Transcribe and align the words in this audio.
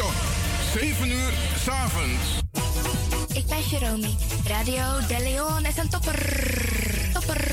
tot 0.00 0.12
7 0.72 1.10
uur 1.10 1.32
s 1.64 1.68
avonds. 1.68 2.38
Ik 3.32 3.46
ben 3.46 3.62
Jerome. 3.70 4.08
Radio 4.46 5.06
De 5.08 5.18
Leon 5.22 5.66
is 5.66 5.76
een 5.76 5.88
topper. 5.88 6.18
Topper. 7.12 7.44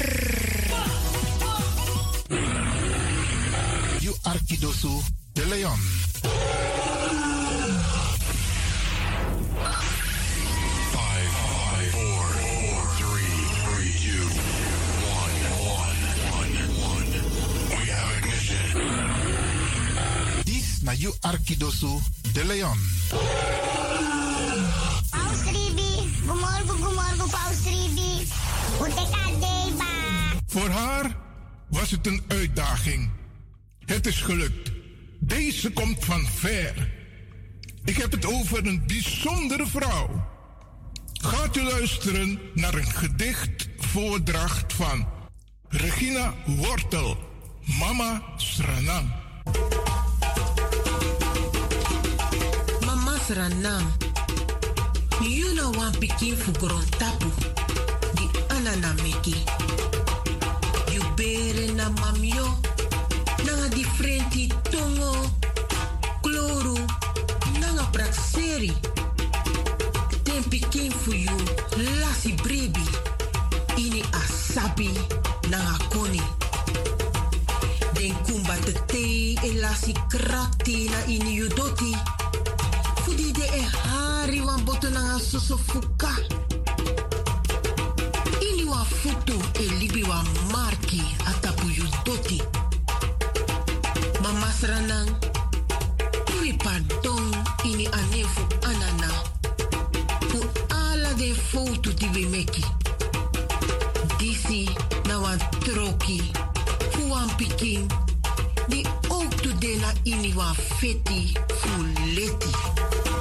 You 4.00 4.16
Arkidosu 4.22 5.02
de 5.34 5.48
Leon. 5.48 5.80
Na 20.88 20.94
you 20.94 21.14
Arkidosu 21.22 22.00
de 22.38 22.46
Leon. 22.46 22.78
Paus 25.10 25.42
Ribi, 25.44 26.12
Paus 27.32 27.64
Ribi. 27.64 28.28
Voor 30.48 30.70
haar 30.70 31.18
was 31.70 31.92
het 31.92 32.08
een 32.08 32.24
uitdaging. 32.28 33.10
Het 33.86 34.08
is 34.08 34.22
gelukt. 34.22 34.72
Deze 35.20 35.72
komt 35.72 36.06
van 36.06 36.26
ver. 36.36 36.92
Ik 37.84 37.98
heb 37.98 38.12
het 38.12 38.26
over 38.26 38.68
een 38.68 38.84
bijzondere 38.88 39.68
vrouw. 39.68 40.28
Gaat 41.14 41.58
u 41.58 41.64
luisteren 41.64 42.40
naar 42.54 42.74
een 42.74 42.92
gedichtvoordracht 42.92 44.74
van 44.74 45.08
Regina 45.70 46.34
Wortel, 46.46 47.18
Mama 47.80 48.24
Sranang. 48.36 49.12
Sranang, 53.28 53.84
you 55.20 55.54
know 55.54 55.70
one 55.72 55.92
pikin 56.00 56.34
for 56.34 56.72
tapu, 56.96 57.28
di 58.16 58.24
anana 58.56 58.96
meki. 59.04 59.36
You 60.94 61.04
bere 61.18 61.76
na 61.76 61.90
mamio, 61.90 62.48
nanga 63.44 63.68
differenti 63.76 64.48
tongo, 64.72 65.12
kloru, 66.24 66.80
nanga 67.60 67.84
praxeri. 67.92 68.72
Ten 70.24 70.44
pikin 70.48 70.94
for 70.94 71.14
you, 71.14 71.36
lasi 72.00 72.32
brebi, 72.40 72.88
ini 73.76 74.04
asabi, 74.16 74.88
nanga 75.52 75.76
koni. 75.92 76.24
Den 77.92 78.16
kumba 78.24 78.56
te 78.64 78.72
te 78.88 79.36
e 79.44 79.60
lasi 79.60 79.92
krakti 80.08 80.88
na 80.88 81.00
ini 81.12 81.36
yudoti. 81.36 82.27
Fudi 83.08 83.32
de 83.32 83.46
e 83.46 83.62
hari 83.88 84.42
wan 84.42 84.66
boto 84.66 84.90
na 84.90 85.18
soso 85.18 85.58
fuka. 85.58 86.12
Ini 88.42 88.66
wa 88.66 88.84
futu 88.84 89.40
e 89.56 89.66
libi 89.80 90.04
wa 90.04 90.22
marki 90.52 91.02
atapu 91.26 91.68
yu 91.70 91.86
doti. 92.04 92.42
Mama 94.22 94.52
sranang, 94.52 95.08
wi 96.42 96.52
pardon 96.60 97.32
ini 97.64 97.88
anefu 97.88 98.44
anana. 98.68 99.10
Fu 100.28 100.44
ala 100.76 101.14
de 101.14 101.34
foto 101.34 101.94
di 101.94 102.08
we 102.14 102.26
meki. 102.26 102.66
Disi 104.20 104.68
na 105.08 105.20
wan 105.20 105.40
troki. 105.64 106.20
Fu 106.92 107.08
wan 107.08 107.30
pikin. 107.38 107.88
Di 108.68 108.84
de 109.60 109.76
na 109.82 109.94
ini 110.04 110.34
wan 110.38 110.54
feti 110.56 111.34
fu 111.60 111.70
leti. 112.16 113.17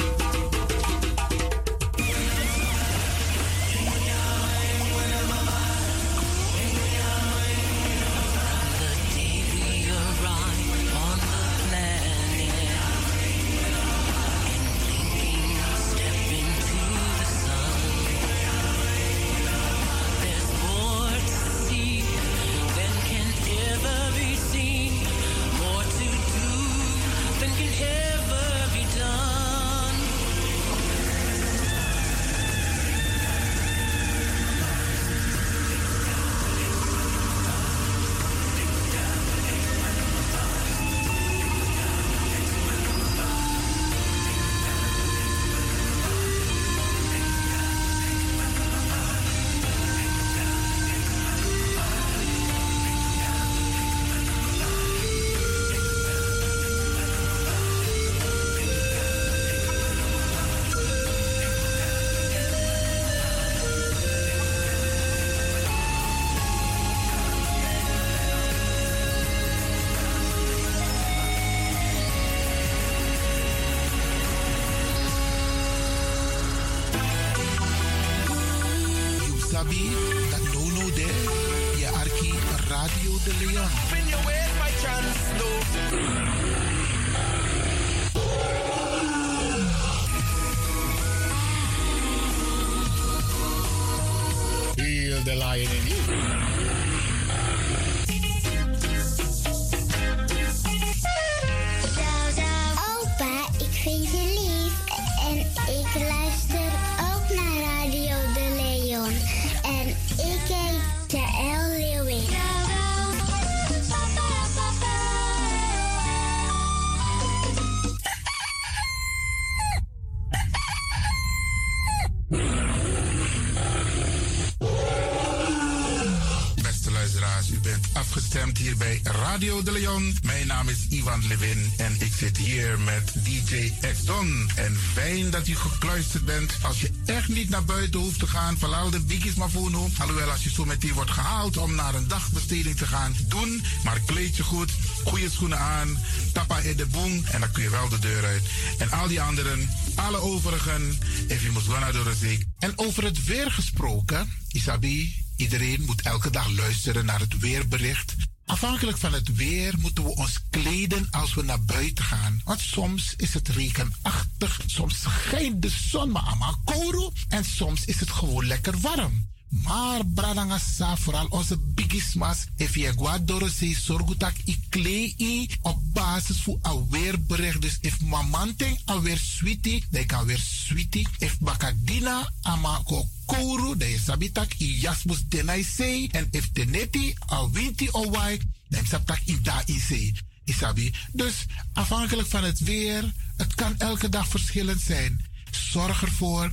Radio 129.36 129.62
de 129.62 129.72
Leon. 129.72 130.16
Mijn 130.22 130.47
naam 130.47 130.68
is 130.68 130.86
Ivan 130.88 131.27
Levin 131.27 131.72
en 131.77 131.97
ik 131.98 132.12
zit 132.18 132.36
hier 132.36 132.78
met 132.78 133.12
DJ 133.24 133.72
X-Don. 133.92 134.50
En 134.54 134.77
fijn 134.92 135.30
dat 135.30 135.48
u 135.48 135.54
gekluisterd 135.56 136.24
bent. 136.24 136.53
Als 136.62 136.80
je 136.80 136.91
echt 137.04 137.28
niet 137.28 137.48
naar 137.48 137.65
buiten 137.65 138.00
hoeft 138.00 138.18
te 138.18 138.27
gaan, 138.27 138.59
verlaal 138.59 138.91
de 138.91 139.00
biggies 139.00 139.34
maar 139.34 139.50
voor 139.50 139.71
nu. 139.71 139.77
Alhoewel, 139.98 140.30
als 140.30 140.44
je 140.44 140.50
zo 140.50 140.65
meteen 140.65 140.92
wordt 140.92 141.10
gehaald 141.10 141.56
om 141.56 141.74
naar 141.74 141.94
een 141.94 142.09
dagbesteding 142.09 142.77
te 142.77 142.86
gaan, 142.86 143.16
doen. 143.28 143.62
Maar 143.84 144.00
kleed 144.06 144.36
je 144.36 144.42
goed 144.42 144.72
goede 145.04 145.30
schoenen 145.30 145.59
aan, 145.59 145.98
tappa 146.32 146.59
in 146.59 146.77
de 146.77 146.86
boom 146.86 147.24
en 147.24 147.41
dan 147.41 147.50
kun 147.50 147.62
je 147.62 147.71
wel 147.71 147.89
de 147.89 147.98
deur 147.98 148.24
uit. 148.24 148.42
En 148.78 148.91
al 148.91 149.09
die 149.09 149.21
anderen, 149.21 149.71
alle 149.94 150.18
overigen, 150.18 150.98
if 151.28 151.42
you 151.42 151.53
must 151.53 151.66
go 151.66 151.78
naar 151.78 151.92
door 151.92 152.04
de 152.04 152.15
zee. 152.15 152.47
En 152.59 152.72
over 152.77 153.04
het 153.04 153.24
weer 153.24 153.50
gesproken, 153.50 154.32
Isabi, 154.48 155.24
iedereen 155.36 155.82
moet 155.84 156.03
elke 156.03 156.30
dag 156.30 156.50
luisteren 156.50 157.04
naar 157.04 157.21
het 157.21 157.39
weerbericht. 157.39 158.15
Afhankelijk 158.56 158.98
van 158.98 159.12
het 159.12 159.36
weer 159.36 159.74
moeten 159.78 160.04
we 160.04 160.14
ons 160.14 160.41
kleden 160.50 161.08
als 161.10 161.34
we 161.34 161.42
naar 161.42 161.64
buiten 161.64 162.04
gaan. 162.04 162.41
Want 162.44 162.60
soms 162.60 163.14
is 163.16 163.34
het 163.34 163.48
regenachtig, 163.48 164.60
soms 164.66 165.00
schijnt 165.00 165.62
de 165.62 165.68
zon 165.68 166.10
maar 166.10 166.22
allemaal 166.22 166.60
kouro 166.64 167.12
en 167.28 167.44
soms 167.44 167.84
is 167.84 168.00
het 168.00 168.10
gewoon 168.10 168.47
lekker 168.47 168.80
warm. 168.80 169.26
Maar 169.48 170.07
bradangasa, 170.07 170.97
vooral 170.97 171.27
onze 171.27 171.59
bigismas, 171.59 172.47
if 172.57 172.75
je 172.75 172.93
guadoro 172.97 173.48
se 173.48 173.75
sorgutak 173.75 174.37
i 174.45 174.59
klei 174.69 175.48
op 175.63 175.78
basis 175.93 176.37
van 176.37 176.59
een 176.63 176.87
weerbericht. 176.91 177.60
Dus 177.60 177.78
if 177.81 178.01
mamanting 178.01 178.81
alweer 178.84 179.19
sweetie, 179.19 179.84
dan 179.91 180.07
kan 180.07 180.27
weer 180.27 180.39
sweetie. 180.39 181.07
If 181.19 181.39
bakadina 181.39 182.33
ama 182.43 182.81
ko 182.84 183.09
kouru, 183.27 183.77
dan 183.77 183.98
sabitak 184.04 184.53
i 184.59 184.81
jasmus 184.81 185.25
denai 185.28 185.65
sei. 185.65 186.09
En 186.13 186.28
if 186.31 186.51
teneti 186.53 187.15
a 187.33 187.51
winti 187.51 187.89
o 187.91 188.10
wai, 188.10 188.41
dan 188.69 188.87
sabitak 188.87 189.21
i 189.27 189.41
da 189.42 189.63
i 189.66 189.78
sei. 189.81 190.15
Isabi. 190.45 190.92
Dus 191.13 191.47
afhankelijk 191.72 192.28
van 192.28 192.45
het 192.45 192.59
weer, 192.59 193.13
het 193.37 193.54
kan 193.54 193.78
elke 193.78 194.09
dag 194.09 194.28
verschillend 194.28 194.81
zijn. 194.81 195.25
Zorg 195.51 196.03
ervoor 196.03 196.53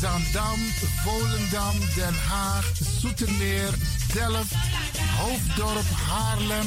Zandam, 0.00 0.60
Volendam, 1.04 1.76
Den 1.96 2.14
Haag, 2.30 2.64
Zoetermeer, 3.00 3.72
Delft, 4.14 4.54
Hoofddorp, 5.18 5.84
Haarlem, 6.08 6.66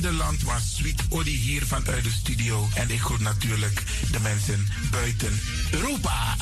maar 0.00 0.60
Sweet 0.60 1.02
Odi 1.08 1.36
hier 1.36 1.66
vanuit 1.66 2.04
de 2.04 2.10
studio. 2.10 2.68
En 2.74 2.90
ik 2.90 3.00
groet 3.00 3.20
natuurlijk 3.20 3.82
de 4.10 4.20
mensen 4.20 4.68
buiten 4.90 5.40
Europa. 5.70 6.36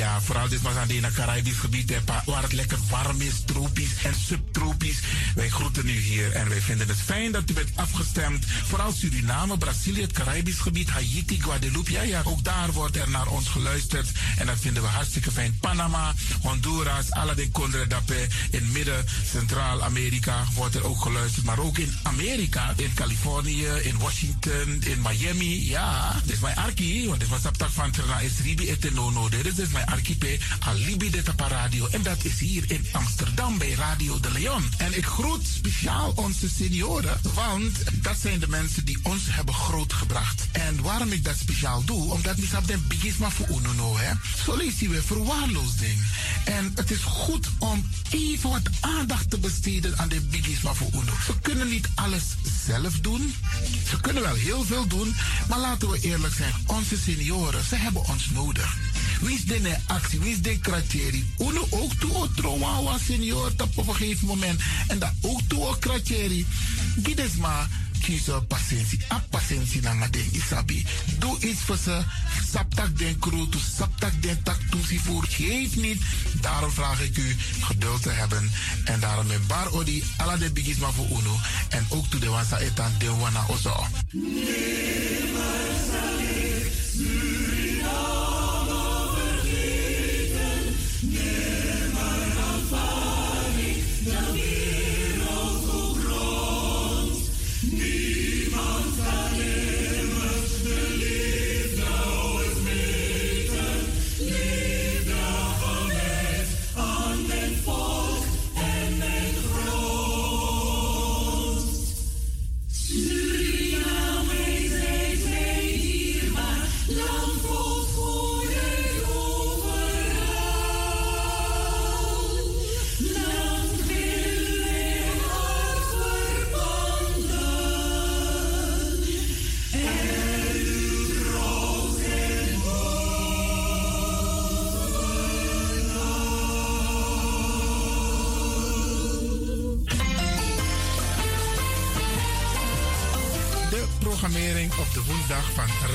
Ja, 0.00 0.20
vooral 0.20 0.48
dit 0.48 0.62
was 0.62 0.74
aan 0.74 0.88
het 0.88 1.14
Caribisch 1.14 1.58
gebied, 1.58 1.92
waar 2.24 2.42
het 2.42 2.52
lekker 2.52 2.78
warm 2.90 3.20
is, 3.20 3.42
tropisch 3.44 4.02
en 4.02 4.14
subtropisch. 4.26 4.98
Wij 5.34 5.48
groeten 5.48 5.88
u 5.88 5.98
hier 5.98 6.32
en 6.32 6.48
wij 6.48 6.60
vinden 6.60 6.88
het 6.88 6.96
fijn 7.04 7.32
dat 7.32 7.50
u 7.50 7.52
bent 7.52 7.68
afgestemd. 7.74 8.44
Vooral 8.64 8.92
Suriname, 8.92 9.58
Brazilië, 9.58 10.00
het 10.00 10.12
Caribisch 10.12 10.58
gebied, 10.58 10.90
Haiti, 10.90 11.40
Guadeloupe. 11.42 11.90
Ja, 11.90 12.02
ja, 12.02 12.22
ook 12.24 12.44
daar 12.44 12.72
wordt 12.72 12.96
er 12.96 13.10
naar 13.10 13.26
ons 13.26 13.48
geluisterd. 13.48 14.10
En 14.38 14.46
dat 14.46 14.56
vinden 14.60 14.82
we 14.82 14.88
hartstikke 14.88 15.30
fijn. 15.30 15.58
Panama, 15.60 16.14
Honduras, 16.40 17.06
de 17.34 17.48
Condre 17.52 17.86
Dapé. 17.86 18.26
In 18.50 18.72
midden, 18.72 19.04
Centraal-Amerika 19.30 20.44
wordt 20.54 20.74
er 20.74 20.84
ook 20.84 21.02
geluisterd. 21.02 21.44
Maar 21.44 21.58
ook 21.58 21.78
in 21.78 21.98
Amerika, 22.02 22.72
in 22.76 22.94
Californië, 22.94 23.66
in 23.66 23.98
Washington, 23.98 24.82
in 24.82 25.02
Miami. 25.02 25.68
Ja, 25.68 26.20
dit 26.24 26.34
is 26.34 26.40
mijn 26.40 26.56
arki, 26.56 27.08
want 27.08 27.20
dit 27.20 27.28
was 27.28 27.44
op 27.44 27.68
van 27.72 27.90
Trana 27.90 28.18
is 28.20 28.40
Ribi 28.42 28.70
Etenono. 28.70 29.28
Dit 29.28 29.58
is 29.58 29.68
mijn 29.68 29.88
archipel 29.90 30.36
Alibi 30.58 31.10
de 31.10 31.22
Tapa 31.22 31.48
Radio. 31.48 31.86
En 31.86 32.02
dat 32.02 32.24
is 32.24 32.38
hier 32.38 32.64
in 32.70 32.86
Amsterdam 32.92 33.58
bij 33.58 33.72
Radio 33.72 34.20
de 34.20 34.32
Leon. 34.32 34.64
En 34.78 34.96
ik 34.96 35.06
groet 35.06 35.46
speciaal 35.54 36.12
onze 36.14 36.48
senioren, 36.48 37.20
want 37.34 37.78
dat 38.02 38.16
zijn 38.20 38.40
de 38.40 38.48
mensen 38.48 38.84
die 38.84 38.98
ons 39.02 39.22
hebben 39.26 39.54
grootgebracht. 39.54 40.46
En 40.52 40.82
waarom 40.82 41.12
ik 41.12 41.24
dat 41.24 41.36
speciaal 41.36 41.84
doe, 41.84 42.12
omdat 42.12 42.36
we 42.36 42.46
hebben 42.46 42.66
de 42.66 42.78
bigisma 42.78 43.30
voor 43.30 43.48
UNO, 43.48 43.96
hè. 43.98 44.12
Zo 44.44 44.58
verwaarloosding. 45.02 46.00
En 46.44 46.72
het 46.74 46.90
is 46.90 47.02
goed 47.02 47.48
om 47.58 47.88
even 48.10 48.50
wat 48.50 48.70
aandacht 48.80 49.30
te 49.30 49.38
besteden 49.38 49.98
aan 49.98 50.08
de 50.08 50.20
bigisma 50.20 50.74
voor 50.74 50.90
UNO. 50.92 51.12
Ze 51.26 51.38
kunnen 51.42 51.68
niet 51.68 51.88
alles 51.94 52.22
zelf 52.66 53.00
doen. 53.00 53.34
Ze 53.88 54.00
kunnen 54.00 54.22
wel 54.22 54.34
heel 54.34 54.64
veel 54.64 54.86
doen, 54.86 55.14
maar 55.48 55.58
laten 55.58 55.90
we 55.90 56.00
eerlijk 56.00 56.34
zijn, 56.34 56.54
onze 56.66 56.96
senioren, 56.98 57.64
ze 57.64 57.76
hebben 57.76 58.08
ons 58.08 58.30
nodig. 58.30 58.76
Wie 59.20 59.34
is 59.34 59.44
de 59.44 59.76
is 60.22 60.42
de 60.42 60.58
kratjeri? 60.58 61.32
Uno 61.38 61.66
ook 61.70 61.94
toe 61.94 62.14
o 62.14 62.28
trauma 62.34 62.82
was 62.82 63.04
senior 63.04 63.52
op 63.74 63.88
een 63.88 63.94
gegeven 63.94 64.26
moment. 64.26 64.60
En 64.88 64.98
dat 64.98 65.12
ook 65.20 65.40
toe 65.46 65.66
o 65.66 65.76
kratjeri. 65.80 66.46
Gides 67.02 67.36
maar 67.36 67.68
kiezen 68.00 68.46
patiëntie. 68.46 68.98
A 69.12 69.22
patiëntie 69.30 69.80
na 69.82 70.08
den 70.10 70.28
isabi. 70.32 70.84
Doe 71.18 71.38
iets 71.40 71.60
voor 71.60 71.76
ze. 71.76 72.02
Saptak 72.52 72.98
den 72.98 73.18
kroto, 73.18 73.58
saptak 73.76 74.22
den 74.22 74.42
tak 74.42 74.60
toesie 74.70 75.00
voor. 75.00 75.24
Geef 75.28 75.76
niet. 75.76 76.02
Daarom 76.40 76.70
vraag 76.70 77.00
ik 77.00 77.16
u 77.16 77.36
geduld 77.60 78.02
te 78.02 78.10
hebben. 78.10 78.50
En 78.84 79.00
daarom 79.00 79.26
met 79.26 79.46
bar 79.46 79.72
odi 79.72 80.04
ala 80.16 80.36
de 80.36 80.50
bigisma 80.52 80.90
voor 80.90 81.06
uno. 81.06 81.36
En 81.68 81.86
ook 81.88 82.06
toe 82.06 82.20
de 82.20 82.28
wansa 82.28 82.58
etan 82.58 82.92
de 82.98 83.10
wana 83.10 83.44
ozo. 83.48 83.86
De 84.10 84.70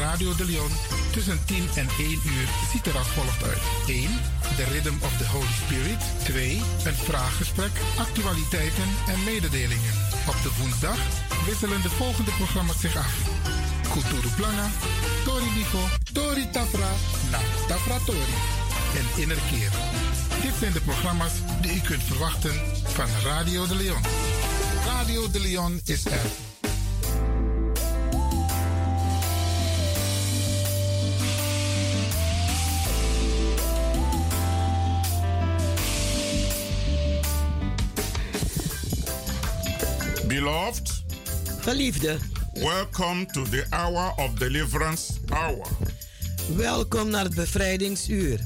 Radio 0.10 0.36
de 0.36 0.46
Leon 0.46 0.72
tussen 1.12 1.40
10 1.46 1.70
en 1.76 1.88
1 1.98 2.12
uur 2.12 2.48
ziet 2.72 2.86
er 2.86 2.98
als 2.98 3.08
volgt 3.08 3.44
uit. 3.44 3.64
1. 3.88 4.10
The 4.56 4.64
Rhythm 4.64 4.96
of 5.08 5.18
the 5.18 5.28
Holy 5.28 5.56
Spirit. 5.66 6.02
2. 6.24 6.62
Een 6.84 7.00
vraaggesprek, 7.10 7.72
actualiteiten 7.98 8.90
en 9.08 9.24
mededelingen. 9.24 9.94
Op 10.28 10.38
de 10.44 10.52
woensdag 10.60 11.00
wisselen 11.46 11.82
de 11.82 11.90
volgende 11.90 12.32
programma's 12.32 12.80
zich 12.80 12.96
af. 12.96 13.16
Kulturu 13.92 14.30
Plana, 14.36 14.68
Tori 15.26 15.50
Bifo, 15.56 15.84
Tori 16.14 16.50
Tafra, 16.52 16.92
na 17.32 17.40
Tafra 17.68 17.98
Tori 18.06 18.38
en 19.00 19.22
Innerkeer. 19.22 19.72
Dit 20.42 20.56
zijn 20.60 20.74
de 20.74 20.82
programma's 20.82 21.34
die 21.62 21.76
u 21.76 21.80
kunt 21.80 22.04
verwachten 22.04 22.56
van 22.84 23.08
Radio 23.24 23.68
de 23.68 23.76
Leon. 23.76 24.04
Radio 24.86 25.32
de 25.32 25.40
Leon 25.40 25.82
is 25.86 26.06
er. 26.06 26.55
Beloved, 40.40 40.90
Geliefde, 41.62 42.18
welcome 42.54 43.26
to 43.26 43.44
the 43.44 43.66
hour 43.70 44.14
of 44.18 44.34
deliverance 44.34 45.14
hour. 45.30 45.66
welkom 46.56 47.10
naar 47.10 47.24
het 47.24 47.36
bevrijdingsuur. 47.36 48.40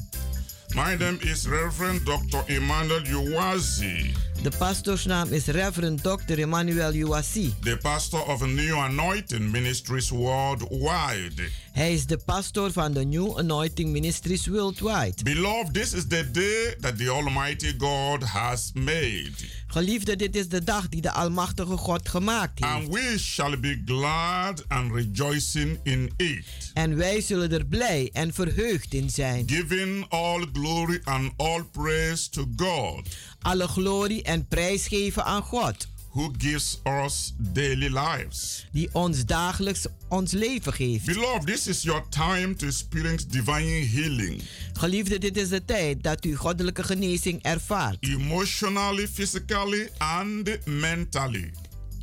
My 0.74 0.94
name 0.98 1.16
is 1.20 1.46
Reverend 1.46 2.04
Dr. 2.06 2.38
Emmanuel 2.46 3.04
Uwazi, 3.06 4.12
De 4.42 4.50
pastoorsnaam 4.58 5.32
is 5.32 5.46
Reverend 5.46 6.02
Dr. 6.02 6.38
Emmanuel 6.38 6.92
Uwasi. 6.94 7.54
the 7.60 7.76
pastor 7.76 8.20
of 8.22 8.46
New 8.46 8.78
Anointing 8.78 9.50
Ministries 9.50 10.10
worldwide. 10.10 11.50
Hij 11.72 11.92
is 11.94 12.06
de 12.06 12.16
pastor 12.16 12.72
van 12.72 12.92
de 12.92 13.04
New 13.04 13.38
Anointing 13.38 13.90
Ministries 13.90 14.46
Worldwide. 14.46 15.14
Beloved, 15.22 15.74
this 15.74 15.92
is 15.92 16.06
the 16.06 16.30
day 16.30 16.74
that 16.80 16.98
the 16.98 17.10
Almighty 17.10 17.74
God 17.78 18.22
has 18.22 18.70
made, 18.74 19.30
Geliefde, 19.66 20.16
dit 20.16 20.36
is 20.36 20.48
de 20.48 20.64
dag 20.64 20.88
die 20.88 21.00
de 21.00 21.12
Almachtige 21.12 21.76
God 21.76 22.08
gemaakt 22.08 22.64
heeft. 22.64 22.72
and 22.72 22.88
we 22.94 23.16
shall 23.18 23.60
be 23.60 23.82
glad 23.84 24.64
and 24.68 24.92
rejoicing 24.94 25.78
in 25.82 26.12
it, 26.16 26.44
En 26.74 26.96
wij 26.96 27.20
zullen 27.20 27.52
er 27.52 27.66
blij 27.66 28.10
en 28.12 28.34
verheugd 28.34 28.94
in 28.94 29.10
zijn. 29.10 29.48
giving 29.48 30.06
all 30.08 30.46
glory 30.52 31.00
and 31.04 31.32
all 31.36 31.62
praise 31.72 32.28
to 32.30 32.44
God, 32.56 33.08
Alle 33.40 33.68
glorie 33.68 34.22
en 34.22 34.48
prijs 34.48 34.86
geven 34.86 35.24
aan 35.24 35.42
God, 35.42 35.88
who 36.12 36.30
gives 36.38 36.80
us 36.84 37.32
daily 37.38 37.90
lives. 37.90 38.66
die 38.72 38.88
ons 38.92 39.24
dagelijks 39.26 39.86
ons 40.08 40.32
leven 40.32 40.72
geeft. 40.72 41.04
Beloved, 41.06 41.46
this 41.46 41.66
is 41.66 41.82
your 41.82 42.02
time 42.08 42.56
to 42.56 42.66
experience 42.66 43.26
divine 43.26 43.86
healing, 43.86 44.42
Geliefde, 44.72 45.18
dit 45.18 45.36
is 45.36 45.48
de 45.48 45.64
tijd 45.64 46.02
dat 46.02 46.24
u 46.24 46.36
goddelijke 46.36 46.82
genezing 46.82 47.42
ervaart. 47.42 47.96
emotionally, 48.00 49.08
physically, 49.08 49.88
and 49.98 50.58
mentally. 50.64 51.50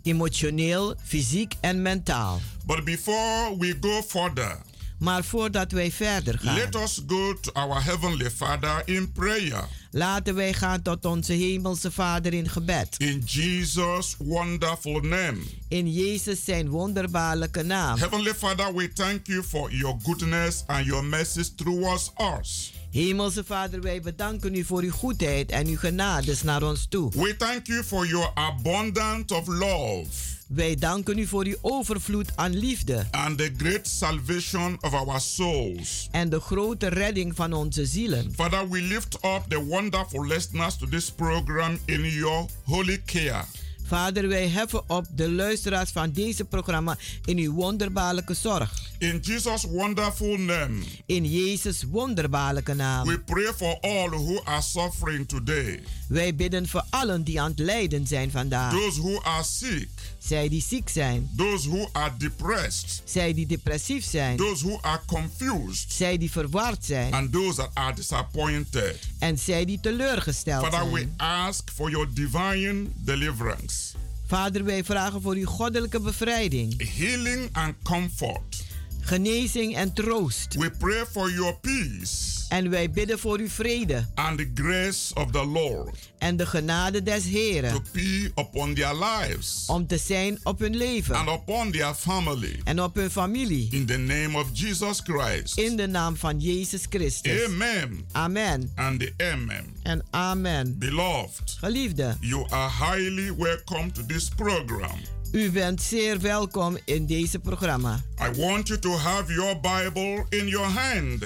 Emotioneel, 0.04 0.96
fysiek 1.04 1.54
en 1.62 1.82
mentaal. 1.82 2.40
But 2.66 2.84
before 2.86 3.58
we 3.58 3.76
go 3.82 4.02
further, 4.02 4.58
Maar 5.00 5.24
voordat 5.24 5.72
wij 5.72 5.92
verder 5.92 6.39
gaan, 6.39 6.56
let 6.56 6.75
us 6.75 7.01
go 7.08 7.34
to 7.39 7.51
our 7.54 7.84
Heavenly 7.84 8.32
Father 8.32 8.82
in 8.86 9.12
prayer. 9.12 9.68
laten 9.92 10.36
wij 10.36 10.54
gaan 10.54 10.82
tot 10.82 11.06
onze 11.06 11.34
hemelse 11.34 11.92
Vader 11.92 12.34
in 12.34 12.50
gebed. 12.50 12.96
In 12.98 13.24
Jesus' 13.25 14.16
wonderful 14.18 15.00
name. 15.00 15.38
In 15.68 15.94
Jezus 15.94 16.44
zijn 16.44 16.70
wonderbaarlijke 16.70 17.63
naam. 17.63 17.98
Heavenly 17.98 18.34
Father, 18.34 18.74
we 18.75 18.94
thank 18.94 19.27
you 19.27 19.44
for 19.44 19.72
your 19.72 19.96
goodness 20.04 20.63
and 20.66 20.86
your 20.86 21.04
mercies 21.04 21.54
towards 21.56 22.12
us. 22.39 22.74
Hemelse 22.92 23.44
Vader, 23.44 23.82
wij 23.82 24.01
bedanken 24.01 24.56
u 24.56 24.63
voor 24.63 24.82
uw 24.82 24.92
goedheid 24.92 25.51
en 25.51 25.68
uw 25.68 25.77
genades 25.77 26.44
naar 26.44 26.63
ons 26.63 26.86
toe. 26.89 27.12
We 27.16 27.36
thank 27.36 27.68
you 27.68 27.84
for 27.84 28.08
your 28.08 28.32
abundance 28.34 29.36
of 29.36 29.48
love 29.48 30.36
Wij 30.48 30.75
danken 30.75 31.18
u 31.18 31.25
voor 31.27 31.46
uw 31.46 31.56
overvloed 31.62 32.32
aan 32.36 32.58
liefde 32.58 33.06
and 33.12 33.38
the 33.38 33.51
great 33.58 33.88
salvation 33.88 34.77
of 34.82 34.94
our 34.94 35.20
souls. 35.22 36.08
en 36.12 36.30
de 36.30 36.39
grote 36.39 36.88
redding 36.88 37.36
van 37.36 37.54
onze 37.54 37.86
zielen. 37.86 38.32
Father, 38.36 38.70
we 38.70 38.82
lift 38.82 39.13
up 39.16 39.42
the 39.48 39.63
wonderful 39.66 40.25
listeners 40.25 40.77
to 40.77 40.88
this 40.88 41.12
program 41.12 41.77
in 41.86 42.01
your 42.06 42.46
holy 42.63 43.01
care. 43.06 43.44
Vader, 43.88 44.27
wij 44.27 44.48
heffen 44.48 44.89
op 44.89 45.06
de 45.16 45.32
luisteraars 45.32 45.92
van 45.92 46.12
deze 46.12 46.46
programma 46.46 46.98
in 47.25 47.38
uw 47.38 47.54
wonderbaarlijke 47.54 48.34
zorg. 48.34 48.86
In 48.98 49.20
Jesus' 49.22 49.63
wonderful 49.63 50.38
name, 50.38 50.80
In 51.06 51.25
Jezus' 51.25 51.84
wonderbaarlijke 51.84 52.74
naam. 52.74 53.08
we 53.08 53.20
pray 53.20 53.54
for 53.56 53.77
all 53.82 54.10
who 54.10 54.42
are 54.44 54.62
suffering 54.62 55.27
today, 55.27 55.84
Wij 56.08 56.36
bidden 56.36 56.68
voor 56.68 56.84
allen 56.89 57.24
die 57.24 57.42
aan 57.42 57.50
het 57.50 57.60
lijden 57.60 58.08
zijn 58.08 58.32
vandaag. 58.32 58.72
those 58.74 59.01
who 59.01 59.22
are 59.24 59.44
sick, 59.44 59.89
Zij 60.27 60.50
die 60.50 60.62
ziek 60.62 60.89
zijn. 60.89 61.29
those 61.36 61.69
who 61.69 61.89
are 61.91 62.12
depressed, 62.17 63.01
Zij 63.05 63.34
die 63.34 63.46
depressief 63.46 64.05
zijn. 64.05 64.38
those 64.38 64.65
who 64.67 64.79
are 64.81 65.01
confused, 65.05 65.93
Zij 65.93 66.17
die 66.17 66.31
verward 66.31 66.86
zijn. 66.86 67.13
and 67.13 67.31
those 67.31 67.55
that 67.55 67.69
are 67.74 67.96
disappointed. 67.96 69.00
En 69.19 69.38
zij 69.38 69.65
die 69.65 69.79
teleurgesteld 69.79 70.63
Father, 70.63 70.91
we 70.91 70.98
zijn. 71.00 71.13
ask 71.17 71.69
for 71.75 71.89
your 71.89 72.07
divine 72.13 72.86
deliverance, 72.96 73.93
Vader, 74.27 74.63
wij 74.63 74.84
vragen 74.84 75.22
voor 75.22 75.34
uw 75.36 75.46
goddelijke 75.46 76.00
bevrijding, 76.00 76.96
healing, 76.98 77.50
and 77.51 77.74
comfort. 77.84 78.65
Genezing 79.08 79.76
en 79.76 79.94
troost. 79.94 80.56
We 80.56 80.70
pray 80.70 81.06
for 81.12 81.32
your 81.32 81.56
peace 81.60 82.38
En 82.50 82.70
wij 82.70 82.92
bidden 82.92 83.20
voor 83.20 83.40
uw 83.40 83.48
vrede 83.50 84.06
and 84.16 84.38
the 84.38 84.52
grace 84.54 85.14
of 85.14 85.32
the 85.32 85.46
Lord 85.46 86.12
en 86.18 86.38
de 86.38 86.46
genade 86.46 87.04
des 87.04 87.24
to 87.24 87.30
Heren 87.30 87.84
be 87.92 88.32
upon 88.36 88.74
their 88.74 88.96
lives 88.96 89.64
om 89.68 89.88
te 89.88 89.98
zijn 89.98 90.40
op 90.44 90.60
hun 90.60 90.68
and 90.68 90.76
leven 90.76 91.28
upon 91.28 91.72
their 91.72 91.94
family. 91.94 92.60
en 92.64 92.82
op 92.84 92.96
hun 92.96 93.10
familie. 93.12 93.68
In 93.72 93.86
the 93.86 93.98
name 93.98 94.38
of 94.38 94.48
Jesus 94.54 95.02
Christ. 95.04 95.58
In 95.58 95.76
de 95.76 95.88
naam 95.88 96.16
van 96.16 96.40
Jezus 96.40 96.86
Christus. 96.90 97.46
Amen 97.46 98.06
Amen 98.12 98.72
and 98.76 99.12
amen. 99.18 99.66
en 99.84 100.04
amen. 100.10 100.78
Beloved, 100.78 101.58
Geliefde, 101.60 102.16
you 102.20 102.46
are 102.50 102.70
highly 102.70 103.36
welcome 103.36 103.92
to 103.92 104.06
this 104.06 104.30
program. 104.30 105.17
U 105.31 105.51
bent 105.51 105.81
zeer 105.81 106.19
welkom 106.19 106.77
in 106.86 107.05
deze 107.05 107.39
programma. 107.39 108.01
I 108.22 108.39
want 108.39 108.67
you 108.67 108.79
to 108.79 108.98
have 108.98 109.34
your 109.34 109.60
Bible 109.60 110.25
in 110.29 110.48
your 110.48 110.67
hand 110.67 111.25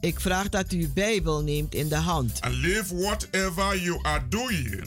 Ik 0.00 0.20
vraag 0.20 0.48
dat 0.48 0.72
u 0.72 0.80
uw 0.80 0.92
Bijbel 0.92 1.42
neemt 1.42 1.74
in 1.74 1.88
de 1.88 1.96
hand 1.96 2.40
and 2.40 2.54
leave 2.54 2.96
whatever 2.96 3.80
you 3.80 3.98
are 4.02 4.28
doing 4.28 4.86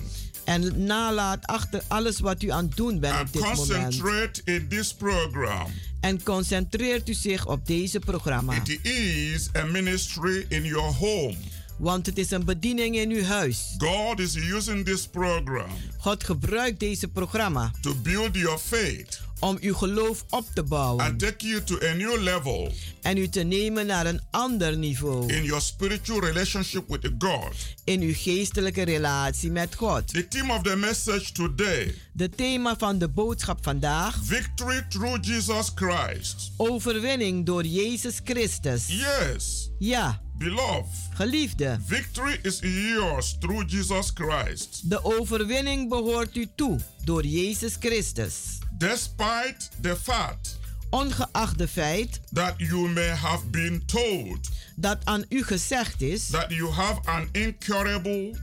en 0.50 0.86
nalaat 0.86 1.46
achter 1.46 1.82
alles 1.88 2.20
wat 2.20 2.44
u 2.44 2.52
aan 2.52 2.66
het 2.66 2.76
doen 2.76 3.00
bent 3.00 3.14
and 3.14 3.28
op 3.28 3.34
dit 3.34 3.56
moment. 3.56 4.42
in 4.44 4.68
this 4.68 4.94
program. 4.94 5.72
En 6.00 6.24
concentreert 6.24 7.10
u 7.10 7.14
zich 7.14 7.48
op 7.48 7.68
deze 7.68 8.00
programma. 8.00 8.54
It 8.54 8.86
is 8.86 9.50
a 9.56 9.66
ministry 9.66 10.46
in 10.48 10.64
your 10.64 10.94
home. 10.94 11.36
Want 11.80 12.06
het 12.06 12.18
is 12.18 12.32
een 12.32 12.46
bediening 12.46 12.96
in 12.96 13.10
uw 13.10 13.24
huis. 13.24 13.76
God 13.78 14.20
is 14.20 14.36
using 14.36 14.86
this 14.86 15.08
program 15.08 15.70
God 15.98 16.24
gebruikt 16.24 16.80
deze 16.80 17.08
programma 17.08 17.72
to 17.82 17.96
build 17.96 18.36
your 18.36 18.58
faith 18.58 19.22
om 19.40 19.58
uw 19.62 19.74
geloof 19.74 20.26
op 20.30 20.46
te 20.54 20.64
bouwen 20.64 21.06
and 21.06 21.20
take 21.20 21.48
you 21.48 21.64
to 21.64 21.78
a 21.88 21.94
new 21.94 22.22
level 22.22 22.72
en 23.02 23.18
u 23.18 23.28
te 23.28 23.40
nemen 23.44 23.86
naar 23.86 24.06
een 24.06 24.22
ander 24.32 24.78
niveau 24.78 25.34
in 25.34 25.44
your 25.44 25.62
spiritual 25.62 26.20
relationship 26.20 26.84
with 26.88 27.12
God. 27.20 27.56
in 27.84 28.02
uw 28.02 28.14
geestelijke 28.16 28.82
relatie 28.84 29.52
met 29.52 29.76
God. 29.76 30.08
The 30.08 30.28
theme 30.28 30.54
of 30.54 30.62
the 30.62 30.76
message 30.76 31.32
today 31.32 31.96
De 32.14 32.30
thema 32.30 32.76
van 32.78 32.98
de 32.98 33.08
boodschap 33.10 33.64
vandaag: 33.64 34.20
victory 34.24 34.86
through 34.90 35.18
Jesus 35.28 35.72
Christ. 35.76 36.52
overwinning 36.58 37.46
door 37.46 37.66
Jezus 37.66 38.20
Christus. 38.24 38.88
Yes, 38.88 39.70
Ja, 39.80 40.22
beloved, 40.38 40.86
geliefde, 41.14 41.80
victory 41.86 42.40
is 42.44 42.60
yours 42.62 43.36
through 43.40 43.70
Jesus 43.72 44.12
Christ. 44.14 44.90
de 44.90 45.04
overwinning 45.04 45.90
behoort 45.90 46.36
u 46.38 46.48
toe 46.56 46.80
door 47.04 47.26
Jezus 47.26 47.76
Christus. 47.80 48.34
Despite 48.80 49.70
the 49.82 49.96
fact 49.96 50.58
Ongeacht 50.90 51.58
de 51.58 51.68
feit 51.68 52.20
that 52.34 52.54
you 52.58 52.90
may 52.90 53.08
have 53.10 53.46
been 53.46 53.84
told 53.86 54.50
dat 54.76 54.98
aan 55.04 55.26
u 55.30 55.44
gezegd 55.44 56.02
is 56.02 56.28
that 56.30 56.46
you 56.50 56.72
have 56.72 57.00
an 57.06 57.30
incurable 57.32 58.36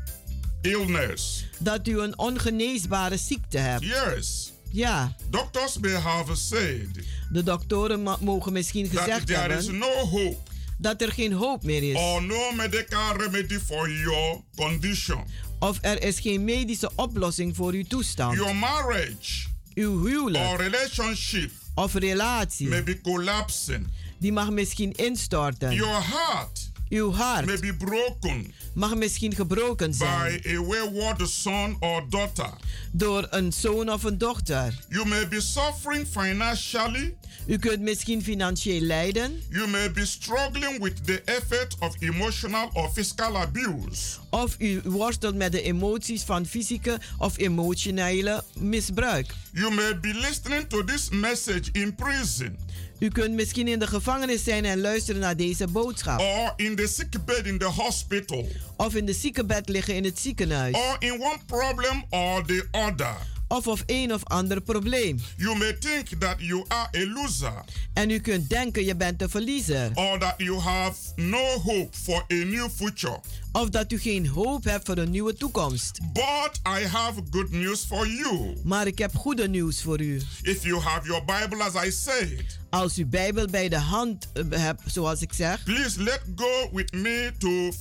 illness. 0.63 1.47
dat 1.59 1.89
u 1.89 1.99
een 2.01 2.19
ongeneesbare 2.19 3.17
ziekte 3.17 3.59
hebt. 3.59 3.85
Yes, 3.85 4.53
Ja, 4.71 5.17
doctors 5.31 5.79
may 5.79 5.91
have 5.93 6.35
said 6.35 6.89
de 7.31 7.43
doktoren 7.43 8.17
mogen 8.21 8.53
misschien 8.53 8.89
that 8.91 8.99
gezegd 9.01 9.27
there 9.27 9.55
is 9.57 9.67
hebben 9.67 9.79
no 9.79 9.95
hope 9.95 10.37
dat 10.79 11.03
er 11.03 11.13
geen 11.13 11.33
hoop 11.33 11.63
meer 11.63 11.91
is. 11.91 11.97
or 11.97 12.23
no 12.23 12.53
medical 12.53 13.17
remedy 13.17 13.59
for 13.59 13.91
your 13.91 14.41
condition. 14.57 15.25
Of 15.59 15.79
er 15.81 16.03
is 16.03 16.21
geen 16.21 16.45
medische 16.45 16.91
oplossing 16.95 17.57
voor 17.57 17.73
uw 17.73 17.85
toestand. 17.85 18.37
Your 18.37 18.55
marriage 18.57 19.47
Uw 19.77 20.01
or 20.01 20.09
huwelijk 20.09 20.61
relationship 20.61 21.51
of 21.75 21.95
relatie, 21.95 22.69
may 22.69 22.83
be 22.83 23.01
collapsing. 23.01 23.87
die 24.19 24.33
mag 24.33 24.51
misschien 24.51 24.93
instorten. 24.93 25.73
Your 25.75 26.03
heart 26.03 26.66
Uw 26.89 27.11
may 27.11 27.17
hart 27.17 27.61
be 27.61 27.75
broken 27.75 28.53
mag 28.75 28.95
misschien 28.95 29.35
gebroken 29.35 29.95
zijn 29.95 30.41
by 30.43 30.49
a 30.49 30.63
wayward 30.63 31.29
son 31.29 31.77
or 31.81 32.05
daughter. 32.09 32.51
door 32.93 33.27
een 33.31 33.53
zoon 33.53 33.91
of 33.93 34.03
een 34.03 34.19
dochter. 34.19 34.85
You 34.89 35.09
may 35.09 35.29
be 35.29 35.41
suffering 35.41 36.07
financially. 36.07 37.17
U 37.47 37.59
kunt 37.59 37.81
misschien 37.81 38.23
financieel 38.23 38.81
lijden. 38.81 39.43
You 39.51 39.69
may 39.69 39.93
be 39.93 40.07
struggling 40.07 40.83
with 40.83 41.07
the 41.07 41.23
effect 41.25 41.77
of 41.79 41.97
emotional 41.99 42.71
or 42.73 42.91
physical 42.91 43.37
abuse. 43.37 44.19
Of 44.31 44.57
u 44.59 44.81
worstelt 44.85 45.35
met 45.35 45.53
de 45.53 45.63
emoties 45.63 46.23
van 46.23 46.47
fysieke 46.47 47.01
of 47.19 47.39
emotionele 47.39 48.45
misbruik. 48.59 49.35
You 49.53 49.75
may 49.75 49.99
be 50.01 50.15
listening 50.15 50.69
to 50.69 50.85
this 50.85 51.09
message 51.09 51.69
in 51.73 51.95
prison. 51.95 52.57
U 52.99 53.09
kunt 53.09 53.35
misschien 53.35 53.69
in 53.69 53.79
de 53.79 53.87
gevangenis 53.87 54.45
zijn 54.45 54.65
en 54.65 54.81
luisteren 54.81 55.21
naar 55.21 55.37
deze 55.37 55.67
boodschap. 55.67 56.21
Or 56.21 56.53
in 56.57 56.77
the 56.77 56.87
sick 56.87 57.25
bed 57.25 57.47
in 57.47 57.59
the 57.59 57.65
hospital. 57.65 58.49
Of 58.77 58.95
in 58.95 59.07
de 59.07 59.13
ziekenbed 59.13 59.69
liggen 59.69 59.95
in 59.95 60.05
het 60.05 60.19
ziekenhuis. 60.19 60.75
Or 60.75 60.97
in 60.99 61.13
one 61.13 61.39
problem 61.47 62.05
or 62.11 62.45
the 62.47 62.69
other. 62.71 63.36
Of 63.49 63.67
of 63.67 63.83
een 63.87 64.13
of 64.13 64.25
ander 64.25 64.61
probleem. 64.61 65.19
You 65.37 65.59
may 65.59 65.73
think 65.73 66.09
that 66.19 66.35
you 66.39 66.65
are 66.69 66.89
a 66.97 67.07
loser. 67.07 67.65
En 67.93 68.11
u 68.11 68.19
kunt 68.19 68.49
denken 68.49 68.85
je 68.85 68.97
bent 68.97 69.23
een 69.23 69.31
verliezer. 69.31 69.91
Or 69.95 70.19
that 70.19 70.35
you 70.37 70.59
have 70.59 70.95
no 71.17 71.45
hope 71.45 71.97
for 72.03 72.25
a 72.33 72.35
new 72.45 72.69
future. 72.75 73.21
Of 73.53 73.69
dat 73.69 73.93
u 73.93 73.99
geen 73.99 74.27
hoop 74.27 74.65
hebt 74.65 74.87
voor 74.87 74.97
een 74.97 75.11
nieuwe 75.11 75.35
toekomst. 75.35 75.99
But 76.13 76.61
I 76.81 76.87
have 76.87 77.21
good 77.31 77.51
news 77.51 77.85
for 77.85 78.09
you. 78.09 78.57
Maar 78.65 78.87
ik 78.87 78.99
heb 78.99 79.15
goede 79.15 79.49
nieuws 79.49 79.83
voor 79.83 80.01
u. 80.01 80.23
If 80.43 80.63
you 80.65 80.81
have 80.81 81.07
your 81.07 81.25
Bible 81.25 81.65
as 81.65 81.85
I 81.85 81.91
said. 81.91 82.59
Als 82.71 82.99
u 82.99 83.07
Bijbel 83.07 83.47
bij 83.47 83.69
de 83.69 83.79
hand 83.79 84.29
eh, 84.33 84.45
hebt, 84.51 84.83
zoals 84.87 85.21
ik 85.21 85.33
zeg. 85.33 85.65
Please 85.65 86.03
let 86.03 86.21
go 86.37 86.71
with 86.73 86.93
me 86.93 87.33
to 87.39 87.49
1 87.49 87.73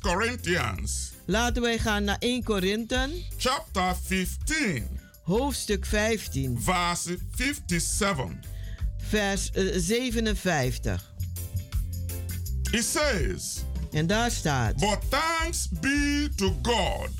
Corinthians. 0.00 1.12
Laten 1.26 1.62
wij 1.62 1.78
gaan 1.78 2.04
naar 2.04 2.18
1 2.18 2.42
Korinthe. 2.42 3.08
Chapter 3.36 3.96
15. 4.02 5.02
Hoofdstuk 5.24 5.86
15. 5.86 6.58
Verse 6.60 7.16
57. 7.36 8.40
Vers 8.96 9.50
uh, 9.56 9.78
57. 9.78 11.00
It 12.70 12.84
says. 12.84 13.64
En 13.90 14.06
daar 14.06 14.30
staat. 14.30 14.76
But 14.76 14.98
thanks 15.08 15.68
be 15.80 16.28
to 16.36 16.52
God, 16.62 17.10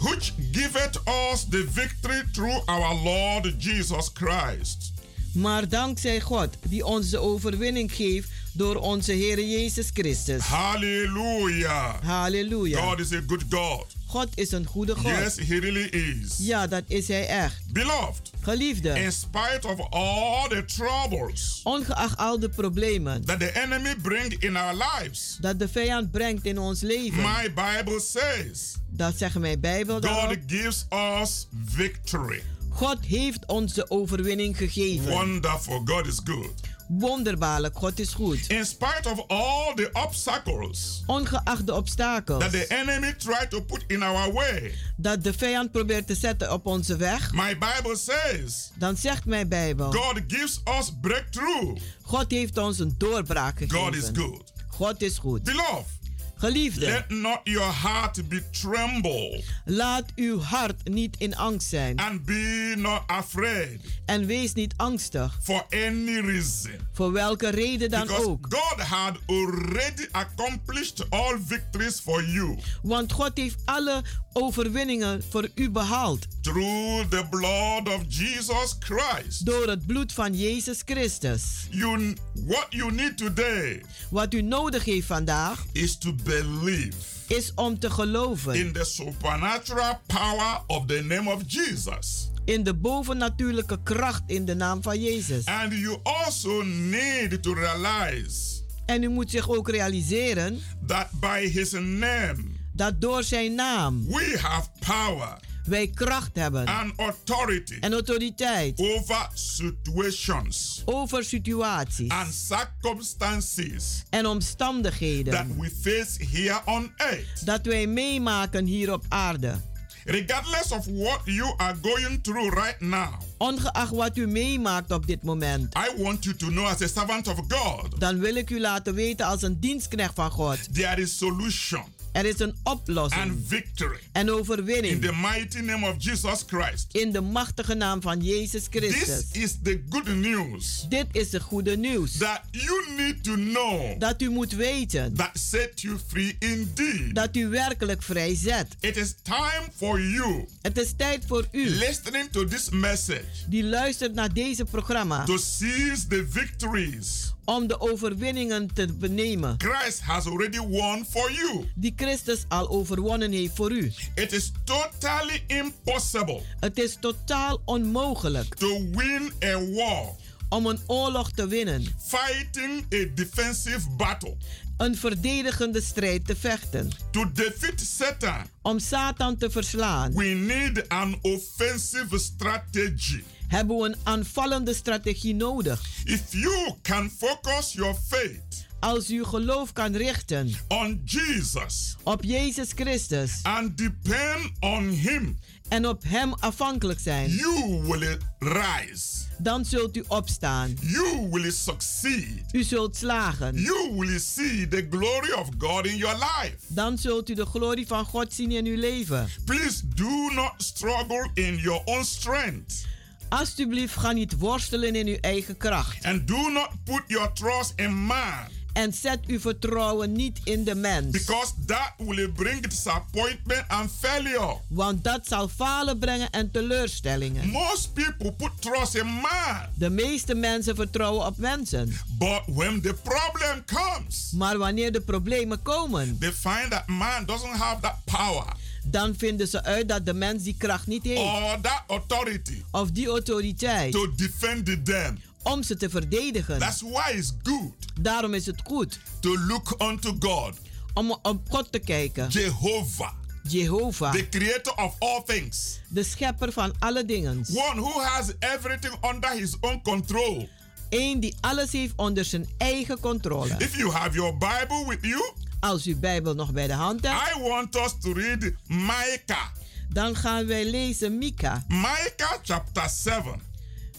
which 0.00 0.32
giveth 0.52 1.00
us 1.06 1.44
the 1.48 1.68
victory 1.72 2.22
through 2.32 2.62
our 2.64 2.94
Lord 3.02 3.54
Jesus 3.58 4.10
Christ. 4.12 4.92
Maar 5.32 5.68
dankzij 5.68 6.20
God, 6.20 6.48
die 6.68 6.84
ons 6.84 7.10
de 7.10 7.18
overwinning 7.18 7.92
geeft 7.92 8.30
door 8.54 8.76
onze 8.76 9.12
Heer 9.12 9.44
Jezus 9.44 9.90
Christus. 9.92 10.42
Hallelujah. 10.42 12.02
Halleluja. 12.02 12.80
God 12.80 12.98
is 12.98 13.12
a 13.12 13.20
good 13.26 13.44
God. 13.48 13.86
God 14.06 14.28
is 14.34 14.52
een 14.52 14.66
goede 14.66 14.94
God. 14.94 15.04
Yes, 15.04 15.36
he 15.48 15.58
really 15.58 15.84
is. 15.84 16.34
Ja, 16.38 16.66
dat 16.66 16.82
is 16.86 17.08
hij 17.08 17.26
echt. 17.26 17.72
Beloved. 17.72 18.30
Geliefde. 18.40 18.88
In 18.88 19.12
spite 19.12 19.68
of 19.68 19.80
all 19.90 20.48
the 20.48 20.64
troubles. 20.64 21.60
Ongeacht 21.62 22.16
al 22.16 22.38
de 22.38 22.48
problemen. 22.48 23.24
That 23.24 23.40
the 23.40 23.60
enemy 23.62 23.94
bring 24.02 24.32
in 24.42 24.56
our 24.56 24.74
lives. 24.74 25.36
Dat 25.40 25.58
de 25.58 25.68
vijand 25.68 26.10
brengt 26.10 26.44
in 26.46 26.58
ons 26.58 26.80
leven. 26.80 27.22
My 27.22 27.52
Bible 27.54 28.00
says. 28.00 28.74
Dat 28.90 29.18
zeggen 29.18 29.40
mijn 29.40 29.60
Bijbel 29.60 29.94
God 29.94 30.02
daarop. 30.02 30.36
gives 30.46 30.86
us 31.20 31.46
victory. 31.66 32.42
God 32.68 32.98
heeft 33.06 33.46
ons 33.46 33.72
de 33.74 33.90
overwinning 33.90 34.56
gegeven. 34.56 35.10
Wonderful. 35.10 35.82
God 35.84 36.06
is 36.06 36.20
good. 36.24 36.52
Wonderbaarlijk, 36.88 37.76
God 37.76 37.98
is 38.00 38.12
goed. 38.14 38.48
In 38.48 38.66
spite 38.66 39.10
of 39.10 39.24
all 39.26 39.74
the 39.74 39.90
obstacles. 39.92 41.02
Ongeacht 41.06 41.66
de 41.66 41.74
obstakels. 41.74 42.42
That 42.42 42.50
the 42.50 42.66
enemy 42.66 43.14
tried 43.18 43.50
to 43.50 43.60
put 43.60 43.84
in 43.86 44.02
our 44.02 44.32
way. 44.32 44.74
Dat 44.96 45.24
de 45.24 45.32
vijand 45.32 45.70
probeert 45.70 46.06
te 46.06 46.14
zetten 46.14 46.52
op 46.52 46.66
onze 46.66 46.96
weg. 46.96 47.32
My 47.32 47.58
Bible 47.58 47.96
says. 47.96 48.70
Dan 48.78 48.96
zegt 48.96 49.24
mijn 49.24 49.48
Bijbel. 49.48 49.92
God 49.92 50.20
gives 50.26 50.60
us 50.78 50.92
breakthrough. 51.00 51.80
God 52.02 52.30
heeft 52.30 52.58
ons 52.58 52.78
een 52.78 52.94
doorbraak 52.98 53.58
gegeven. 53.58 53.78
God 53.78 53.94
is 53.94 54.10
good. 54.12 54.52
God 54.68 55.02
is 55.02 55.18
goed. 55.18 55.42
Beloved. 55.42 56.03
Geliefde. 56.44 56.86
Let 56.86 57.10
not 57.10 57.40
your 57.44 57.72
heart 57.72 58.28
be 58.28 58.42
tremble. 58.50 59.44
Laat 59.64 60.04
uw 60.16 60.40
hart 60.40 60.88
niet 60.88 61.16
in 61.18 61.36
angst 61.36 61.68
zijn. 61.68 61.96
And 61.98 62.24
be 62.24 62.74
not 62.76 63.02
afraid. 63.06 63.80
En 64.06 64.26
wees 64.26 64.52
niet 64.52 64.74
angstig. 64.76 65.38
For 65.42 65.66
any 65.70 66.20
reason. 66.20 66.72
Voor 66.92 67.12
welke 67.12 67.48
reden 67.48 67.90
dan 67.90 68.06
Because 68.06 68.26
ook. 68.26 68.46
God 68.48 68.80
had 68.80 69.18
already 69.26 70.06
accomplished 70.10 71.10
all 71.10 71.38
victories 71.46 72.00
for 72.00 72.24
you. 72.24 72.58
Want 72.82 73.12
God 73.12 73.30
heeft 73.34 73.62
alle 73.64 74.02
overwinningen 74.34 75.22
voor 75.30 75.48
u 75.54 75.70
behaald. 75.70 76.26
Through 76.40 77.08
the 77.08 77.26
blood 77.30 77.88
of 77.94 78.02
Jesus 78.08 78.76
Christ. 78.78 79.46
Door 79.46 79.68
het 79.68 79.86
bloed 79.86 80.12
van 80.12 80.34
Jezus 80.34 80.82
Christus. 80.84 81.66
You, 81.70 82.14
what 82.32 82.66
you 82.68 82.92
need 82.92 83.16
today. 83.16 83.82
Wat 84.10 84.34
u 84.34 84.42
nodig 84.42 84.84
heeft 84.84 85.06
vandaag. 85.06 85.64
Is 85.72 85.98
to 85.98 86.14
believe. 86.24 86.96
Is 87.26 87.52
om 87.54 87.78
te 87.78 87.90
geloven. 87.90 88.54
In 88.54 88.72
the 88.72 88.84
supernatural 88.84 90.00
power 90.06 90.62
of 90.66 90.86
the 90.86 91.02
name 91.02 91.32
of 91.32 91.42
Jesus. 91.46 92.30
In 92.44 92.62
de 92.62 92.74
bovennatuurlijke 92.74 93.82
kracht 93.82 94.22
in 94.26 94.44
de 94.44 94.54
naam 94.54 94.82
van 94.82 95.00
Jezus. 95.00 95.44
And 95.44 95.72
you 95.72 95.98
also 96.02 96.62
need 96.62 97.42
to 97.42 97.52
realize. 97.52 98.62
En 98.86 99.02
u 99.02 99.08
moet 99.08 99.30
zich 99.30 99.50
ook 99.50 99.68
realiseren. 99.68 100.60
That 100.86 101.06
by 101.20 101.48
his 101.48 101.70
name. 101.70 102.53
Dat 102.76 103.00
door 103.00 103.22
zijn 103.22 103.54
naam. 103.54 104.06
We 104.06 104.38
have 104.40 104.68
power. 104.78 105.38
Wij 105.64 105.88
kracht 105.88 106.30
hebben. 106.32 106.66
And 106.66 106.92
authority. 106.96 107.76
En 107.80 107.92
autoriteit. 107.92 108.78
Over 108.78 109.28
situations. 109.34 110.82
Over 110.84 111.24
situaties. 111.24 112.10
And 112.10 112.34
circumstances. 112.34 114.02
En 114.10 114.26
omstandigheden. 114.26 115.32
That 115.32 115.46
we 115.58 115.70
face 115.80 116.24
here 116.30 116.60
on 116.64 116.92
earth. 116.96 117.46
Dat 117.46 117.66
wij 117.66 117.86
meemaken 117.86 118.64
hier 118.66 118.92
op 118.92 119.04
aarde. 119.08 119.60
Regardless 120.04 120.72
of 120.72 120.86
what 120.86 121.20
you 121.24 121.54
are 121.56 121.74
going 121.82 122.22
through 122.22 122.54
right 122.54 122.80
now. 122.80 123.20
Ongeacht 123.38 123.90
wat 123.90 124.16
u 124.16 124.26
meemaakt 124.26 124.90
op 124.90 125.06
dit 125.06 125.22
moment. 125.22 125.76
I 125.76 126.02
want 126.02 126.24
you 126.24 126.36
to 126.36 126.46
know 126.46 126.66
as 126.66 126.82
a 126.82 126.86
servant 126.86 127.26
of 127.28 127.38
God. 127.48 128.00
Dan 128.00 128.18
wil 128.18 128.34
ik 128.34 128.50
u 128.50 128.60
laten 128.60 128.94
weten 128.94 129.26
als 129.26 129.42
een 129.42 129.60
dienstknecht 129.60 130.14
van 130.14 130.30
God. 130.30 130.74
There 130.74 131.00
is 131.00 131.16
solution. 131.16 131.82
Er 132.14 132.24
is 132.24 132.38
een 132.38 132.54
oplossing. 132.62 133.22
And 133.22 133.38
victory. 133.46 133.98
En 134.12 134.30
overwinning. 134.30 134.94
In 134.94 135.00
the 135.00 135.12
mighty 135.12 135.58
name 135.58 135.88
of 135.88 135.94
Jesus 135.98 136.44
Christ. 136.46 136.86
In 136.92 137.12
de 137.12 137.20
machtige 137.20 137.74
naam 137.74 138.02
van 138.02 138.20
Jezus 138.20 138.66
Christus. 138.70 139.30
This 139.30 139.42
is 139.42 139.56
the 139.62 139.80
good 139.88 140.06
news. 140.06 140.86
Dit 140.88 141.06
is 141.12 141.30
de 141.30 141.40
goede 141.40 141.76
nieuws. 141.76 142.16
That 142.16 142.40
you 142.50 142.94
need 142.96 143.24
to 143.24 143.34
know. 143.34 144.00
Dat 144.00 144.22
u 144.22 144.30
moet 144.30 144.52
weten. 144.52 145.14
That 145.14 145.30
set 145.32 145.80
you 145.80 145.98
free 146.06 146.36
indeed. 146.38 147.14
Dat 147.14 147.36
u 147.36 147.48
werkelijk 147.48 148.02
vrij 148.02 148.34
zet. 148.34 148.76
It 148.80 148.96
is 148.96 149.14
time 149.22 149.68
for 149.76 150.00
you. 150.00 150.46
Het 150.62 150.78
is 150.78 150.92
tijd 150.96 151.24
voor 151.26 151.48
u. 151.52 151.68
Listening 151.68 152.28
to 152.30 152.44
this 152.44 152.68
message. 152.68 153.48
Die 153.48 153.64
luistert 153.64 154.14
naar 154.14 154.32
deze 154.32 154.64
programma. 154.64 155.24
To 155.24 155.36
seize 155.36 156.06
the 156.06 156.26
victories. 156.30 157.33
Om 157.44 157.66
de 157.66 157.80
overwinningen 157.80 158.74
te 158.74 158.86
benemen. 158.98 159.54
Christ 159.58 160.00
has 160.00 160.26
already 160.26 160.58
won 160.58 161.04
for 161.10 161.32
you. 161.32 161.68
Die 161.74 161.92
Christus 161.96 162.44
al 162.48 162.68
overwonnen 162.68 163.32
heeft 163.32 163.54
voor 163.54 163.72
u. 163.72 163.92
It 164.14 164.32
is 164.32 164.52
totally 164.64 165.44
impossible. 165.46 166.40
Het 166.60 166.78
is 166.78 166.96
totaal 167.00 167.60
onmogelijk. 167.64 168.54
To 168.54 168.80
win 168.90 169.32
a 169.44 169.60
war. 169.70 170.06
Om 170.48 170.66
een 170.66 170.78
oorlog 170.86 171.30
te 171.30 171.46
winnen. 171.46 171.86
Fighting 172.06 172.84
a 172.94 173.14
defensive 173.14 173.90
battle. 173.96 174.36
Een 174.76 174.96
verdedigende 174.96 175.80
strijd 175.80 176.26
te 176.26 176.36
vechten. 176.36 176.90
To 177.10 177.32
defeat 177.32 177.80
Satan. 177.80 178.46
Om 178.62 178.78
Satan 178.78 179.36
te 179.36 179.50
verslaan. 179.50 180.14
We 180.14 180.24
need 180.24 180.88
an 180.88 181.18
offensive 181.22 182.18
strategy. 182.18 183.22
Hebben 183.54 183.76
we 183.76 183.84
een 183.84 183.96
aanvallende 184.02 184.74
strategie 184.74 185.34
nodig. 185.34 185.82
If 186.04 186.22
you 186.30 186.74
can 186.82 187.10
focus 187.18 187.72
your 187.72 187.94
faith 188.08 188.66
als 188.80 189.10
u 189.10 189.24
geloof 189.24 189.72
kan 189.72 189.96
richten 189.96 190.52
on 190.68 191.02
Jesus 191.04 191.96
op 192.02 192.24
Jezus 192.24 192.70
Christus 192.74 193.40
and 193.42 193.78
depend 193.78 194.50
on 194.60 194.88
him 194.88 195.38
en 195.68 195.86
op 195.86 196.02
hem 196.06 196.32
afhankelijk 196.32 197.00
zijn 197.00 197.30
you 197.30 197.82
will 197.82 198.18
rise. 198.38 199.24
dan 199.38 199.64
zult 199.64 199.96
u 199.96 200.04
opstaan. 200.08 200.76
You 200.80 201.28
will 201.30 201.50
succeed. 201.50 202.42
U 202.52 202.62
zult 202.62 202.96
slagen. 202.96 203.56
You 203.56 203.94
will 203.96 204.18
see 204.18 204.68
the 204.68 204.86
glory 204.90 205.32
of 205.32 205.48
God 205.58 205.86
in 205.86 205.96
your 205.96 206.14
life. 206.14 206.56
Dan 206.66 206.98
zult 206.98 207.30
u 207.30 207.34
de 207.34 207.46
glorie 207.46 207.86
van 207.86 208.04
God 208.04 208.32
zien 208.32 208.50
in 208.50 208.66
uw 208.66 208.78
leven. 208.78 209.28
Please 209.44 209.88
do 209.94 210.30
not 210.32 210.52
struggle 210.56 211.30
in 211.34 211.56
your 211.56 211.82
own 211.84 212.04
strength 212.04 212.92
Alsjeblieft, 213.28 213.96
ga 213.96 214.12
niet 214.12 214.38
worstelen 214.38 214.94
in 214.94 215.06
uw 215.06 215.18
eigen 215.20 215.56
kracht. 215.56 216.04
And 216.04 216.28
do 216.28 216.48
not 216.48 216.68
put 216.84 217.02
your 217.06 217.32
trust 217.32 217.72
in 217.76 217.94
man. 217.94 218.62
En 218.72 218.92
zet 218.92 219.18
uw 219.26 219.40
vertrouwen 219.40 220.12
niet 220.12 220.40
in 220.44 220.64
de 220.64 220.74
mens. 220.74 221.10
Because 221.10 221.52
that 221.66 221.92
will 221.96 222.28
bring 222.28 222.66
disappointment 222.68 223.64
and 223.68 223.90
failure. 224.00 224.56
Want 224.68 225.04
dat 225.04 225.26
zal 225.26 225.48
falen 225.48 225.98
brengen 225.98 226.30
en 226.30 226.50
teleurstellingen. 226.50 227.48
Most 227.48 227.92
people 227.92 228.32
put 228.32 228.50
trust 228.58 228.94
in 228.94 229.06
man. 229.06 229.56
De 229.74 229.90
meeste 229.90 230.34
mensen 230.34 230.74
vertrouwen 230.74 231.26
op 231.26 231.36
mensen. 231.36 231.96
But 232.18 232.42
when 232.46 232.80
the 232.80 232.94
problem 233.02 233.64
comes, 233.64 234.30
Maar 234.32 234.58
wanneer 234.58 234.92
de 234.92 235.00
problemen 235.00 235.62
komen, 235.62 236.18
they 236.18 236.32
find 236.32 236.70
that 236.70 236.86
man 236.86 237.24
doesn't 237.24 237.56
have 237.56 237.80
that 237.80 237.96
power 238.04 238.44
dan 238.86 239.14
vinden 239.16 239.48
ze 239.48 239.62
uit 239.64 239.88
dat 239.88 240.06
de 240.06 240.14
mens 240.14 240.42
die 240.42 240.54
kracht 240.58 240.86
niet 240.86 241.04
heeft. 241.04 241.20
or 241.20 241.60
that 241.60 241.82
authority 241.86 242.62
Of 242.70 242.90
die 242.90 243.06
autoriteit 243.08 243.92
to 243.92 244.14
defend 244.16 244.84
them. 244.86 245.18
om 245.42 245.62
ze 245.62 245.76
te 245.76 245.90
verdedigen. 245.90 246.58
That's 246.58 246.80
why 246.80 247.12
it's 247.16 247.32
good 247.42 247.72
Daarom 248.00 248.34
is 248.34 248.46
het 248.46 248.60
goed 248.64 248.98
to 249.20 249.38
look 249.38 249.74
unto 249.82 250.16
God, 250.18 250.56
om 250.94 251.18
op 251.22 251.40
God 251.48 251.72
te 251.72 251.78
kijken. 251.78 252.28
Jehovah, 252.28 253.12
Jehovah, 253.48 254.12
the 254.12 254.28
creator 254.28 254.74
of 254.84 254.94
all 254.98 255.22
things. 255.26 255.80
de 255.88 256.02
schepper 256.04 256.52
van 256.52 256.72
alle 256.78 257.04
dingen. 257.04 257.44
One 257.52 257.80
who 257.80 258.00
has 258.00 258.32
everything 258.38 258.94
under 259.12 259.30
his 259.30 259.56
own 259.60 259.80
control. 259.82 260.48
Eén 260.88 261.20
die 261.20 261.34
alles 261.40 261.72
heeft 261.72 261.92
onder 261.96 262.24
zijn 262.24 262.46
eigen 262.58 263.00
controle. 263.00 263.54
If 263.58 263.76
you 263.76 263.90
have 263.90 264.14
your 264.14 264.32
Bible 264.38 264.84
with 264.88 264.98
you, 265.02 265.32
Als 265.64 265.86
u 265.86 265.96
Bijbel 265.96 266.34
nog 266.34 266.52
bij 266.52 266.66
de 266.66 266.72
hand 266.72 267.06
hebt, 267.06 267.36
I 267.36 267.40
want 267.40 267.76
us 267.76 267.94
to 268.00 268.12
read 268.12 268.52
Micah. 268.66 269.46
dan 269.88 270.16
gaan 270.16 270.46
wij 270.46 270.64
lezen 270.70 271.18
Mika. 271.18 271.64
Micah 271.68 272.38
chapter 272.42 272.88
7, 272.88 273.40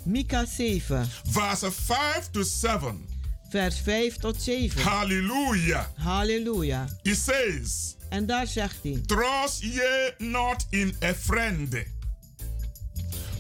Mika 0.03 0.45
7, 0.45 1.09
verse 1.29 1.71
5 1.71 2.29
to 2.31 2.41
7. 2.43 3.05
vers 3.49 3.79
5 3.79 4.17
tot 4.17 4.41
7. 4.41 4.81
Hallelujah. 4.81 5.85
Halleluja. 5.95 6.87
He 7.03 7.15
says, 7.15 7.95
En 8.09 8.25
daar 8.25 8.47
zegt 8.47 8.77
hij: 8.81 9.01
Trust 9.05 9.61
ye 9.61 10.13
not 10.17 10.65
in 10.69 10.95
a 11.03 11.13
friend. 11.13 11.69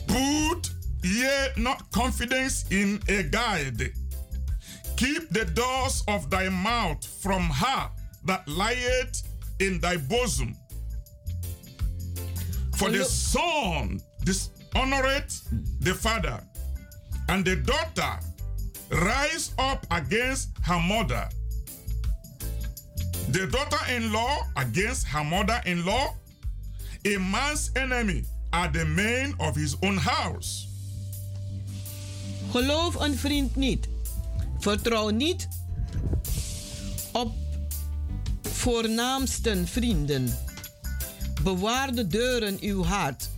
Put 0.05 0.75
ye 1.01 1.51
not 1.55 1.83
confidence 1.91 2.63
in 2.67 3.01
a 3.09 3.21
guide. 3.29 3.91
Keep 4.95 5.27
the 5.31 5.53
doors 5.53 6.01
of 6.05 6.27
thy 6.29 6.49
mouth 6.49 7.07
from 7.19 7.49
her 7.51 7.89
that 8.25 8.47
lieth 8.47 9.23
in 9.59 9.79
thy 9.79 9.97
bosom. 9.97 10.55
For 12.75 12.89
the 12.89 13.05
son 13.05 14.01
dishonoreth 14.23 15.43
the 15.79 15.93
father, 15.93 16.43
and 17.29 17.45
the 17.45 17.55
daughter 17.55 18.19
rise 18.89 19.53
up 19.57 19.85
against 19.91 20.49
her 20.63 20.79
mother. 20.79 21.29
The 23.29 23.47
daughter 23.47 23.95
in 23.95 24.11
law 24.11 24.47
against 24.57 25.07
her 25.07 25.23
mother 25.23 25.61
in 25.65 25.85
law. 25.85 26.13
A 27.05 27.17
man's 27.17 27.71
enemy 27.75 28.23
are 28.51 28.67
the 28.67 28.85
men 28.85 29.33
of 29.39 29.55
his 29.55 29.75
own 29.81 29.97
house. 29.97 30.67
Geloof 32.51 32.95
een 32.95 33.17
vriend 33.17 33.55
niet. 33.55 33.87
Vertrouw 34.59 35.09
niet 35.09 35.47
op 37.11 37.44
voornaamsten 38.65 39.67
vrienden. 39.67 40.37
Bewaar 41.43 41.95
de 41.95 42.07
deuren 42.07 42.57
uw 42.61 42.83
hart 42.83 43.29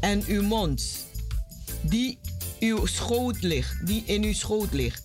en 0.00 0.22
uw 0.26 0.42
mond, 0.42 1.06
die 1.80 2.18
uw 2.58 2.86
schoot 2.86 3.42
ligt, 3.42 3.86
die 3.86 4.02
in 4.06 4.24
uw 4.24 4.32
schoot 4.32 4.72
ligt. 4.72 5.02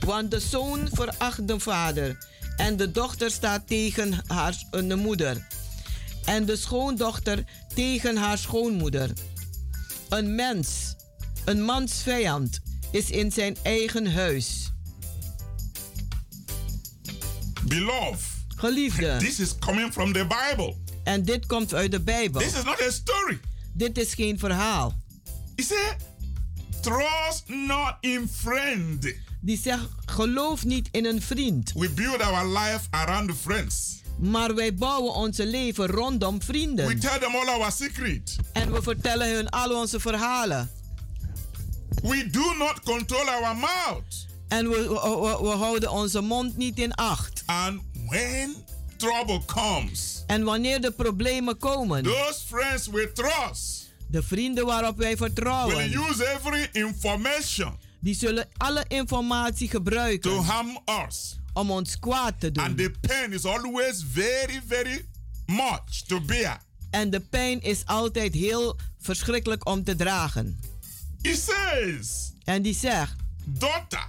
Want 0.00 0.30
de 0.30 0.40
zoon 0.40 0.88
veracht 0.92 1.48
de 1.48 1.60
vader 1.60 2.26
en 2.56 2.76
de 2.76 2.90
dochter 2.90 3.30
staat 3.30 3.66
tegen 3.66 4.20
haar 4.26 4.62
de 4.70 4.96
moeder. 4.96 5.46
En 6.24 6.44
de 6.44 6.56
schoondochter 6.56 7.44
tegen 7.74 8.16
haar 8.16 8.38
schoonmoeder. 8.38 9.10
Een 10.08 10.34
mens, 10.34 10.94
een 11.44 11.64
mans 11.64 12.02
vijand, 12.02 12.60
is 12.90 13.10
in 13.10 13.32
zijn 13.32 13.56
eigen 13.62 14.12
huis. 14.12 14.72
Beloved, 17.62 18.31
Geliefde, 18.66 19.16
this 19.26 19.38
is 19.40 19.58
coming 19.58 19.92
from 19.92 20.12
the 20.12 20.26
Bible. 20.26 20.74
en 21.04 21.22
dit 21.24 21.46
komt 21.46 21.74
uit 21.74 21.90
de 21.90 22.00
Bijbel. 22.00 22.40
This 22.40 22.54
is 22.54 22.64
not 22.64 22.80
a 22.82 22.90
story. 22.90 23.40
Dit 23.72 23.98
is 23.98 24.14
geen 24.14 24.38
verhaal. 24.38 24.94
He 25.56 25.62
said, 25.64 25.96
Trust 26.80 27.48
not 27.48 27.94
in 28.00 28.28
friend. 28.34 29.06
Die 29.40 29.58
zegt, 29.58 29.88
geloof 30.06 30.64
niet 30.64 30.88
in 30.90 31.04
een 31.06 31.22
vriend. 31.22 31.72
We 31.74 31.90
build 31.90 32.20
our 32.22 32.46
life 32.58 32.80
around 32.90 33.30
friends. 33.40 34.00
Maar 34.18 34.54
wij 34.54 34.74
bouwen 34.74 35.14
onze 35.14 35.46
leven 35.46 35.86
rondom 35.86 36.38
We 36.38 36.44
vrienden. 36.44 37.00
tell 37.00 37.18
them 37.18 37.34
all 37.34 37.48
our 37.48 37.72
secret. 37.72 38.36
En 38.52 38.72
we 38.72 38.82
vertellen 38.82 39.34
hun 39.34 39.48
al 39.50 39.74
onze 39.80 40.00
verhalen. 40.00 40.70
We 42.02 42.28
do 42.30 42.54
not 42.58 42.80
control 42.84 43.28
our 43.28 43.56
mouth. 43.56 44.26
En 44.48 44.68
we, 44.68 44.76
we, 44.76 44.88
we- 45.38 45.38
we 45.48 45.56
houden 45.56 45.90
onze 45.90 46.20
mond 46.20 46.56
niet 46.56 46.78
in 46.78 46.94
acht. 46.94 47.42
And 47.46 47.80
when 48.12 48.54
trouble 48.96 49.40
comes, 49.46 50.22
En 50.26 50.44
wanneer 50.44 50.80
de 50.80 50.90
problemen 50.90 51.58
komen, 51.58 52.02
those 52.02 52.40
friends 52.46 52.86
we 52.86 53.10
trust 53.12 53.90
de 54.08 54.22
vrienden 54.22 54.66
waarop 54.66 54.96
wij 54.96 55.08
will 55.16 55.16
vertrouwen, 55.16 55.92
use 55.92 56.26
every 56.26 56.68
information 56.72 57.76
die 58.00 58.14
zullen 58.14 58.48
alle 58.56 58.84
informatie 58.88 59.68
to 59.68 59.76
gebruiken 59.78 60.36
harm 60.44 60.78
us. 61.06 61.38
om 61.52 61.70
ons 61.70 61.98
kwaad 61.98 62.40
te 62.40 62.46
And 62.54 62.54
doen. 62.54 62.76
the 62.76 62.92
pain 63.08 63.32
is 63.32 63.44
always 63.44 64.04
very, 64.12 64.62
very 64.66 65.06
much 65.46 66.02
to 66.06 66.20
bear. 66.20 66.60
En 66.90 67.10
de 67.10 67.20
pijn 67.20 67.60
is 67.62 67.86
altijd 67.86 68.34
heel 68.34 68.78
verschrikkelijk 69.00 69.66
om 69.66 69.84
te 69.84 69.96
dragen. 69.96 70.60
He 71.22 71.34
says, 71.36 72.32
En 72.44 72.62
die 72.62 72.74
zegt, 72.74 73.14
daughter 73.44 74.08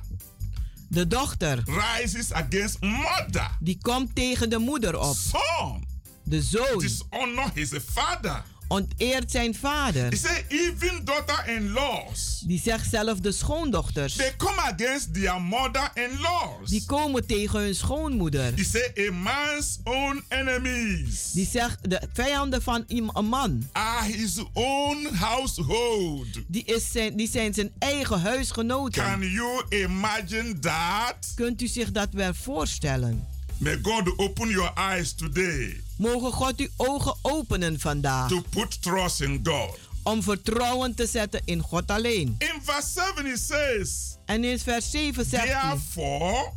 de 0.94 1.08
dochter, 1.08 1.64
rises 1.66 2.34
against 2.34 2.82
mother. 2.82 3.50
die 3.60 3.78
komt 3.82 4.16
tegen 4.16 4.50
de 4.50 4.58
moeder 4.58 5.00
op. 5.00 5.16
Son 5.16 5.84
De 6.24 6.42
zoon 6.42 6.80
dishonor 6.80 7.52
his 7.54 7.70
father. 7.92 8.44
Onteert 8.74 9.32
zijn 9.32 9.56
vader. 9.56 10.10
He 10.10 10.16
said, 10.16 10.44
even 10.48 11.06
daughter-in-laws, 11.06 12.40
Die 12.46 12.60
zegt 12.62 12.90
zelf 12.90 13.20
de 13.20 13.32
schoondochters. 13.32 14.16
they 14.16 14.34
come 14.38 14.62
against 14.62 15.14
their 15.14 15.42
mother-in-laws. 15.42 16.70
Die 16.70 16.86
komen 16.86 17.26
tegen 17.28 17.60
hun 17.60 17.76
schoonmoeder. 17.76 18.54
He 18.56 18.64
said, 18.64 18.92
a 19.10 19.12
man's 19.12 19.80
own 19.84 20.24
enemies 20.30 21.32
Die 21.32 21.48
zegt 21.52 21.90
de 21.90 22.02
vijanden 22.14 22.62
van 22.62 22.84
een 22.88 23.26
man. 23.26 23.68
are 23.72 24.06
his 24.12 24.38
own 24.54 25.08
household. 25.14 26.28
Die, 26.48 26.64
is 26.66 26.92
zijn, 26.92 27.16
die 27.16 27.30
zijn 27.30 27.54
zijn 27.54 27.72
eigen 27.80 28.20
huisgenoten. 28.22 29.04
Can 29.04 29.22
you 29.30 29.64
imagine 29.70 30.60
that? 30.60 31.32
Kunt 31.36 31.62
u 31.62 31.68
zich 31.68 31.92
dat 31.92 32.08
wel 32.12 32.34
voorstellen? 32.34 33.28
May 33.58 33.80
God 33.82 34.18
open 34.20 34.50
your 34.50 34.72
eyes 34.76 35.14
today 35.14 35.83
Mogen 36.04 36.32
God 36.32 36.60
uw 36.60 36.68
ogen 36.78 37.16
openen 37.22 37.80
vandaag. 37.80 38.30
to 38.30 38.42
put 38.50 38.82
trust 38.82 39.22
in 39.22 39.40
God. 39.44 39.80
Om 40.04 40.24
vertrouwen 40.24 40.96
te 40.96 41.08
zetten 41.08 41.42
in 41.46 41.62
God 41.62 41.92
alleen. 41.92 42.36
In 42.38 42.62
verse 42.64 42.88
7, 42.94 43.26
he 43.26 43.38
says, 43.38 44.18
En 44.26 44.44
in 44.44 44.60
vers 44.60 44.92
7 44.92 45.26
zegt 45.26 45.44
hij. 45.44 45.70
Therefore, 45.70 46.52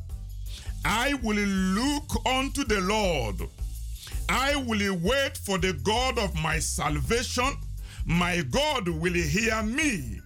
I 1.09 1.17
will 1.23 1.47
look 1.49 2.21
unto 2.25 2.65
the 2.65 2.81
Lord. 2.81 3.41
I 4.51 4.65
will 4.67 5.01
wait 5.01 5.41
for 5.43 5.59
the 5.61 5.79
God 5.83 6.19
of 6.19 6.31
my 6.43 6.61
salvation. 6.61 7.57
My 8.05 8.45
God 8.51 8.89
will 9.01 9.29
hear 9.29 9.65
me. 9.65 10.23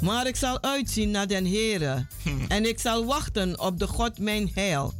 Maar 0.00 0.26
ik 0.26 0.36
zal 0.36 0.62
uitzien 0.62 1.10
naar 1.10 1.26
den 1.26 1.46
Heere. 1.46 2.06
En 2.48 2.68
ik 2.68 2.80
zal 2.80 3.04
wachten 3.04 3.60
op 3.60 3.78
de 3.78 3.86
God 3.86 4.18
mijn 4.18 4.50
heil. 4.54 4.94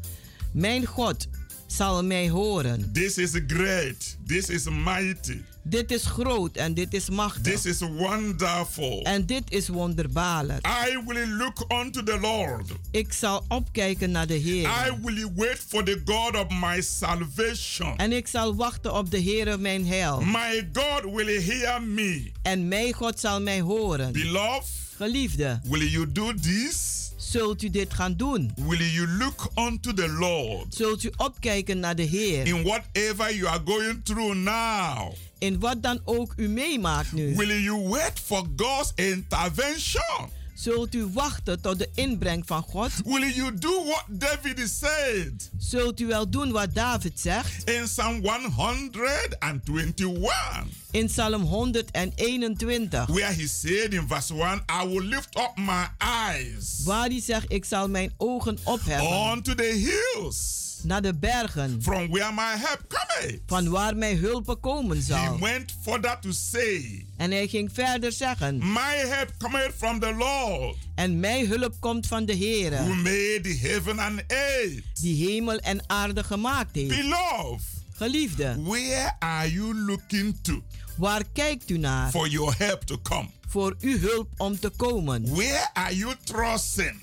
Mijn 0.52 0.86
God 0.86 1.26
zal 1.74 2.04
mij 2.04 2.28
horen. 2.28 2.90
This 2.92 3.18
is 3.18 3.30
great. 3.46 4.16
This 4.26 4.48
is 4.48 4.64
mighty. 4.68 5.40
Dit 5.62 5.90
is 5.90 6.04
groot 6.04 6.56
en 6.56 6.74
dit 6.74 6.94
is 6.94 7.08
machtig. 7.08 7.42
This 7.42 7.66
is 7.66 7.78
wonderful. 7.78 9.02
En 9.02 9.26
dit 9.26 9.42
is 9.48 9.68
wonderbaarlijk. 9.68 10.66
I 10.66 11.02
will 11.06 11.28
look 11.28 11.64
unto 11.72 12.02
the 12.02 12.18
Lord. 12.20 12.70
Ik 12.90 13.12
zal 13.12 13.44
opkijken 13.48 14.10
naar 14.10 14.26
de 14.26 14.34
Heer. 14.34 14.68
I 14.68 14.92
will 15.02 15.32
wait 15.34 15.58
for 15.68 15.84
the 15.84 16.00
God 16.04 16.36
of 16.36 16.46
my 16.60 16.80
salvation. 16.82 17.96
En 17.96 18.12
ik 18.12 18.26
zal 18.26 18.54
wachten 18.54 18.94
op 18.94 19.10
de 19.10 19.22
Heere 19.22 19.58
mijn 19.58 19.86
heil. 19.86 20.20
My 20.20 20.68
God 20.72 21.14
will 21.14 21.42
hear 21.42 21.82
me. 21.82 22.30
En 22.42 22.68
mijn 22.68 22.92
God 22.92 23.20
zal 23.20 23.40
mij 23.40 23.60
horen. 23.60 24.12
Beloved, 24.12 24.82
Geliefde, 24.96 25.60
will 25.64 25.88
you 25.88 26.12
do 26.12 26.34
this? 26.34 27.03
Zult 27.38 27.62
u 27.62 27.70
dit 27.70 27.94
gaan 27.94 28.16
doen? 28.16 28.52
Will 28.56 28.90
you 28.90 29.08
look 29.08 29.50
unto 29.54 29.92
the 29.92 30.08
Lord 30.08 30.74
Zult 30.74 31.02
u 31.02 31.12
opkijken 31.16 31.78
naar 31.80 31.96
de 31.96 32.02
Heer? 32.02 32.46
in 32.46 32.62
whatever 32.62 33.36
you 33.36 33.46
are 33.46 33.60
going 33.64 34.04
through 34.04 34.34
now? 34.34 35.12
In 35.38 35.60
wat 35.60 35.82
dan 35.82 36.00
ook 36.04 36.32
u 36.36 36.48
meemaakt 36.48 37.12
nu? 37.12 37.34
Will 37.34 37.62
you 37.62 37.88
wait 37.88 38.20
for 38.24 38.46
God's 38.56 38.92
intervention? 38.94 40.30
Zult 40.54 40.94
u 40.94 41.06
wachten 41.12 41.60
tot 41.60 41.78
de 41.78 41.88
inbreng 41.94 42.46
van 42.46 42.62
God? 42.62 42.90
Will 43.04 43.30
you 43.32 43.54
do 43.58 43.84
what 43.84 44.04
David 44.08 44.68
said 44.68 45.50
Zult 45.58 46.00
u 46.00 46.06
wel 46.06 46.30
doen 46.30 46.52
wat 46.52 46.74
David 46.74 47.20
zegt? 47.20 47.70
in 47.70 47.82
Psalm 47.84 48.22
121? 48.22 50.66
In 50.90 51.06
Psalm 51.06 51.42
121. 51.42 53.06
Where 53.06 53.32
he 53.32 53.46
said 53.46 53.92
in 53.94 54.08
verse 54.08 54.34
1, 54.34 54.62
I 54.68 54.86
will 54.86 55.02
lift 55.04 55.36
up 55.36 55.52
my 55.56 55.86
eyes 55.98 56.80
Waar 56.84 57.08
hij 57.08 57.20
zegt, 57.20 57.52
ik 57.52 57.64
zal 57.64 57.88
mijn 57.88 58.12
ogen 58.16 58.58
opheffen 58.64 59.30
unto 59.32 59.54
the 59.54 59.90
hills 60.14 60.62
naar 60.84 61.02
de 61.02 61.14
bergen. 61.14 61.82
from 61.82 62.08
where 62.10 62.32
my 62.32 62.56
help 62.56 62.80
cometh. 62.88 63.40
Van 63.46 63.68
waar 63.68 63.96
mijn 63.96 64.16
hulp 64.18 64.56
komen 64.60 64.96
He 64.96 65.02
zal. 65.02 65.38
went 65.38 65.74
further 65.82 66.18
to 66.20 66.30
say, 66.32 67.06
En 67.16 67.30
hij 67.30 67.48
ging 67.48 67.70
verder 67.72 68.12
zeggen. 68.12 68.58
My 68.58 68.96
help 68.96 69.30
cometh 69.38 69.72
from 69.76 70.00
the 70.00 70.12
Lord, 70.14 70.76
En 70.94 71.20
mijn 71.20 71.46
hulp 71.46 71.74
komt 71.80 72.06
van 72.06 72.24
de 72.24 72.32
who 72.36 72.44
Heer. 72.44 72.70
made 72.86 73.56
heaven 73.60 73.98
and 73.98 74.22
earth. 74.26 74.82
Die 75.00 75.26
hemel 75.30 75.58
en 75.58 75.82
aarde 75.86 76.24
gemaakt 76.24 76.74
heeft. 76.74 76.88
Beloved, 77.00 77.62
Geliefde, 77.96 78.56
where 78.62 79.12
are 79.18 79.52
you 79.52 79.74
looking 79.74 80.36
to 80.42 80.62
waar 80.96 81.22
kijkt 81.32 81.70
u 81.70 81.78
naar? 81.78 82.10
for 82.10 82.28
your 82.28 82.54
help 82.58 82.82
to 82.82 82.98
come? 83.02 83.28
Voor 83.48 83.76
uw 83.80 83.98
hulp 83.98 84.28
om 84.36 84.58
te 84.60 84.68
komen. 84.68 85.34
Where 85.34 85.70
are 85.74 85.96
you 85.96 86.14
trusting 86.24 87.02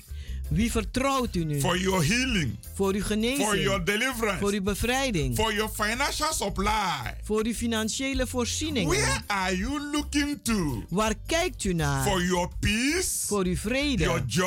Wie 0.54 0.70
vertrouwt 0.70 1.36
u 1.36 1.44
nu? 1.44 1.60
for 1.60 1.78
your 1.78 2.04
healing, 2.06 2.56
Voor 2.74 2.92
uw 2.92 3.00
for 3.02 3.06
your 3.06 3.06
genezing. 3.06 3.46
Voor 3.46 3.84
deliverance, 3.84 4.44
uw 4.54 4.62
bevrijding. 4.62 5.34
for 5.36 5.54
your 5.54 5.70
financial 5.72 6.32
supply? 6.32 7.14
Voor 7.24 7.44
uw 7.44 7.52
financiële 7.54 8.14
Where 8.14 8.26
voorzieningen. 8.30 9.24
are 9.26 9.56
you 9.56 9.80
looking 9.92 10.38
to 10.42 10.82
Waar 10.88 11.14
kijkt 11.26 11.64
u 11.64 11.72
naar? 11.72 12.02
for 12.04 12.22
your 12.24 12.48
peace, 12.60 13.26
Voor 13.26 13.44
uw 13.44 13.44
your 13.44 13.58
vrede, 13.58 14.22
joy, 14.26 14.46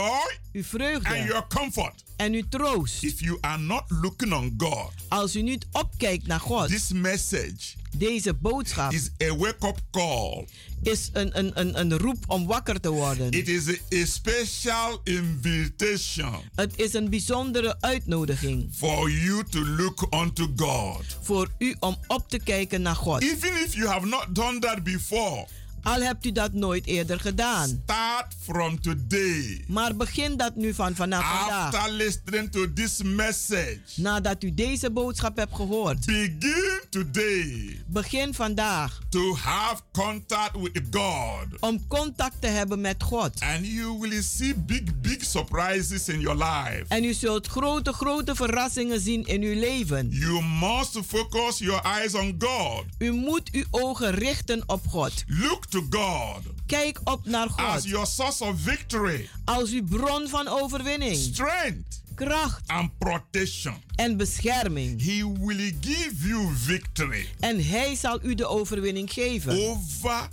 uw 0.54 0.62
and 0.62 0.66
vreugde 0.66 1.18
your 1.18 1.46
comfort? 1.48 2.04
En 2.16 2.34
uw 2.34 2.44
troost. 2.50 3.04
If 3.04 3.20
you 3.20 3.38
are 3.42 3.58
not 3.62 3.84
looking 3.88 4.34
on 4.34 4.54
God, 4.58 4.92
Als 5.08 5.36
u 5.36 5.42
niet 5.42 5.66
opkijkt 5.72 6.28
naar 6.28 6.40
God, 6.40 6.68
this 6.68 6.92
message 6.92 7.56
deze 7.98 8.34
boodschap 8.34 8.92
is 8.92 9.10
a 9.24 9.36
wake 9.36 9.68
up 9.68 9.80
call. 9.92 10.48
is 10.84 11.10
een, 11.14 11.38
een, 11.40 11.60
een, 11.60 11.80
een 11.80 11.98
roep 11.98 12.18
om 12.28 12.46
wakker 12.46 12.80
te 12.80 12.90
worden. 12.90 13.32
It 13.32 13.48
is 13.48 13.68
a, 13.68 13.74
a 14.02 14.06
special 14.06 15.02
invitation 15.04 16.36
Het 16.56 16.72
is 16.80 16.94
een 16.94 17.10
bijzondere 17.10 17.76
uitnodiging 17.80 18.70
for 18.74 19.12
you 19.12 19.44
to 19.50 19.66
look 19.66 20.08
unto 20.14 20.48
God. 20.56 21.04
voor 21.22 21.50
u 21.58 21.76
om 21.80 21.96
op 22.08 22.30
te 22.30 22.40
kijken 22.40 22.82
naar 22.82 22.96
God. 22.96 23.22
Even 23.22 23.64
if 23.66 23.74
you 23.74 23.88
have 23.88 24.06
not 24.06 24.26
done 24.36 24.60
that 24.60 24.84
before, 24.84 25.48
Al 25.86 26.02
hebt 26.02 26.26
u 26.26 26.32
dat 26.32 26.54
nooit 26.54 26.86
eerder 26.86 27.20
gedaan. 27.20 27.80
start 27.84 28.34
from 28.42 28.82
today. 28.82 29.64
Maar 29.68 29.96
begin 29.96 30.38
dat 30.38 30.56
nu 30.56 30.74
van 30.74 30.96
vanaf 30.96 31.24
vandaag. 31.40 31.74
After 31.76 31.92
listening 31.92 32.52
to 32.52 32.74
this 32.74 33.02
message, 33.04 33.80
Nadat 33.96 34.44
u 34.44 34.54
deze 34.54 34.92
boodschap 34.92 35.38
hebt 35.38 35.56
gehoord. 35.56 36.06
begin 36.06 36.82
today 36.90 37.78
Begin 37.88 38.34
vandaag 38.34 39.00
to 39.10 39.36
have 39.36 39.82
contact 39.92 40.56
with 40.62 40.82
God. 40.92 41.60
om 41.60 41.88
contact 41.88 42.36
te 42.42 42.48
hebben 42.48 42.82
met 42.82 43.04
God. 43.04 43.40
And 43.40 43.66
you 43.68 44.00
will 44.00 44.22
see 44.22 44.56
big, 44.56 45.02
big 45.02 45.24
surprises 45.24 46.08
in 46.08 46.20
your 46.20 46.38
life. 46.38 46.84
En 46.88 47.04
u 47.04 47.14
zult 47.14 47.48
grote, 47.48 47.94
grote 47.94 48.36
verrassingen 48.36 49.00
zien 49.00 49.26
in 49.26 49.42
uw 49.42 49.60
leven. 49.60 50.08
You 50.10 50.44
must 50.44 51.00
focus 51.08 51.58
your 51.58 51.82
eyes 51.86 52.14
on 52.14 52.36
God. 52.40 52.84
U 52.98 53.12
moet 53.12 53.50
uw 53.52 53.64
ogen 53.72 54.12
richten 54.12 54.64
op 54.66 54.88
God. 54.88 55.24
Look 55.28 55.66
to 55.76 55.86
God. 55.90 56.44
Kijk 56.66 57.00
op 57.04 57.26
naar 57.26 57.48
as 57.56 57.82
God 57.82 57.90
your 57.90 58.06
source 58.06 58.44
of 58.44 58.60
victory, 58.62 59.30
als 59.46 59.72
uw 59.72 59.84
bron 59.84 60.28
van 60.28 60.48
overwinning, 60.48 61.16
strength, 61.16 62.02
kracht. 62.16 62.62
And 62.68 62.98
protection. 62.98 63.74
en 63.96 64.18
bescherming. 64.18 65.02
He 65.02 65.34
will 65.40 65.74
give 65.82 66.28
you 66.28 66.48
victory. 66.56 67.28
En 67.40 67.66
Hij 67.66 67.96
zal 67.96 68.20
u 68.24 68.36
de 68.36 68.46
overwinning 68.48 69.14
geven. 69.14 69.70
Over 69.70 70.28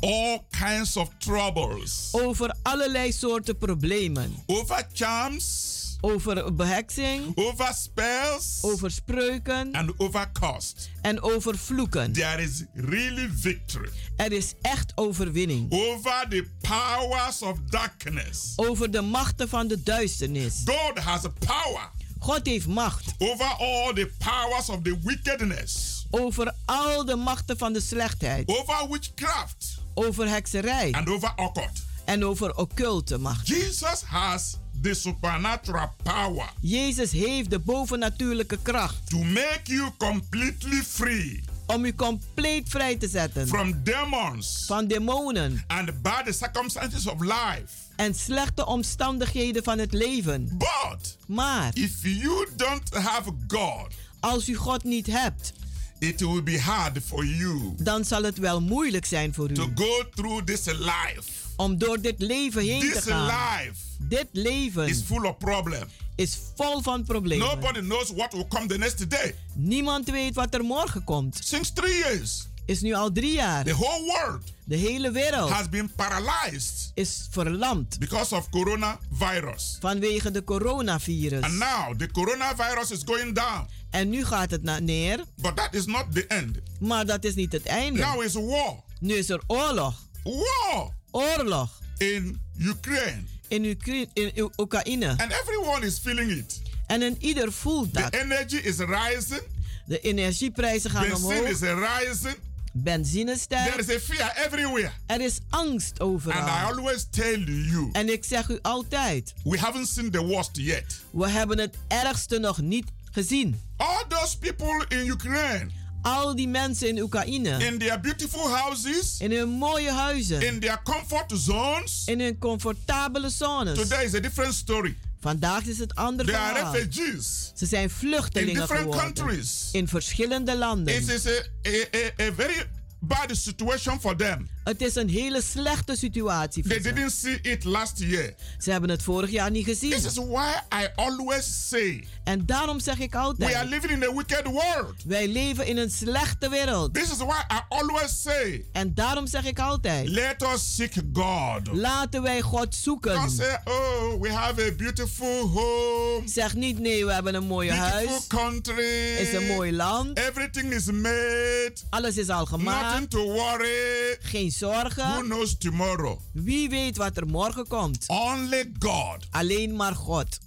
all 0.00 0.44
kinds 0.50 0.96
of 0.96 1.08
troubles, 1.18 2.08
over 2.12 2.54
allerlei 2.62 3.12
soorten 3.12 3.58
problemen. 3.58 4.34
over 4.46 4.86
charms, 4.92 5.87
Over 6.00 6.52
beheksing, 6.54 7.32
over 7.34 7.72
spells, 7.74 8.58
over 8.62 8.90
spreuken 8.90 9.72
and 9.72 9.92
over 9.96 10.30
cost. 10.32 10.90
en 11.02 11.22
over 11.22 11.58
vloeken. 11.58 12.12
There 12.12 12.42
is 12.42 12.64
really 12.74 13.28
victory 13.32 13.88
Er 14.16 14.32
is 14.32 14.52
echt 14.62 14.92
overwinning 14.94 15.72
over 15.72 16.26
the 16.28 16.46
powers 16.60 17.42
of 17.42 17.58
darkness. 17.66 18.52
over 18.56 18.90
de 18.90 19.00
machten 19.00 19.48
van 19.48 19.66
de 19.68 19.82
duisternis. 19.82 20.62
God 20.64 20.98
has 20.98 21.24
a 21.24 21.32
power 21.46 21.90
God 22.20 22.46
heeft 22.46 22.66
macht 22.66 23.14
over 23.18 23.46
all 23.46 23.92
the 23.94 24.10
powers 24.18 24.68
of 24.68 24.78
the 24.82 24.98
wickedness, 25.02 26.06
over 26.10 26.54
al 26.64 27.04
de 27.04 27.16
machten 27.16 27.58
van 27.58 27.72
de 27.72 27.80
slechtheid, 27.80 28.48
over 28.48 28.88
witchcraft, 28.90 29.78
over 29.94 30.28
hekserij 30.28 30.92
and 30.92 31.08
over 31.08 31.32
occult. 31.36 31.70
en 32.04 32.24
over 32.24 32.56
occulte 32.56 33.18
macht. 33.18 33.46
Jesus 33.48 34.02
has 34.04 34.56
the 34.82 34.94
supernatural 34.94 35.94
power 36.02 36.52
Jezus 36.60 37.12
heeft 37.12 37.50
de 37.50 37.58
bovennatuurlijke 37.58 38.58
kracht 38.62 39.10
to 39.10 39.18
make 39.18 39.60
you 39.64 39.90
completely 39.98 40.82
free 40.82 41.44
om 41.66 41.84
u 41.84 41.94
compleet 41.94 42.68
vrij 42.68 42.96
te 42.96 43.08
zetten 43.08 43.48
from 43.48 43.80
demons 43.82 44.64
van 44.66 44.86
demonen 44.86 45.64
and 45.66 46.02
bad 46.02 46.34
circumstances 46.34 47.06
of 47.06 47.20
life. 47.20 47.66
en 47.96 48.14
slechte 48.14 48.66
omstandigheden 48.66 49.62
van 49.64 49.78
het 49.78 49.92
leven. 49.92 50.48
But 50.58 51.16
Maar 51.26 51.70
if 51.74 51.92
you 52.02 52.46
don't 52.56 52.94
have 52.94 53.30
God, 53.48 53.86
als 54.20 54.48
u 54.48 54.54
God 54.54 54.84
niet 54.84 55.06
hebt, 55.06 55.52
it 55.98 56.20
will 56.20 56.42
be 56.42 56.58
hard 56.60 56.98
for 57.06 57.24
you 57.24 57.74
dan 57.78 58.04
zal 58.04 58.22
het 58.22 58.38
wel 58.38 58.60
moeilijk 58.60 59.04
zijn 59.04 59.34
voor 59.34 59.52
to 59.52 59.62
u 59.62 59.70
go 59.74 60.02
through 60.14 60.44
this 60.44 60.64
life. 60.64 61.22
om 61.56 61.78
door 61.78 62.00
dit 62.00 62.14
leven 62.20 62.62
heen 62.62 62.80
te 62.80 62.90
This 62.92 63.04
gaan. 63.04 63.26
life 63.26 63.74
Dit 63.98 64.26
leven 64.32 64.88
is 64.88 65.00
full 65.02 65.24
of 65.24 65.36
problems. 65.38 65.92
is 66.16 66.38
vol 66.56 66.82
van 66.82 67.04
problemen. 67.04 67.46
Nobody 67.48 67.80
knows 67.80 68.10
what 68.14 68.32
will 68.32 68.46
come 68.48 68.66
the 68.66 68.78
next 68.78 69.10
day. 69.10 69.34
Niemand 69.54 70.10
weet 70.10 70.34
wat 70.34 70.54
er 70.54 70.64
morgen 70.64 71.04
komt. 71.04 71.38
Since 71.44 71.72
three 71.72 71.96
years, 71.96 72.46
Is 72.64 72.80
nu 72.80 72.92
al 72.94 73.12
drie 73.12 73.32
jaar. 73.32 73.64
the 73.64 73.74
whole 73.74 74.04
world 74.04 74.42
De 74.64 74.76
hele 74.76 75.10
wereld 75.10 75.50
has 75.50 75.68
been 75.68 75.90
paralyzed 75.96 76.90
is 76.94 77.26
verlamd 77.30 77.98
because 77.98 78.34
of 78.34 78.48
coronavirus. 78.50 79.76
vanwege 79.80 80.30
de 80.30 80.44
coronavirus. 80.44 81.42
And 81.42 81.58
now 81.58 81.94
the 81.96 82.10
coronavirus 82.10 82.90
is 82.90 83.02
going 83.04 83.34
down. 83.34 83.66
En 83.90 84.08
nu 84.10 84.24
gaat 84.24 84.50
het 84.50 84.62
naar 84.62 84.82
neer, 84.82 85.24
But 85.34 85.56
that 85.56 85.74
is 85.74 85.84
not 85.86 86.04
the 86.12 86.26
end. 86.26 86.56
maar 86.80 87.06
dat 87.06 87.24
is 87.24 87.34
niet 87.34 87.52
het 87.52 87.66
einde. 87.66 88.00
Now 88.00 88.22
is 88.22 88.32
war. 88.32 88.74
Nu 89.00 89.14
is 89.14 89.28
er 89.30 89.40
oorlog. 89.46 89.94
War 90.24 90.90
Oorlog 91.10 91.80
in 91.98 92.40
Ukraine. 92.58 93.22
in, 93.48 93.64
Ukra- 93.64 94.04
in 94.12 94.50
Oekraïne. 94.56 95.08
And 95.08 95.32
everyone 95.32 95.86
is 95.86 95.98
feeling 95.98 96.30
it. 96.30 96.60
En 96.86 97.02
een 97.02 97.16
ieder 97.20 97.52
voelt 97.52 97.94
The 97.94 98.00
dat. 98.00 98.14
energy 98.14 98.56
is 98.56 98.76
rising. 98.78 99.42
De 99.86 100.00
energieprijzen 100.00 100.90
gaan 100.90 101.08
Benzine 101.08 101.26
omhoog. 101.34 101.48
is 101.48 101.60
rising. 101.60 102.36
Benzine 102.72 103.24
There 103.24 103.38
stijgt. 103.38 103.88
is 103.88 103.96
a 103.96 103.98
fear 104.14 104.36
everywhere. 104.46 104.90
Er 105.06 105.20
is 105.20 105.38
angst 105.48 105.98
And 105.98 106.00
I 106.00 106.12
overal. 106.12 106.48
always 106.48 107.06
tell 107.10 107.38
you, 107.44 107.88
En 107.92 108.12
ik 108.12 108.24
zeg 108.24 108.48
u 108.48 108.58
altijd, 108.62 109.34
we 109.44 109.58
haven't 109.58 109.88
seen 109.88 110.10
the 110.10 110.24
worst 110.24 110.50
yet. 110.56 111.00
we 111.10 111.28
hebben 111.28 111.58
het 111.58 111.76
ergste 111.88 112.38
nog 112.38 112.60
niet 112.60 112.84
gezien. 113.22 113.60
All 113.76 114.04
those 114.08 114.36
people 114.38 114.84
in 114.88 115.06
Ukraine, 115.06 115.70
Al 116.02 116.34
die 116.36 116.48
mensen 116.48 116.88
in 116.88 116.98
Oekraïne, 117.02 117.58
in 117.58 117.78
their 117.78 118.00
beautiful 118.00 118.48
houses, 118.48 119.16
in 119.20 119.32
hun 119.32 119.48
mooie 119.48 119.90
huizen, 119.90 120.40
in 120.42 120.60
their 120.60 120.80
comfort 120.82 121.32
zones, 121.34 122.02
in 122.06 122.20
hun 122.20 122.38
comfortabele 122.38 123.30
zones. 123.30 123.78
today 123.78 124.04
is 124.04 124.14
a 124.14 124.20
different 124.20 124.54
story. 124.54 124.96
Vandaag 125.20 125.64
is 125.66 125.78
het 125.78 125.94
ander 125.94 126.26
They 126.26 126.34
are 126.36 126.54
verhaal. 126.54 126.72
refugees 126.74 127.52
Ze 127.54 127.66
zijn 127.66 127.82
in 127.82 127.90
vluchtelingen 127.90 128.54
different 128.54 128.82
geworden. 128.94 129.14
countries. 129.14 129.68
In 129.72 129.88
verschillende 129.88 130.56
landen. 130.56 130.94
It 130.94 131.08
is 131.08 131.26
a, 131.26 131.30
a, 131.66 131.70
a, 131.94 132.28
a 132.28 132.32
very 132.32 132.62
bad 133.00 133.36
situation 133.36 134.00
for 134.00 134.16
them. 134.16 134.48
Het 134.68 134.80
is 134.82 134.94
een 134.94 135.08
hele 135.08 135.42
slechte 135.42 135.96
situatie 135.96 136.62
They 136.68 136.76
ze. 136.82 136.92
didn't 136.92 137.12
see 137.12 137.38
it 137.42 137.64
last 137.64 137.98
year. 137.98 138.34
Ze 138.58 138.70
hebben 138.70 138.90
het 138.90 139.02
vorig 139.02 139.30
jaar 139.30 139.50
niet 139.50 139.64
gezien. 139.64 139.90
This 139.90 140.04
is 140.04 140.14
why 140.16 140.52
I 140.82 140.88
always 140.94 141.68
say 141.68 142.04
En 142.24 142.46
daarom 142.46 142.80
zeg 142.80 142.98
ik 142.98 143.10
we 143.10 143.16
are 143.16 143.26
altijd, 143.26 143.68
living 143.68 143.92
in 143.92 144.02
a 144.02 144.14
wicked 144.14 144.44
world. 144.46 144.94
wij 145.04 145.28
leven 145.28 145.66
in 145.66 145.76
een 145.76 145.90
slechte 145.90 146.48
wereld. 146.48 146.94
This 146.94 147.10
is 147.10 147.16
why 147.16 147.40
I 147.52 147.60
always 147.68 148.22
say 148.22 148.64
En 148.72 148.94
daarom 148.94 149.26
zeg 149.26 149.44
ik 149.44 149.58
altijd, 149.58 150.08
let 150.08 150.42
us 150.42 150.74
seek 150.74 150.92
God. 151.12 151.60
laten 151.72 152.22
wij 152.22 152.40
God 152.40 152.60
Don't 152.60 152.74
zoeken. 152.74 153.30
say, 153.30 153.58
oh, 153.64 154.20
we 154.20 154.30
have 154.32 154.62
a 154.70 154.74
beautiful 154.76 155.46
home, 155.46 156.28
Zeg 156.28 156.54
niet, 156.54 156.78
nee, 156.78 157.04
we 157.06 157.12
hebben 157.12 157.34
een 157.34 157.44
mooi 157.46 157.68
beautiful 157.68 158.08
huis. 158.08 158.26
country. 158.26 159.16
is 159.18 159.32
een 159.32 159.46
mooi 159.46 159.72
land. 159.72 160.18
Everything 160.18 160.72
is 160.72 160.84
made. 160.84 161.72
Alles 161.90 162.16
is 162.16 162.28
al 162.28 162.38
Nothing 162.38 162.58
gemaakt. 162.60 163.10
to 163.10 163.24
worry. 163.32 164.16
Geen 164.20 164.50
zorgen. 164.58 165.12
Who 165.12 165.20
knows 165.22 165.58
tomorrow? 165.58 166.18
Wie 166.32 166.68
weet 166.68 166.96
wat 166.96 167.16
er 167.16 167.26
morgen 167.26 167.66
komt? 167.68 168.04
Only 168.06 168.72
God. 168.78 169.26
Alleen 169.30 169.76
maar 169.76 169.94
God. 169.94 170.38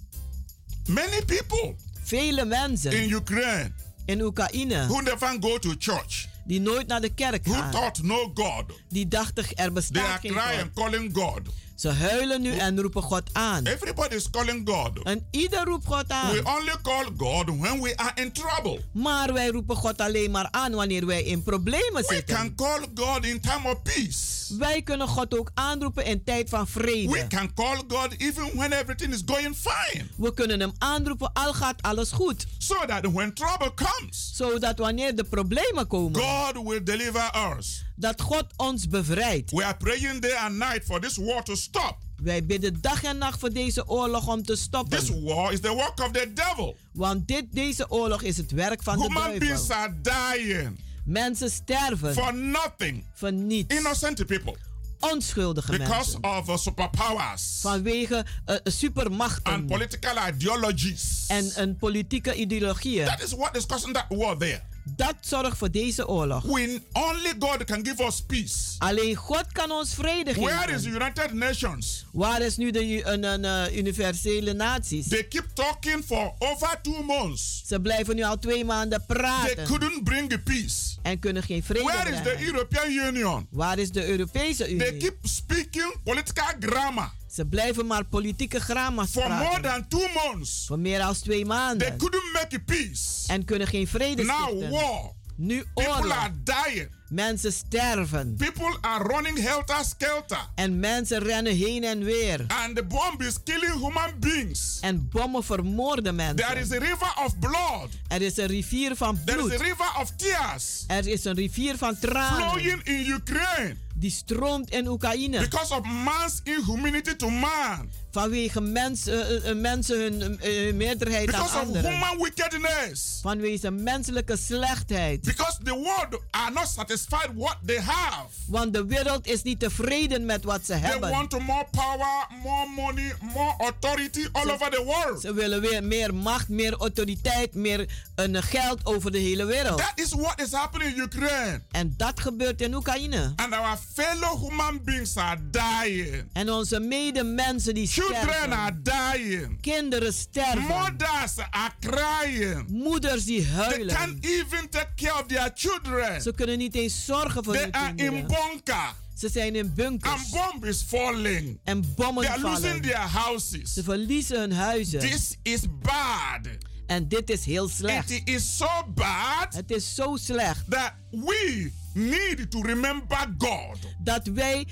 Many 0.86 1.24
people 1.24 1.74
Vele 2.02 2.44
mensen 2.44 2.92
in 2.92 3.12
Ukraine 3.12 3.72
in 4.04 4.20
Oekraïne 4.20 4.86
who 4.86 5.00
never 5.00 5.36
go 5.40 5.58
to 5.58 5.74
church, 5.78 6.28
die 6.44 6.60
nooit 6.60 6.86
naar 6.86 7.00
de 7.00 7.14
kerk 7.14 7.44
who 7.44 7.54
gaan, 7.54 7.70
thought 7.70 8.02
no 8.02 8.30
God, 8.34 8.64
die 8.88 9.08
dachten 9.08 9.44
er 9.44 9.54
they 9.54 9.70
bestaat 9.70 10.04
are 10.04 10.18
geen 10.20 10.32
crying, 10.32 10.70
God. 10.74 10.84
calling 10.84 11.14
God. 11.14 11.40
Ze 11.82 11.88
huilen 11.88 12.40
nu 12.42 12.56
en 12.56 12.80
roepen 12.80 13.02
God 13.02 13.22
aan. 13.32 13.66
Everybody 13.66 14.14
is 14.14 14.30
calling 14.30 14.68
God. 14.68 15.02
En 15.02 15.26
ieder 15.30 15.64
roept 15.64 15.86
God 15.86 16.06
We 16.06 16.12
aan. 16.14 16.46
only 16.58 16.74
call 16.82 17.04
God 17.16 17.44
when 17.60 17.80
we 17.80 17.96
are 17.96 18.12
in 18.14 18.32
trouble. 18.32 18.80
Maar 18.92 19.32
wij 19.32 19.48
roepen 19.48 19.76
God 19.76 20.00
alleen 20.00 20.30
maar 20.30 20.48
aan 20.50 20.72
wanneer 20.74 21.06
wij 21.06 21.22
in 21.22 21.42
problemen 21.42 22.02
We 22.06 22.14
zitten. 22.14 22.34
can 22.36 22.54
call 22.54 22.80
God 22.94 23.24
in 23.24 23.40
time 23.40 23.68
of 23.70 23.82
peace. 23.82 24.56
Wij 24.58 24.82
kunnen 24.82 25.08
God 25.08 25.38
ook 25.38 25.50
aanroepen 25.54 26.04
in 26.04 26.24
tijd 26.24 26.48
van 26.48 26.64
We 26.64 26.70
vrede. 26.70 27.26
can 27.26 27.54
call 27.54 27.76
God 27.88 28.14
even 28.18 28.50
when 28.56 28.72
everything 28.72 29.12
is 29.12 29.22
going 29.26 29.56
fine. 29.56 30.04
We 30.16 30.34
kunnen 30.34 30.60
hem 30.60 30.72
aanroepen 30.78 31.32
al 31.32 31.52
gaat 31.54 31.82
alles 31.82 32.12
goed. 32.12 32.46
So 32.58 32.74
that 32.86 33.06
when 33.12 33.34
trouble 33.34 33.74
comes, 33.74 34.30
Zodat 34.34 34.78
wanneer 34.78 35.16
de 35.16 35.24
problemen 35.24 35.86
komen, 35.86 36.20
God 36.20 36.64
will 36.64 36.82
deliver 36.84 37.54
us. 37.58 37.84
Dat 37.96 38.20
God 38.20 38.44
ons 38.56 38.88
bevrijdt. 38.88 39.50
We 39.50 39.64
are 39.64 39.76
praying 39.76 40.20
day 40.20 40.34
and 40.36 40.56
night 40.56 40.84
for 40.84 41.00
this 41.00 41.16
war 41.16 41.42
to 41.42 41.54
stop. 41.54 41.96
Wij 42.22 42.44
bidden 42.46 42.80
dag 42.80 43.02
en 43.02 43.18
nacht 43.18 43.38
voor 43.40 43.52
deze 43.52 43.88
oorlog 43.88 44.28
om 44.28 44.42
te 44.42 44.52
This 44.52 44.62
stoppen. 44.62 45.22
war 45.24 45.52
is 45.52 45.60
the 45.60 45.68
work 45.74 46.00
of 46.00 46.10
the 46.10 46.30
devil. 46.34 46.76
Want 46.92 47.28
dit, 47.28 47.44
deze 47.50 47.90
oorlog 47.90 48.22
is 48.22 48.36
het 48.36 48.50
werk 48.50 48.82
van 48.82 48.96
de 48.98 49.02
Human 49.02 49.38
beings 49.38 49.66
duivel. 49.66 49.74
are 50.12 50.34
dying 50.36 50.78
Mensen 51.04 51.50
sterven 51.50 52.12
for 52.14 52.34
nothing. 52.34 53.04
voor 53.14 53.32
niets. 53.32 53.74
Innocent 53.76 54.26
people. 54.26 54.56
Onschuldige 55.00 55.70
Because 55.78 56.18
mensen. 56.20 56.38
of 56.38 56.48
uh, 56.48 56.56
superpowers 56.56 57.58
Vanwege 57.60 58.24
uh, 58.46 58.56
supermachten 58.64 59.52
and 59.52 59.66
political 59.66 60.28
ideologies. 60.28 61.24
en 61.28 61.50
een 61.54 61.76
politieke 61.76 62.34
ideologieën. 62.34 63.06
That 63.06 63.22
is 63.22 63.32
what 63.32 63.56
is 63.56 63.66
causing 63.66 63.94
that 63.94 64.04
war 64.08 64.36
there. 64.38 64.62
Dat 64.84 65.14
zorgt 65.20 65.58
voor 65.58 65.70
deze 65.70 66.08
oorlog. 66.08 66.42
We 66.42 66.80
only 66.92 67.32
God 67.38 67.64
can 67.64 67.86
give 67.86 68.04
us 68.06 68.20
peace. 68.26 68.54
Alleen 68.78 69.14
God 69.14 69.44
kan 69.52 69.70
ons 69.70 69.94
vrede 69.94 70.32
Where 70.34 70.72
is 70.72 70.82
the 70.82 70.88
geven. 70.90 71.00
United 71.02 71.32
Nations? 71.32 72.06
Waar 72.12 72.42
is 72.42 72.56
nu 72.56 72.70
de 72.70 72.88
u- 72.88 73.02
een, 73.04 73.24
een, 73.24 73.44
eh, 73.44 73.76
universele 73.76 74.52
naties? 74.52 75.08
They 75.08 75.24
keep 75.24 75.46
talking 75.54 76.04
for 76.04 76.32
over 76.38 76.78
two 76.82 77.02
months. 77.02 77.62
Ze 77.66 77.80
blijven 77.80 78.16
nu 78.16 78.22
al 78.22 78.38
twee 78.38 78.64
maanden 78.64 79.04
They 79.06 79.16
praten 79.16 79.64
couldn't 79.66 80.04
bring 80.04 80.28
the 80.30 80.38
peace. 80.38 80.96
en 81.02 81.18
kunnen 81.18 81.42
geen 81.42 81.62
vrede 81.62 81.84
Where 81.84 82.10
is 82.10 82.16
the 82.16 82.22
brengen. 82.22 82.44
European 82.46 82.90
Union? 82.90 83.46
Waar 83.50 83.78
is 83.78 83.90
de 83.90 84.06
Europese 84.06 84.64
They 84.64 84.72
Unie? 84.72 84.96
keep 84.96 85.16
speaking 85.22 85.94
political 86.04 86.52
grammar 86.60 87.12
Ze 87.32 87.46
blijven 87.46 87.86
maar 87.86 88.04
politieke 88.04 88.60
grama's 88.60 89.10
for 89.10 89.28
more 89.28 89.44
praten. 89.44 89.62
than 89.62 89.88
two 89.88 90.08
months. 90.24 90.64
Voor 90.66 90.78
meer 90.78 90.98
dan 90.98 91.14
twee 91.14 91.36
They 91.38 91.46
maanden. 91.46 91.96
couldn't 91.98 92.32
make 92.32 92.60
peace. 92.60 93.24
En 93.26 93.44
kunnen 93.44 93.66
geen 93.66 93.86
vrede 93.88 94.22
Now 94.22 94.48
stichten. 94.48 94.70
war. 94.70 95.12
Nu 95.36 95.64
People 95.74 95.92
oorlog. 95.92 96.16
are 96.16 96.32
dying. 96.44 96.88
Mensen 97.08 97.52
sterven. 97.52 98.34
People 98.36 98.76
are 98.80 99.04
running 99.08 99.38
helter 99.40 99.84
skelter. 99.84 100.38
En 100.54 100.80
mensen 100.80 101.18
rennen 101.18 101.56
heen 101.56 101.84
en 101.84 102.04
weer. 102.04 102.44
And 102.64 102.76
the 102.76 102.84
bomb 102.84 103.20
is 103.22 103.34
killing 103.44 103.72
human 103.72 104.10
beings. 104.18 104.78
En 104.80 105.08
bommen 105.10 105.44
vermoorden 105.44 106.16
There 106.16 106.30
is 106.60 106.68
mensen. 106.68 106.76
a 106.76 106.80
river 106.90 107.14
of 107.24 107.38
blood. 107.38 107.88
Er 108.08 108.22
is 108.22 108.36
een 108.36 108.46
rivier 108.46 108.96
van 108.96 109.18
There 109.24 109.38
is 109.38 109.44
a 109.44 109.46
bloed. 109.48 109.60
river 109.60 109.92
of 110.00 110.10
tears 110.16 110.84
Er 110.86 111.06
is 111.08 111.24
een 111.24 111.34
rivier 111.34 111.78
van 111.78 111.98
tranen. 111.98 112.50
flowing 112.50 112.82
in 112.82 113.06
Ukraine 113.10 113.76
Die 114.02 114.10
stroomt 114.10 114.70
in 114.70 114.86
Oekraïne. 114.88 115.38
because 115.38 115.74
of 115.74 115.84
man's 115.84 116.40
inhumanity 116.44 117.14
to 117.16 117.28
man. 117.30 117.90
Vanwege 118.10 118.60
mens, 118.60 119.06
eh, 119.06 119.48
eh, 119.50 119.56
mensen 119.56 120.00
hun 120.00 120.40
eh, 120.40 120.74
meerderheid 120.74 121.32
aan 121.34 121.40
Because 121.42 121.56
of 121.58 121.64
anderen. 121.66 121.90
human 121.92 122.18
wickedness. 122.22 123.18
Vanwege 123.22 123.70
menselijke 123.70 124.36
slechtheid. 124.36 125.20
Because 125.20 125.58
the 125.64 125.74
world 125.74 126.22
are 126.30 126.50
not 126.50 126.68
satisfied 126.68 127.28
what 127.34 127.56
they 127.66 127.80
have. 127.80 128.26
Want 128.46 128.72
de 128.72 128.86
wereld 128.86 129.26
is 129.26 129.42
niet 129.42 129.60
tevreden 129.60 130.24
met 130.26 130.44
wat 130.44 130.60
ze 130.66 130.72
They 130.72 130.80
hebben. 130.80 131.10
want 131.10 131.38
more 131.38 131.66
power, 131.70 132.26
more 132.42 132.68
money, 132.76 133.14
more 133.20 133.54
authority 133.58 134.26
all 134.32 134.50
over 134.50 134.70
the 134.70 134.82
world. 134.84 135.20
Ze 135.20 135.34
willen 135.34 135.60
weer 135.60 135.84
meer 135.84 136.14
macht, 136.14 136.48
meer 136.48 136.72
autoriteit, 136.76 137.54
meer 137.54 137.88
een 138.14 138.42
geld 138.42 138.86
over 138.86 139.12
de 139.12 139.18
hele 139.18 139.44
wereld. 139.44 139.78
That 139.78 139.92
is 139.94 140.12
what 140.14 140.40
is 140.40 140.52
happening 140.52 140.94
in 140.96 141.02
Ukraine. 141.02 141.62
En 141.70 141.94
dat 141.96 142.20
gebeurt 142.20 142.60
in 142.60 142.74
Oekraïne. 142.74 143.32
And 143.36 143.52
our 143.54 143.78
fellow 143.94 144.48
human 144.48 144.80
beings 144.84 145.16
are 145.16 145.40
dying. 145.50 146.24
En 146.32 146.50
onze 146.50 146.80
medemensen 146.80 147.74
die 147.74 147.86
Children 147.86 148.16
sterven. 148.22 148.52
are 148.52 148.80
dying. 148.82 149.60
Kinderen 149.60 150.12
sterven. 150.12 150.62
Mothers 150.62 151.38
are 151.50 151.72
crying. 151.80 152.68
Moeders 152.68 153.24
die 153.24 153.42
They 153.42 153.50
huilen. 153.52 153.94
can't 153.96 154.24
even 154.26 154.68
take 154.70 154.88
care 154.96 155.14
of 155.20 155.26
their 155.26 155.50
children. 155.54 156.22
Ze 156.22 156.32
kunnen 156.34 156.58
niet 156.58 156.74
eens 156.74 157.04
zorgen 157.04 157.44
voor 157.44 157.52
They 157.52 157.62
hun 157.62 157.72
are 157.74 157.92
in 157.96 158.26
bunker. 158.26 158.94
Ze 159.16 159.28
zijn 159.28 159.54
in 159.54 159.64
And 159.64 159.74
bunkers. 159.74 160.30
bomb 160.30 160.64
is 160.64 160.82
falling. 160.82 161.58
En 161.64 161.94
bommen 161.96 162.22
They 162.24 162.32
are 162.32 162.40
losing 162.42 162.64
vallen. 162.66 162.82
their 162.82 162.96
houses. 162.98 163.72
Ze 163.72 163.82
verliezen 163.82 164.38
hun 164.40 164.52
huizen. 164.52 165.00
This 165.00 165.36
is 165.42 165.60
bad. 165.82 166.48
En 166.86 167.08
dit 167.08 167.30
is 167.30 167.44
heel 167.44 167.68
slecht. 167.68 168.10
It 168.10 168.28
is 168.28 168.56
so 168.56 168.66
bad 168.94 169.46
Het 169.54 169.70
is 169.70 169.94
zo 169.94 170.16
slecht 170.16 170.70
that 170.70 170.92
we 171.10 171.70
need 171.92 172.50
to 172.50 172.60
remember 172.62 173.34
God. 173.38 173.78
dat 173.98 174.26
wij, 174.26 174.66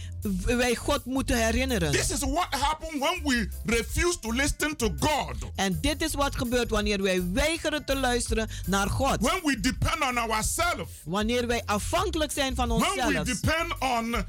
wij 0.45 0.75
God 0.75 1.05
moeten 1.05 1.45
herinneren. 1.45 1.93
This 1.93 2.11
is 2.11 2.19
what 2.19 2.47
happens 2.51 2.99
when 2.99 3.21
we 3.25 3.49
refuse 3.65 4.19
to 4.19 4.33
listen 4.33 4.77
to 4.77 4.95
God. 5.01 5.35
En 5.55 5.79
dit 5.81 6.03
is 6.03 6.15
wat 6.15 6.37
gebeurt 6.37 6.71
wanneer 6.71 7.03
wij 7.03 7.33
weigeren 7.33 7.85
te 7.85 7.97
luisteren 7.97 8.49
naar 8.67 8.89
God. 8.91 9.21
When 9.21 9.41
we 9.45 9.61
depend 9.61 10.01
on 10.03 10.17
ourselves. 10.19 10.89
Wanneer 11.05 11.47
wij 11.47 11.63
afhankelijk 11.65 12.33
zijn 12.33 12.55
van 12.55 12.69
When 12.69 12.79
we 12.81 13.03
onszelf. 13.03 13.27
depend 13.27 13.79
on 13.79 14.25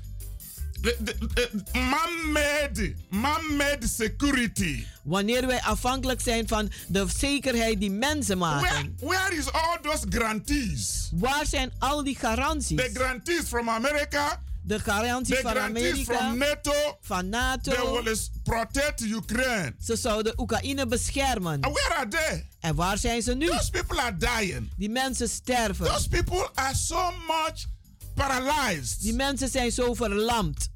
man-made, 1.74 2.96
man-made 3.10 3.88
security. 3.88 4.86
Wanneer 5.04 5.48
wij 5.48 5.62
afhankelijk 5.62 6.22
zijn 6.22 6.48
van 6.48 6.72
de 6.88 7.06
zekerheid 7.18 7.80
die 7.80 7.92
mensen 7.92 8.38
Where, 8.40 8.62
maken. 8.62 8.98
where 9.00 9.36
is 9.36 9.52
all 9.52 9.78
those 9.82 10.06
grantees? 10.10 11.10
Waar 11.14 11.46
zijn 11.46 11.72
al 11.80 12.04
die 12.04 12.16
garanties? 12.16 12.78
The 12.78 12.90
grantees 12.94 13.44
from 13.48 13.70
America, 13.70 14.42
De 14.64 14.80
garanties 14.80 15.36
the 15.36 15.42
van 15.42 15.52
grantees 15.52 16.04
from 16.04 16.16
Amerika, 16.18 16.46
NATO, 16.46 16.98
van 17.02 17.20
they 17.20 17.30
NATO. 17.30 18.04
will 18.04 18.18
protect 18.44 19.02
Ukraine. 19.02 19.74
Ze 19.84 19.96
zouden 19.96 20.40
Oekraïne 20.40 20.86
beschermen. 20.88 21.62
And 21.62 21.74
where 21.74 21.94
are 21.96 22.08
they? 22.08 22.48
En 22.60 22.76
waar 22.76 22.98
zijn 22.98 23.22
ze 23.22 23.34
nu? 23.36 23.46
Those 23.48 23.70
people 23.70 24.02
are 24.02 24.18
dying. 24.18 24.70
Die 24.78 24.90
mensen 24.90 25.30
sterven. 25.30 25.86
Those 25.86 26.10
people 26.10 26.50
are 26.54 26.76
so 26.76 27.12
much 27.28 27.66
paralyzed. 28.16 29.02
Die 29.02 29.14
mensen 29.14 29.50
zijn 29.50 29.72
zo 29.72 29.94
verlamd. 29.94 30.70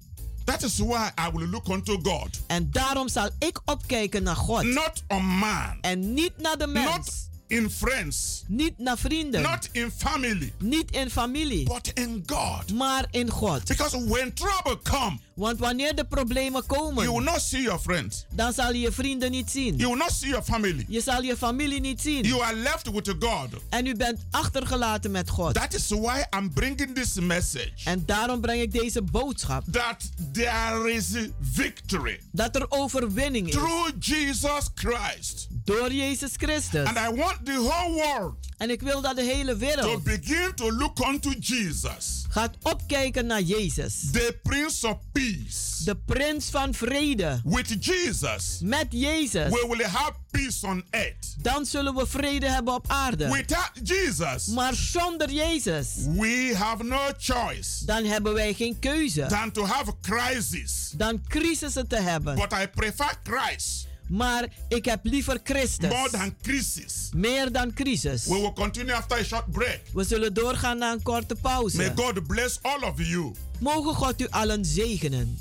That 0.44 0.64
is 0.64 0.78
why 0.78 1.10
I 1.28 1.32
will 1.34 1.48
look 1.48 1.68
unto 1.68 2.00
God. 2.04 2.30
En 2.48 2.72
daarom 2.72 3.10
zal 3.10 3.30
ik 3.40 3.62
opkijken 3.66 4.24
naar 4.24 4.36
God. 4.36 4.64
Not 4.64 5.04
on 5.08 5.26
man. 5.26 5.78
En 5.82 6.14
niet 6.14 6.38
naar 6.38 6.58
de 6.58 6.68
mens. 6.68 6.96
Not 6.96 7.30
in 7.48 7.70
friends. 7.70 8.44
Niet 8.48 8.78
naar 8.78 8.98
vrienden. 8.98 9.42
Not 9.42 9.70
in 9.72 9.92
family. 9.98 10.54
Niet 10.60 10.92
in 10.92 11.10
familie. 11.10 11.64
But 11.64 11.92
in 11.94 12.24
God. 12.26 12.74
Maar 12.74 13.06
in 13.12 13.30
God. 13.30 13.66
Because 13.66 14.06
when 14.08 14.34
trouble 14.34 14.80
come, 14.84 15.20
Want 15.34 15.60
wanneer 15.60 15.96
de 15.96 16.06
problemen 16.06 16.64
you 16.68 16.82
will 16.82 17.04
komen, 17.06 17.24
not 17.24 17.42
see 17.42 17.62
your 17.62 17.80
friends. 17.80 18.26
dan 18.36 18.54
zal 18.54 18.74
je 18.74 18.80
je 18.80 18.92
vrienden 18.92 19.32
niet 19.32 19.50
zien. 19.52 19.76
You 19.78 19.90
will 19.90 19.98
not 19.98 20.12
see 20.12 20.30
your 20.30 20.44
family. 20.44 20.86
Je 20.88 21.02
zal 21.02 21.22
je 21.22 21.38
familie 21.38 21.80
niet 21.80 22.02
zien. 22.02 22.24
You 22.24 22.42
are 22.42 22.56
left 22.56 22.92
with 22.92 23.16
God. 23.20 23.50
En 23.70 23.86
u 23.86 23.96
bent 23.96 24.20
achtergelaten 24.32 25.12
met 25.12 25.30
God. 25.30 25.54
That 25.54 25.74
is 25.74 25.90
why 25.90 26.24
I'm 26.38 26.54
bringing 26.54 26.96
this 26.96 27.14
message. 27.14 27.72
En 27.84 28.04
daarom 28.06 28.42
breng 28.42 28.62
ik 28.62 28.72
deze 28.72 29.02
boodschap. 29.02 29.64
That 29.72 30.10
there 30.32 30.92
is 30.94 31.06
victory 31.52 32.20
Dat 32.32 32.56
er 32.56 32.66
overwinning 32.70 33.48
is. 33.48 33.54
through 33.54 33.90
Jesus 34.00 34.70
Christ. 34.76 35.48
Door 35.64 35.94
Jezus 35.94 36.32
Christus. 36.38 36.86
And 36.88 36.98
I 36.98 37.16
want 37.16 37.35
the 37.44 37.70
whole 37.70 37.94
world 37.94 38.36
En 38.58 38.70
ik 38.70 38.82
wil 38.82 39.02
dat 39.02 39.16
de 39.16 39.24
hele 39.24 39.52
to 39.52 39.58
wereld 39.58 40.04
begin 40.04 40.52
to 40.56 40.72
look 40.72 41.00
unto 41.08 41.30
Jesus, 41.40 42.26
gaat 42.30 42.56
opkijken 42.62 43.26
naar 43.26 43.42
Jezus. 43.42 44.00
the 44.12 44.40
Prince 44.44 44.88
of 44.88 44.98
Peace. 45.12 45.84
De 45.84 45.96
prins 45.96 46.50
van 46.50 46.74
vrede. 46.74 47.42
With 47.44 47.86
Jesus, 47.86 48.60
Met 48.64 48.86
Jezus. 48.90 49.50
we 49.50 49.66
will 49.70 49.86
have 49.86 50.12
peace 50.32 50.68
on 50.68 50.84
earth. 50.90 51.36
Dan 51.42 51.66
zullen 51.66 51.96
we 51.96 52.08
vrede 52.08 52.50
hebben 52.50 52.74
op 52.74 52.86
aarde. 52.88 53.30
Without 53.32 53.72
Jesus, 53.84 54.46
Maar 54.46 54.74
zonder 54.74 55.32
Jezus. 55.32 55.88
we 56.18 56.54
have 56.58 56.84
no 56.84 57.12
choice 57.18 57.86
Dan 57.86 58.04
hebben 58.06 58.34
wij 58.34 58.54
geen 58.54 58.80
keuze. 58.80 59.26
than 59.26 59.52
to 59.52 59.66
have 59.66 59.94
crisis. 60.02 60.92
Dan 60.98 61.22
crisissen 61.28 61.88
te 61.88 61.96
hebben. 61.98 62.36
But 62.36 62.54
I 62.54 62.68
prefer 62.68 63.14
Christ 63.24 63.88
Maar 64.08 64.48
ik 64.68 64.86
heb 64.86 65.00
liever 65.04 65.40
Christus. 65.44 65.90
more 65.90 66.10
than 66.10 66.36
crisis. 66.42 67.10
Meer 67.16 67.52
dan 67.52 67.74
crisis. 67.74 68.26
We 68.26 68.34
will 68.34 68.54
continue 68.54 68.94
after 68.94 69.18
a 69.18 69.24
short 69.24 69.52
break. 69.52 69.82
We 69.94 70.04
zullen 70.04 70.34
doorgaan 70.34 70.78
naar 70.78 70.92
een 70.94 71.02
korte 71.04 71.36
pauze. 71.42 71.78
May 71.78 71.92
God 71.96 72.28
bless 72.28 72.60
all 72.62 72.82
of 72.82 72.94
you. 72.98 73.32
Mogen 73.60 73.94
God 73.94 74.22
u 74.22 74.28
allen 74.30 74.66
zegenen. 74.66 75.38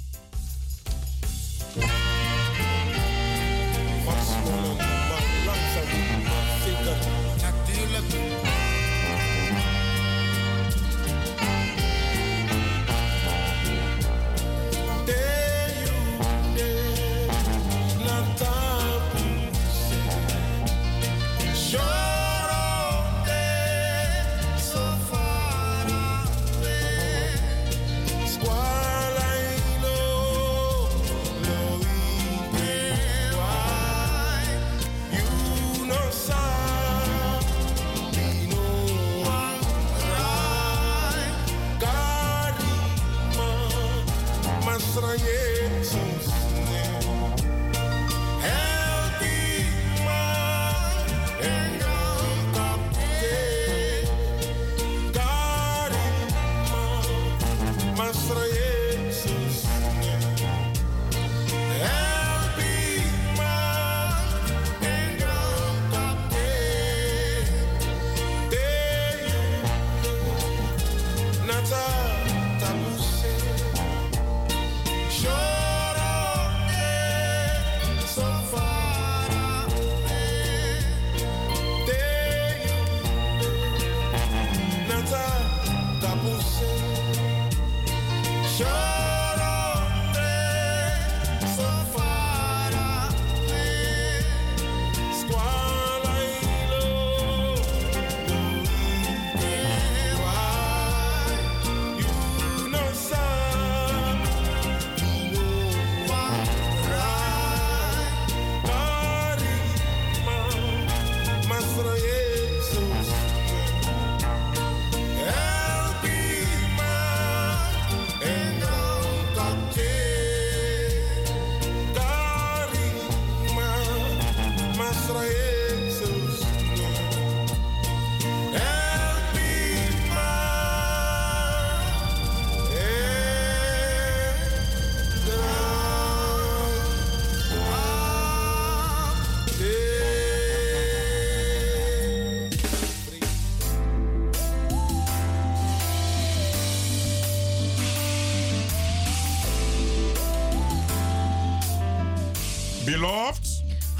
Beloved, 4.25 4.94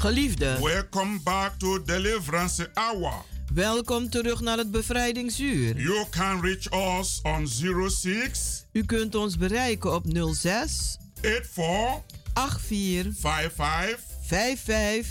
Geliefde, 0.05 0.57
welcome 0.61 1.19
back 1.23 1.59
to 1.59 1.83
Deliverance 1.83 2.69
Hour. 2.73 3.13
welkom 3.53 4.09
terug 4.09 4.41
naar 4.41 4.57
het 4.57 4.71
bevrijdingsuur. 4.71 5.77
You 5.81 6.05
can 6.09 6.41
reach 6.41 6.97
us 6.99 7.19
on 7.23 7.47
06 7.89 8.65
U 8.71 8.83
kunt 8.83 9.15
ons 9.15 9.37
bereiken 9.37 9.93
op 9.93 10.03
06 10.33 10.97
84 11.21 12.59
84 12.59 13.51
55 13.53 14.14
55 14.25 15.07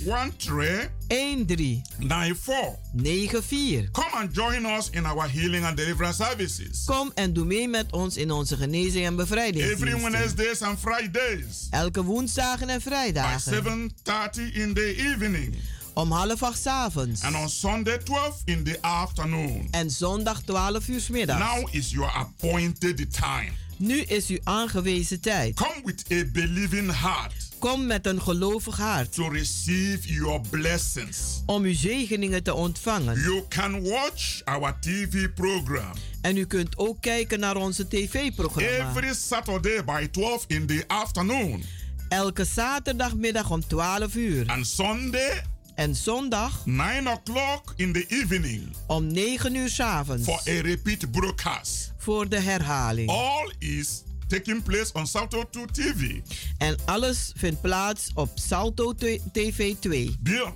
13 1.08 1.46
13 1.46 1.82
94. 1.98 2.78
94. 2.92 3.88
Come 3.92 4.10
and 4.12 4.34
join 4.34 4.66
us 4.66 4.90
in 4.90 5.06
our 5.06 5.28
healing 5.28 5.64
and 5.64 5.76
deliverance 5.76 6.16
services. 6.16 6.84
Kom 6.84 7.10
en 7.14 7.32
doe 7.32 7.44
mee 7.44 7.68
met 7.68 7.92
ons 7.92 8.16
in 8.16 8.30
onze 8.30 8.56
genezing 8.56 9.06
en 9.06 9.12
Every 9.12 9.16
bevrijdingsdiensten. 9.16 10.10
Wednesdays 10.10 10.62
and 10.62 10.78
Fridays 10.78 11.66
Elke 11.70 12.04
woensdagen 12.04 12.68
en 12.68 12.78
by 12.78 12.82
vrijdagen 12.82 13.52
7:30 13.52 14.52
in 14.52 14.74
the 14.74 14.94
evening 14.96 15.54
om 15.94 16.10
half 16.12 16.42
acht 16.42 16.66
avonds. 16.66 17.22
and 17.22 17.36
on 17.36 17.48
Sunday 17.48 17.98
12 17.98 18.42
in 18.44 18.64
the 18.64 18.78
afternoon. 18.80 19.68
En 19.70 19.90
zondag 19.90 20.42
12 20.42 20.88
uur 20.88 21.00
's 21.00 21.08
middags. 21.08 21.38
Now 21.38 21.74
is 21.74 21.90
your 21.90 22.10
appointed 22.12 23.12
time. 23.12 23.50
Nu 23.76 24.00
is 24.00 24.26
uw 24.26 24.38
aangewezen 24.44 25.20
tijd. 25.20 25.54
Come 25.54 25.80
with 25.84 26.04
a 26.12 26.24
believing 26.32 26.92
heart 26.92 27.32
Kom 27.64 27.86
met 27.86 28.06
een 28.06 28.22
gelovig 28.22 28.76
hart 28.76 29.12
to 29.14 29.28
receive 29.28 30.12
your 30.12 30.40
blessings. 30.50 31.42
om 31.46 31.62
uw 31.64 31.74
zegeningen 31.74 32.42
te 32.42 32.54
ontvangen. 32.54 33.20
You 33.20 33.42
can 33.48 33.82
watch 33.82 34.40
our 34.44 34.76
TV 34.80 35.32
program 35.34 35.92
En 36.20 36.36
u 36.36 36.44
kunt 36.46 36.78
ook 36.78 37.00
kijken 37.00 37.40
naar 37.40 37.56
onze 37.56 37.88
tv-programma. 37.88 38.90
every 38.90 39.14
Saturday 39.14 39.84
by 39.84 40.06
12 40.10 40.44
in 40.46 40.66
the 40.66 40.84
afternoon 40.86 41.62
Elke 42.08 42.44
zaterdagmiddag 42.44 43.50
om 43.50 43.66
12 43.66 44.14
uur. 44.14 44.46
and 44.46 44.66
Sunday 44.66 45.42
En 45.74 45.94
zondag 45.96 46.66
9 46.66 47.06
o'clock 47.06 47.72
in 47.76 47.92
the 47.92 48.06
evening 48.08 48.76
om 48.86 49.06
9 49.06 49.54
uur 49.54 49.68
's 49.68 49.80
avonds. 49.80 50.24
for 50.24 50.40
a 50.48 50.60
repeat 50.60 51.10
broadcast. 51.10 51.92
Voor 51.98 52.28
de 52.28 52.40
herhaling. 52.40 53.08
All 53.10 53.52
is 53.58 54.02
taking 54.34 54.62
place 54.62 54.92
on 54.94 55.06
Salto 55.06 55.44
2 55.50 55.66
TV. 55.72 56.20
En 56.58 56.76
alles 56.84 57.32
vindt 57.36 57.60
plaats 57.60 58.10
op 58.14 58.30
Salto 58.34 58.92
TV 59.32 59.74
2. 59.80 60.16
Be- 60.20 60.52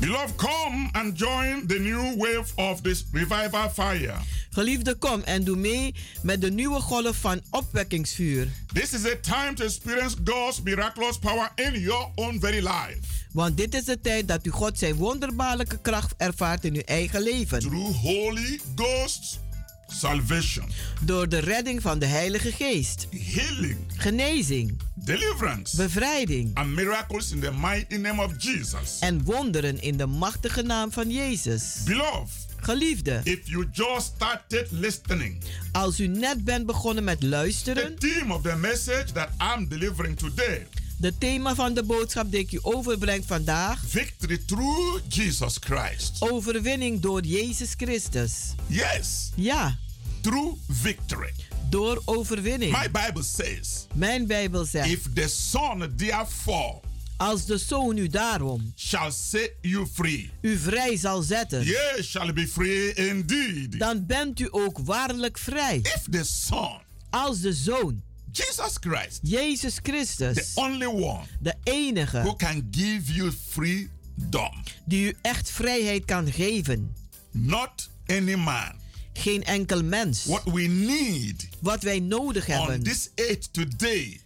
Beloved, 0.00 0.34
come 0.36 0.88
and 0.92 1.18
join 1.18 1.66
the 1.66 1.78
new 1.78 2.16
wave 2.16 2.52
of 2.56 2.80
this 2.80 3.04
revival 3.12 3.70
fire. 3.70 4.14
Geliefde, 4.50 4.94
kom 4.94 5.22
en 5.24 5.44
doe 5.44 5.56
mee 5.56 5.94
met 6.22 6.40
de 6.40 6.50
nieuwe 6.50 6.80
golf 6.80 7.16
van 7.16 7.40
opwekkingsvuur. 7.50 8.48
This 8.72 8.92
is 8.92 9.04
a 9.04 9.16
time 9.20 9.52
to 9.54 9.64
experience 9.64 10.16
God's 10.24 10.62
miraculous 10.62 11.18
power 11.18 11.50
in 11.54 11.80
your 11.80 12.08
own 12.14 12.38
very 12.40 12.60
life. 12.66 12.98
Want 13.32 13.56
dit 13.56 13.74
is 13.74 13.84
de 13.84 14.00
tijd 14.00 14.28
dat 14.28 14.46
u 14.46 14.50
God 14.50 14.78
zijn 14.78 14.94
wonderbaarlijke 14.94 15.78
kracht 15.80 16.14
ervaart 16.16 16.64
in 16.64 16.74
uw 16.74 16.82
eigen 16.84 17.22
leven. 17.22 17.58
Through 17.58 17.96
Holy 17.96 18.60
Ghost 18.76 19.40
salvation, 19.90 20.64
Door 21.04 21.28
de 21.28 21.38
redding 21.38 21.82
van 21.82 21.98
de 21.98 22.06
Heilige 22.06 22.52
Geest. 22.52 23.06
healing, 23.10 23.76
Genezing, 23.96 24.78
deliverance, 24.94 25.76
bevrijding. 25.76 26.50
And 26.54 26.74
miracles 26.74 27.30
in 27.32 27.40
the 27.40 27.52
mighty 27.52 27.96
name 27.96 28.22
of 28.22 28.32
Jesus. 28.38 28.98
en 29.00 29.22
wonderen 29.24 29.82
in 29.82 29.96
de 29.96 30.06
machtige 30.06 30.62
naam 30.62 30.92
van 30.92 31.10
Jezus. 31.10 31.76
Beloved, 31.84 32.48
Geliefde, 32.62 33.20
if 33.24 33.38
you 33.44 33.66
just 33.72 34.12
started 34.16 34.66
listening, 34.70 35.42
als 35.72 36.00
u 36.00 36.06
net 36.06 36.44
bent 36.44 36.66
begonnen 36.66 37.04
met 37.04 37.20
the 37.20 37.26
luisteren, 37.28 37.98
theme 37.98 38.34
of 38.34 38.42
the 38.42 38.56
message 38.56 39.12
that 39.12 39.28
I'm 39.56 39.68
delivering 39.68 40.16
today 40.18 40.66
de 41.00 41.18
thema 41.18 41.54
van 41.54 41.74
de 41.74 41.82
boodschap 41.82 42.30
die 42.30 42.40
ik 42.40 42.52
u 42.52 42.58
overbreng 42.62 43.24
vandaag, 43.26 43.82
victory 43.86 44.38
through 44.46 45.00
Jesus 45.08 45.56
Christ. 45.60 46.16
overwinning 46.18 47.00
door 47.00 47.20
Jezus 47.24 47.72
Christus. 47.76 48.32
Yes, 48.66 49.30
Ja, 49.34 49.78
through 50.20 50.56
victory. 50.68 51.32
Door 51.70 52.02
overwinning. 52.04 52.72
My 52.72 52.90
Bible 52.90 53.22
says, 53.22 53.86
Mijn 53.94 54.26
Bijbel 54.26 54.64
zegt, 54.64 54.88
if 54.90 55.02
the 55.14 55.28
Son 55.28 55.92
therefore 55.96 56.80
als 57.16 57.44
de 57.46 57.58
Zoon 57.58 57.96
u 57.96 58.08
daarom 58.08 58.72
shall 58.76 59.10
set 59.10 59.52
you 59.60 59.86
free, 59.92 60.30
u 60.40 60.58
vrij 60.58 60.96
zal 60.96 61.22
zetten, 61.22 61.64
ye 61.64 61.98
shall 62.02 62.32
be 62.32 62.46
free 62.48 62.94
indeed. 62.94 63.78
dan 63.78 64.06
bent 64.06 64.40
u 64.40 64.48
ook 64.50 64.78
waarlijk 64.78 65.38
vrij. 65.38 65.76
If 65.82 66.04
the 66.10 66.24
Son, 66.24 66.78
Als 67.10 67.40
de 67.40 67.52
Zoon, 67.52 68.02
Jesus 68.32 68.78
Christ, 68.78 69.18
Jezus 69.22 69.74
the 69.74 69.82
Christus, 69.82 70.52
only 70.54 70.86
one 70.86 71.24
de 71.40 71.54
who 71.64 71.72
enige 71.72 72.36
can 72.36 72.68
give 72.70 73.12
you 73.12 73.32
freedom, 73.48 74.50
die 74.84 75.06
u 75.06 75.16
echt 75.22 75.50
vrijheid 75.50 76.04
kan 76.04 76.32
geven, 76.32 76.94
not 77.30 77.90
any 78.06 78.34
man. 78.34 78.72
geen 79.12 79.44
enkel 79.44 79.84
mens. 79.84 80.24
What 80.24 80.44
we 80.44 80.62
need 80.62 81.48
Wat 81.60 81.82
wij 81.82 82.00
nodig 82.00 82.48
on 82.48 82.54
hebben 82.54 82.82
this 82.82 83.10
earth 83.14 83.52
today 83.52 84.20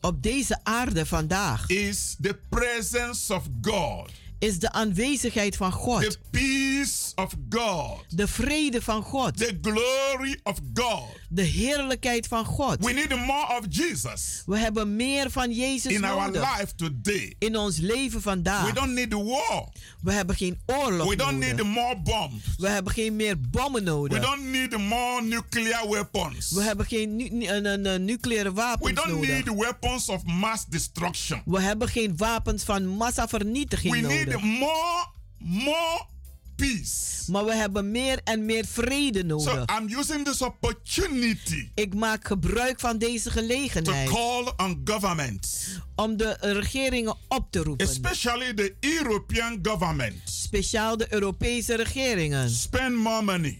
op 0.00 0.22
deze 0.22 0.60
aarde 0.62 1.06
vandaag 1.06 1.68
is 1.68 2.16
the 2.20 2.38
presence 2.48 3.34
of 3.34 3.44
God, 3.60 4.10
is 4.42 4.58
de 4.58 4.72
aanwezigheid 4.72 5.56
van 5.56 5.70
the 5.70 5.76
God, 5.76 6.18
peace 6.30 7.12
of 7.14 7.34
God, 7.50 8.04
de 8.08 8.28
vrede 8.28 8.82
van 8.82 9.02
God, 9.02 9.36
the 9.36 9.58
glory 9.62 10.40
of 10.42 10.58
God. 10.74 11.02
de 11.28 11.42
heerlijkheid 11.42 12.26
van 12.26 12.44
God. 12.44 12.76
We 12.84 12.92
need 12.92 13.08
more 13.16 13.58
of 13.58 13.64
Jesus 13.68 14.42
We 14.46 14.58
hebben 14.58 14.96
meer 14.96 15.30
van 15.30 15.52
Jezus 15.52 15.92
in 15.92 16.04
our 16.04 16.30
nodig 16.30 16.58
life 16.58 16.74
today. 16.74 17.34
in 17.38 17.56
ons 17.56 17.78
leven 17.78 18.22
vandaag. 18.22 18.66
We 18.66 18.72
don't 18.72 18.92
need 18.92 19.12
war. 19.12 19.68
We 20.02 20.12
hebben 20.12 20.36
geen 20.36 20.60
oorlog 20.66 21.08
We 21.08 21.16
don't 21.16 21.32
nodig. 21.38 21.56
need 21.56 21.62
more 21.66 21.96
bombs. 22.04 22.44
We 22.56 22.68
hebben 22.68 22.92
geen 22.92 23.16
meer 23.16 23.40
bommen 23.40 23.84
We 23.84 23.90
nodig. 23.90 24.22
don't 24.22 24.44
need 24.50 24.76
more 24.76 25.22
nuclear 25.22 25.88
weapons. 25.88 26.50
We 26.50 26.62
hebben 26.62 26.86
geen 26.86 27.16
nu- 27.16 27.28
nu- 27.28 27.46
een, 27.48 27.64
een, 27.64 27.86
een 27.86 28.04
nucleaire 28.04 28.48
We 28.48 28.54
wapens 28.54 28.94
don't 28.94 29.08
nodig. 29.20 29.44
need 29.44 29.58
weapons 29.58 30.08
of 30.08 30.24
mass 30.24 30.64
destruction. 30.66 31.42
We 31.44 31.60
hebben 31.60 31.88
geen 31.88 32.16
wapens 32.16 32.62
van 32.64 32.86
massavernietiging 32.86 33.92
We 33.92 34.00
need 34.00 34.31
nodig. 34.40 34.58
more, 34.58 35.06
more 35.38 36.06
peace. 36.56 37.30
Maar 37.30 37.44
we 37.44 37.54
hebben 37.54 37.90
meer 37.90 38.20
en 38.24 38.44
meer 38.44 38.64
vrede 38.66 39.18
So 39.18 39.24
nodig. 39.26 39.78
I'm 39.78 39.98
using 39.98 40.24
this 40.24 40.42
opportunity 40.42 41.70
Ik 41.74 41.94
maak 41.94 42.26
gebruik 42.26 42.80
van 42.80 42.98
deze 42.98 43.22
to 43.24 43.40
gelegenheid 43.40 44.08
call 44.08 44.52
on 44.56 44.80
governments, 44.84 45.66
om 45.94 46.16
de 46.16 46.36
regeringen 46.40 47.14
op 47.28 47.50
te 47.50 47.58
roepen. 47.58 47.86
especially 47.86 48.54
the 48.54 48.74
European 48.80 49.58
government. 49.62 50.14
Speciaal 50.24 50.96
de 50.96 51.06
Europese 51.12 51.74
regeringen. 51.74 52.50
Spend 52.50 52.96
more 52.96 53.22
money 53.22 53.58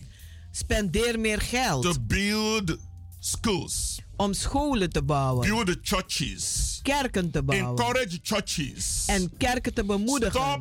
Spendeer 0.50 1.20
meer 1.20 1.38
to 1.38 1.44
geld 1.44 2.06
build 2.06 2.76
schools, 3.18 4.00
om 4.22 4.32
scholen 4.32 4.90
te 4.90 5.02
bouwen, 5.02 5.48
build 5.48 5.66
the 5.66 5.78
churches, 5.82 6.78
kerken 6.82 7.30
te 7.30 7.42
bouwen 7.42 7.68
encourage 7.68 8.18
churches. 8.22 9.04
en 9.06 9.32
kerken 9.36 9.74
te 9.74 9.84
bemoedigen. 9.84 10.40
Stop 10.40 10.60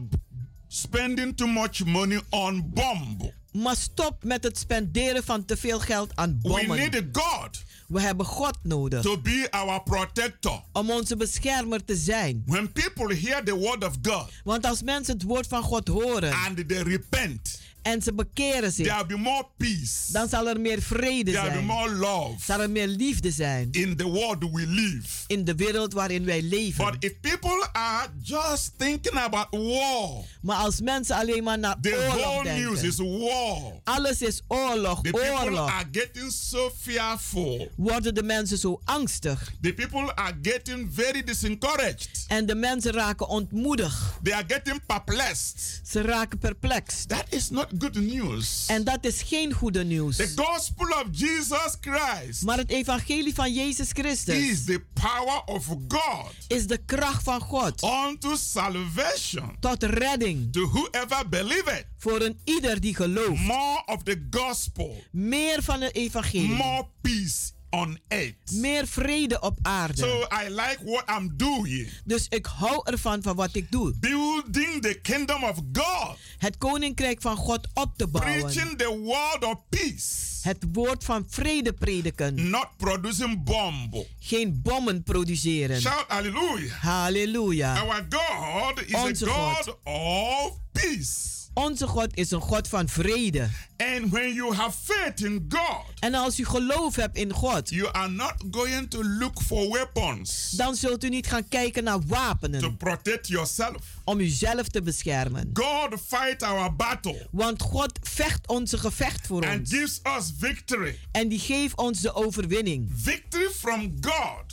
spending 0.67 1.35
too 1.37 1.47
much 1.47 1.85
money 1.85 2.21
on 2.29 2.71
bomb. 2.73 3.31
Maar 3.51 3.75
stop 3.75 4.23
met 4.23 4.43
het 4.43 4.57
spenderen 4.57 5.23
van 5.23 5.45
te 5.45 5.57
veel 5.57 5.79
geld 5.79 6.15
aan 6.15 6.39
We 6.41 6.47
bommen. 6.49 6.77
need 6.77 7.03
God 7.11 7.63
We 7.87 8.01
hebben 8.01 8.25
God 8.25 8.57
nodig 8.63 9.01
to 9.01 9.17
be 9.17 9.47
our 9.49 9.83
protector. 9.83 10.61
om 10.73 10.89
onze 10.89 11.15
beschermer 11.15 11.85
te 11.85 11.95
zijn. 11.95 12.43
When 12.45 12.71
people 12.71 13.15
hear 13.15 13.43
the 13.43 13.55
word 13.55 13.83
of 13.83 13.93
God 14.01 14.29
Want 14.43 14.65
als 14.65 14.81
mensen 14.81 15.13
het 15.13 15.23
woord 15.23 15.47
van 15.47 15.63
God 15.63 15.87
horen 15.87 16.33
and 16.33 16.67
they 16.67 16.81
repent, 16.81 17.61
en 17.81 18.01
ze 18.01 18.13
bekeren 18.13 18.59
there 18.59 18.71
zich, 18.71 18.95
will 18.95 19.05
be 19.05 19.17
more 19.17 19.47
peace. 19.57 20.11
dan 20.11 20.29
zal 20.29 20.47
er 20.47 20.59
meer 20.59 20.81
vrede 20.81 21.31
There 21.31 21.41
will 21.43 21.49
be 21.51 21.55
zijn. 21.55 21.65
more 21.65 21.91
love 21.91 22.35
Zal 22.43 22.61
er 22.61 22.69
meer 22.69 22.87
liefde 22.87 23.31
zijn 23.31 23.67
in 23.71 23.95
the 23.97 24.03
world 24.07 24.39
we 24.51 24.67
live. 24.67 25.07
in 25.27 25.45
de 25.45 25.55
wereld 25.55 25.93
waarin 25.93 26.25
wij 26.25 26.41
leven. 26.41 26.85
But 26.85 26.95
if 27.03 27.19
people 27.19 27.67
are 27.71 28.07
just 28.23 28.71
thinking 28.77 29.15
about 29.15 29.47
war, 29.51 30.23
Maar 30.41 30.57
als 30.57 30.81
mensen 30.81 31.15
alleen 31.15 31.43
maar 31.43 31.59
naar 31.59 31.79
the 31.81 32.07
oorlog 32.09 32.15
whole 32.33 32.43
news 32.53 32.81
denken. 32.81 33.05
is 33.05 33.19
war. 33.29 33.79
Alles 33.83 34.21
is 34.21 34.41
oorlog, 34.47 35.01
The 35.01 35.09
people 35.11 35.29
oorlog. 35.43 35.69
are 35.69 35.85
getting 35.91 36.31
so 36.31 36.71
fearful. 36.81 37.69
Worden 37.75 38.15
de 38.15 38.23
mensen 38.23 38.57
zo 38.57 38.81
angstig. 38.85 39.51
The 39.61 39.73
people 39.73 40.13
are 40.15 40.33
getting 40.41 40.89
very 40.93 41.23
disencouraged. 41.23 42.25
En 42.27 42.45
de 42.45 42.55
mensen 42.55 42.91
raken 42.91 43.27
ontmoedigd. 43.27 44.01
They 44.23 44.33
are 44.33 44.43
getting 44.47 44.85
perplexed. 44.85 45.81
Ze 45.85 46.01
raken 46.01 46.37
perplex. 46.37 47.05
That 47.05 47.23
is 47.29 47.49
not 47.49 47.70
good 47.77 47.95
news. 47.95 48.65
En 48.67 48.83
dat 48.83 49.05
is 49.05 49.21
geen 49.21 49.53
goede 49.53 49.83
nieuws. 49.83 50.15
The 50.15 50.31
gospel 50.35 50.87
of 50.87 51.05
Jesus 51.11 51.75
Christ 51.81 52.41
Maar 52.41 52.57
het 52.57 52.69
evangelie 52.69 53.33
van 53.33 53.53
Jezus 53.53 53.89
Christus 53.91 54.35
is 54.35 54.63
the 54.65 54.83
power 54.93 55.41
of 55.45 55.65
God 55.87 56.31
is 56.47 56.67
de 56.67 56.77
kracht 56.85 57.23
van 57.23 57.39
God 57.41 57.83
unto 57.83 58.35
salvation 58.35 59.55
tot 59.59 59.83
redding 59.83 60.51
to 60.53 60.67
whoever 60.69 61.29
believeth. 61.29 61.85
voor 61.97 62.21
een 62.21 62.39
ieder 62.43 62.81
die 62.81 62.95
gelooft. 62.95 63.41
More 63.41 63.83
of 63.85 64.03
the 64.03 64.27
gospel, 64.29 65.03
Meer 65.11 65.63
van 65.63 65.81
het 65.81 65.95
evangelie. 65.95 66.47
more 66.47 66.87
peace 67.01 67.51
on 67.71 67.99
earth. 68.07 68.51
Meer 68.51 68.87
vrede 68.87 69.39
op 69.39 69.57
aarde. 69.61 70.01
So 70.01 70.19
I 70.45 70.49
like 70.49 70.77
what 70.83 71.03
I'm 71.19 71.33
doing. 71.37 71.87
Dus 72.05 72.25
ik 72.29 72.45
hou 72.45 72.81
ervan 72.83 73.21
van 73.21 73.35
wat 73.35 73.55
ik 73.55 73.71
doe. 73.71 73.93
Building 73.99 74.81
the 74.81 74.99
kingdom 75.01 75.43
of 75.43 75.57
God, 75.73 76.17
Het 76.37 76.57
koninkrijk 76.57 77.21
van 77.21 77.35
God 77.35 77.67
op 77.73 77.97
te 77.97 78.07
bouwen. 78.07 78.39
preaching 78.41 78.77
the 78.77 78.97
word 78.99 79.43
of 79.45 79.55
peace, 79.69 80.29
Het 80.41 80.65
woord 80.71 81.03
van 81.03 81.25
vrede 81.29 81.73
prediken. 81.73 82.49
not 82.49 82.67
producing 82.77 83.43
bomb. 83.43 84.05
Geen 84.19 84.59
bommen 84.63 85.03
produceren. 85.03 85.81
Shout 85.81 86.05
hallelujah. 86.07 86.71
Halleluja. 86.71 87.79
Our 87.81 88.05
God 88.09 88.81
is 88.85 88.93
Onze 88.93 89.29
a 89.29 89.33
God. 89.33 89.65
God 89.65 89.77
of 89.83 90.57
peace. 90.71 91.40
Onze 91.53 91.87
God 91.87 92.07
is 92.17 92.31
een 92.31 92.41
God 92.41 92.67
van 92.67 92.87
vrede. 92.89 93.49
And 93.77 94.11
when 94.11 94.33
you 94.33 94.53
have 94.53 94.77
faith 94.83 95.21
in 95.21 95.45
God, 95.49 95.83
En 95.99 96.13
als 96.13 96.39
u 96.39 96.45
geloof 96.45 96.95
hebt 96.95 97.17
in 97.17 97.33
God, 97.33 97.69
you 97.69 97.89
are 97.91 98.07
not 98.09 98.33
going 98.51 98.89
to 98.89 99.03
look 99.03 99.41
for 99.41 99.69
weapons 99.71 100.49
dan 100.49 100.75
zult 100.75 101.03
u 101.03 101.09
niet 101.09 101.27
gaan 101.27 101.47
kijken 101.47 101.83
naar 101.83 101.99
to 101.99 102.05
wapenen 102.07 102.77
protect 102.77 103.27
yourself. 103.27 103.77
om 104.03 104.19
uzelf 104.19 104.67
te 104.67 104.81
beschermen. 104.81 105.49
God 105.53 105.99
fight 106.07 106.43
our 106.43 106.75
battle 106.75 107.27
Want 107.31 107.61
God 107.61 107.99
vecht 108.01 108.47
onze 108.47 108.77
gevecht 108.77 109.27
voor 109.27 109.45
and 109.47 109.59
ons. 109.59 109.69
gives 109.69 109.99
us 110.17 110.31
victory. 110.39 110.99
En 111.11 111.27
die 111.27 111.39
geeft 111.39 111.77
ons 111.77 111.99
de 112.01 112.13
overwinning. 112.13 112.91
Victory 112.95 113.49
from 113.49 113.93
God 114.01 114.43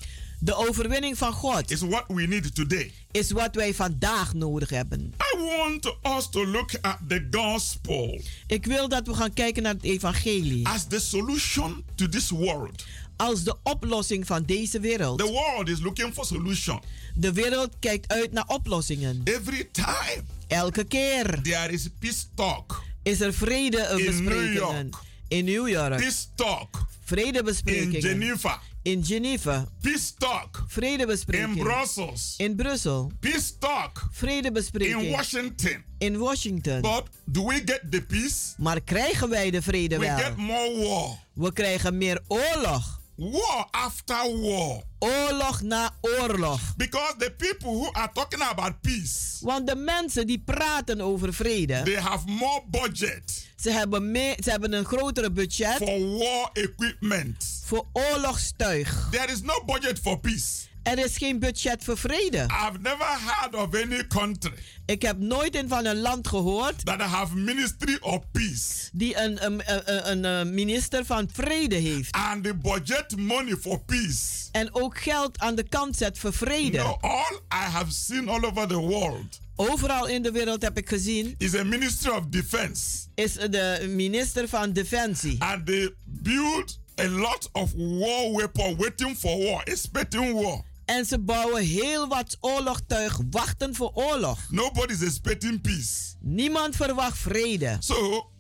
De 0.40 0.54
overwinning 0.54 1.18
van 1.18 1.32
God 1.32 1.70
is 1.70 1.80
what 1.80 2.04
we 2.08 2.26
need 2.26 2.54
today. 2.54 2.92
is 3.10 3.30
wat 3.30 3.54
wij 3.54 3.74
vandaag 3.74 4.34
nodig 4.34 4.70
hebben. 4.70 5.14
I 5.34 5.38
want 5.38 5.96
us 6.18 6.28
to 6.30 6.46
look 6.46 6.70
at 6.80 6.98
the 7.08 7.26
gospel 7.30 8.20
Ik 8.46 8.66
wil 8.66 8.88
dat 8.88 9.06
we 9.06 9.14
gaan 9.14 9.32
kijken 9.32 9.62
naar 9.62 9.74
het 9.74 9.82
evangelie 9.82 10.66
as 10.68 10.86
the 10.88 11.00
solution 11.00 11.84
to 11.94 12.08
this 12.08 12.30
world. 12.30 12.84
als 13.16 13.44
de 13.44 13.56
oplossing 13.62 14.26
van 14.26 14.42
deze 14.44 14.80
wereld. 14.80 15.18
The 15.18 15.26
world 15.26 15.68
is 15.68 15.80
looking 15.80 16.14
for 16.14 16.24
solution. 16.24 16.80
De 17.14 17.32
wereld 17.32 17.70
kijkt 17.80 18.12
uit 18.12 18.32
naar 18.32 18.46
oplossingen. 18.46 19.20
Every 19.24 19.68
time 19.72 20.22
Elke 20.48 20.84
keer 20.84 21.42
there 21.42 21.72
is 21.72 21.88
peace 21.98 22.24
talk, 22.34 22.82
is 23.02 23.20
er 23.20 23.32
vredebesprekingen. 23.34 24.52
York. 24.52 24.94
In 25.28 25.44
New 25.44 25.68
York. 25.68 25.96
peace 25.96 26.24
talk 26.34 26.86
in 27.10 27.16
Vredebesprekingen. 27.16 28.00
Geneva, 28.00 28.60
In 28.82 29.04
Geneva. 29.04 29.66
peace 29.80 30.12
talk 30.18 30.56
in 30.56 30.64
Vredebesprekingen. 30.68 31.58
Brussels, 31.58 32.34
In 32.36 32.56
Brussel. 32.56 33.12
peace 33.20 33.58
talk 33.58 34.00
in 34.02 34.08
Vredebesprekingen. 34.12 35.10
Washington. 35.10 35.84
In 35.98 36.18
Washington. 36.18 36.80
But 36.80 37.02
do 37.24 37.44
we 37.46 37.54
get 37.64 37.80
the 37.90 38.02
peace? 38.02 38.54
Maar 38.58 38.80
krijgen 38.80 39.28
wij 39.28 39.50
de 39.50 39.62
vrede 39.62 39.98
We 39.98 40.06
wel? 40.06 40.16
get 40.16 40.36
more 40.36 40.76
war. 40.88 41.18
We 41.34 41.52
krijgen 41.52 41.98
meer 41.98 42.20
oorlog. 42.26 43.00
War 43.18 43.68
after 43.70 44.30
war. 44.40 44.82
Oorlog 44.98 45.62
na 45.62 45.90
oorlog. 46.00 46.60
Because 46.76 47.14
the 47.18 47.30
people 47.36 47.70
who 47.70 47.92
are 47.92 48.10
talking 48.12 48.42
about 48.42 48.80
peace, 48.80 49.38
Want 49.40 49.66
de 49.66 49.76
mensen 49.76 50.26
die 50.26 50.42
praten 50.44 51.00
over 51.00 51.34
vrede, 51.34 51.82
they 51.82 51.94
have 51.94 52.28
more 52.28 52.62
budget 52.70 53.46
ze 53.56 53.70
hebben, 53.70 54.10
meer, 54.10 54.36
ze 54.42 54.50
hebben 54.50 54.72
een 54.72 54.84
grotere 54.84 55.30
budget 55.30 55.76
for 55.76 56.18
war 56.18 56.50
equipment. 56.52 57.62
voor 57.64 57.86
oorlogstuig. 57.92 59.08
There 59.10 59.32
is 59.32 59.40
no 59.42 59.64
budget 59.66 59.98
for 59.98 60.18
peace. 60.18 60.67
Er 60.88 60.98
is 61.04 61.16
geen 61.16 61.38
budget 61.38 61.84
voor 61.84 61.98
vrede. 61.98 62.38
I've 62.38 62.78
never 62.82 63.06
heard 63.20 63.54
of 63.54 63.74
any 63.74 64.06
country 64.06 64.52
Ik 64.86 65.02
heb 65.02 65.18
nooit 65.18 65.54
in 65.54 65.68
van 65.68 65.84
een 65.84 65.96
land 66.00 66.28
gehoord 66.28 66.84
that 66.86 67.00
have 67.00 67.36
ministry 67.36 67.96
of 68.00 68.18
peace 68.32 68.88
die 68.92 69.16
een, 69.18 69.44
een, 69.46 69.62
een, 69.66 70.10
een, 70.10 70.24
een 70.24 70.54
minister 70.54 71.04
van 71.04 71.28
vrede 71.32 71.74
heeft. 71.74 72.12
and 72.14 72.44
the 72.44 72.54
budget 72.54 73.16
money 73.16 73.56
for 73.56 73.78
peace. 73.84 74.48
En 74.52 74.74
ook 74.74 74.98
geld 74.98 75.38
aan 75.38 75.54
de 75.54 75.68
kant 75.68 75.96
zet 75.96 76.18
voor 76.18 76.32
vrede. 76.32 76.78
No, 76.78 76.96
all 77.00 77.34
I 77.52 77.70
have 77.70 77.90
seen 77.92 78.28
all 78.28 78.44
over 78.44 78.68
the 78.68 78.76
world 78.78 79.40
Overal 79.56 80.06
in 80.06 80.22
de 80.22 80.30
wereld 80.32 80.62
heb 80.62 80.78
ik 80.78 80.88
gezien, 80.88 81.34
is 81.38 81.54
a 81.54 81.64
ministry 81.64 82.10
of 82.10 82.24
defense 82.28 82.82
is 83.14 83.32
de 83.32 83.86
minister 83.94 84.48
van 84.48 84.72
Defensie. 84.72 85.36
and 85.38 85.66
they 85.66 85.94
build 86.04 86.78
a 87.00 87.08
lot 87.08 87.48
of 87.52 87.72
war 87.74 88.32
weapon 88.36 88.76
waiting 88.76 89.16
for 89.16 89.36
war, 89.36 89.62
expecting 89.64 90.32
war. 90.32 90.62
En 90.88 91.04
ze 91.04 91.18
bouwen 91.18 91.62
heel 91.62 92.08
wat 92.08 92.36
oorlogtuig, 92.40 93.20
wachten 93.30 93.74
voor 93.74 93.90
oorlog. 93.94 94.38
Nobody's 94.50 95.00
expecting 95.00 95.60
peace. 95.60 96.14
Niemand 96.20 96.76
verwacht 96.76 97.18
vrede. 97.18 97.76
So, 97.78 98.30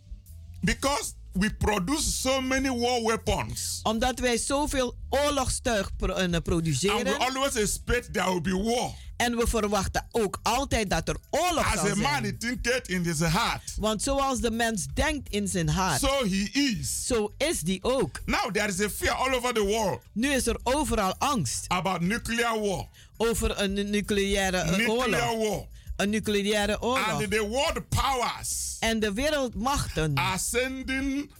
because 0.60 1.12
we 1.38 1.50
produce 1.58 2.02
so 2.20 2.40
many 2.40 2.68
war 2.70 3.02
weapons, 3.02 3.80
Omdat 3.82 4.18
wij 4.18 4.36
zoveel 4.38 4.94
oorlogstuig 5.10 5.90
eh, 6.00 6.08
and 6.14 6.30
we 6.30 6.40
produceren. 6.40 7.18
always 7.18 7.54
expect 7.54 8.12
there 8.12 8.26
will 8.30 8.40
be 8.40 8.62
war. 8.62 8.90
En 9.16 9.36
we 9.36 9.46
verwachten 9.46 10.06
ook 10.10 10.38
altijd 10.42 10.90
dat 10.90 11.08
er 11.08 11.16
oorlog 11.30 11.66
As 11.74 11.80
zal 11.80 11.90
a 11.90 11.94
man, 11.94 12.10
zijn. 12.10 12.24
he 12.24 12.36
thinketh 12.36 12.88
in 12.88 13.02
his 13.04 13.18
heart, 13.18 13.74
Want 13.76 14.02
zoals 14.02 14.40
de 14.40 14.50
mens 14.50 14.86
denkt 14.94 15.28
in 15.28 15.48
zijn 15.48 15.68
hart, 15.68 16.00
so 16.00 16.24
he 16.28 16.48
is. 16.52 17.06
zo 17.06 17.32
is 17.36 17.60
die 17.60 17.78
ook. 17.82 18.20
Now 18.26 18.50
there 18.52 18.68
is 18.68 18.80
a 18.80 18.88
fear 18.90 19.14
all 19.14 19.34
over 19.34 19.54
the 19.54 19.64
world 19.64 20.00
Nu 20.12 20.28
is 20.32 20.46
er 20.46 20.56
overal 20.62 21.14
angst 21.18 21.64
about 21.68 22.00
nuclear 22.00 22.60
war. 22.60 22.86
over 23.16 23.60
een 23.60 23.90
nucleaire 23.90 24.56
eh, 24.56 24.76
Nuclear 24.76 24.90
oorlog. 25.30 25.48
war. 25.48 25.66
Een 25.98 26.10
nucleaire 26.10 26.82
oorlog. 26.82 27.20
And 27.22 27.30
the 27.30 27.46
world 27.48 27.88
powers 27.88 28.76
En 28.80 29.00
de 29.00 29.12
wereldmachten. 29.12 30.14
are 30.14 30.38
sending 30.38 31.30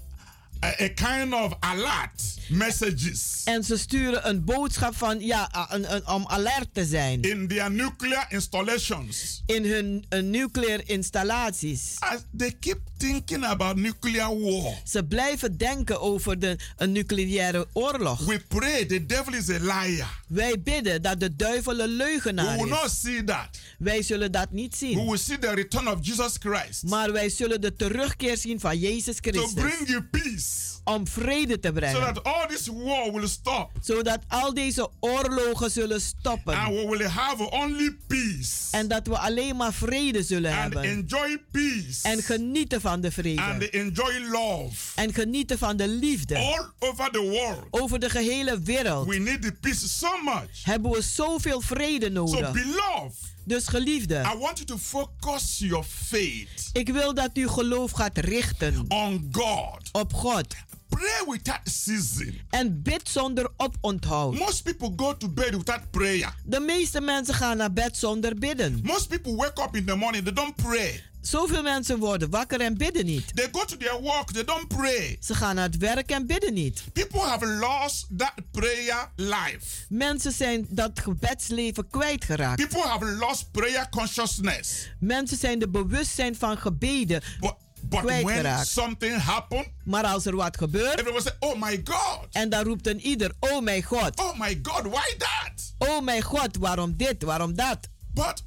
a, 0.64 0.66
a 0.66 0.88
kind 0.88 1.34
of 1.34 1.52
alert 1.60 2.37
messages 2.50 3.40
En 3.44 3.64
ze 3.64 3.76
sturen 3.76 4.28
een 4.28 4.44
boodschap 4.44 4.96
van, 4.96 5.20
ja, 5.20 5.66
een, 5.74 5.94
een- 5.94 6.06
om 6.08 6.26
alert 6.26 6.68
te 6.74 6.84
zijn. 6.84 7.22
in 7.22 7.48
their 7.48 7.70
nuclear 7.70 8.26
installations. 8.28 9.42
In 9.46 9.64
hun 9.64 10.04
uh, 10.10 10.22
nucleaire 10.22 10.82
installaties. 10.86 11.96
As 11.98 12.18
they 12.36 12.56
keep 12.60 12.78
thinking 12.96 13.44
about 13.44 13.76
nuclear 13.76 14.38
war. 14.40 14.74
Ze 14.84 15.04
blijven 15.04 15.56
denken 15.56 16.00
over 16.00 16.38
de, 16.38 16.58
een 16.76 16.92
nucleaire 16.92 17.66
oorlog. 17.72 18.24
We 18.24 18.40
pray 18.48 18.84
the 18.84 19.06
devil 19.06 19.34
is 19.34 19.48
a 19.50 19.58
liar. 19.58 20.22
Wij 20.28 20.62
bidden 20.62 21.02
dat 21.02 21.20
de 21.20 21.36
duivel 21.36 21.72
een 21.80 21.88
We 21.90 21.94
leugenaar 21.96 22.56
will 22.56 22.68
not 22.68 22.84
is. 22.84 23.00
see 23.00 23.24
that. 23.24 23.48
Wij 23.78 24.02
zullen 24.02 24.32
dat 24.32 24.50
niet 24.50 24.78
We 24.78 24.86
zien. 24.86 25.06
will 25.06 25.18
see 25.18 25.38
the 25.38 25.54
return 25.54 25.88
of 25.88 25.98
Jesus 26.00 26.32
Christ 26.38 26.82
Maar 26.82 27.12
wij 27.12 27.28
zullen 27.28 27.60
de 27.60 27.74
terugkeer 27.76 28.36
zien 28.36 28.60
van 28.60 28.78
Jezus 28.78 29.16
to 29.20 29.30
Christus. 29.30 29.52
bring 29.52 29.88
you 29.88 30.02
peace 30.02 30.46
Om 30.88 31.06
vrede 31.08 31.60
te 31.60 31.68
so 31.68 31.72
brengen. 31.74 32.00
that 32.14 32.22
all 32.24 32.46
this 32.48 32.66
war 32.68 33.12
will 33.12 33.28
stop 33.28 33.70
Zodat 33.80 34.18
al 34.28 34.54
deze 34.54 34.88
oorlogen 35.00 35.70
zullen 35.70 35.92
and 35.92 36.02
stoppen. 36.02 36.54
we 36.74 36.86
will 36.88 37.06
have 37.06 37.50
only 37.50 37.96
peace 38.06 38.48
En 38.70 38.88
dat 38.88 39.06
we 39.06 39.18
alleen 39.18 39.56
maar 39.56 39.72
vrede 39.72 40.22
zullen 40.22 40.50
and 40.52 40.60
hebben. 40.60 40.82
enjoy 40.82 41.38
peace 41.52 42.08
En 42.08 42.22
genieten 42.22 42.80
van 42.80 43.00
de 43.00 43.06
and 43.06 43.14
vrede. 43.14 43.70
enjoy 43.70 44.18
love 44.30 44.74
En 44.94 45.14
genieten 45.14 45.58
van 45.58 45.76
de 45.76 45.88
liefde. 45.88 46.36
all 46.36 46.70
over 46.78 47.10
the 47.10 47.20
world. 47.22 47.66
Over 47.70 47.98
de 47.98 48.10
gehele 48.10 48.60
wereld. 48.60 49.06
We 49.08 49.18
need 49.18 49.42
the 49.42 49.52
peace 49.60 49.88
so 49.88 50.08
much. 50.24 50.64
Hebben 50.64 50.90
we 50.90 51.02
zoveel 51.02 51.60
vrede 51.60 52.06
So, 52.06 52.12
nodig. 52.12 52.52
beloved, 52.52 53.14
Dus 53.48 53.66
geliefde. 53.68 54.14
I 54.34 54.38
want 54.38 54.58
you 54.58 54.64
to 54.64 54.78
focus 54.78 55.58
your 55.58 55.84
faith 55.84 56.70
Ik 56.72 56.88
wil 56.88 57.14
dat 57.14 57.30
u 57.34 57.48
geloof 57.48 57.90
gaat 57.90 58.18
richten 58.18 58.84
on 58.88 59.28
God. 59.32 59.88
op 59.92 60.12
God. 60.14 60.46
Pray 60.88 61.24
without 61.26 61.60
ceasing. 61.64 62.40
En 62.50 62.82
bid 62.82 63.08
zonder 63.08 63.50
oponthoud. 63.56 64.34
Most 64.38 64.62
people 64.62 64.92
go 64.96 65.16
to 65.16 65.28
bed 65.28 65.56
without 65.56 65.90
prayer. 65.90 66.34
De 66.44 66.60
meeste 66.60 67.00
mensen 67.00 67.34
gaan 67.34 67.56
naar 67.56 67.72
bed 67.72 67.96
zonder 67.96 68.34
bidden. 68.34 68.80
Most 68.82 69.08
people 69.08 69.34
wake 69.36 69.62
up 69.62 69.76
in 69.76 69.84
the 69.84 69.94
morning, 69.96 70.24
they 70.24 70.32
don't 70.32 70.56
pray. 70.56 71.02
Zoveel 71.20 71.62
mensen 71.62 71.98
worden 71.98 72.30
wakker 72.30 72.60
en 72.60 72.76
bidden 72.76 73.04
niet. 73.06 73.36
They 73.36 73.48
go 73.52 73.64
to 73.64 73.76
their 73.76 74.00
work, 74.00 74.30
they 74.32 74.44
don't 74.44 74.68
pray. 74.68 75.16
Ze 75.20 75.34
gaan 75.34 75.54
naar 75.54 75.64
het 75.64 75.76
werk 75.76 76.10
en 76.10 76.26
bidden 76.26 76.54
niet. 76.54 76.82
People 76.92 77.20
have 77.20 77.46
lost 77.46 78.06
that 78.16 78.34
prayer 78.50 79.10
life. 79.16 79.66
Mensen 79.88 80.32
zijn 80.32 80.66
dat 80.70 81.00
gebedsleven 81.00 81.88
kwijtgeraakt. 81.90 82.68
People 82.68 82.88
have 82.88 83.04
lost 83.06 83.50
prayer 83.50 83.88
consciousness. 83.88 84.90
Mensen 85.00 85.36
zijn 85.36 85.58
de 85.58 85.68
bewustzijn 85.68 86.36
van 86.36 86.58
gebeden 86.58 87.22
But, 87.40 87.54
but 87.82 88.02
when 88.02 88.22
kwijtgeraakt. 88.22 88.66
something 88.68 89.16
happens, 89.22 89.66
Maar 89.84 90.04
als 90.04 90.26
er 90.26 90.36
wat 90.36 90.56
gebeurt 90.56 90.98
everyone 90.98 91.22
say, 91.22 91.32
Oh 91.38 91.60
my 91.62 91.80
God. 91.84 92.26
en 92.32 92.48
dan 92.50 92.64
roept 92.64 92.86
een 92.86 93.00
ieder: 93.00 93.32
Oh 93.40 93.62
mijn 93.62 93.82
God, 93.82 94.20
Oh 94.20 94.38
my 94.38 94.58
God, 94.62 94.82
why 94.82 95.16
that? 95.18 95.74
oh 95.78 96.00
mijn 96.04 96.22
God, 96.22 96.56
waarom 96.56 96.96
dit, 96.96 97.22
waarom 97.22 97.54
dat? 97.56 97.78
But 98.14 98.42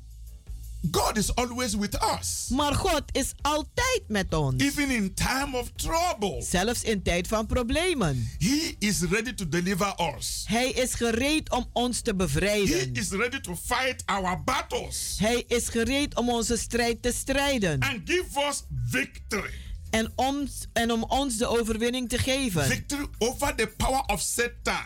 God 0.91 1.17
is 1.17 1.35
always 1.35 1.75
with 1.75 1.97
us. 2.19 2.47
Maar 2.49 2.73
God 2.73 3.03
is 3.11 3.33
altijd 3.41 4.01
met 4.07 4.33
ons. 4.33 4.63
Even 4.63 4.89
in 4.89 5.13
time 5.13 5.57
of 5.57 5.71
trouble, 5.75 6.41
Zelfs 6.43 6.83
in 6.83 7.01
tijd 7.03 7.27
van 7.27 7.45
problemen. 7.45 8.29
He 8.39 8.75
is 8.79 9.01
ready 9.01 9.33
to 9.33 9.49
deliver 9.49 9.93
us. 10.17 10.43
Hij 10.47 10.69
is 10.71 10.93
gereed 10.93 11.49
om 11.51 11.65
ons 11.73 12.01
te 12.01 12.09
He 12.09 12.15
bevrijden. 12.15 12.93
is 12.93 13.09
ready 13.09 13.39
to 13.39 13.55
fight 13.55 14.03
our 14.05 14.43
battles 14.43 15.15
Hij 15.19 15.43
is 15.47 15.67
gereed 15.69 16.15
om 16.15 16.29
onze 16.29 16.57
strijd 16.57 17.01
te 17.01 17.11
strijden. 17.11 17.79
and 17.79 18.01
give 18.05 18.47
us 18.49 18.63
victory. 18.89 19.53
En 19.89 20.11
om, 20.15 20.47
en 20.73 20.91
om 20.91 21.03
ons 21.03 21.37
de 21.37 21.47
overwinning 21.47 22.09
te 22.09 22.17
geven. 22.17 22.65
Victory 22.65 23.07
over 23.17 23.55
the 23.55 23.67
power 23.77 24.01
of 24.05 24.21
Satan. 24.21 24.83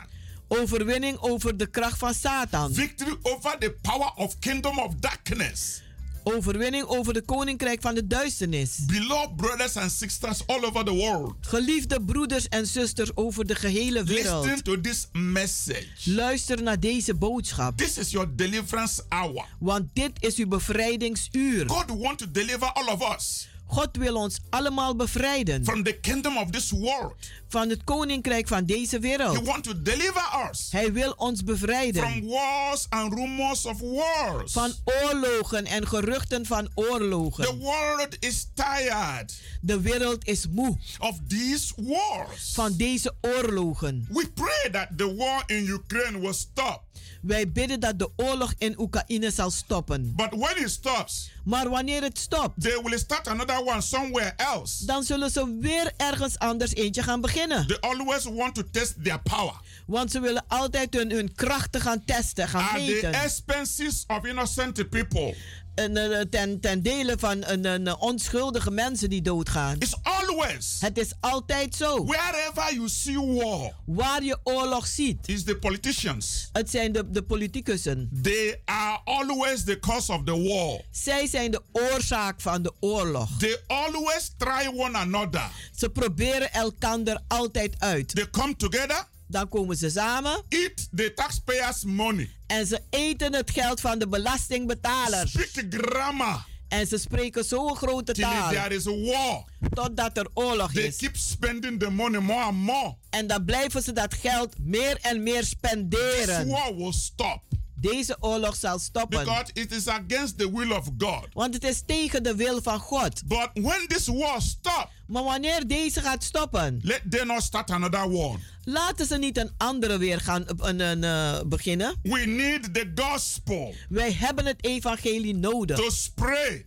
Overwinning 0.48 1.18
over 1.20 1.58
de 1.58 1.66
kracht 1.68 1.98
van 1.98 2.14
Satan. 2.14 2.74
Victory 2.74 3.18
over 3.22 3.58
the 3.60 3.76
power 3.82 4.12
of 4.16 4.40
kingdom 4.40 4.80
of 4.80 4.94
darkness. 5.00 5.84
Overwinning 6.28 6.86
over 6.86 7.14
de 7.14 7.22
koninkrijk 7.22 7.82
van 7.82 7.96
de 7.96 8.08
duisternis. 8.08 8.78
Beloved 8.88 9.36
brothers 9.36 9.78
and 9.78 9.92
sisters 9.92 10.48
all 10.48 10.64
over 10.64 10.86
the 10.86 10.92
world, 10.94 11.34
Geliefde 11.42 12.02
broeders 12.02 12.48
en 12.48 12.68
zusters 12.68 13.16
over 13.16 13.46
de 13.46 13.56
gehele 13.56 14.04
wereld. 14.04 14.46
listen 14.46 14.64
to 14.64 14.82
this 14.82 15.08
message. 15.12 15.88
Luister 16.04 16.64
naar 16.64 16.80
deze 16.80 17.16
boodschap. 17.16 17.78
This 17.78 17.98
is 17.98 18.12
your 18.12 18.36
deliverance 18.36 19.04
hour. 19.10 19.46
Want 19.60 19.86
dit 19.94 20.12
is 20.20 20.36
uw 20.36 20.48
bevrijdingsuur. 20.48 21.70
God 21.70 21.98
wants 22.00 22.24
to 22.24 22.32
deliver 22.32 22.72
all 22.74 22.88
of 22.94 23.16
us 23.16 23.48
God 23.68 23.98
wil 23.98 24.16
ons 24.16 24.38
allemaal 24.50 24.96
bevrijden 24.96 25.64
from 25.66 25.84
the 25.84 25.94
kingdom 26.00 26.38
of 26.38 26.50
this 26.50 26.70
world. 26.72 27.16
van 27.48 27.70
het 27.70 27.84
koninkrijk 27.84 28.48
van 28.48 28.66
deze 28.66 28.96
He 28.96 29.02
wereld. 29.02 29.46
wants 29.46 29.68
to 29.68 29.82
deliver 29.82 30.48
us 30.52 30.68
Hij 30.72 30.94
wil 30.94 31.12
ons 31.18 31.44
bevrijden 31.44 32.02
from 32.02 32.28
wars 32.28 32.86
and 32.90 33.14
rumors 33.14 33.66
of 33.66 33.80
wars. 33.80 34.52
van 34.52 34.74
oorlogen 34.84 35.66
en 35.66 35.88
geruchten 35.88 36.46
van 36.46 36.64
The 36.64 36.72
oorlogen. 36.90 37.58
world 37.58 38.16
is 38.20 38.48
tired 38.54 39.34
De 39.62 39.82
wereld 39.82 40.28
is 40.28 40.48
moe 40.48 40.78
of 41.00 41.20
these 41.28 41.74
wars. 41.78 42.52
van 42.54 42.76
deze 42.78 43.14
oorlogen. 43.22 44.08
We 44.10 44.32
pray 44.34 44.70
that 44.72 44.88
the 44.98 45.16
war 45.16 45.44
in 45.46 45.68
Ukraine 45.68 46.20
will 46.20 46.34
stop. 46.34 46.84
Wij 47.22 47.52
bidden 47.52 47.80
dat 47.80 48.00
de 48.00 48.10
oorlog 48.16 48.54
in 48.58 48.80
Oekraïne 48.80 49.32
zal 49.32 49.52
stoppen. 49.52 50.14
But 50.16 50.30
when 50.30 50.64
it 50.64 50.70
stops, 50.70 51.32
Maar 51.44 51.70
wanneer 51.70 52.02
het 52.02 52.18
stopt, 52.18 52.62
they 52.62 52.82
will 52.84 52.98
start 52.98 53.28
another 53.28 53.66
one 53.66 53.82
somewhere 53.82 54.34
else. 54.38 54.86
dan 54.86 55.04
zullen 55.04 55.32
ze 55.32 55.58
weer 55.60 55.92
ergens 55.98 56.40
anders 56.40 56.74
eentje 56.74 57.04
gaan 57.04 57.22
beginnen. 57.22 57.68
They 57.68 57.80
always 57.80 58.24
want 58.24 58.56
to 58.56 58.64
test 58.72 59.04
their 59.04 59.22
power 59.22 59.54
Want 59.88 60.12
ze 60.12 60.20
willen 60.20 60.44
altijd 60.48 60.94
hun, 60.94 61.12
hun 61.12 61.36
krachten 61.36 61.82
gaan 61.82 62.04
testen, 62.06 62.48
gaan 62.48 62.64
at 62.64 62.76
the 62.86 63.08
expenses 63.08 64.04
of 64.08 64.26
innocent 64.26 64.90
people. 64.90 65.36
En, 65.76 66.28
ten, 66.30 66.60
ten 66.60 66.82
dele 66.82 67.16
van 67.20 67.44
een, 67.46 67.66
een 67.66 67.98
onschuldige 67.98 68.72
mensen 68.72 69.10
die 69.10 69.22
doodgaan. 69.22 69.76
It's 69.80 69.96
always 70.04 70.78
Het 70.80 70.98
is 70.98 71.12
altijd 71.20 71.76
zo. 71.76 72.06
wherever 72.06 72.74
you 72.74 72.90
see 72.90 73.20
war, 73.20 73.72
Waar 73.86 74.24
je 74.24 74.38
oorlog 74.44 74.88
ziet, 74.88 75.28
is 75.28 75.44
the 75.44 75.56
politicians. 75.58 76.50
het 76.52 76.70
zijn 76.70 76.92
de, 76.92 77.10
de 77.10 77.24
politicуssen. 77.24 78.10
They 78.22 78.62
are 78.66 79.00
always 79.04 79.64
the 79.64 79.80
cause 79.80 80.12
of 80.14 80.22
the 80.24 80.42
war. 80.42 80.82
Zij 80.92 81.28
zijn 81.28 81.52
de 81.52 81.62
oorzaak 81.72 82.42
van 82.42 82.62
de 82.62 82.74
oorlog. 82.80 83.30
They 83.40 83.58
always 83.68 84.32
try 84.38 84.68
one 84.76 84.98
another. 84.98 85.50
Ze 85.76 85.90
proberen 85.90 86.52
elkander 86.54 87.20
altijd 87.28 87.76
uit. 87.80 88.16
They 88.16 88.30
come 88.30 88.56
together, 88.56 89.08
Dan 89.28 89.50
komen 89.50 89.78
ze 89.78 89.90
samen 89.90 90.44
eat 90.50 90.88
the 90.96 91.14
taxpayers' 91.16 91.84
money, 91.84 92.30
en 92.48 92.66
ze 92.68 92.82
eten 92.90 93.34
het 93.34 93.52
geld 93.52 93.82
van 93.82 94.00
de 94.00 94.08
belastingbetalers. 94.08 95.32
speak 95.32 95.66
grammar 95.74 96.46
En 96.68 96.88
ze 96.88 96.98
spreken 96.98 97.44
zo'n 97.46 97.76
grote 97.76 98.14
taal 98.14 98.50
there 98.50 98.76
is 98.76 98.88
a 98.88 98.92
war. 98.92 99.44
totdat 99.74 100.18
er 100.18 100.28
oorlog 100.34 100.72
They 100.74 100.84
is. 100.84 100.96
keep 100.98 101.16
spending 101.18 101.80
the 101.80 101.90
money 101.90 102.20
more 102.20 102.42
and 102.44 102.58
more. 102.58 102.96
En 103.10 103.28
dan 103.28 103.46
blijven 103.46 103.82
ze 103.84 103.92
dat 103.94 104.14
geld 104.14 104.56
meer 104.60 104.98
en 105.02 105.24
meer 105.24 105.40
This 105.40 105.50
spenderen. 105.50 106.48
war 106.48 106.76
will 106.76 106.94
stop 106.94 107.42
Deze 107.76 108.18
oorlog 108.20 108.56
zal 108.56 108.80
stoppen. 108.80 109.20
because 109.20 109.50
it 109.54 109.72
is 109.72 109.88
against 109.88 110.38
the 110.38 110.52
will 110.52 110.72
of 110.72 110.90
God. 110.98 111.28
Want 111.34 111.54
het 111.54 111.64
is 111.64 111.84
tegen 111.86 112.24
de 112.24 112.36
wil 112.36 112.62
van 112.62 112.80
God. 112.80 113.28
But 113.28 113.50
when 113.54 113.88
this 113.88 114.08
war 114.08 114.42
stops, 114.42 114.88
Maar 115.08 115.24
wanneer 115.24 115.68
deze 115.68 116.02
gaat 116.02 116.24
stoppen, 116.24 116.80
let 116.84 117.02
them 117.10 117.28
not 117.28 117.42
start 117.42 117.70
another 117.72 118.12
war. 118.12 118.40
laten 118.64 119.06
ze 119.06 119.18
niet 119.18 119.38
een 119.38 119.52
andere 119.58 119.98
weer 119.98 120.20
gaan 120.20 120.42
uh, 120.42 120.48
een, 120.58 120.80
een, 120.80 121.04
eh, 121.04 121.40
beginnen. 121.48 121.96
We 122.04 122.20
need 122.26 122.74
the 122.74 122.92
gospel 122.96 123.74
Wij 123.90 124.12
hebben 124.14 124.46
het 124.46 124.66
evangelie 124.66 125.36
nodig 125.36 125.78
to 125.78 125.90
spray 125.90 126.66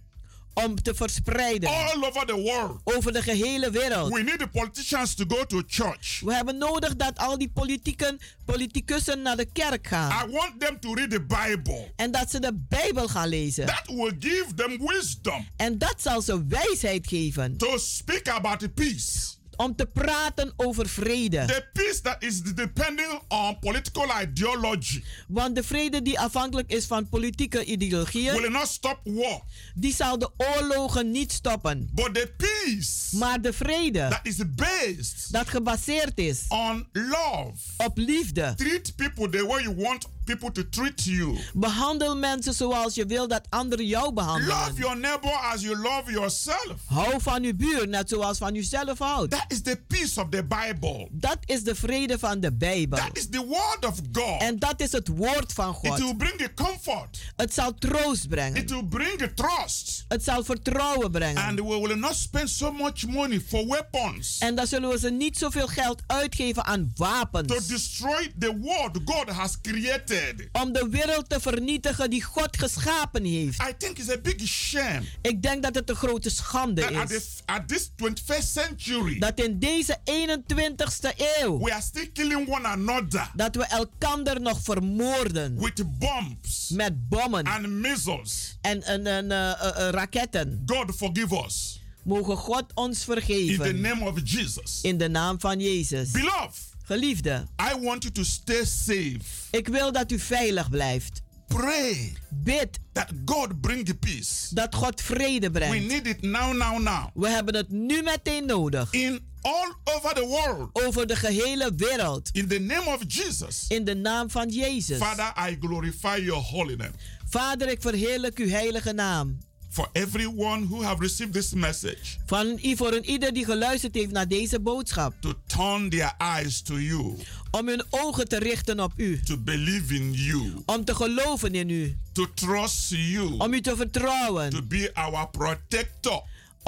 om 0.65 0.83
te 0.83 0.95
verspreiden 0.95 1.69
all 1.69 2.05
over 2.05 2.27
the 2.27 2.35
world. 2.35 2.81
over 2.85 3.13
de 3.13 3.23
gehele 3.23 3.71
wereld. 3.71 4.13
We 4.13 4.23
need 4.23 4.39
the 4.39 4.47
politicians 4.49 5.15
to 5.15 5.25
go 5.29 5.45
to 5.45 5.63
church. 5.67 6.21
We 6.25 6.35
hebben 6.35 6.59
nodig 6.59 6.97
dat 6.97 7.19
al 7.19 7.39
die 7.39 7.51
politieken, 7.51 8.19
politicussen 8.45 9.23
naar 9.23 9.37
de 9.37 9.45
kerk 9.53 9.87
gaan. 9.87 10.29
I 10.29 10.33
want 10.33 10.61
them 10.61 10.81
to 10.81 10.95
read 10.95 11.11
the 11.11 11.21
Bible. 11.21 11.93
En 11.97 12.11
dat 12.11 12.31
ze 12.31 12.41
de 12.41 12.65
Bijbel 12.69 13.09
gaan 13.09 13.29
lezen. 13.29 13.67
That 13.67 13.83
will 13.87 14.17
give 14.19 14.55
them 14.55 14.87
wisdom 14.87 15.47
En 15.57 15.79
dat 15.79 15.95
zal 15.97 16.23
ze 16.23 16.47
wijsheid 16.47 17.07
geven. 17.07 17.57
to 17.57 17.79
speak 17.79 18.29
about 18.29 18.59
the 18.59 18.69
peace. 18.69 19.37
Om 19.59 19.77
te 19.77 19.87
praten 19.87 20.53
over 20.57 20.89
vrede. 20.89 21.45
The 21.45 21.65
peace 21.73 22.01
that 22.01 22.23
is 22.23 22.43
depending 22.43 23.21
on 23.29 23.59
political 23.59 24.23
ideology 24.23 25.03
Want 25.29 25.55
de 25.55 25.63
vrede 25.63 26.03
die 26.03 26.21
afhankelijk 26.21 26.71
is 26.73 26.85
van 26.87 27.09
politieke 27.09 27.65
ideologieën, 27.65 28.33
will 28.41 28.51
not 28.51 28.69
stop 28.69 29.01
war. 29.05 29.43
die 29.75 29.95
zal 29.95 30.19
de 30.19 30.31
oorlogen 30.37 31.11
niet 31.11 31.33
stoppen. 31.33 31.91
But 31.95 32.15
the 32.15 32.33
peace 32.37 33.17
Maar 33.17 33.41
de 33.41 33.53
vrede 33.53 34.07
that 34.11 34.21
is 34.23 34.37
based 34.55 35.33
dat 35.33 35.49
gebaseerd 35.49 36.19
is 36.19 36.45
on 36.49 36.87
love. 36.93 37.53
op 37.77 37.99
liefde. 37.99 38.55
Treat 38.57 38.97
people 38.97 39.29
the 39.29 39.47
way 39.47 39.63
you 39.63 39.75
want 39.77 40.07
people 40.29 40.51
to 40.51 40.69
treat 40.69 41.05
you. 41.05 41.39
Behandel 41.55 42.17
mensen 42.17 42.55
zoals 42.55 42.95
je 42.95 43.07
wil 43.07 43.29
dat 43.29 43.47
anderen 43.49 43.87
jou 43.87 44.13
behandelen. 44.13 44.57
Love 44.57 44.73
your 44.75 44.97
neighbor 44.97 45.33
as 45.33 45.61
you 45.61 45.77
love 45.77 46.11
yourself. 46.11 46.75
Hou 46.87 47.21
van 47.21 47.43
uw 47.43 47.55
buur 47.57 47.89
net 47.89 48.09
zoals 48.09 48.39
van 48.39 48.55
uzelf 48.55 48.99
houdt. 48.99 49.31
That 49.31 49.45
is 49.49 49.63
the 49.63 49.81
peace 49.87 50.21
of 50.21 50.27
the 50.31 50.45
Bible. 50.45 51.09
Dat 51.11 51.39
is 51.45 51.63
de 51.63 51.75
vrede 51.75 52.19
van 52.19 52.41
de 52.41 52.53
Bijbel. 52.53 52.99
That 52.99 53.17
is 53.17 53.29
the 53.29 53.45
word 53.47 53.87
of 53.87 54.01
God. 54.13 54.41
En 54.41 54.59
dat 54.59 54.81
is 54.81 54.93
het 54.93 55.09
woord 55.09 55.53
van 55.53 55.75
God. 55.75 55.99
It 55.99 56.05
will 56.05 56.17
bring 56.17 56.37
the 56.37 56.55
comfort. 56.55 57.19
Het 57.37 57.55
zal 57.55 57.75
troost 57.75 58.29
brengen. 58.29 58.63
It 58.63 58.71
will 58.71 58.85
bring 58.85 59.19
the 59.19 59.35
trust. 59.35 60.05
Het 60.09 60.25
zal 60.25 60.45
vertrouwen 60.45 61.11
brengen. 61.11 61.43
And 61.43 61.59
we 61.61 61.81
will 61.81 61.97
not 61.97 62.15
spend 62.15 62.51
so 62.51 62.73
much 62.73 63.07
money 63.07 63.41
for 63.41 63.67
weapons 63.67 64.39
En 64.39 64.55
dan 64.55 64.67
zullen 64.67 64.91
we 64.91 64.99
ze 64.99 65.11
niet 65.11 65.39
zoveel 65.39 65.67
geld 65.67 66.03
uitgeven 66.07 66.65
aan 66.65 66.93
wapens. 66.97 67.47
to 67.47 67.75
destroy 67.75 68.33
the 68.39 68.59
world 68.61 68.99
God 69.05 69.29
has 69.29 69.61
created. 69.61 70.18
Om 70.53 70.73
de 70.73 70.89
wereld 70.91 71.29
te 71.29 71.41
vernietigen 71.41 72.11
die 72.11 72.23
God 72.23 72.59
geschapen 72.59 73.25
heeft. 73.25 73.61
I 73.63 73.73
think 73.79 73.99
it's 73.99 74.11
a 74.11 74.19
big 74.23 74.47
shame 74.49 75.03
Ik 75.23 75.43
denk 75.43 75.63
dat 75.63 75.75
het 75.75 75.89
een 75.91 75.97
grote 75.97 76.31
schande 76.31 76.81
that 76.81 76.95
at, 76.95 77.11
is. 77.11 77.35
the, 77.37 77.53
at 77.53 77.69
this 77.69 77.91
21st 77.97 78.47
century, 78.53 79.19
Dat 79.19 79.41
in 79.41 79.59
deze 79.59 79.99
21ste 80.05 81.17
eeuw. 81.41 81.59
we 81.59 81.73
are 81.73 81.83
still 81.83 82.11
killing 82.13 82.49
one 82.49 82.67
another 82.69 83.31
Dat 83.35 83.55
we 83.57 83.65
elkander 83.65 84.41
nog 84.41 84.61
vermoorden. 84.63 85.59
with 85.61 85.99
bombs 85.99 86.69
Met 86.69 87.09
bommen 87.09 87.45
and 87.47 87.69
missiles. 87.69 88.59
en, 88.61 88.83
en, 88.83 89.07
en, 89.07 89.31
eh, 89.33 89.51
eh, 89.51 89.87
eh, 89.87 89.91
raketten. 89.91 90.63
God 90.67 90.97
forgive 90.97 91.45
us. 91.47 91.83
Mogen 92.05 92.37
God 92.37 92.65
ons 92.75 92.99
In 92.99 93.05
the 93.07 93.13
vergeven. 93.13 93.81
name 93.81 94.05
of 94.09 94.21
Jesus. 94.25 94.79
In 94.83 94.99
de 94.99 95.09
naam 95.09 95.41
van 95.41 95.61
Jezus. 95.61 96.11
Beloved, 96.11 96.57
Geliefde, 96.89 97.47
I 97.73 97.81
want 97.85 98.03
you 98.03 98.15
to 98.15 98.25
stay 98.25 98.65
safe. 98.65 99.21
ik 99.51 99.69
wil 99.69 99.93
dat 99.93 100.13
u 100.13 100.19
veilig 100.19 100.71
blijft. 100.71 101.23
Pray 101.47 102.13
Bid 102.31 102.79
that 102.93 103.09
God 103.25 103.61
bring 103.61 103.87
the 103.87 103.95
peace. 103.95 104.55
dat 104.55 104.75
God 104.75 105.01
vrede 105.01 105.47
We 105.47 105.59
brengt. 105.59 105.87
need 105.87 106.07
it 106.07 106.23
now, 106.23 106.57
now, 106.57 106.79
now. 106.79 107.07
We 107.15 107.29
hebben 107.29 107.55
het 107.55 107.71
nu 107.71 108.03
meteen 108.03 108.47
nodig. 108.47 108.93
In 108.93 109.21
all 109.41 109.75
over 109.85 110.15
the 110.15 110.27
world. 110.27 110.71
Over 110.73 111.07
de 111.07 111.17
gehele 111.17 111.73
wereld. 111.77 112.29
In 112.33 112.49
the 112.49 112.59
name 112.59 112.87
of 112.87 113.03
Jesus. 113.07 113.65
In 113.69 113.85
de 113.85 113.95
naam 113.95 114.31
van 114.31 114.49
Jezus. 114.49 114.99
Father, 114.99 115.33
I 115.51 115.57
glorify 115.61 116.21
your 116.23 116.43
holy 116.43 116.75
name. 116.75 116.93
Vader, 117.29 117.69
ik 117.69 117.81
verheerlijk 117.83 118.39
uw 118.39 118.49
heilige 118.49 118.93
naam. 118.93 119.39
For 119.71 119.89
everyone 119.93 120.67
who 120.67 120.83
have 120.83 121.01
received 121.03 121.33
this 121.33 121.53
message 121.53 121.99
Van, 122.27 122.59
voor 122.63 122.93
een 122.93 123.05
ieder 123.11 123.33
die 123.33 123.45
geluisterd 123.45 123.95
heeft 123.95 124.11
naar 124.11 124.29
deze 124.29 124.61
boodschap. 124.61 125.15
to 125.21 125.33
turn 125.47 125.89
their 125.91 126.15
eyes 126.19 126.61
to 126.63 126.79
you, 126.81 127.17
Om 127.51 127.69
hun 127.69 127.85
ogen 127.91 128.29
te 128.29 128.39
richten 128.39 128.81
op 128.81 128.93
u. 128.97 129.21
to 129.23 129.37
believe 129.37 129.95
in 129.95 130.13
you, 130.13 130.53
Om 130.67 130.85
te 130.85 130.95
geloven 130.95 131.55
in 131.55 131.69
u. 131.69 131.97
to 132.13 132.27
trust 132.35 132.89
you, 132.91 133.35
Om 133.39 133.53
u 133.53 133.61
te 133.61 133.71
to 133.71 133.77
vertrouwen. 133.77 134.69
be 134.69 134.91
our 134.95 135.29
protector, 135.31 136.23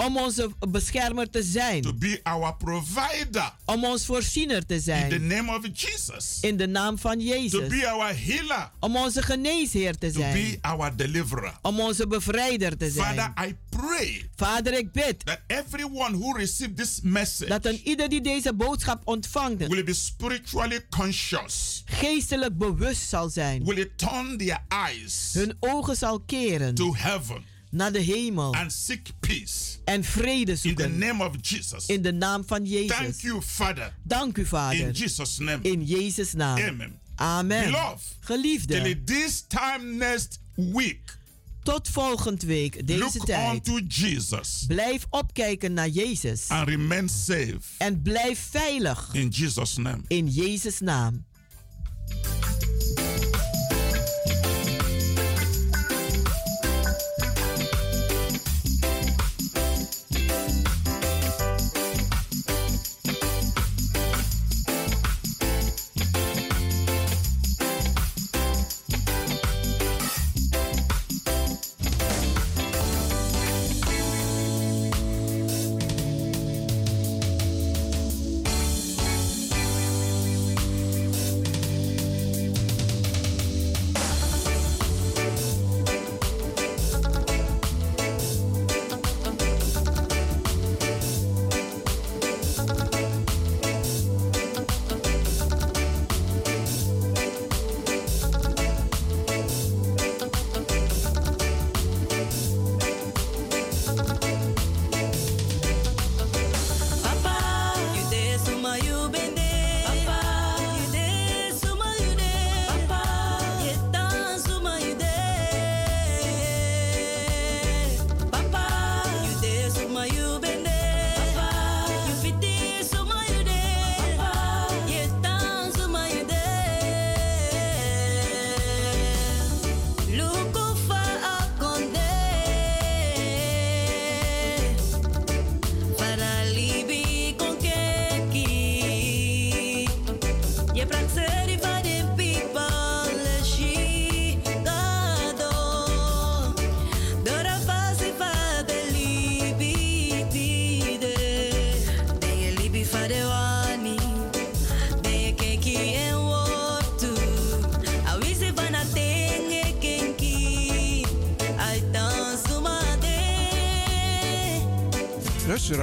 Om 0.05 0.17
onze 0.17 0.51
beschermer 0.69 1.29
te 1.29 1.39
to 1.39 1.45
zijn. 1.45 1.95
be 1.99 2.19
our 2.23 2.55
provider. 2.55 3.53
Om 3.65 3.85
ons 3.85 4.05
voorziener 4.05 4.65
te 4.65 4.73
In 4.73 4.79
the 4.79 4.85
zijn. 4.85 5.27
name 5.27 5.55
of 5.57 5.65
Jesus. 5.73 6.37
In 6.41 6.57
de 6.57 6.67
naam 6.67 6.97
van 6.97 7.17
To 7.17 7.23
Jezus. 7.23 7.67
be 7.67 7.89
our 7.89 8.13
healer, 8.25 8.71
Om 8.79 8.95
onze 8.95 9.21
geneesheer 9.21 9.97
te 9.97 10.11
to 10.11 10.19
zijn. 10.19 10.33
be 10.33 10.57
our 10.61 10.95
deliverer. 10.95 11.53
Om 11.61 11.79
onze 11.79 12.07
bevrijder 12.07 12.77
te 12.77 12.91
Father, 12.91 13.31
zijn. 13.35 13.49
I 13.49 13.55
pray 13.69 14.29
Vader, 14.35 14.73
ik 14.73 14.91
bid 14.91 15.25
that 15.25 15.39
everyone 15.47 16.17
who 16.17 16.31
received 16.37 16.77
this 16.77 16.99
message 17.03 17.49
dat 17.49 17.65
een 17.65 17.81
ieder 17.83 18.09
die 18.09 18.21
deze 18.21 18.53
boodschap 18.53 19.01
ontvangt, 19.07 19.67
will 19.67 19.83
be 19.83 19.93
spiritually 19.93 20.85
conscious, 20.89 21.81
geestelijk 21.85 22.57
bewust 22.57 23.09
zal 23.09 23.29
zijn. 23.29 23.63
will 23.63 23.91
turn 23.95 24.37
their 24.37 24.63
eyes 24.67 25.29
Hun 25.33 25.55
ogen 25.59 25.95
zal 25.95 26.19
keren 26.19 26.75
to 26.75 26.95
heaven 26.95 27.43
naar 27.71 27.91
de 27.91 27.99
hemel 27.99 28.53
and 28.55 28.73
seek 28.73 29.09
peace 29.19 29.77
en 29.85 30.03
vrede 30.03 30.39
in 30.39 30.45
the 30.45 30.55
zoeken. 30.55 30.97
name 30.97 31.25
of 31.27 31.35
Jesus. 31.41 31.85
In 31.85 32.01
de 32.01 32.13
naam 32.13 32.43
van 32.47 32.57
Thank 32.57 32.67
Jezus. 32.67 33.21
you, 33.21 33.41
Father, 33.41 33.95
Dank 34.03 34.37
u, 34.37 34.41
in 34.41 34.47
Vader. 34.47 34.91
Jesus' 34.91 35.37
name. 35.37 35.59
In 35.61 35.83
Jezus' 35.85 36.33
naam. 36.33 36.57
Amen. 36.57 36.99
Amen. 37.15 37.63
Beloved, 37.65 38.17
Geliefde, 38.19 38.81
till 38.81 38.95
this 39.05 39.43
time 39.47 39.83
next 39.95 40.39
week, 40.55 41.17
tot 41.63 41.89
volgend 41.89 42.43
week, 42.43 42.87
deze 42.87 42.99
look 42.99 43.25
tijd. 43.25 43.67
unto 43.67 43.79
Jesus 43.87 44.63
Blijf 44.67 45.05
opkijken 45.09 45.73
naar 45.73 45.89
Jezus. 45.89 46.47
and 46.47 46.67
remain 46.67 47.09
safe 47.09 47.59
En 47.77 48.01
blijf 48.01 48.47
veilig. 48.51 49.09
in 49.13 49.27
Jesus' 49.29 49.75
name. 49.77 50.01
In 50.07 50.27
Jezus' 50.27 50.79
naam. 50.79 51.25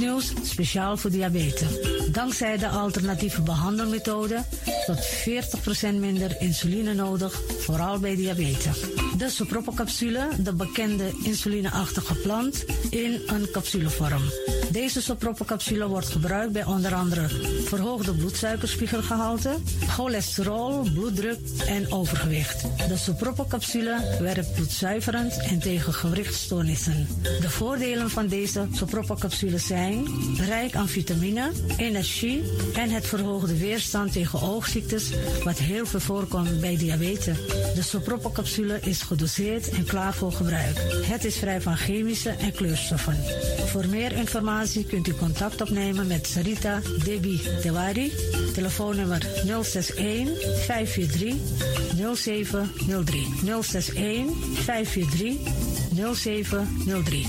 Nieuws, 0.00 0.32
speciaal 0.42 0.96
voor 0.96 1.10
diabetes. 1.10 1.68
Dankzij 2.12 2.56
de 2.56 2.68
alternatieve 2.68 3.42
behandelmethode 3.42 4.44
tot 4.86 4.98
40% 5.88 5.94
minder 5.94 6.36
insuline 6.40 6.94
nodig, 6.94 7.40
vooral 7.58 7.98
bij 7.98 8.16
diabetes. 8.16 8.80
De 9.16 9.28
sopropocapsule, 9.30 10.28
de 10.38 10.54
bekende 10.54 11.12
insulineachtige 11.22 12.14
plant, 12.14 12.64
in 12.90 13.20
een 13.26 13.50
capsulevorm. 13.52 14.22
Deze 14.70 15.02
sopropocapsule 15.02 15.86
wordt 15.86 16.08
gebruikt 16.08 16.52
bij 16.52 16.64
onder 16.64 16.94
andere 16.94 17.28
verhoogde 17.64 18.14
bloedsuikerspiegelgehalte, 18.14 19.56
cholesterol, 19.88 20.82
bloeddruk 20.94 21.38
en 21.66 21.92
overgewicht. 21.92 22.62
De 22.88 22.96
sopropocapsule 22.96 24.16
werkt 24.20 24.54
bloedzuiverend 24.54 25.36
en 25.36 25.58
tegen 25.58 25.94
gewrichtstoornissen. 25.94 27.06
De 27.22 27.50
voordelen 27.50 28.10
van 28.10 28.26
deze 28.26 28.66
sopropocapsule 28.72 29.58
zijn 29.58 30.06
rijk 30.36 30.74
aan 30.74 30.88
vitamine, 30.88 31.50
energie 31.76 32.42
en 32.74 32.90
het 32.90 33.06
verhoogde 33.06 33.58
weerstand 33.58 34.12
tegen 34.12 34.40
oogziektes, 34.40 35.10
wat 35.44 35.58
heel 35.58 35.86
veel 35.86 36.00
voorkomt 36.00 36.60
bij 36.60 36.76
diabetes. 36.76 37.38
De 37.74 37.82
sopropocapsule 37.82 38.78
is 38.80 39.02
gedoseerd 39.02 39.68
en 39.68 39.84
klaar 39.84 40.14
voor 40.14 40.32
gebruik. 40.32 40.76
Het 41.04 41.24
is 41.24 41.36
vrij 41.36 41.60
van 41.60 41.76
chemische 41.76 42.30
en 42.30 42.52
kleurstoffen. 42.52 43.16
Voor 43.66 43.86
meer 43.86 44.12
informatie 44.12 44.58
kunt 44.86 45.08
u 45.08 45.14
contact 45.14 45.60
opnemen 45.60 46.06
met 46.06 46.26
Sarita 46.26 46.80
Debi 47.04 47.40
Dewari. 47.62 48.12
Telefoonnummer 48.54 49.26
061 49.62 50.28
543 50.64 51.34
0703. 52.14 53.26
061 53.62 54.26
543 54.54 55.36
0703. 56.14 57.26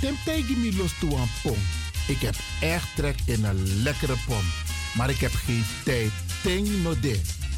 Tim 0.00 0.16
tegen 0.24 0.76
los. 0.76 0.92
Ik 2.06 2.20
heb 2.20 2.34
echt 2.60 2.88
trek 2.96 3.16
in 3.26 3.44
een 3.44 3.82
lekkere 3.82 4.16
pom. 4.26 4.42
Maar 4.96 5.10
ik 5.10 5.18
heb 5.18 5.32
geen 5.32 5.64
tijd. 5.84 6.10
Ting. 6.42 6.68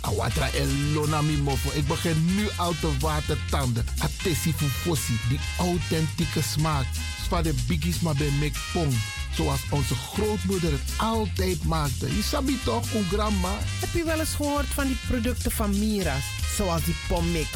Awatra 0.02 0.50
elona 0.52 1.22
mi 1.22 1.36
mofo. 1.36 1.70
Ik 1.74 1.86
begin 1.86 2.34
nu 2.34 2.48
al 2.56 2.74
te 2.80 2.90
watertanden. 3.00 3.86
Atesi 3.98 4.52
fufosi. 4.52 5.18
Die 5.28 5.40
authentieke 5.58 6.42
smaak. 6.42 6.86
Zwa 7.26 7.42
de 7.42 7.54
biggies 7.66 8.00
maar 8.00 8.14
bij 8.14 8.30
mek 8.40 8.56
pom. 8.72 8.88
Zoals 9.34 9.60
onze 9.70 9.94
grootmoeder 9.94 10.72
het 10.72 10.92
altijd 10.96 11.64
maakte. 11.64 12.16
Je 12.16 12.22
sabi 12.22 12.58
toch, 12.64 12.94
een 12.94 13.04
grandma? 13.04 13.58
Heb 13.80 13.92
je 13.92 14.04
wel 14.04 14.20
eens 14.20 14.34
gehoord 14.34 14.66
van 14.66 14.86
die 14.86 14.98
producten 15.08 15.50
van 15.50 15.78
Mira's? 15.78 16.24
Zoals 16.56 16.84
die 16.84 16.96
pommix. 17.08 17.48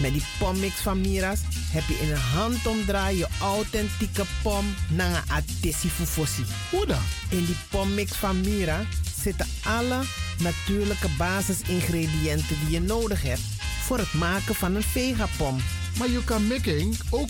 Met 0.00 0.12
die 0.12 0.24
pommix 0.38 0.74
van 0.74 1.00
Mira's 1.00 1.40
heb 1.70 1.82
je 1.88 1.98
in 1.98 2.10
een 2.10 2.20
handomdraai 2.20 3.16
je 3.16 3.28
authentieke 3.40 4.24
pom 4.42 4.74
naar 4.88 5.10
een 5.10 5.30
atesi 5.30 5.88
fufosi. 5.88 6.44
Hoe 6.70 6.86
dan? 6.86 7.02
In 7.28 7.44
die 7.44 7.56
pommix 7.68 8.12
van 8.12 8.40
Mira 8.40 8.84
zitten 9.22 9.46
alle 9.64 10.00
natuurlijke 10.38 11.08
basisingrediënten 11.18 12.56
die 12.60 12.70
je 12.70 12.80
nodig 12.80 13.22
hebt 13.22 13.42
voor 13.82 13.98
het 13.98 14.12
maken 14.12 14.54
van 14.54 14.74
een 14.74 14.82
vegapom. 14.82 15.60
Maar 15.98 16.10
je 16.10 16.24
kan 16.24 16.46
making 16.46 16.96
ook 17.10 17.28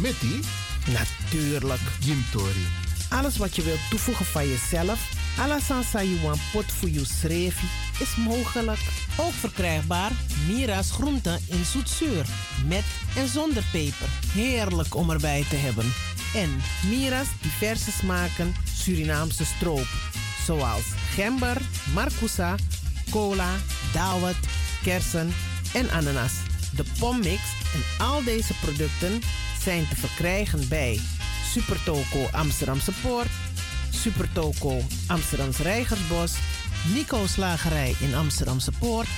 metti? 0.00 0.40
Natuurlijk. 0.86 1.80
Jim 2.00 2.24
Tori. 2.32 2.66
Alles 3.10 3.36
wat 3.36 3.56
je 3.56 3.62
wilt 3.62 3.90
toevoegen 3.90 4.26
van 4.26 4.48
jezelf, 4.48 5.10
alla 5.38 5.60
sansa 5.60 6.02
you 6.02 6.20
want 6.20 6.40
pot 6.52 6.72
voor 6.72 6.90
je 6.90 7.04
schreef, 7.04 7.62
is 8.00 8.16
mogelijk. 8.16 8.80
Ook 9.16 9.32
verkrijgbaar 9.32 10.10
Mira's 10.46 10.90
groenten 10.90 11.40
in 11.46 11.64
zoetzuur. 11.64 12.26
Met 12.66 12.84
en 13.16 13.28
zonder 13.28 13.64
peper. 13.72 14.08
Heerlijk 14.32 14.94
om 14.94 15.10
erbij 15.10 15.44
te 15.48 15.56
hebben. 15.56 15.92
En 16.34 16.60
Mira's 16.88 17.28
diverse 17.42 17.90
smaken 17.90 18.54
Surinaamse 18.74 19.44
stroop. 19.44 19.86
Zoals 20.48 20.84
gember, 21.14 21.56
marcousa, 21.94 22.54
cola, 23.10 23.50
dawet, 23.92 24.36
kersen 24.82 25.34
en 25.72 25.90
ananas. 25.90 26.32
De 26.76 26.84
pommix 26.98 27.40
en 27.74 28.06
al 28.06 28.24
deze 28.24 28.54
producten 28.60 29.20
zijn 29.62 29.88
te 29.88 29.96
verkrijgen 29.96 30.68
bij 30.68 31.00
Supertoco 31.44 32.28
Amsterdamse 32.32 32.92
Poort, 33.02 33.28
Supertoco 33.90 34.80
Amsterdamse 35.06 35.62
Reigersbos, 35.62 36.34
Nico 36.94 37.26
Slagerij 37.26 37.94
in 38.00 38.14
Amsterdamse 38.14 38.72
Poort 38.78 39.08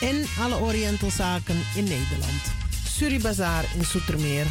en 0.00 0.24
alle 0.40 0.56
Orientalzaken 0.56 1.62
in 1.74 1.84
Nederland. 1.84 2.42
Suribazaar 2.86 3.64
in 3.76 3.84
Soetermeer, 3.84 4.46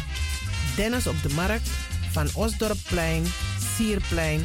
Dennis 0.76 1.06
op 1.06 1.22
de 1.22 1.34
Markt, 1.34 1.68
Van 2.10 2.28
Osdorpplein, 2.34 3.24
Sierplein 3.76 4.44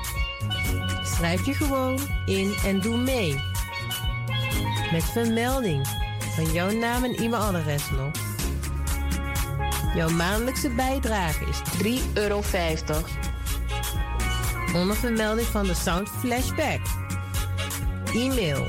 Schrijf 1.21 1.45
je 1.45 1.53
gewoon 1.53 1.99
in 2.25 2.53
en 2.65 2.79
doe 2.79 2.97
mee. 2.97 3.41
Met 4.91 5.03
vermelding 5.03 5.87
van 6.35 6.51
jouw 6.51 6.71
naam 6.71 7.03
en 7.03 7.15
e-mailadres 7.15 7.89
nog. 7.89 8.11
Jouw 9.95 10.09
maandelijkse 10.09 10.69
bijdrage 10.69 11.45
is 11.45 11.61
3,50 11.83 11.89
euro. 12.13 12.41
Onder 14.75 14.95
vermelding 14.95 15.47
van 15.47 15.65
de 15.65 15.73
Sound 15.73 16.09
Flashback. 16.09 16.79
E-mail 18.13 18.67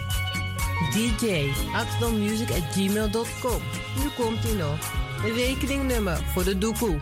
dj.axelmusic.gmail.com 0.92 3.62
Nu 3.96 4.08
komt 4.16 4.44
ie 4.44 4.54
nog. 4.54 4.78
Een 5.24 5.34
rekeningnummer 5.34 6.24
voor 6.32 6.44
de 6.44 6.58
doekoe. 6.58 7.00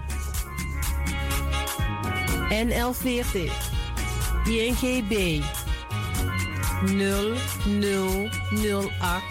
NL40 2.51 3.80
INGB 4.45 5.43
0008 6.87 9.23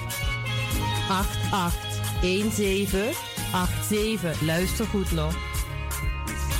8817 1.10 3.14
87. 3.41 4.41
Luister 4.41 4.86
goed 4.86 5.12
nog. 5.12 5.34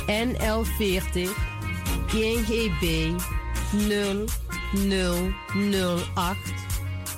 NL40 0.06 1.28
INGB 2.14 3.12
0008 3.72 6.36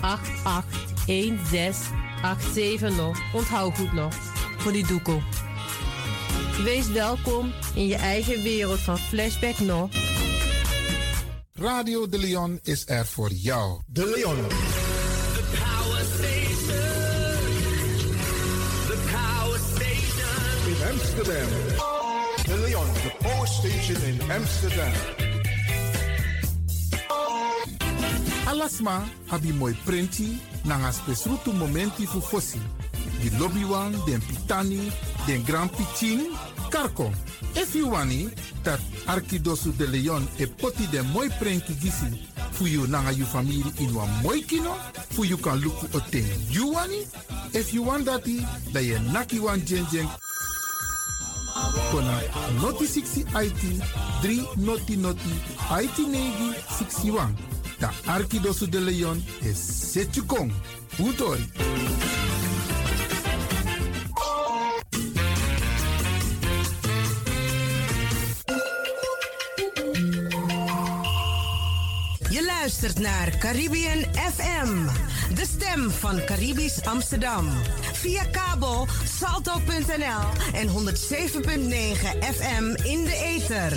881687 0.00 2.96
nog. 2.96 3.18
Onthoud 3.32 3.76
goed 3.76 3.92
nog. 3.92 4.14
Voor 4.58 4.72
die 4.72 4.86
doekoe. 4.86 5.22
Wees 6.64 6.88
welkom 6.88 7.52
in 7.74 7.86
je 7.86 7.96
eigen 7.96 8.42
wereld 8.42 8.80
van 8.80 8.98
Flashback 8.98 9.58
nog. 9.58 9.90
Radio 11.54 12.08
De 12.08 12.18
Leon 12.18 12.60
is 12.62 12.84
er 12.86 13.06
voor 13.06 13.30
jou. 13.30 13.80
De 13.86 14.06
Leon. 14.14 14.36
The 14.36 15.44
power 15.58 16.04
station. 16.04 16.76
The 18.86 18.98
power 19.12 19.58
station. 19.58 20.66
In 20.66 20.90
Amsterdam. 20.90 21.48
De 22.44 22.58
Leon, 22.66 22.86
the 22.92 23.12
power 23.18 23.46
station 23.46 24.02
in 24.02 24.30
Amsterdam. 24.30 24.92
Alasma 28.46 29.04
abi 29.28 29.52
moi 29.52 29.76
prenti 29.84 30.40
nanga 30.62 30.92
spesrutu 30.92 31.52
momenti 31.52 32.06
fu 32.06 32.20
fosi. 32.20 32.60
Di 33.20 33.36
lobby 33.38 33.64
wan, 33.64 33.92
den 34.04 34.20
pitani, 34.26 34.90
den 35.26 35.44
grand 35.44 35.70
pitin, 35.70 36.20
karko. 36.72 37.12
If 37.54 37.74
you 37.74 37.90
wani, 37.90 38.30
dat 38.64 38.80
Arkidosu 39.06 39.72
de 39.76 39.86
Leon 39.86 40.26
e 40.38 40.46
poti 40.46 40.86
den 40.86 41.06
moi 41.12 41.28
prenki 41.38 41.74
gisi 41.74 42.08
fu 42.52 42.66
you 42.66 42.86
nanga 42.86 43.12
you 43.12 43.26
family 43.26 43.62
in 43.78 43.94
wan 43.94 44.08
moi 44.22 44.40
kino, 44.40 44.74
fu 45.10 45.24
you 45.24 45.36
luku 45.36 45.86
o 45.94 46.00
ten 46.10 46.24
you 46.48 46.72
wani. 46.72 47.06
If 47.52 47.74
you 47.74 47.82
want 47.82 48.06
dati, 48.06 48.40
da 48.72 48.80
ye 48.80 48.98
naki 49.12 49.38
wan 49.38 49.60
jen 49.66 49.86
jen 49.92 50.08
kona 51.90 52.20
noti 52.60 52.86
60 52.86 53.26
IT 53.34 53.62
3 54.22 54.56
noti 54.56 54.96
noti 54.96 55.32
IT 55.70 55.98
negi 56.08 56.54
61. 56.68 57.36
Da 57.78 57.90
de 58.70 58.80
Leon 58.80 59.22
is 59.42 59.58
Setchukong. 59.58 60.52
Utori. 60.98 62.31
Luistert 72.82 73.06
naar 73.06 73.38
Caribbean 73.38 73.98
FM, 74.14 74.86
de 75.34 75.46
stem 75.46 75.90
van 75.90 76.24
Caribisch 76.24 76.84
Amsterdam. 76.84 77.48
Via 77.92 78.24
kabel 78.24 78.86
salto.nl 79.04 80.52
en 80.52 80.68
107.9 80.68 80.74
FM 82.34 82.64
in 82.84 83.04
de 83.04 83.16
ether. 83.24 83.72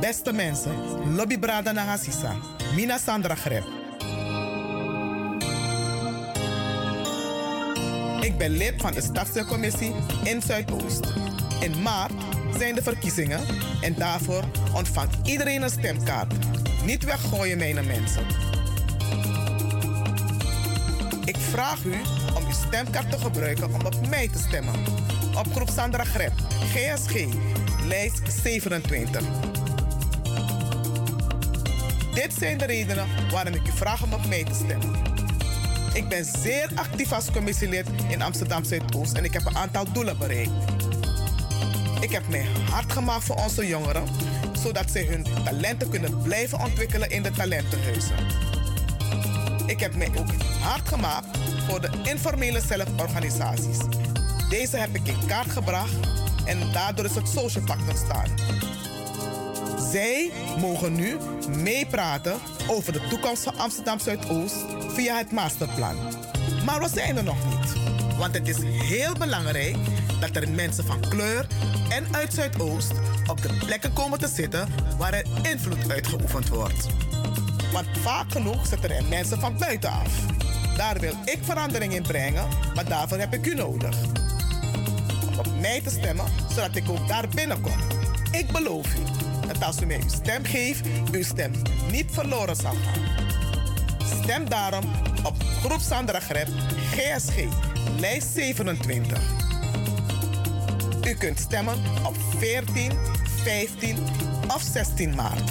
Beste 0.00 0.32
mensen, 0.32 0.74
Lobby 1.14 1.38
Brada 1.38 1.96
Mina 2.74 2.98
Sandra 2.98 3.34
Greb. 3.34 3.64
Ik 8.20 8.38
ben 8.38 8.50
lid 8.50 8.74
van 8.76 8.92
de 8.92 9.02
stadscommissie 9.02 9.94
in 10.24 10.42
Zuidoost. 10.42 11.12
In 11.60 11.82
maart 11.82 12.33
zijn 12.58 12.74
de 12.74 12.82
verkiezingen 12.82 13.40
en 13.80 13.94
daarvoor 13.94 14.44
ontvangt 14.72 15.28
iedereen 15.28 15.62
een 15.62 15.70
stemkaart. 15.70 16.34
Niet 16.84 17.04
weggooien, 17.04 17.58
mijn 17.58 17.86
mensen. 17.86 18.26
Ik 21.24 21.36
vraag 21.36 21.84
u 21.84 21.94
om 22.34 22.44
uw 22.44 22.52
stemkaart 22.66 23.10
te 23.10 23.18
gebruiken 23.18 23.74
om 23.74 23.86
op 23.86 24.08
mij 24.08 24.28
te 24.28 24.38
stemmen. 24.38 24.74
Op 25.38 25.52
groep 25.54 25.70
Sandra 25.70 26.04
Greb, 26.04 26.32
GSG, 26.72 27.24
lijst 27.86 28.22
27. 28.42 29.22
Dit 32.14 32.34
zijn 32.38 32.58
de 32.58 32.64
redenen 32.64 33.06
waarom 33.30 33.54
ik 33.54 33.66
u 33.68 33.72
vraag 33.72 34.02
om 34.02 34.12
op 34.12 34.26
mij 34.26 34.44
te 34.44 34.54
stemmen. 34.54 35.02
Ik 35.94 36.08
ben 36.08 36.24
zeer 36.24 36.68
actief 36.74 37.12
als 37.12 37.30
commissielid 37.30 37.86
in 38.08 38.22
Amsterdam 38.22 38.64
Zuidoost 38.64 39.12
en 39.12 39.24
ik 39.24 39.32
heb 39.32 39.46
een 39.46 39.56
aantal 39.56 39.92
doelen 39.92 40.18
bereikt. 40.18 40.83
Ik 42.04 42.12
heb 42.12 42.28
mij 42.28 42.46
hard 42.70 42.92
gemaakt 42.92 43.24
voor 43.24 43.36
onze 43.36 43.66
jongeren, 43.66 44.04
zodat 44.52 44.90
zij 44.90 45.04
hun 45.04 45.26
talenten 45.44 45.88
kunnen 45.88 46.22
blijven 46.22 46.60
ontwikkelen 46.60 47.10
in 47.10 47.22
de 47.22 47.30
talentenhuizen. 47.30 48.16
Ik 49.66 49.80
heb 49.80 49.94
mij 49.94 50.08
ook 50.18 50.32
hard 50.60 50.88
gemaakt 50.88 51.38
voor 51.68 51.80
de 51.80 51.90
informele 52.02 52.60
zelforganisaties. 52.60 53.78
Deze 54.48 54.76
heb 54.76 54.94
ik 54.94 55.06
in 55.06 55.26
kaart 55.26 55.50
gebracht 55.50 55.94
en 56.44 56.72
daardoor 56.72 57.04
is 57.04 57.14
het 57.14 57.28
Social 57.28 57.64
Pact 57.64 57.88
ontstaan. 57.88 58.28
Zij 59.90 60.30
mogen 60.60 60.94
nu 60.94 61.16
meepraten 61.62 62.38
over 62.66 62.92
de 62.92 63.06
toekomst 63.08 63.42
van 63.42 63.58
Amsterdam 63.58 63.98
Zuidoost 63.98 64.64
via 64.88 65.16
het 65.16 65.32
masterplan. 65.32 65.96
Maar 66.64 66.80
we 66.80 66.88
zijn 66.88 67.16
er 67.16 67.24
nog 67.24 67.44
niet. 67.44 67.72
Want 68.18 68.34
het 68.34 68.48
is 68.48 68.58
heel 68.62 69.14
belangrijk 69.18 69.76
dat 70.20 70.36
er 70.36 70.50
mensen 70.50 70.84
van 70.84 71.00
kleur 71.08 71.46
en 71.88 72.06
uit 72.10 72.32
Zuidoost 72.32 72.92
op 73.26 73.42
de 73.42 73.56
plekken 73.66 73.92
komen 73.92 74.18
te 74.18 74.28
zitten 74.28 74.68
waar 74.98 75.12
er 75.12 75.26
invloed 75.42 75.90
uitgeoefend 75.90 76.48
wordt. 76.48 76.86
Want 77.72 77.86
vaak 77.98 78.32
genoeg 78.32 78.66
zitten 78.66 78.90
er 78.90 79.04
mensen 79.04 79.40
van 79.40 79.58
buitenaf. 79.58 80.08
Daar 80.76 81.00
wil 81.00 81.14
ik 81.24 81.38
verandering 81.42 81.94
in 81.94 82.02
brengen, 82.02 82.48
maar 82.74 82.84
daarvoor 82.84 83.18
heb 83.18 83.34
ik 83.34 83.46
u 83.46 83.54
nodig. 83.54 83.96
Om 85.28 85.38
op 85.38 85.60
mij 85.60 85.80
te 85.80 85.90
stemmen, 85.90 86.26
zodat 86.48 86.76
ik 86.76 86.88
ook 86.88 87.08
daar 87.08 87.28
binnenkom. 87.28 87.78
Ik 88.30 88.52
beloof 88.52 88.94
u, 88.94 88.98
dat 89.46 89.64
als 89.64 89.80
u 89.80 89.86
mij 89.86 90.00
uw 90.02 90.08
stem 90.08 90.44
geeft, 90.44 90.86
uw 91.12 91.22
stem 91.22 91.52
niet 91.90 92.06
verloren 92.10 92.56
zal 92.56 92.74
gaan. 92.74 93.02
Stem 94.22 94.48
daarom 94.48 94.84
op 95.22 95.34
Groep 95.42 95.80
Sandra 95.80 96.20
GSG, 96.20 97.44
lijst 97.98 98.28
27. 98.34 99.43
U 101.06 101.14
kunt 101.14 101.38
stemmen 101.38 101.78
op 102.02 102.16
14, 102.38 102.92
15 103.42 103.98
of 104.54 104.62
16 104.72 105.14
maart. 105.14 105.50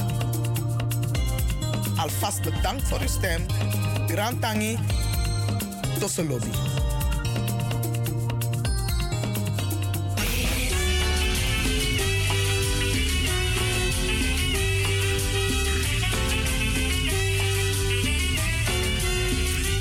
Alvast 1.96 2.42
bedankt 2.42 2.88
voor 2.88 3.00
uw 3.00 3.08
stem. 3.08 3.46
Grand 4.08 4.42
Tangi, 4.42 4.78
Tosselobby. 6.00 6.48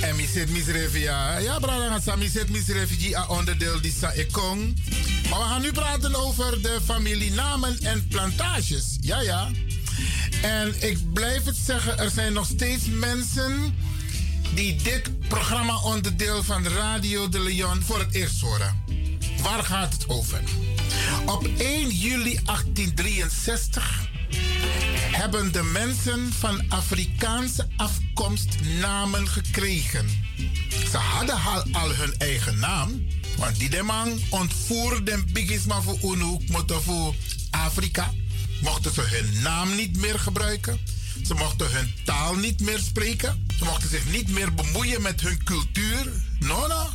En 0.00 0.16
mi 0.16 0.26
zit 0.26 0.50
misrevi 0.50 1.00
ja. 1.00 1.38
Ja, 1.38 1.58
brada, 1.58 2.00
zit 2.28 2.50
onderdeel 3.28 3.80
die 3.80 3.92
sa 3.92 4.12
ekong. 4.12 4.74
Maar 5.32 5.40
we 5.40 5.46
gaan 5.46 5.60
nu 5.60 5.72
praten 5.72 6.14
over 6.14 6.62
de 6.62 6.78
familienamen 6.84 7.78
en 7.80 8.06
plantages. 8.08 8.96
Ja, 9.00 9.20
ja. 9.20 9.50
En 10.42 10.74
ik 10.82 11.12
blijf 11.12 11.44
het 11.44 11.56
zeggen, 11.56 11.98
er 11.98 12.10
zijn 12.10 12.32
nog 12.32 12.46
steeds 12.46 12.84
mensen 12.86 13.74
die 14.54 14.82
dit 14.82 15.28
programma 15.28 15.76
onderdeel 15.78 16.42
van 16.42 16.66
Radio 16.66 17.28
de 17.28 17.40
Leon 17.40 17.82
voor 17.82 17.98
het 17.98 18.14
eerst 18.14 18.40
horen. 18.40 18.84
Waar 19.42 19.64
gaat 19.64 19.92
het 19.92 20.08
over? 20.08 20.40
Op 21.26 21.48
1 21.58 21.88
juli 21.88 22.40
1863 22.44 24.08
hebben 25.12 25.52
de 25.52 25.62
mensen 25.62 26.32
van 26.32 26.64
Afrikaanse 26.68 27.68
afkomst 27.76 28.56
namen 28.80 29.28
gekregen. 29.28 30.08
Ze 30.90 30.96
hadden 30.96 31.34
al, 31.34 31.64
al 31.72 31.94
hun 31.94 32.14
eigen 32.18 32.58
naam, 32.58 33.06
want 33.36 33.58
die 33.58 33.70
de 33.70 33.82
man 33.82 34.20
ontvoerde 34.30 35.24
bigisma 35.32 35.80
voor 35.80 35.98
UNO, 36.02 36.40
voor 36.66 37.14
Afrika. 37.50 38.12
Mochten 38.62 38.92
ze 38.92 39.00
hun 39.00 39.42
naam 39.42 39.74
niet 39.74 39.96
meer 39.96 40.18
gebruiken. 40.18 40.80
Ze 41.26 41.34
mochten 41.34 41.70
hun 41.70 41.92
taal 42.04 42.34
niet 42.34 42.60
meer 42.60 42.78
spreken. 42.78 43.46
Ze 43.58 43.64
mochten 43.64 43.88
zich 43.88 44.10
niet 44.10 44.28
meer 44.28 44.54
bemoeien 44.54 45.02
met 45.02 45.20
hun 45.20 45.44
cultuur. 45.44 46.12
No, 46.38 46.66
no? 46.66 46.86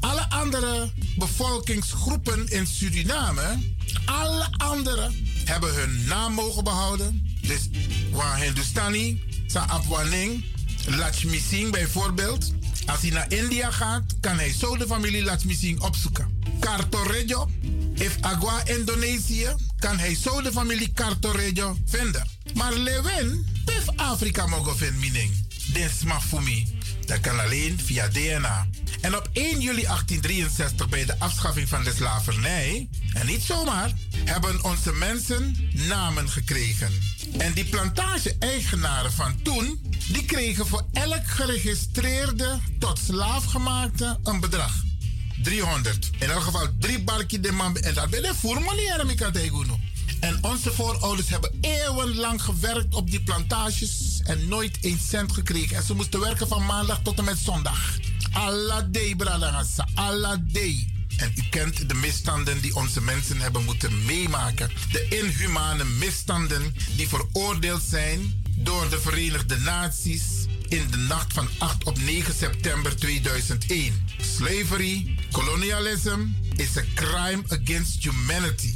Alle 0.00 0.30
andere 0.30 0.90
bevolkingsgroepen 1.16 2.48
in 2.48 2.66
Suriname, 2.66 3.58
alle 4.04 4.46
anderen 4.56 5.14
hebben 5.44 5.74
hun 5.74 6.04
naam 6.04 6.32
mogen 6.32 6.64
behouden. 6.64 7.36
Dus 7.40 7.68
waar 8.10 8.38
Hindustani, 8.38 9.22
Sa 9.46 9.66
Abwaning, 9.66 10.44
Lakshmi 10.86 11.38
Singh 11.38 11.70
bijvoorbeeld. 11.70 12.52
Als 12.86 13.00
hij 13.00 13.10
naar 13.10 13.32
India 13.32 13.70
gaat, 13.70 14.02
kan 14.20 14.36
hij 14.36 14.52
zo 14.52 14.76
de 14.76 14.86
familie 14.86 15.22
Lakshmi 15.22 15.54
Singh 15.54 15.82
opzoeken. 15.82 16.40
Cartorejo, 16.60 17.50
if 17.94 18.16
Agua 18.20 18.66
Indonesië, 18.66 19.54
kan 19.78 19.98
hij 19.98 20.14
zo 20.14 20.42
de 20.42 20.52
familie 20.52 20.92
Cartorejo 20.92 21.76
vinden. 21.86 22.28
Maar 22.54 22.72
Lewin, 22.72 23.46
pif 23.64 23.84
Afrika 23.96 24.46
mogen 24.46 24.76
vinden, 24.76 25.00
mening. 25.00 25.50
Dit 25.72 26.04
mij. 26.04 26.66
Dat 27.06 27.20
kan 27.20 27.40
alleen 27.40 27.80
via 27.84 28.08
DNA. 28.08 28.66
En 29.00 29.16
op 29.16 29.28
1 29.32 29.60
juli 29.60 29.82
1863, 29.82 30.88
bij 30.88 31.04
de 31.04 31.18
afschaffing 31.18 31.68
van 31.68 31.84
de 31.84 31.92
slavernij, 31.94 32.88
en 33.12 33.26
niet 33.26 33.42
zomaar, 33.42 33.92
hebben 34.24 34.64
onze 34.64 34.92
mensen 34.92 35.70
namen 35.72 36.28
gekregen. 36.28 36.92
En 37.38 37.52
die 37.52 37.64
plantage-eigenaren 37.64 39.12
van 39.12 39.42
toen, 39.42 39.80
die 40.08 40.24
kregen 40.24 40.66
voor 40.66 40.86
elk 40.92 41.26
geregistreerde 41.26 42.58
tot 42.78 42.98
slaafgemaakte 42.98 44.18
een 44.22 44.40
bedrag. 44.40 44.82
300. 45.42 46.10
In 46.18 46.30
elk 46.30 46.42
geval 46.42 46.66
drie 46.78 47.02
barkie 47.02 47.40
de 47.40 47.52
man. 47.52 47.76
En 47.76 47.94
dat 47.94 48.10
ben 48.10 48.22
je 48.22 48.34
formulieren, 48.34 49.06
Mikateguno. 49.06 49.78
En 50.20 50.38
onze 50.40 50.72
voorouders 50.72 51.28
hebben 51.28 51.58
eeuwenlang 51.60 52.42
gewerkt 52.42 52.94
op 52.94 53.10
die 53.10 53.22
plantages 53.22 54.20
en 54.24 54.48
nooit 54.48 54.78
een 54.80 54.98
cent 55.08 55.32
gekregen. 55.32 55.76
En 55.76 55.82
ze 55.82 55.94
moesten 55.94 56.20
werken 56.20 56.48
van 56.48 56.66
maandag 56.66 57.00
tot 57.02 57.18
en 57.18 57.24
met 57.24 57.38
zondag. 57.38 57.98
Allah 58.32 58.82
day, 58.90 59.14
bradangasa. 59.16 59.88
Allah 59.94 60.36
day. 60.42 61.01
En 61.16 61.32
u 61.36 61.42
kent 61.50 61.88
de 61.88 61.94
misstanden 61.94 62.60
die 62.60 62.74
onze 62.74 63.00
mensen 63.00 63.40
hebben 63.40 63.64
moeten 63.64 64.04
meemaken. 64.04 64.70
De 64.90 65.06
inhumane 65.08 65.84
misstanden 65.84 66.74
die 66.96 67.08
veroordeeld 67.08 67.82
zijn 67.82 68.42
door 68.56 68.88
de 68.90 69.00
Verenigde 69.00 69.58
Naties 69.58 70.22
in 70.68 70.86
de 70.90 70.96
nacht 70.96 71.32
van 71.32 71.48
8 71.58 71.84
op 71.84 71.98
9 71.98 72.34
september 72.34 72.96
2001. 72.96 74.04
Slavery, 74.36 75.18
colonialism 75.32 76.20
is 76.56 76.76
a 76.76 76.82
crime 76.94 77.42
against 77.48 78.04
humanity. 78.04 78.74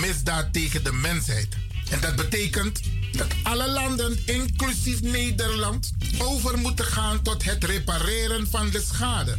Misdaad 0.00 0.52
tegen 0.52 0.84
de 0.84 0.92
mensheid. 0.92 1.56
En 1.90 2.00
dat 2.00 2.16
betekent 2.16 2.80
dat 3.12 3.26
alle 3.42 3.70
landen, 3.70 4.18
inclusief 4.24 5.02
Nederland, 5.02 5.92
over 6.18 6.58
moeten 6.58 6.84
gaan 6.84 7.22
tot 7.22 7.44
het 7.44 7.64
repareren 7.64 8.48
van 8.50 8.70
de 8.70 8.80
schade. 8.80 9.38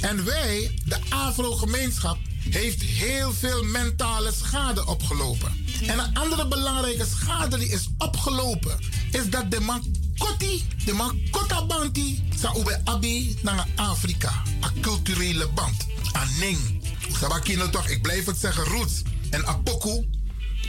En 0.00 0.24
wij, 0.24 0.80
de 0.84 0.98
Afro-gemeenschap, 1.08 2.18
heeft 2.50 2.82
heel 2.82 3.32
veel 3.32 3.64
mentale 3.64 4.32
schade 4.32 4.86
opgelopen. 4.86 5.66
En 5.86 5.98
een 5.98 6.16
andere 6.16 6.48
belangrijke 6.48 7.06
schade 7.06 7.58
die 7.58 7.68
is 7.68 7.88
opgelopen, 7.98 8.78
is 9.10 9.30
dat 9.30 9.50
de 9.50 9.60
man 9.60 9.82
Koti, 10.18 10.64
de 10.84 10.92
man 10.92 11.20
Kotabanti, 11.30 12.22
sa 12.36 12.54
ube 12.56 12.80
abi 12.84 13.36
naar 13.42 13.66
Afrika. 13.76 14.42
Een 14.60 14.80
culturele 14.80 15.48
band. 15.48 15.86
Aning. 16.12 16.82
Sabakino 17.20 17.70
toch, 17.70 17.88
ik 17.88 18.02
blijf 18.02 18.26
het 18.26 18.38
zeggen, 18.38 18.64
roots. 18.64 19.02
En 19.30 19.46
apoku, 19.46 20.06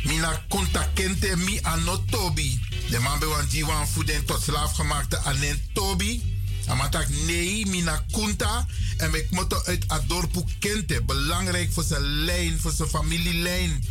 mina 0.04 0.46
konta 0.48 0.90
kente 0.94 1.38
mi 1.38 1.60
anotobi. 1.62 2.60
De 2.90 3.00
man 3.00 3.20
bewan 3.20 3.46
jiwan 3.50 3.88
voeden 3.88 4.26
tot 4.26 4.42
slaafgemaakte 4.42 5.18
anen 5.18 5.62
tobi. 5.74 6.39
Amatak 6.70 7.10
nee, 7.10 7.66
mina 7.66 8.04
kunta. 8.12 8.66
En 8.98 9.14
ik 9.14 9.32
moet 9.32 9.66
uit 9.66 9.84
Adorpu 9.88 10.44
kente. 10.60 11.04
Belangrijk 11.06 11.72
voor 11.72 11.84
zijn 11.84 12.02
lijn, 12.02 12.60
voor 12.60 12.72
zijn 12.72 12.90
familielijn. 12.90 13.84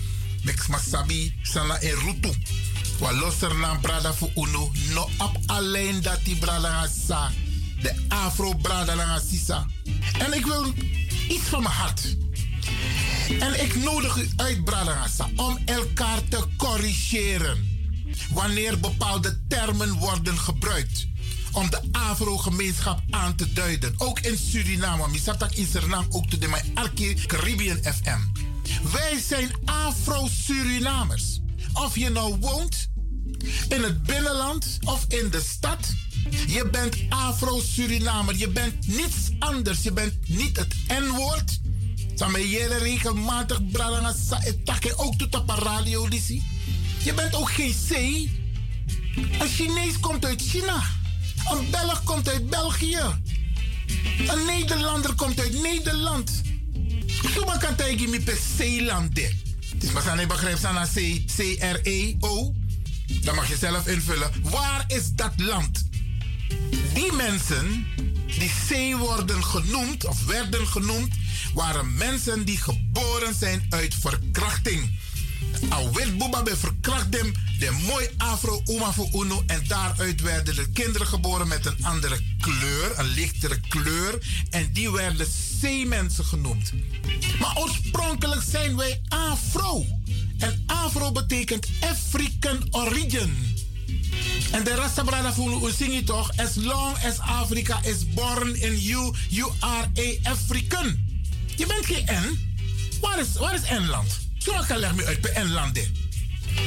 Mek 0.42 0.68
masabi 0.68 1.34
sana 1.42 1.80
en 1.80 1.94
rutu. 1.94 2.32
Wa 2.98 3.12
loser 3.12 3.56
na 3.56 3.74
brada 3.74 4.14
fu 4.14 4.26
uno. 4.34 4.72
No 4.92 5.08
op 5.18 5.38
alleen 5.46 6.02
dat 6.02 6.24
die 6.24 6.36
brada 6.36 6.88
sa. 7.06 7.30
De 7.82 7.94
afro 8.08 8.54
brada 8.54 9.20
sisa. 9.30 9.66
En 10.18 10.32
ik 10.32 10.46
wil 10.46 10.74
iets 11.28 11.44
van 11.48 11.62
mijn 11.62 11.74
hart. 11.74 12.16
En 13.40 13.62
ik 13.62 13.74
nodig 13.74 14.16
u 14.16 14.28
uit, 14.36 14.64
Bradangasa, 14.64 15.28
om 15.36 15.58
elkaar 15.64 16.28
te 16.28 16.44
corrigeren. 16.56 17.68
Wanneer 18.30 18.80
bepaalde 18.80 19.38
termen 19.48 19.92
worden 19.92 20.38
gebruikt. 20.38 21.06
Om 21.52 21.70
de 21.70 21.80
Afro-gemeenschap 21.92 23.02
aan 23.10 23.34
te 23.34 23.52
duiden. 23.52 23.94
Ook 23.96 24.20
in 24.20 24.38
Suriname. 24.38 25.08
Misatak 25.08 25.54
in 25.54 25.66
Suriname 25.66 26.06
ook 26.10 26.26
te 26.26 26.38
de 26.38 26.62
Arki 26.74 27.14
Caribbean 27.26 27.76
FM. 27.76 28.20
Wij 28.92 29.20
zijn 29.26 29.50
Afro-Surinamers. 29.64 31.40
Of 31.72 31.96
je 31.96 32.08
nou 32.08 32.36
woont 32.40 32.88
in 33.68 33.82
het 33.82 34.02
binnenland 34.02 34.78
of 34.84 35.04
in 35.08 35.30
de 35.30 35.40
stad. 35.40 35.94
Je 36.46 36.68
bent 36.70 36.96
Afro-Surinamer. 37.08 38.36
Je 38.36 38.48
bent 38.48 38.86
niets 38.86 39.30
anders. 39.38 39.82
Je 39.82 39.92
bent 39.92 40.28
niet 40.28 40.56
het 40.56 40.74
N-woord. 40.88 41.60
Samen 42.14 42.40
regelmatig 42.78 43.70
bradanga 43.70 44.14
sa 44.28 44.42
etake 44.44 44.96
ook 44.96 45.14
tot 45.18 45.34
op 45.34 45.48
radio. 45.48 46.08
Je 47.02 47.14
bent 47.14 47.34
ook 47.34 47.50
geen 47.50 47.74
C. 47.88 47.92
Een 49.40 49.48
Chinees 49.48 50.00
komt 50.00 50.24
uit 50.24 50.42
China. 50.42 50.97
Een 51.50 51.70
Belg 51.70 52.04
komt 52.04 52.28
uit 52.28 52.50
België. 52.50 53.00
Een 54.26 54.44
Nederlander 54.46 55.14
komt 55.14 55.40
uit 55.40 55.62
Nederland. 55.62 56.42
Zo 57.34 57.44
kan 57.58 57.74
tegen 57.76 58.10
me 58.10 58.20
per 58.20 58.38
C-land. 58.56 59.14
Dus 59.76 59.90
maar 59.92 60.02
zijn 60.02 60.28
begrijp 60.28 60.64
aan 60.64 60.88
C-R-E-O. 61.36 62.54
Dan 63.22 63.34
mag 63.34 63.48
je 63.48 63.56
zelf 63.56 63.86
invullen. 63.86 64.30
Waar 64.42 64.84
is 64.86 65.12
dat 65.12 65.32
land? 65.36 65.88
Die 66.94 67.12
mensen 67.12 67.86
die 68.38 68.50
C 68.68 68.96
worden 68.98 69.44
genoemd 69.44 70.06
of 70.06 70.24
werden 70.24 70.66
genoemd, 70.66 71.14
waren 71.54 71.94
mensen 71.94 72.44
die 72.44 72.60
geboren 72.60 73.34
zijn 73.34 73.66
uit 73.68 73.94
verkrachting. 73.94 74.98
Awit 75.68 76.18
Boeba 76.18 76.42
bij 76.42 76.56
verkracht 76.56 77.16
hem, 77.16 77.32
de 77.58 77.84
mooi 77.86 78.08
afro 78.16 78.62
oma 78.64 78.92
voor 78.92 79.08
uno. 79.14 79.42
En 79.46 79.64
daaruit 79.66 80.20
werden 80.20 80.54
de 80.54 80.70
kinderen 80.72 81.06
geboren 81.06 81.48
met 81.48 81.66
een 81.66 81.84
andere 81.84 82.20
kleur, 82.40 82.98
een 82.98 83.08
lichtere 83.08 83.60
kleur. 83.68 84.18
En 84.50 84.72
die 84.72 84.90
werden 84.90 85.26
C-mensen 85.60 86.24
genoemd. 86.24 86.72
Maar 87.40 87.56
oorspronkelijk 87.56 88.42
zijn 88.42 88.76
wij 88.76 89.00
afro. 89.08 89.86
En 90.38 90.62
Afro 90.66 91.12
betekent 91.12 91.68
African 91.80 92.66
origin. 92.70 93.56
En 94.50 94.64
de 94.64 94.74
Rasta 94.74 95.02
brada 95.02 95.32
voelen 95.32 95.74
zing 95.74 95.94
je 95.94 96.04
toch? 96.04 96.30
As 96.36 96.54
long 96.54 96.96
as 97.04 97.18
Africa 97.18 97.80
is 97.82 98.14
born 98.14 98.60
in 98.60 98.78
you, 98.78 99.14
you 99.28 99.52
are 99.58 99.86
a 99.98 100.30
African. 100.30 101.04
Je 101.56 101.66
bent 101.66 101.86
geen 101.86 102.04
N. 102.04 102.38
Waar 103.00 103.18
is, 103.18 103.32
waar 103.32 103.54
is 103.54 103.60
N-land? 103.60 104.27
Zo 104.38 104.52
kan 104.66 104.96
me 104.96 105.04
uit 105.04 105.32
N-land. 105.34 105.74
dit. 105.74 105.90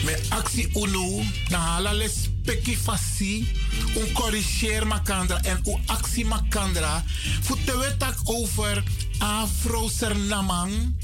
Met 0.05 0.25
actie 0.29 0.69
UNO, 0.73 1.23
na 1.49 1.57
hala 1.57 1.93
les 1.93 2.29
peki 2.43 2.77
fasi, 2.77 3.47
un 3.95 4.11
corrigeer 4.13 4.87
makandra 4.87 5.41
en 5.41 5.59
u 5.65 5.75
actie 5.85 6.25
makandra. 6.25 7.03
Voeten 7.41 7.79
we 7.79 7.97
tak 7.97 8.15
over 8.23 8.83
Afro-Sernamang. 9.17 10.95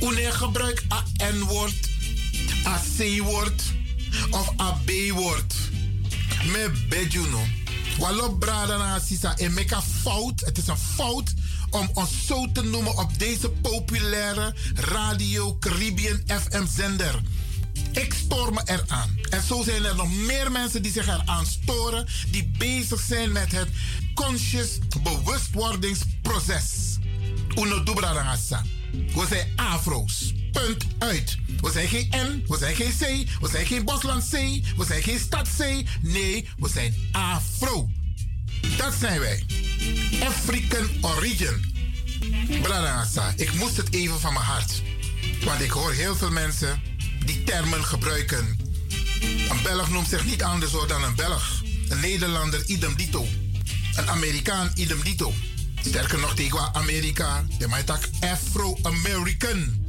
Une 0.00 0.32
gebruik 0.32 0.84
a 0.88 1.02
N-woord, 1.32 1.88
a 2.66 2.78
C-woord 2.96 3.62
of 4.30 4.52
a 4.60 4.76
B-woord. 4.84 5.54
Me 6.52 6.70
bejuno. 6.88 7.40
Walop 7.98 8.38
brada 8.38 8.76
na 8.76 8.98
sisa 8.98 9.36
en 9.36 9.52
make 9.52 9.74
a 9.74 9.82
fout. 9.82 10.40
Het 10.40 10.58
is 10.58 10.66
een 10.66 10.76
fout 10.76 11.34
om 11.70 11.90
ons 11.94 12.26
zo 12.26 12.52
te 12.52 12.62
noemen 12.62 12.98
op 12.98 13.18
deze 13.18 13.50
populaire 13.50 14.54
radio 14.74 15.56
Caribbean 15.58 16.20
FM 16.26 16.66
zender. 16.66 17.20
Ik 17.92 18.14
stoor 18.14 18.52
me 18.52 18.60
eraan. 18.64 19.18
En 19.30 19.42
zo 19.42 19.62
zijn 19.62 19.84
er 19.84 19.96
nog 19.96 20.12
meer 20.12 20.52
mensen 20.52 20.82
die 20.82 20.92
zich 20.92 21.06
eraan 21.06 21.46
storen, 21.46 22.06
die 22.30 22.50
bezig 22.58 23.00
zijn 23.00 23.32
met 23.32 23.52
het 23.52 23.68
conscious 24.14 24.78
bewustwordingsproces. 25.02 26.98
Uno 27.58 27.82
dubra 27.82 28.12
rangasa. 28.12 28.62
We 28.92 29.26
zijn 29.28 29.52
afro's. 29.56 30.34
Punt 30.52 30.86
uit. 30.98 31.36
We 31.60 31.70
zijn 31.70 31.88
geen 31.88 32.08
N, 32.16 32.44
we 32.46 32.58
zijn 32.58 32.74
geen 32.74 32.92
C, 32.98 33.00
we 33.40 33.48
zijn 33.48 33.66
geen 33.66 33.84
Bosland 33.84 34.24
C, 34.28 34.32
we 34.76 34.84
zijn 34.86 35.02
geen 35.02 35.18
stad 35.18 35.48
C. 35.58 35.84
Nee, 36.00 36.48
we 36.58 36.68
zijn 36.68 36.94
afro. 37.12 37.88
Dat 38.76 38.94
zijn 39.00 39.20
wij. 39.20 39.44
African 40.26 40.88
origin. 41.00 41.74
Bradangasa, 42.62 43.32
ik 43.36 43.54
moest 43.54 43.76
het 43.76 43.92
even 43.92 44.20
van 44.20 44.32
mijn 44.32 44.44
hart. 44.44 44.82
Want 45.44 45.60
ik 45.60 45.70
hoor 45.70 45.92
heel 45.92 46.16
veel 46.16 46.30
mensen 46.30 46.82
die 47.24 47.42
termen 47.42 47.84
gebruiken. 47.84 48.56
Een 49.48 49.62
Belg 49.62 49.90
noemt 49.90 50.08
zich 50.08 50.24
niet 50.24 50.42
anders 50.42 50.72
dan 50.86 51.04
een 51.04 51.14
Belg. 51.14 51.62
Een 51.88 52.00
Nederlander 52.00 52.64
idem 52.66 52.96
dito. 52.96 53.26
Een 53.94 54.08
Amerikaan 54.08 54.70
idem 54.74 55.02
dito. 55.02 55.32
Sterker 55.84 56.18
nog 56.18 56.34
tegen 56.34 56.74
Amerika. 56.74 57.44
De 57.58 57.82
tak 57.84 58.08
Afro-American. 58.20 59.84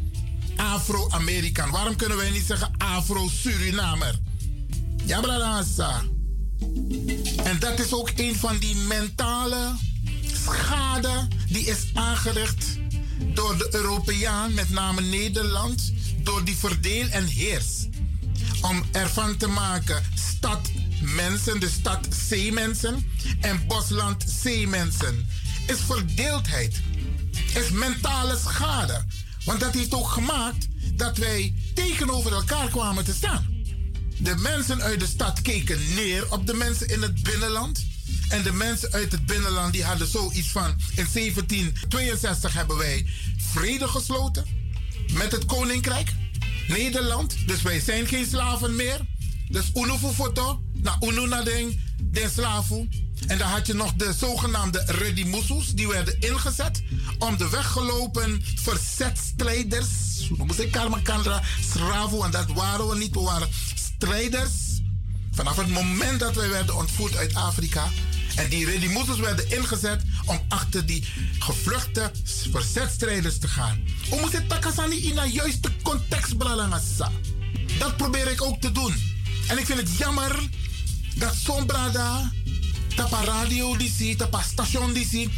Afro-Amerikaan. 0.56 1.72
Waarom 1.72 1.96
kunnen 1.96 2.18
wij 2.18 2.30
niet 2.30 2.46
zeggen 2.46 2.72
Afro-Surinamer? 2.78 4.20
Ja, 5.06 5.20
Bradangasa. 5.20 6.04
En 7.44 7.60
dat 7.60 7.80
is 7.80 7.94
ook 7.94 8.12
een 8.16 8.36
van 8.36 8.58
die 8.58 8.76
mentale 8.76 9.76
schade 10.44 11.28
die 11.50 11.66
is 11.66 11.86
aangericht 11.94 12.66
door 13.34 13.58
de 13.58 13.70
Europeaan, 13.72 14.54
met 14.54 14.70
name 14.70 15.02
Nederland, 15.02 15.94
door 16.24 16.46
die 16.46 16.56
verdeel 16.56 17.08
en 17.08 17.26
heers. 17.26 17.88
Om 18.62 18.84
ervan 18.92 19.38
te 19.38 19.48
maken 19.48 20.04
stad 20.38 20.70
mensen, 21.02 21.60
de 21.60 21.70
stad 21.70 22.08
zeemensen 22.28 23.06
en 23.42 23.68
bosland 23.68 24.24
zeemensen. 24.42 25.28
Is 25.68 25.80
verdeeldheid. 25.86 26.82
Is 27.54 27.70
mentale 27.70 28.38
schade. 28.38 29.06
Want 29.46 29.60
dat 29.60 29.74
heeft 29.74 29.94
ook 29.94 30.08
gemaakt 30.08 30.68
dat 30.94 31.18
wij 31.18 31.54
tegenover 31.74 32.34
elkaar 32.34 32.70
kwamen 32.70 33.04
te 33.04 33.14
staan. 33.14 33.57
De 34.18 34.36
mensen 34.36 34.82
uit 34.82 35.00
de 35.00 35.06
stad 35.06 35.42
keken 35.42 35.80
neer 35.96 36.32
op 36.32 36.48
de 36.48 36.54
mensen 36.54 36.88
in 36.88 37.02
het 37.02 37.24
binnenland. 37.24 37.86
En 38.30 38.44
de 38.44 38.52
mensen 38.52 38.92
uit 38.92 39.12
het 39.12 39.26
binnenland 39.26 39.74
die 39.74 39.84
hadden 39.84 40.08
zoiets 40.08 40.50
van... 40.50 40.76
In 40.96 41.08
1762 41.14 42.54
hebben 42.54 42.78
wij 42.78 43.06
vrede 43.38 43.88
gesloten 43.88 44.46
met 45.14 45.32
het 45.32 45.46
koninkrijk 45.46 46.14
Nederland. 46.68 47.36
Dus 47.46 47.62
wij 47.62 47.80
zijn 47.80 48.08
geen 48.08 48.26
slaven 48.26 48.76
meer. 48.76 49.00
Dus 49.50 49.72
uno 49.74 49.98
foto, 49.98 50.62
na 50.74 50.98
uno 51.00 51.26
na 51.26 51.44
den, 51.44 51.80
slaven. 52.34 52.90
En 53.28 53.38
dan 53.38 53.48
had 53.48 53.68
je 53.68 53.74
nog 53.74 53.94
de 53.94 54.14
zogenaamde 54.14 54.84
redimusus, 54.86 55.74
die 55.74 55.88
werden 55.88 56.20
ingezet 56.20 56.84
om 57.20 57.38
de 57.38 57.50
weggelopen 57.50 58.44
verzetstrijders, 58.56 59.88
we 60.38 60.46
moesten 60.46 60.70
Karmakandra, 60.70 61.42
Sravo, 61.74 62.24
en 62.24 62.32
dat 62.32 62.52
waren 62.54 62.88
we 62.88 62.98
niet, 62.98 63.14
we 63.14 63.20
waren 63.22 63.50
strijders. 63.98 64.82
Vanaf 65.32 65.56
het 65.56 65.70
moment 65.70 66.20
dat 66.20 66.36
wij 66.36 66.50
werden 66.50 66.76
ontvoerd 66.76 67.16
uit 67.16 67.34
Afrika, 67.34 67.90
en 68.36 68.50
die 68.50 68.66
redimusus 68.66 69.20
werden 69.20 69.52
ingezet 69.52 70.02
om 70.26 70.40
achter 70.48 70.86
die 70.86 71.04
gevluchte 71.40 72.12
verzetstrijders 72.52 73.38
te 73.38 73.48
gaan. 73.48 73.84
We 74.10 74.18
moeten 74.22 74.48
takasani 74.48 74.96
in 74.96 75.18
een 75.18 75.32
juiste 75.32 75.72
context 75.84 76.38
bralangasa. 76.38 77.12
Dat 77.80 77.98
probeer 77.98 78.32
ik 78.32 78.42
ook 78.42 78.62
te 78.62 78.72
doen. 78.72 78.96
En 79.48 79.58
ik 79.58 79.66
vind 79.66 79.80
het 79.80 79.98
jammer 79.98 80.50
dat 81.16 81.36
zo'n 81.36 81.66
brada, 81.66 82.32
tapa 82.96 83.24
radio 83.24 83.78
die 83.78 83.92
zie, 83.98 84.16
tapa 84.16 84.42
station 84.42 84.94
die 84.94 85.08
zie, 85.08 85.30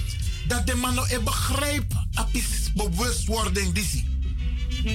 dat 0.48 0.68
de 0.68 0.76
man 0.76 0.94
nog 0.94 1.23
begrijpt 1.23 1.94
bewustwording 2.76 3.73
die. 3.73 4.07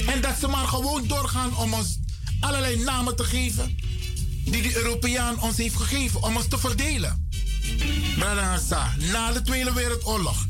En 0.07 0.21
dat 0.21 0.39
ze 0.41 0.49
maar 0.49 0.67
gewoon 0.67 1.07
doorgaan 1.07 1.57
om 1.57 1.75
ons 1.75 1.99
allerlei 2.45 2.77
namen 2.77 3.17
te 3.17 3.25
geven 3.25 3.77
die 4.45 4.63
de 4.63 4.77
Europeaan 4.77 5.41
ons 5.41 5.57
heeft 5.57 5.77
gegeven 5.77 6.23
om 6.23 6.37
ons 6.37 6.49
te 6.49 6.59
verdelen. 6.59 7.29
Bradangasa, 8.19 8.95
na 9.13 9.33
de 9.33 9.43
Tweede 9.43 9.73
Wereldoorlog 9.73 10.47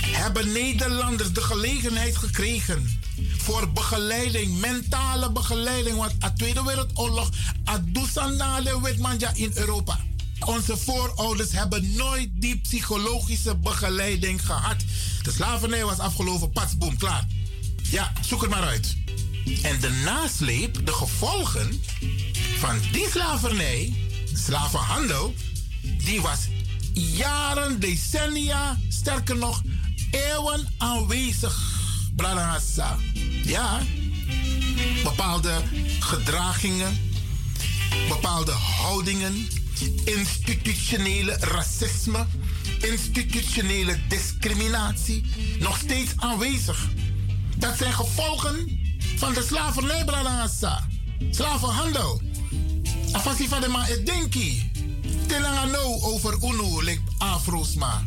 hebben 0.00 0.52
Nederlanders 0.52 1.32
de 1.32 1.40
gelegenheid 1.40 2.16
gekregen 2.16 3.00
voor 3.36 3.72
begeleiding, 3.72 4.60
mentale 4.60 5.32
begeleiding. 5.32 5.96
Want 5.96 6.20
de 6.20 6.32
Tweede 6.32 6.62
Wereldoorlog, 6.62 7.30
Adusanale 7.64 8.82
Witmanja 8.82 9.30
in 9.34 9.50
Europa. 9.54 10.00
Onze 10.44 10.76
voorouders 10.76 11.52
hebben 11.52 11.94
nooit 11.94 12.30
die 12.34 12.60
psychologische 12.60 13.56
begeleiding 13.56 14.46
gehad. 14.46 14.76
De 15.22 15.30
slavernij 15.30 15.84
was 15.84 15.98
afgelopen, 15.98 16.50
patsboom, 16.50 16.96
klaar. 16.96 17.26
Ja, 17.82 18.12
zoek 18.20 18.40
het 18.40 18.50
maar 18.50 18.64
uit. 18.64 19.07
En 19.62 19.80
de 19.80 19.90
nasleep, 20.04 20.86
de 20.86 20.92
gevolgen 20.92 21.82
van 22.58 22.78
die 22.92 23.06
slavernij, 23.10 23.92
slavenhandel, 24.34 25.34
die 26.04 26.20
was 26.20 26.38
jaren, 26.92 27.80
decennia, 27.80 28.78
sterker 28.88 29.36
nog, 29.36 29.62
eeuwen 30.10 30.74
aanwezig. 30.78 31.76
Bradangasa. 32.16 32.96
Ja, 33.44 33.80
bepaalde 35.02 35.62
gedragingen, 36.00 37.10
bepaalde 38.08 38.52
houdingen, 38.52 39.48
institutionele 40.04 41.36
racisme, 41.40 42.26
institutionele 42.80 43.98
discriminatie, 44.08 45.24
nog 45.58 45.78
steeds 45.78 46.12
aanwezig. 46.16 46.88
Dat 47.56 47.76
zijn 47.76 47.92
gevolgen 47.92 48.78
van 49.18 49.34
de 49.34 49.42
slavernij. 49.42 50.04
Slavenhandel. 51.30 52.20
Afasi 53.12 53.48
van 53.48 53.60
de 53.60 53.68
ma 53.68 53.86
denki. 54.04 54.70
Telanga 55.26 55.78
over 56.00 56.34
UNO, 56.42 56.82
like 56.82 57.00
Afro's 57.18 57.74
ma. 57.74 58.06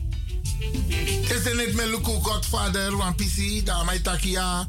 Is 1.22 1.46
er 1.46 1.56
niet 1.56 1.76
met 1.76 1.86
Luku 1.86 2.12
Godfather, 2.22 2.98
Wampisi, 2.98 3.64
Damai 3.64 4.02
Takia. 4.02 4.68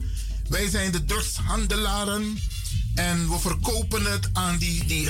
Wij 0.48 0.68
zijn 0.68 0.92
de 0.92 1.04
drugshandelaren. 1.04 2.38
En 2.94 3.30
we 3.30 3.38
verkopen 3.38 4.04
het 4.04 4.30
aan 4.32 4.58
die, 4.58 4.84
die 4.84 5.04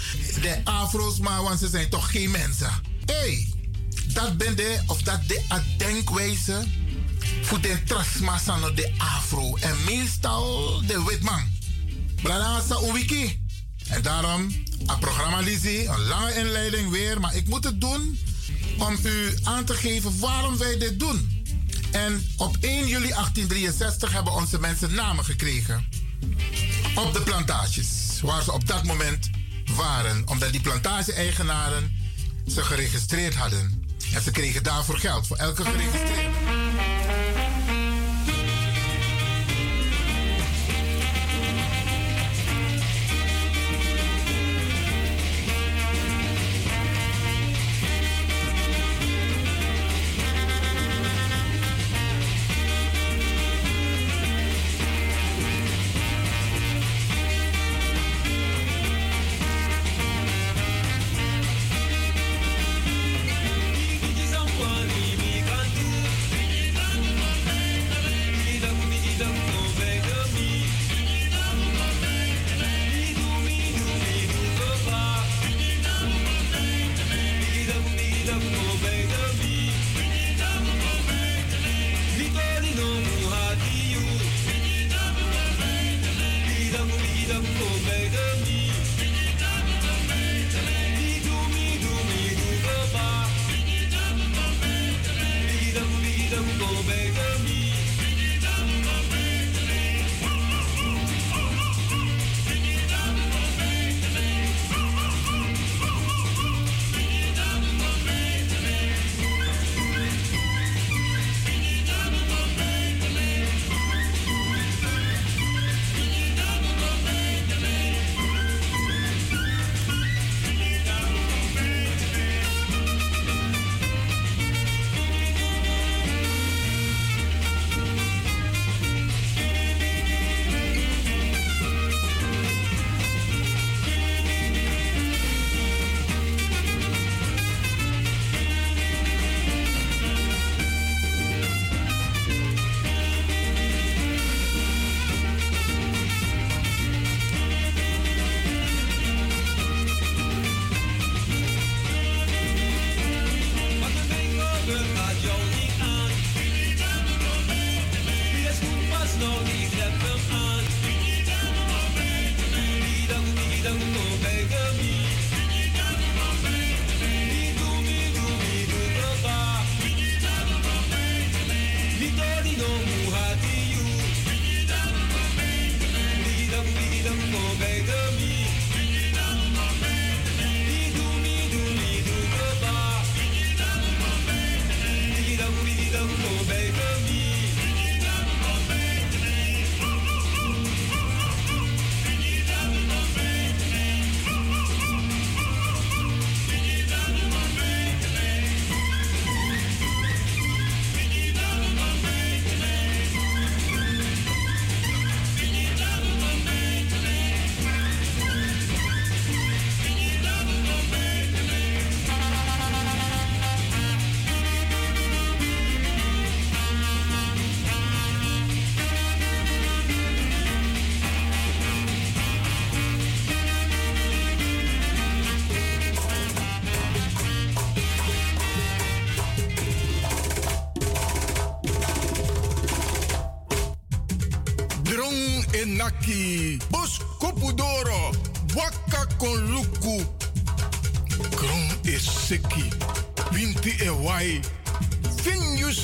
de 0.42 0.60
Afro's 0.64 1.18
maar, 1.18 1.42
want 1.42 1.58
ze 1.58 1.68
zijn 1.68 1.88
toch 1.88 2.10
geen 2.10 2.30
mensen. 2.30 2.70
Hé, 3.04 3.14
hey, 3.14 3.52
dat 4.12 4.36
ben 4.36 4.56
de, 4.56 4.80
of 4.86 5.02
dat 5.02 5.20
de 5.28 5.42
denkwijze 5.76 6.66
voor 7.48 7.60
de 7.60 8.74
de 8.74 8.92
Afro. 8.98 9.56
En 9.56 9.76
meestal 9.84 10.82
de 10.86 11.04
witman. 11.04 11.42
Brada, 12.22 12.92
wiki. 12.92 13.42
En 13.88 14.02
daarom, 14.02 14.42
een 14.86 14.98
programma 15.00 15.40
Lizzie, 15.40 15.88
een 15.88 16.06
lange 16.06 16.34
inleiding 16.34 16.90
weer, 16.90 17.20
maar 17.20 17.36
ik 17.36 17.48
moet 17.48 17.64
het 17.64 17.80
doen 17.80 18.18
om 18.78 18.98
u 19.04 19.34
aan 19.42 19.64
te 19.64 19.74
geven 19.74 20.18
waarom 20.18 20.58
wij 20.58 20.78
dit 20.78 20.98
doen. 20.98 21.44
En 21.90 22.26
op 22.36 22.56
1 22.60 22.86
juli 22.86 23.08
1863 23.08 24.12
hebben 24.12 24.32
onze 24.32 24.60
mensen 24.60 24.94
namen 24.94 25.24
gekregen. 25.24 25.88
Op 26.94 27.12
de 27.12 27.20
plantages, 27.20 28.20
waar 28.22 28.42
ze 28.42 28.52
op 28.52 28.66
dat 28.66 28.84
moment 28.84 29.30
waren. 29.76 30.22
Omdat 30.26 30.52
die 30.52 30.60
plantage-eigenaren 30.60 31.96
ze 32.46 32.62
geregistreerd 32.62 33.34
hadden. 33.34 33.86
En 34.14 34.22
ze 34.22 34.30
kregen 34.30 34.62
daarvoor 34.62 34.98
geld, 34.98 35.26
voor 35.26 35.36
elke 35.36 35.64
geregistreerde. 35.64 36.67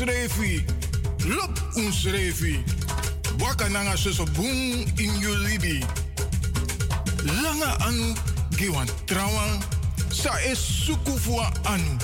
Finjus 0.05 0.29
refi. 0.29 0.65
Lop 1.27 1.59
uns 1.77 2.05
refi. 2.05 2.63
Waka 3.39 3.69
nanga 3.69 3.97
suso 3.97 4.25
boom 4.25 4.85
in 4.99 5.13
libi. 5.45 5.85
Langa 7.25 7.77
anu 7.87 8.15
giwan 8.57 8.89
trawan. 9.07 9.63
Sa 10.11 10.31
es 10.45 10.59
suku 10.59 11.19
fua 11.19 11.51
anu. 11.65 11.99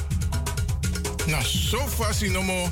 Na 1.26 1.40
sofa 1.42 2.12
sinomo. 2.12 2.70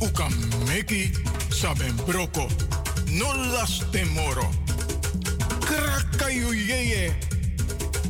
Uka 0.00 0.28
meki 0.66 1.10
saben 1.50 1.94
broko. 2.06 2.48
No 3.10 3.32
las 3.52 3.82
temoro. 3.92 4.50
Krakayu 5.60 6.54
yeye. 6.54 7.14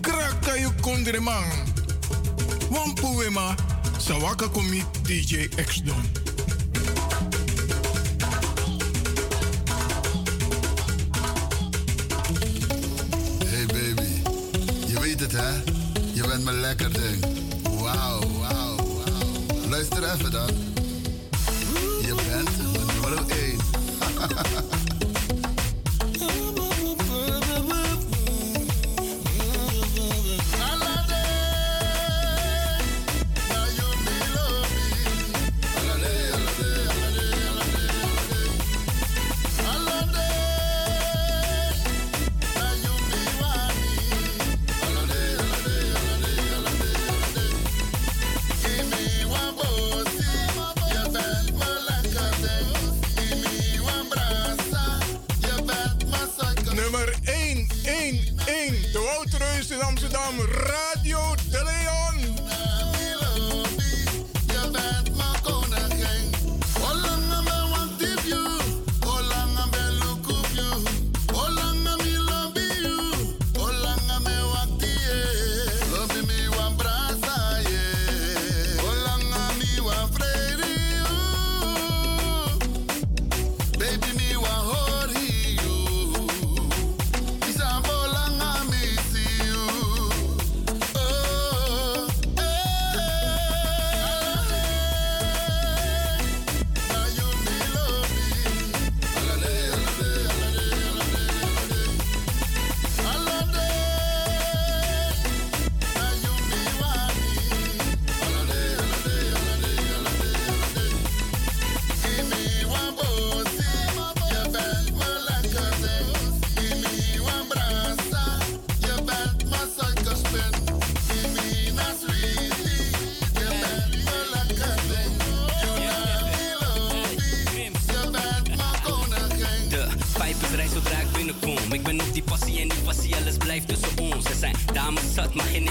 Krakayu 0.00 0.70
kondreman. 0.80 1.44
Wampuema. 2.70 3.56
Sawaka 3.98 4.48
komi 4.48 4.84
DJ 5.02 5.48
X 5.58 5.82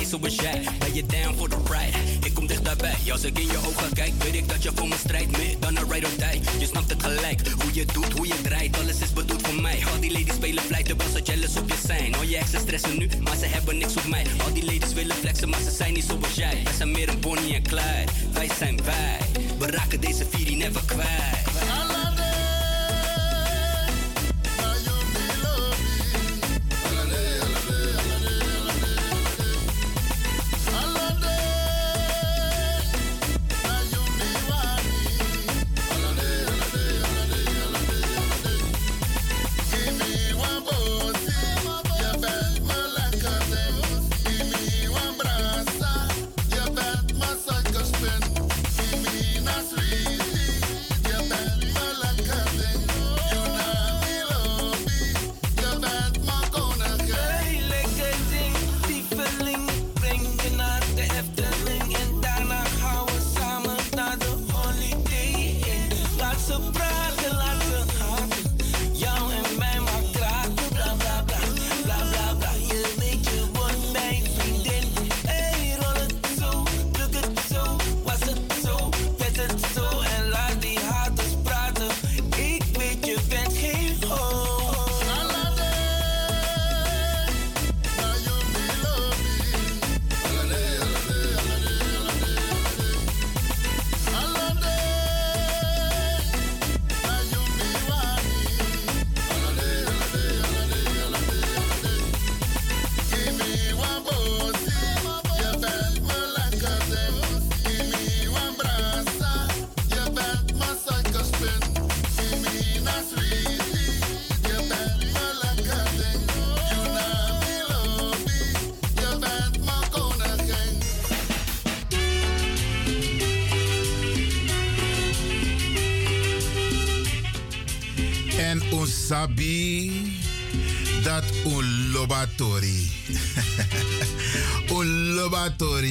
eens 0.06 0.36
zoals 0.36 0.36
jij. 0.36 0.64
Ben 0.80 0.94
je 0.94 1.06
down 1.06 1.36
for 1.38 1.50
the 1.50 1.58
ride? 1.70 2.26
Ik 2.26 2.34
kom 2.34 2.48
dichterbij. 2.48 2.96
Als 3.12 3.24
ik 3.24 3.40
in 3.40 3.46
je 3.46 3.58
ogen 3.58 3.94
kijk, 3.94 4.14
weet 4.24 4.36
ik 4.36 4.50
dat 4.50 4.64
je 4.64 4.72
voor 4.76 4.88
me 4.88 4.96
strijdt. 4.98 5.38
Meer 5.38 5.56
dan 5.60 5.78
een 5.78 5.92
ride 5.92 6.06
or 6.06 6.32
die. 6.32 6.60
Je 6.60 6.66
snapt 6.66 6.90
het 6.90 7.04
gelijk. 7.04 7.48
Hoe 7.48 7.74
je 7.74 7.86
doet, 7.86 8.12
hoe 8.12 8.28
je 8.28 8.42
draait. 8.42 8.80
Alles 8.80 9.00
is 9.00 9.14
bedoeld 9.14 9.48
voor 9.48 9.62
mij. 9.62 9.84
Al 9.94 10.00
die 10.00 10.12
ladies 10.12 10.34
spelen 10.34 10.64
flight, 10.64 10.86
terwijl 10.86 11.10
ze 11.10 11.22
jealous 11.22 11.58
op 11.58 11.70
je 11.70 11.78
zijn. 11.86 12.16
Al 12.16 12.24
je 12.24 12.38
exen 12.38 12.60
stressen 12.60 12.98
nu, 12.98 13.10
maar 13.22 13.38
ze 13.38 13.46
hebben 13.46 13.78
niks 13.78 13.96
op 13.96 14.08
mij. 14.08 14.26
Al 14.46 14.54
die 14.54 14.66
ladies 14.66 14.94
willen 14.94 15.16
flexen, 15.16 15.50
maar 15.50 15.62
ze 15.62 15.72
zijn 15.72 15.94
niet 15.94 16.06
zoals 16.06 16.36
jij. 16.36 16.62
Wij 16.64 16.74
zijn 16.74 16.92
meer 16.92 17.10
een 17.10 17.20
Bonnie 17.20 17.56
en 17.56 17.64
Clyde. 17.64 18.12
Wij 18.34 18.50
zijn 18.58 18.84
wij. 18.84 19.18
We 19.60 19.72
raken 19.72 20.02
deze 20.02 20.26
vier 20.30 20.58
never 20.58 20.82
kwijt. 20.86 21.35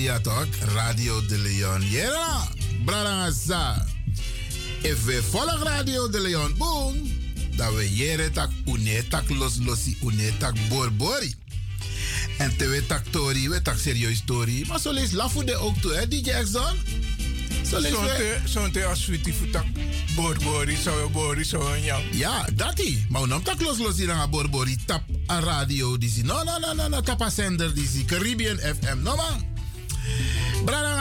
Ja 0.04 0.20
toch? 0.20 0.46
Radio 0.74 1.26
de 1.26 1.38
Leon. 1.38 1.90
Ja, 1.90 2.48
brarangasa. 2.84 3.86
If 4.82 5.04
we 5.04 5.22
volgen 5.30 5.58
Radio 5.58 6.08
de 6.10 6.20
Leon, 6.20 6.54
boom. 6.58 6.94
Dan 7.56 7.74
we 7.74 7.94
jere 7.94 8.30
tak 8.30 8.50
une 8.64 9.04
tak 9.08 9.30
los 9.30 9.58
losi 9.58 9.96
une 10.02 10.32
tak 10.38 10.54
borbori. 10.68 11.34
En 12.38 12.56
te 12.56 12.68
we 12.68 12.86
tak 12.86 13.04
tori, 13.10 13.48
we 13.48 13.62
tak 13.62 13.78
serieus 13.78 14.22
tori. 14.24 14.64
Maar 14.68 14.80
zo 14.80 14.92
lees 14.92 15.12
lafude 15.12 15.56
ook 15.56 15.76
toe, 15.76 15.94
hè, 15.94 16.08
DJ 16.08 16.30
Exxon? 16.30 16.76
Zo 17.70 17.78
lees 17.78 17.92
we... 17.92 18.36
Zonte 18.44 18.84
als 18.84 19.02
sweetie 19.02 19.34
voetak. 19.34 19.64
Borbori, 20.14 20.76
zo 20.76 21.08
bori, 21.10 21.44
zo 21.44 21.72
en 21.72 21.82
jou. 21.82 22.02
Ja, 22.12 22.46
dat 22.54 22.78
ie. 22.78 23.06
Maar 23.08 23.28
dan 23.28 23.42
tak 23.42 23.60
los 23.60 23.78
los 23.78 23.96
hier 23.96 24.10
aan 24.10 24.30
borbori. 24.30 24.76
Tap 24.86 25.02
een 25.26 25.40
radio 25.40 25.98
die 25.98 26.10
zie. 26.10 26.24
No, 26.24 26.42
no, 26.42 26.58
no, 26.58 26.72
no, 26.72 26.88
no. 26.88 27.00
Tap 27.00 27.24
zender 27.30 27.74
die 27.74 27.88
zie. 27.88 28.04
Caribbean 28.04 28.58
FM. 28.58 29.02
No 29.02 29.16
man. 29.16 29.43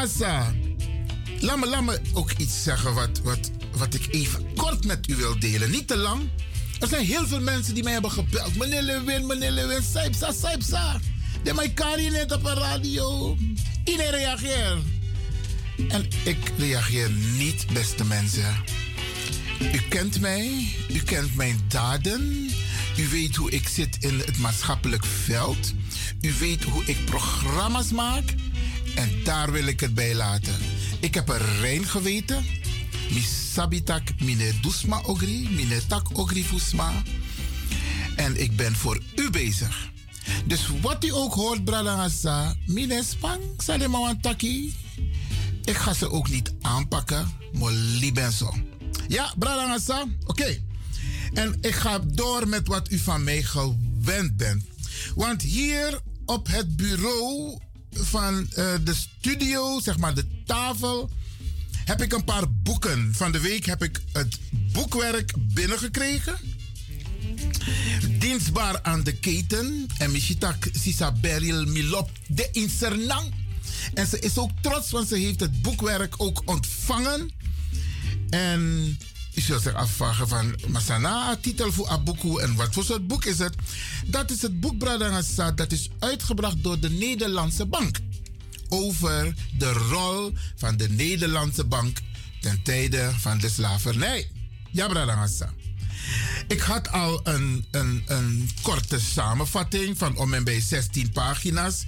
Laat 0.04 1.60
me, 1.60 1.68
laat 1.68 1.84
me 1.84 2.00
ook 2.14 2.32
iets 2.32 2.64
zeggen 2.64 2.94
wat, 2.94 3.20
wat, 3.24 3.52
wat 3.78 3.94
ik 3.94 4.08
even 4.12 4.54
kort 4.56 4.86
met 4.86 5.10
u 5.10 5.16
wil 5.16 5.40
delen. 5.40 5.72
Niet 5.72 5.88
te 5.88 5.98
lang. 5.98 6.30
Er 6.80 6.88
zijn 6.88 7.06
heel 7.06 7.28
veel 7.28 7.40
mensen 7.40 7.74
die 7.74 7.84
mij 7.84 7.94
hebben 7.94 8.12
gebeld. 8.12 8.56
Meneer 8.56 8.82
Lewin, 8.82 9.26
meneer 9.26 9.52
Lewin, 9.52 9.84
saipsa, 9.84 10.32
saipsa. 10.32 11.00
De 11.44 11.54
mij 11.54 11.70
kari 11.70 12.10
net 12.10 12.32
op 12.32 12.46
een 12.46 12.56
radio. 12.56 13.38
Iedereen 13.84 14.12
reageert. 14.12 14.82
En 15.88 16.08
ik 16.24 16.52
reageer 16.58 17.12
niet, 17.38 17.66
beste 17.74 18.06
mensen. 18.06 18.56
U 19.60 19.82
kent 19.90 20.20
mij, 20.20 20.68
u 20.90 21.00
kent 21.00 21.36
mijn 21.36 21.60
daden. 21.68 22.50
U 22.98 23.08
weet 23.08 23.36
hoe 23.36 23.52
ik 23.52 23.68
zit 23.68 23.98
in 24.00 24.20
het 24.20 24.38
maatschappelijk 24.38 25.06
veld. 25.06 25.74
U 26.22 26.34
weet 26.40 26.64
hoe 26.64 26.86
ik 26.86 27.06
programma's 27.06 27.92
maak. 27.92 28.34
Daar 29.24 29.52
wil 29.52 29.66
ik 29.66 29.80
het 29.80 29.94
bij 29.94 30.16
laten. 30.16 30.54
Ik 31.00 31.14
heb 31.14 31.30
een 31.30 31.60
rein 31.60 31.86
geweten. 31.86 32.46
Mi 33.10 33.22
sabitak 33.54 34.20
mine 34.20 34.52
dusma 34.62 35.02
ogri, 35.06 35.50
mine 35.50 35.86
tak 35.88 36.18
ogri 36.18 36.44
fusma. 36.44 37.04
En 38.16 38.42
ik 38.42 38.56
ben 38.56 38.76
voor 38.76 39.02
u 39.16 39.30
bezig. 39.30 39.92
Dus 40.46 40.68
wat 40.82 41.04
u 41.04 41.14
ook 41.14 41.34
hoort, 41.34 41.64
Bradangasa, 41.64 42.56
mine 42.66 43.04
spang, 43.04 43.42
salema 43.58 44.18
taki. 44.22 44.76
Ik 45.64 45.76
ga 45.76 45.94
ze 45.94 46.12
ook 46.12 46.30
niet 46.30 46.54
aanpakken, 46.62 47.32
maar 47.54 47.72
libenso. 47.72 48.54
Ja, 49.08 49.34
Bradangasa, 49.38 50.06
oké. 50.26 50.58
En 51.34 51.58
ik 51.62 51.76
ga 51.76 52.00
door 52.00 52.48
met 52.48 52.68
wat 52.68 52.92
u 52.92 52.98
van 52.98 53.24
mij 53.24 53.44
gewend 53.44 54.38
bent. 54.38 54.64
Want 55.16 55.42
hier 55.42 56.00
op 56.26 56.48
het 56.48 56.76
bureau 56.76 57.60
van 57.96 58.48
eh, 58.50 58.74
de 58.84 58.94
studio, 58.94 59.80
zeg 59.80 59.98
maar 59.98 60.14
de 60.14 60.26
tafel, 60.46 61.10
heb 61.86 62.02
ik 62.02 62.14
een 62.14 62.24
paar 62.24 62.52
boeken. 62.52 63.14
Van 63.16 63.32
de 63.32 63.40
week 63.40 63.66
heb 63.66 63.84
ik 63.84 64.02
het 64.12 64.40
boekwerk 64.72 65.34
binnengekregen. 65.38 66.36
Dienstbaar 68.20 68.80
aan 68.82 69.04
de 69.04 69.14
keten. 69.14 69.88
En 69.98 70.12
Michitak 70.12 70.68
Sisa 70.72 71.12
Beryl 71.12 71.66
Milop 71.66 72.10
de 72.28 72.50
Insernang. 72.52 73.34
En 73.94 74.08
ze 74.08 74.20
is 74.20 74.38
ook 74.38 74.52
trots, 74.62 74.92
want 74.92 75.08
ze 75.08 75.16
heeft 75.16 75.40
het 75.40 75.62
boekwerk 75.62 76.14
ook 76.18 76.42
ontvangen. 76.46 77.32
En 78.30 78.98
u 79.34 79.42
zult 79.42 79.62
zich 79.62 79.74
afvragen 79.74 80.28
van, 80.28 80.56
Masana, 80.68 81.36
titel 81.42 81.72
voor 81.72 81.88
Abuku 81.88 82.40
en 82.40 82.56
wat 82.56 82.74
voor 82.74 82.84
soort 82.84 83.08
boek 83.08 83.26
is 83.26 83.38
het? 83.40 83.56
Dat 84.06 84.32
is 84.32 84.42
het 84.42 84.60
boek 84.60 84.78
Bradangasa, 84.78 85.52
dat 85.52 85.72
is 85.72 85.90
uitgebracht 86.00 86.64
door 86.64 86.80
de 86.80 86.90
Nederlandse 86.90 87.66
Bank. 87.66 87.98
Over 88.70 89.36
de 89.58 89.72
rol 89.72 90.34
van 90.56 90.78
de 90.78 90.90
Nederlandse 90.90 91.64
Bank 91.64 91.98
ten 92.42 92.62
tijde 92.64 93.12
van 93.20 93.38
de 93.38 93.50
slavernij. 93.50 94.30
Ja, 94.72 94.88
Bradangasa. 94.88 95.54
Ik 96.48 96.60
had 96.60 96.92
al 96.92 97.20
een, 97.24 97.66
een, 97.72 98.04
een 98.06 98.50
korte 98.62 99.00
samenvatting 99.00 99.98
van 99.98 100.18
om 100.18 100.34
en 100.34 100.44
bij 100.44 100.62
16 100.62 101.12
pagina's. 101.12 101.86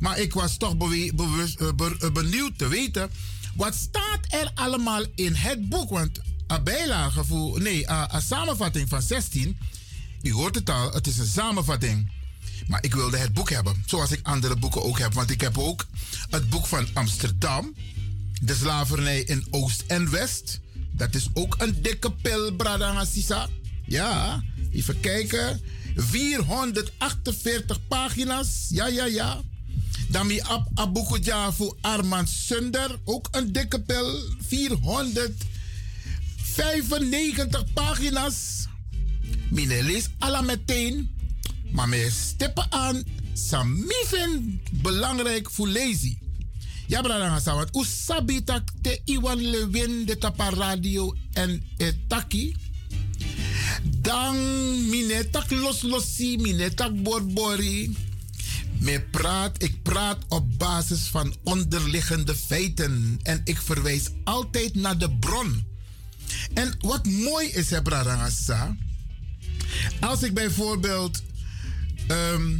Maar 0.00 0.18
ik 0.18 0.32
was 0.34 0.56
toch 0.56 0.76
bewust- 1.14 1.60
eh, 1.60 1.68
eh, 2.00 2.12
benieuwd 2.12 2.58
te 2.58 2.68
weten. 2.68 3.10
Wat 3.54 3.74
staat 3.74 4.20
er 4.28 4.50
allemaal 4.54 5.04
in 5.14 5.34
het 5.34 5.68
boek? 5.68 5.90
Want 5.90 6.20
een 6.46 6.64
bijlage 6.64 7.24
voor. 7.24 7.62
Nee, 7.62 7.88
een, 7.88 8.22
samenvatting 8.22 8.88
van 8.88 9.02
16. 9.02 9.58
U 10.22 10.32
hoort 10.32 10.54
het 10.54 10.70
al, 10.70 10.92
het 10.92 11.06
is 11.06 11.18
een 11.18 11.26
samenvatting. 11.26 12.10
Maar 12.66 12.82
ik 12.82 12.94
wilde 12.94 13.16
het 13.16 13.32
boek 13.32 13.50
hebben. 13.50 13.82
Zoals 13.86 14.10
ik 14.10 14.20
andere 14.22 14.56
boeken 14.56 14.82
ook 14.82 14.98
heb. 14.98 15.14
Want 15.14 15.30
ik 15.30 15.40
heb 15.40 15.58
ook 15.58 15.86
het 16.30 16.48
boek 16.50 16.66
van 16.66 16.86
Amsterdam. 16.92 17.74
De 18.42 18.54
slavernij 18.54 19.20
in 19.20 19.46
Oost 19.50 19.84
en 19.86 20.10
West. 20.10 20.60
Dat 20.90 21.14
is 21.14 21.28
ook 21.32 21.54
een 21.58 21.82
dikke 21.82 22.12
pil, 22.12 22.56
Sisa. 23.12 23.48
Ja, 23.86 24.42
even 24.72 25.00
kijken. 25.00 25.60
448 25.96 27.86
pagina's. 27.88 28.66
Ja, 28.68 28.86
ja, 28.86 29.04
ja. 29.04 29.40
Dan 30.08 30.26
mi 30.26 30.40
ab 30.40 30.68
Abukuja 30.74 31.52
voor 31.52 31.76
Armand 31.80 32.28
Sunder. 32.28 32.98
Ook 33.04 33.28
een 33.30 33.52
dikke 33.52 33.80
pil. 33.80 34.20
495 36.54 37.64
pagina's. 37.74 38.66
Mine 39.50 39.82
lees 39.82 40.08
alla 40.18 40.40
meteen. 40.40 41.10
Maar 41.72 41.88
me 41.88 42.10
steppen 42.10 42.66
aan. 42.72 43.02
Samifin 43.32 44.60
belangrijk 44.72 45.50
voor 45.50 45.68
lazy. 45.68 46.16
Ja, 46.86 47.00
brada 47.00 47.28
Hassa, 47.28 47.54
want 47.54 47.76
usabi 47.76 48.44
tak 48.44 48.68
te 48.82 49.00
Iwan 49.04 49.40
Lewin 49.40 50.04
de 50.04 50.18
tapa 50.18 50.48
radio 50.48 51.14
en 51.32 51.62
etaki. 51.76 52.56
Dan 53.82 54.36
mine 54.88 55.30
tak 55.30 55.50
los 55.50 55.82
losi, 55.82 56.36
mine 56.36 56.74
tak 56.74 57.02
borbori. 57.02 57.96
Me 58.78 59.00
praat, 59.00 59.62
ik 59.62 59.82
praat 59.82 60.18
op 60.28 60.58
basis 60.58 61.00
van 61.00 61.34
onderliggende 61.44 62.34
feiten. 62.34 63.18
En 63.22 63.40
ik 63.44 63.60
verwijs 63.62 64.10
altijd 64.24 64.74
naar 64.74 64.98
de 64.98 65.10
bron. 65.10 65.73
En 66.54 66.74
wat 66.80 67.06
mooi 67.06 67.48
is, 67.48 67.70
hè, 67.70 67.82
brada 67.82 68.16
Hassa, 68.16 68.76
Als 70.00 70.22
ik 70.22 70.34
bijvoorbeeld 70.34 71.22
ehm, 72.08 72.58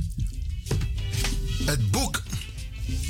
het 1.65 1.91
boek 1.91 2.23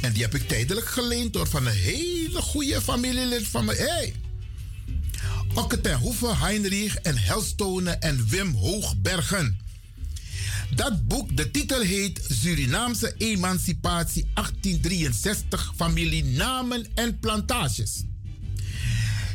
en 0.00 0.12
die 0.12 0.22
heb 0.22 0.34
ik 0.34 0.48
tijdelijk 0.48 0.86
geleend 0.86 1.32
door 1.32 1.46
van 1.46 1.66
een 1.66 1.72
hele 1.72 2.42
goede 2.42 2.82
familielid 2.82 3.48
van 3.48 3.64
me. 3.64 3.74
Hey. 3.74 4.14
Okke 5.54 5.80
ten 5.80 5.98
Hoeve, 5.98 6.36
Heinrich 6.36 6.96
en 6.96 7.18
Helstonen 7.18 8.00
en 8.00 8.28
Wim 8.28 8.54
Hoogbergen. 8.54 9.58
Dat 10.74 11.08
boek, 11.08 11.36
de 11.36 11.50
titel 11.50 11.80
heet 11.80 12.26
Surinaamse 12.30 13.14
Emancipatie 13.18 14.26
1863, 14.34 15.72
familienamen 15.76 16.86
en 16.94 17.18
plantages. 17.18 18.04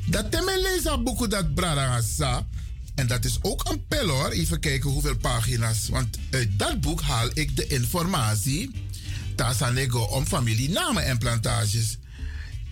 Dat 0.10 0.32
temeleza 0.32 0.98
boek 0.98 1.30
dat 1.30 1.54
Brada 1.54 2.02
sa. 2.02 2.48
En 2.96 3.08
dat 3.08 3.26
is 3.26 3.38
ook 3.42 3.70
een 3.70 3.88
pil 3.88 4.08
hoor. 4.08 4.30
Even 4.30 4.60
kijken 4.60 4.90
hoeveel 4.90 5.18
pagina's. 5.18 5.90
Want 5.90 6.18
uit 6.30 6.60
dat 6.60 6.82
boek 6.82 7.02
haal 7.02 7.30
ik 7.34 7.56
de 7.56 7.68
informatie 7.68 8.72
Tasanego 9.36 10.00
om 10.00 10.26
familienamen 10.26 11.06
en 11.06 11.18
plantages. 11.18 11.98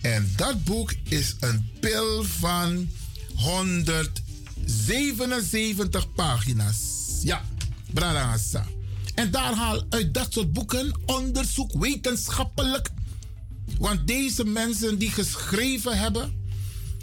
En 0.00 0.32
dat 0.36 0.64
boek 0.64 0.94
is 1.02 1.36
een 1.40 1.70
pil 1.80 2.24
van 2.24 2.88
177 3.34 6.12
pagina's. 6.12 6.78
Ja, 7.22 7.44
Bradangasa. 7.92 8.66
En 9.14 9.30
daar 9.30 9.54
haal 9.54 9.86
uit 9.88 10.14
dat 10.14 10.32
soort 10.32 10.52
boeken 10.52 11.00
onderzoek 11.06 11.72
wetenschappelijk. 11.72 12.90
Want 13.78 14.06
deze 14.06 14.44
mensen 14.44 14.98
die 14.98 15.10
geschreven 15.10 15.98
hebben, 15.98 16.37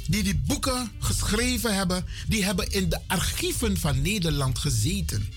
die 0.08 0.24
die 0.24 0.42
boeken 0.46 0.92
geschreven 1.00 1.76
hebben, 1.76 2.06
die 2.28 2.44
hebben 2.44 2.72
in 2.72 2.90
de 2.90 3.00
archieven 3.08 3.78
van 3.78 4.02
Nederland 4.02 4.58
gezeten. 4.60 5.30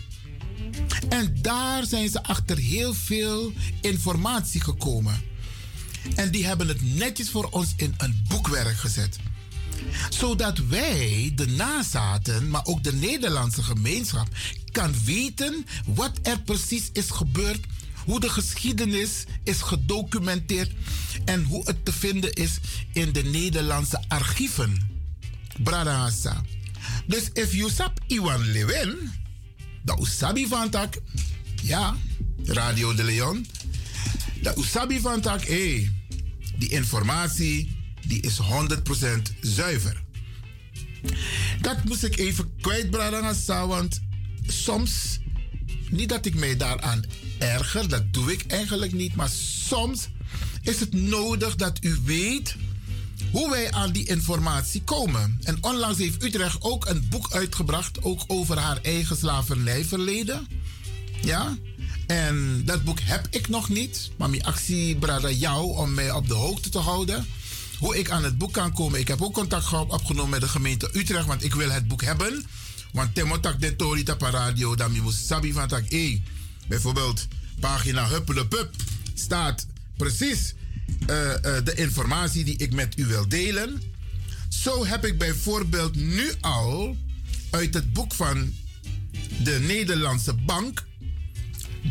En 1.09 1.39
daar 1.43 1.86
zijn 1.86 2.09
ze 2.09 2.23
achter 2.23 2.57
heel 2.57 2.95
veel 2.95 3.53
informatie 3.81 4.61
gekomen. 4.61 5.23
En 6.15 6.31
die 6.31 6.47
hebben 6.47 6.69
het 6.69 6.95
netjes 6.95 7.31
voor 7.31 7.49
ons 7.51 7.73
in 7.77 7.95
een 7.97 8.24
boekwerk 8.28 8.77
gezet. 8.77 9.19
Zodat 10.09 10.59
wij, 10.59 11.32
de 11.35 11.47
nazaten, 11.47 12.51
maar 12.51 12.65
ook 12.65 12.85
de 12.85 12.93
Nederlandse 12.93 13.62
gemeenschap, 13.62 14.28
kan 14.73 14.95
weten 15.05 15.66
wat 15.86 16.19
er 16.23 16.40
precies 16.40 16.90
is 16.93 17.11
gebeurd, 17.11 17.66
hoe 18.09 18.20
de 18.20 18.28
geschiedenis 18.28 19.24
is 19.44 19.60
gedocumenteerd 19.60 20.72
en 21.24 21.44
hoe 21.44 21.64
het 21.64 21.85
te 21.85 21.93
vinden 21.93 22.32
is 22.32 22.59
in 22.93 23.12
de 23.12 23.22
Nederlandse 23.22 24.05
archieven. 24.09 24.89
Bradahasa. 25.62 26.44
Dus 27.06 27.30
if 27.32 27.55
you 27.55 27.70
sap 27.70 28.01
Iwan 28.06 28.51
Lewin. 28.51 29.10
Dat 29.82 30.01
Usabi 30.01 30.47
van 30.47 30.70
tak. 30.70 31.01
Ja, 31.62 31.97
Radio 32.44 32.94
de 32.94 33.05
Leon. 33.05 33.47
Dat 34.43 34.59
Usabi 34.59 35.01
van 35.01 35.20
tak, 35.20 35.44
hé, 35.44 35.90
die 36.59 36.68
informatie 36.68 37.76
die 38.06 38.20
is 38.20 38.39
100% 38.40 39.39
zuiver. 39.40 40.02
Dat 41.60 41.85
moest 41.85 42.05
ik 42.05 42.18
even 42.18 42.52
kwijtbrengen, 42.60 43.36
want 43.47 44.01
soms, 44.47 45.18
niet 45.90 46.09
dat 46.09 46.26
ik 46.26 46.35
mij 46.35 46.56
daaraan 46.56 47.05
erger, 47.39 47.89
dat 47.89 48.12
doe 48.12 48.32
ik 48.32 48.44
eigenlijk 48.47 48.93
niet, 48.93 49.15
maar 49.15 49.31
soms 49.69 50.09
is 50.62 50.81
het 50.81 50.93
nodig 50.93 51.56
dat 51.56 51.78
u 51.81 51.98
weet 52.05 52.56
hoe 53.31 53.51
wij 53.51 53.73
aan 53.73 53.93
die 53.93 54.06
informatie 54.09 54.82
komen. 54.82 55.39
En 55.43 55.59
onlangs 55.60 55.98
heeft 55.98 56.23
Utrecht 56.23 56.56
ook 56.60 56.86
een 56.86 57.06
boek 57.09 57.32
uitgebracht, 57.32 58.02
ook 58.02 58.24
over 58.27 58.59
haar 58.59 58.78
eigen 58.82 59.16
slavernijverleden. 59.16 60.47
Ja? 61.23 61.56
En 62.06 62.62
dat 62.65 62.85
boek 62.85 63.01
heb 63.01 63.27
ik 63.31 63.48
nog 63.48 63.69
niet, 63.69 64.10
maar 64.16 64.31
mijn 64.31 64.44
actie 64.44 64.97
brada 64.97 65.31
jou 65.31 65.77
om 65.77 65.94
mij 65.94 66.10
op 66.10 66.28
de 66.28 66.35
hoogte 66.35 66.69
te 66.69 66.78
houden. 66.78 67.27
Hoe 67.78 67.98
ik 67.98 68.10
aan 68.10 68.24
het 68.24 68.39
boek 68.39 68.52
kan 68.52 68.73
komen. 68.73 69.01
Ik 69.01 69.09
heb 69.09 69.23
ook 69.23 69.32
contact 69.32 69.73
opgenomen 69.73 70.31
met 70.31 70.40
de 70.40 70.48
gemeente 70.48 70.90
Utrecht, 70.93 71.27
want 71.27 71.44
ik 71.44 71.55
wil 71.55 71.70
het 71.70 71.89
boek 71.89 72.02
hebben. 72.02 72.44
Want 72.93 73.15
temotak 73.15 73.60
de 73.60 73.77
tori 73.77 74.02
tapa 74.02 74.31
radio, 74.31 74.74
dan 74.74 75.01
moet 75.01 75.15
sabi 75.15 75.52
van 75.52 75.69
tak 75.69 75.85
e. 75.89 76.20
Bijvoorbeeld 76.69 77.27
pagina 77.61 78.09
Huppelepup 78.09 78.74
staat 79.15 79.66
precies 79.97 80.55
uh, 81.11 81.27
uh, 81.27 81.36
de 81.65 81.74
informatie 81.74 82.45
die 82.45 82.57
ik 82.57 82.73
met 82.73 82.99
u 82.99 83.07
wil 83.07 83.28
delen. 83.28 83.82
Zo 84.49 84.86
heb 84.86 85.05
ik 85.05 85.19
bijvoorbeeld 85.19 85.95
nu 85.95 86.32
al 86.40 86.97
uit 87.51 87.74
het 87.74 87.93
boek 87.93 88.15
van 88.15 88.55
de 89.43 89.59
Nederlandse 89.61 90.35
Bank 90.35 90.86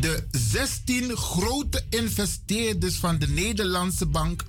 de 0.00 0.26
16 0.30 1.16
grote 1.16 1.84
investeerders 1.90 2.94
van 2.94 3.18
de 3.18 3.28
Nederlandse 3.28 4.06
Bank 4.06 4.44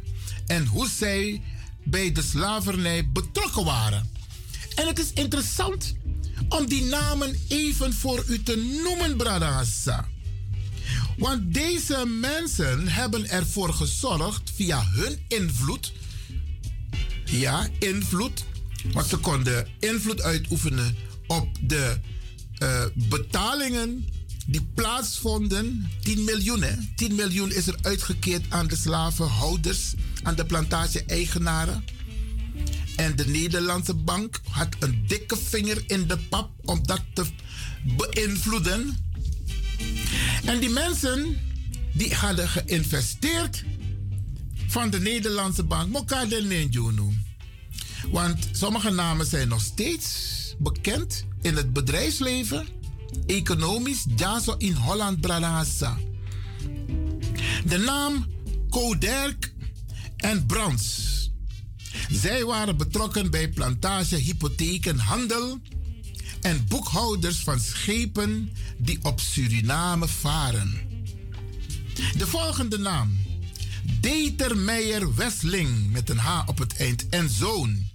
en 0.47 0.65
hoe 0.65 0.89
zij 0.97 1.41
bij 1.83 2.11
de 2.11 2.21
slavernij 2.21 3.09
betrokken 3.09 3.65
waren. 3.65 4.09
En 4.75 4.87
het 4.87 4.99
is 4.99 5.13
interessant 5.13 5.95
om 6.49 6.65
die 6.65 6.83
namen 6.83 7.39
even 7.47 7.93
voor 7.93 8.23
u 8.27 8.43
te 8.43 8.81
noemen, 8.83 9.17
Bradassa. 9.17 10.07
Want 11.17 11.53
deze 11.53 12.05
mensen 12.05 12.87
hebben 12.87 13.29
ervoor 13.29 13.73
gezorgd 13.73 14.51
via 14.55 14.85
hun 14.91 15.19
invloed. 15.27 15.93
Ja, 17.25 17.67
invloed. 17.79 18.45
Want 18.91 19.07
ze 19.07 19.17
konden 19.17 19.67
invloed 19.79 20.21
uitoefenen 20.21 20.95
op 21.27 21.47
de 21.61 21.97
uh, 22.63 22.85
betalingen 22.93 24.05
die 24.45 24.67
plaatsvonden. 24.73 25.91
10 26.01 26.23
miljoen, 26.23 26.61
hè? 26.61 26.73
10 26.95 27.15
miljoen 27.15 27.51
is 27.51 27.67
er 27.67 27.75
uitgekeerd 27.81 28.45
aan 28.49 28.67
de 28.67 28.75
slavenhouders, 28.75 29.93
aan 30.23 30.35
de 30.35 30.45
plantage-eigenaren. 30.45 31.83
En 32.95 33.15
de 33.15 33.27
Nederlandse 33.27 33.93
bank 33.93 34.39
had 34.49 34.75
een 34.79 35.03
dikke 35.07 35.37
vinger 35.37 35.83
in 35.87 36.07
de 36.07 36.17
pap 36.17 36.49
om 36.65 36.85
dat 36.85 37.01
te 37.13 37.25
beïnvloeden. 37.97 38.97
En 40.45 40.59
die 40.59 40.69
mensen 40.69 41.37
die 41.93 42.15
hadden 42.15 42.49
geïnvesteerd 42.49 43.63
van 44.67 44.89
de 44.89 44.99
Nederlandse 44.99 45.63
bank, 45.63 45.91
Mokade 45.91 46.41
Nenjunu. 46.41 47.17
Want 48.11 48.49
sommige 48.51 48.89
namen 48.89 49.25
zijn 49.25 49.47
nog 49.47 49.61
steeds 49.61 50.37
bekend 50.59 51.25
in 51.41 51.55
het 51.55 51.73
bedrijfsleven, 51.73 52.67
economisch, 53.25 54.05
Jaso 54.15 54.55
in 54.57 54.73
Holland 54.73 55.21
Brabantsa. 55.21 55.97
De 57.65 57.77
naam 57.77 58.27
Koderk 58.69 59.53
en 60.17 60.45
Brands. 60.45 61.07
Zij 62.09 62.45
waren 62.45 62.77
betrokken 62.77 63.31
bij 63.31 63.49
plantage, 63.49 64.15
hypotheken, 64.15 64.97
handel 64.97 65.59
en 66.41 66.65
boekhouders 66.67 67.37
van 67.37 67.59
schepen 67.59 68.51
die 68.79 68.99
op 69.01 69.19
Suriname 69.19 70.07
varen. 70.07 70.87
De 72.17 72.27
volgende 72.27 72.77
naam. 72.77 73.17
Determeijer 73.99 75.15
Westling 75.15 75.91
met 75.91 76.09
een 76.09 76.17
H 76.17 76.41
op 76.45 76.57
het 76.57 76.77
eind 76.77 77.09
en 77.09 77.29
zoon. 77.29 77.87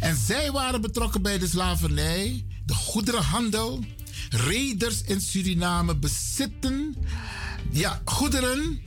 En 0.00 0.16
zij 0.16 0.50
waren 0.50 0.80
betrokken 0.80 1.22
bij 1.22 1.38
de 1.38 1.48
slavernij, 1.48 2.44
de 2.64 2.74
goederenhandel, 2.74 3.84
reders 4.30 5.02
in 5.02 5.20
Suriname 5.20 5.96
bezitten, 5.96 6.96
ja, 7.70 8.02
goederen, 8.04 8.80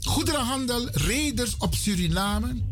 goederenhandel, 0.00 0.88
reders 0.90 1.56
op 1.56 1.74
Suriname. 1.74 2.62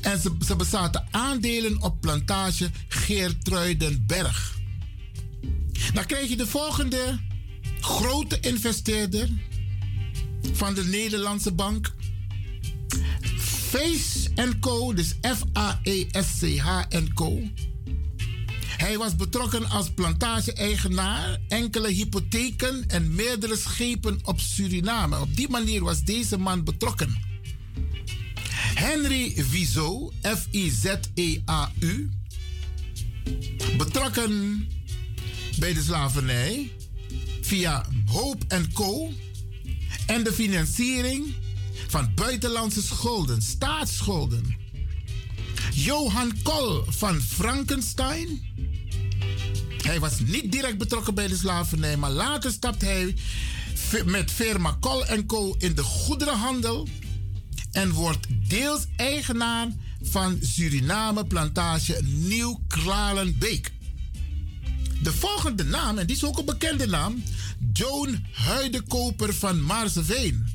En 0.00 0.20
ze, 0.20 0.36
ze 0.46 0.56
bezaten 0.56 1.06
aandelen 1.10 1.82
op 1.82 2.00
plantage 2.00 2.70
Geertruidenberg. 2.88 4.53
Dan 5.92 6.06
krijg 6.06 6.28
je 6.28 6.36
de 6.36 6.46
volgende 6.46 7.20
grote 7.80 8.40
investeerder 8.40 9.28
van 10.52 10.74
de 10.74 10.84
Nederlandse 10.84 11.52
bank. 11.52 11.94
Face 13.38 14.24
Co, 14.60 14.92
dus 14.92 15.14
F-A-E-S-C-H 15.20 16.80
Co. 17.14 17.42
Hij 18.76 18.98
was 18.98 19.16
betrokken 19.16 19.70
als 19.70 19.90
plantage-eigenaar, 19.90 21.38
enkele 21.48 21.88
hypotheken 21.88 22.84
en 22.88 23.14
meerdere 23.14 23.56
schepen 23.56 24.18
op 24.24 24.40
Suriname. 24.40 25.20
Op 25.20 25.36
die 25.36 25.48
manier 25.48 25.82
was 25.84 26.02
deze 26.02 26.38
man 26.38 26.64
betrokken. 26.64 27.18
Henry 28.74 29.32
Vizo, 29.36 30.12
F-I-Z-E-A-U, 30.22 32.10
betrokken 33.76 34.66
bij 35.58 35.74
de 35.74 35.82
slavernij 35.82 36.70
via 37.40 37.84
Hope 38.06 38.68
Co. 38.72 39.12
en 40.06 40.24
de 40.24 40.32
financiering 40.32 41.34
van 41.88 42.12
buitenlandse 42.14 42.82
schulden, 42.82 43.42
staatsschulden. 43.42 44.56
Johan 45.72 46.32
Kol 46.42 46.84
van 46.86 47.20
Frankenstein. 47.20 48.42
Hij 49.82 50.00
was 50.00 50.20
niet 50.20 50.52
direct 50.52 50.78
betrokken 50.78 51.14
bij 51.14 51.28
de 51.28 51.36
slavernij, 51.36 51.96
maar 51.96 52.10
later 52.10 52.50
stapte 52.50 52.84
hij 52.84 53.14
met 54.04 54.30
firma 54.30 54.76
Kol 54.80 55.04
Co. 55.26 55.54
in 55.58 55.74
de 55.74 55.82
goederenhandel 55.82 56.88
en 57.72 57.92
wordt 57.92 58.26
deels 58.48 58.86
eigenaar 58.96 59.68
van 60.02 60.38
Suriname 60.40 61.26
plantage 61.26 62.00
Nieuw-Kralenbeek. 62.02 63.72
De 65.04 65.12
volgende 65.12 65.64
naam, 65.64 65.98
en 65.98 66.06
die 66.06 66.16
is 66.16 66.24
ook 66.24 66.38
een 66.38 66.44
bekende 66.44 66.86
naam, 66.86 67.22
Joan 67.72 68.24
Huidekoper 68.32 69.34
van 69.34 69.64
Maarseveen. 69.64 70.46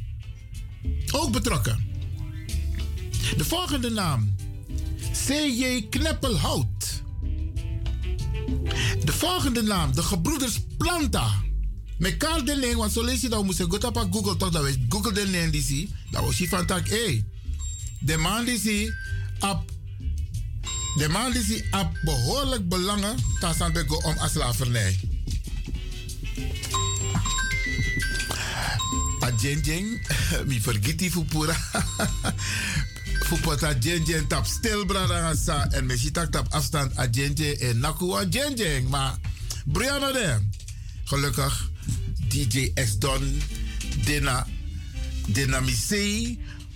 Ook 1.12 1.32
betrokken. 1.32 1.88
De 3.38 3.46
volgende 3.46 3.90
naam, 3.90 4.36
C.J. 5.28 5.88
Kneppelhout. 5.90 7.04
De 9.04 9.12
volgende 9.12 9.62
naam, 9.62 9.94
de 9.94 10.04
gebroeders 10.04 10.60
Planta. 10.78 11.32
Met 11.98 12.18
Karl 12.18 12.46
de 12.46 12.58
Leen, 12.58 12.78
want 12.78 12.92
zo 12.92 13.04
lees 13.04 13.22
je 13.22 13.30
dat, 13.30 13.44
moest 13.44 13.58
je 13.58 13.64
op 13.88 14.08
Google 14.12 14.38
toch, 14.38 14.50
dat 14.50 14.64
we 14.64 14.86
Google 14.90 15.14
de 15.14 15.28
Leen 15.28 15.52
die 15.52 15.64
zie. 15.64 15.96
Dat 16.12 16.24
was 16.24 16.38
je 16.38 16.48
van 16.48 16.66
tak, 16.66 16.88
hé. 16.88 17.24
De 18.00 18.18
man 18.18 18.46
die 18.46 18.60
zie, 18.60 18.94
op 19.40 19.72
de 20.96 21.08
man 21.10 21.32
die 21.32 21.64
op 21.72 22.00
behoorlijk 22.02 22.70
belangen, 22.70 23.16
we 23.40 24.04
om 24.04 24.16
slavernij. 24.30 25.00
A 29.24 29.32
jen 29.42 29.60
jen, 29.60 30.02
mi 30.48 30.62
vergiet 30.62 31.00
die 31.00 31.12
fupura. 31.12 31.56
Fupota 33.30 33.74
jen 33.80 34.04
jen 34.04 34.28
tap 34.28 34.46
stil 34.46 34.86
brada 34.86 35.36
sa 35.36 35.68
en 35.72 35.86
me 35.86 35.98
ziet 35.98 36.18
tap 36.32 36.48
afstand 36.50 36.98
a 36.98 37.06
jen 37.12 37.34
jen 37.34 37.60
en 37.60 37.80
naku 37.80 38.14
a 38.16 38.24
jen 38.30 38.56
jen. 38.56 38.90
Maar 38.90 39.18
Brianna 39.66 40.12
de, 40.12 40.38
gelukkig 41.04 41.70
DJ 42.30 42.72
X 42.74 42.98
Don, 42.98 43.42
Dena, 44.06 44.48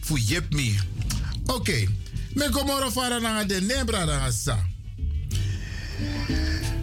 fu 0.02 0.20
yep 0.20 0.54
me. 0.54 0.76
Oké. 1.46 1.54
Okay. 1.54 2.03
Me 2.36 2.50
komoro 2.50 2.92
fara 2.92 3.20
na 3.20 3.44
de 3.44 3.62
nebra 3.62 4.32
sa. 4.32 4.58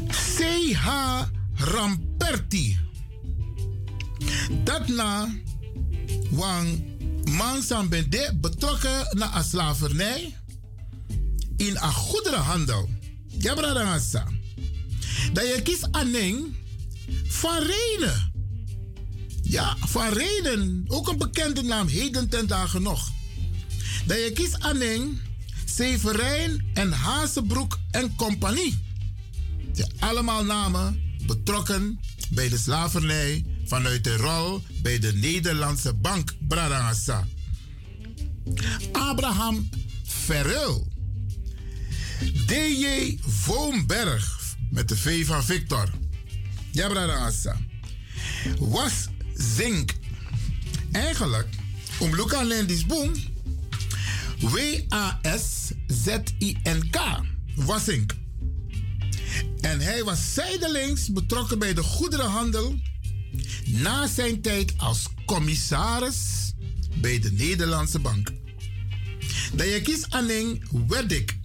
CH 0.09 0.87
Ramperti. 1.55 2.79
Dat 4.65 4.89
na 4.89 5.29
wang 6.31 6.85
man 7.25 7.89
bende 7.89 8.37
betrokken 8.41 9.19
na 9.19 9.35
a 9.35 9.43
slavernij 9.43 10.37
in 11.57 11.77
a 11.77 11.91
goederenhandel. 11.91 12.89
Ja, 13.39 13.55
brada 13.55 13.99
sa. 13.99 14.27
Dat 15.33 15.47
je 15.47 15.63
kiest 15.63 15.89
Anning 15.91 16.57
van 17.25 17.59
Renen. 17.59 18.33
Ja, 19.43 19.77
van 19.81 20.13
Renen. 20.13 20.85
Ook 20.89 21.09
een 21.09 21.19
bekende 21.19 21.63
naam, 21.63 21.89
heden 21.89 22.29
ten 22.29 22.47
dagen 22.47 22.83
nog. 22.83 23.11
Dat 24.07 24.17
je 24.17 24.31
kiest 24.35 24.59
Anning, 24.59 25.21
Severijn 25.81 26.71
en 26.75 26.93
Hazebroek 26.93 27.79
en 27.91 28.15
compagnie. 28.17 28.79
Ja, 29.73 29.87
allemaal 29.99 30.45
namen 30.45 31.01
betrokken 31.27 32.01
bij 32.31 32.49
de 32.49 32.59
slavernij 32.59 33.45
vanuit 33.65 34.05
de 34.05 34.17
rol 34.17 34.63
bij 34.83 34.99
de 34.99 35.13
Nederlandse 35.13 35.95
bank 35.95 36.33
Bradangasa. 36.49 37.27
Abraham 38.93 39.69
Verril. 40.05 40.89
DJ 42.47 43.19
Voomberg 43.27 44.57
met 44.71 44.89
de 44.89 44.97
V 44.97 45.27
van 45.27 45.45
Victor. 45.45 45.89
Ja, 46.71 46.89
Bradangasa. 46.89 47.57
Was 48.59 49.09
Zink. 49.57 49.95
Eigenlijk, 50.93 51.49
om 51.99 52.15
Luca 52.15 52.43
Lendis 52.43 52.87
Boom. 52.87 53.30
W-A-S-Z-I-N-K. 54.41 55.81
Wasink. 57.55 58.17
En 59.61 59.81
hij 59.81 60.05
was 60.05 60.35
zijdelings 60.35 61.13
betrokken 61.13 61.59
bij 61.59 61.75
de 61.75 61.83
goederenhandel 61.83 62.75
na 63.67 64.07
zijn 64.07 64.41
tijd 64.41 64.73
als 64.77 65.07
commissaris 65.27 66.53
bij 67.01 67.19
de 67.19 67.33
Nederlandse 67.33 67.99
Bank. 67.99 68.33
Dayakis 69.53 70.11
Anning 70.11 70.65
Weddik. 70.89 71.39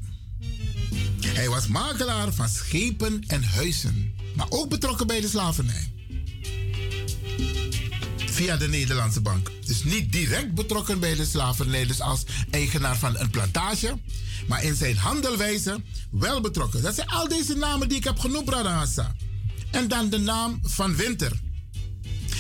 Hij 1.26 1.50
was 1.50 1.68
makelaar 1.68 2.34
van 2.34 2.50
schepen 2.50 3.24
en 3.28 3.44
huizen, 3.44 4.16
maar 4.36 4.48
ook 4.50 4.70
betrokken 4.70 5.08
bij 5.08 5.22
de 5.22 5.28
slavernij. 5.28 5.95
Via 8.36 8.58
de 8.58 8.68
Nederlandse 8.68 9.22
Bank. 9.22 9.52
Dus 9.66 9.84
niet 9.84 10.12
direct 10.12 10.54
betrokken 10.54 11.00
bij 11.00 11.16
de 11.16 11.26
slavernij, 11.26 11.86
dus 11.86 12.02
als 12.02 12.24
eigenaar 12.52 12.98
van 12.98 13.18
een 13.18 13.30
plantage, 13.30 14.00
maar 14.48 14.64
in 14.64 14.76
zijn 14.76 14.98
handelwijze 14.98 15.82
wel 16.12 16.42
betrokken. 16.42 16.82
Dat 16.82 16.96
zijn 16.96 17.08
al 17.08 17.28
deze 17.28 17.56
namen 17.56 17.90
die 17.90 17.98
ik 17.98 18.04
heb 18.04 18.20
genoemd, 18.20 18.46
Bradangasa. 18.46 19.16
En 19.72 19.88
dan 19.88 20.10
de 20.10 20.18
naam 20.18 20.60
van 20.64 20.96
Winter. 20.96 21.32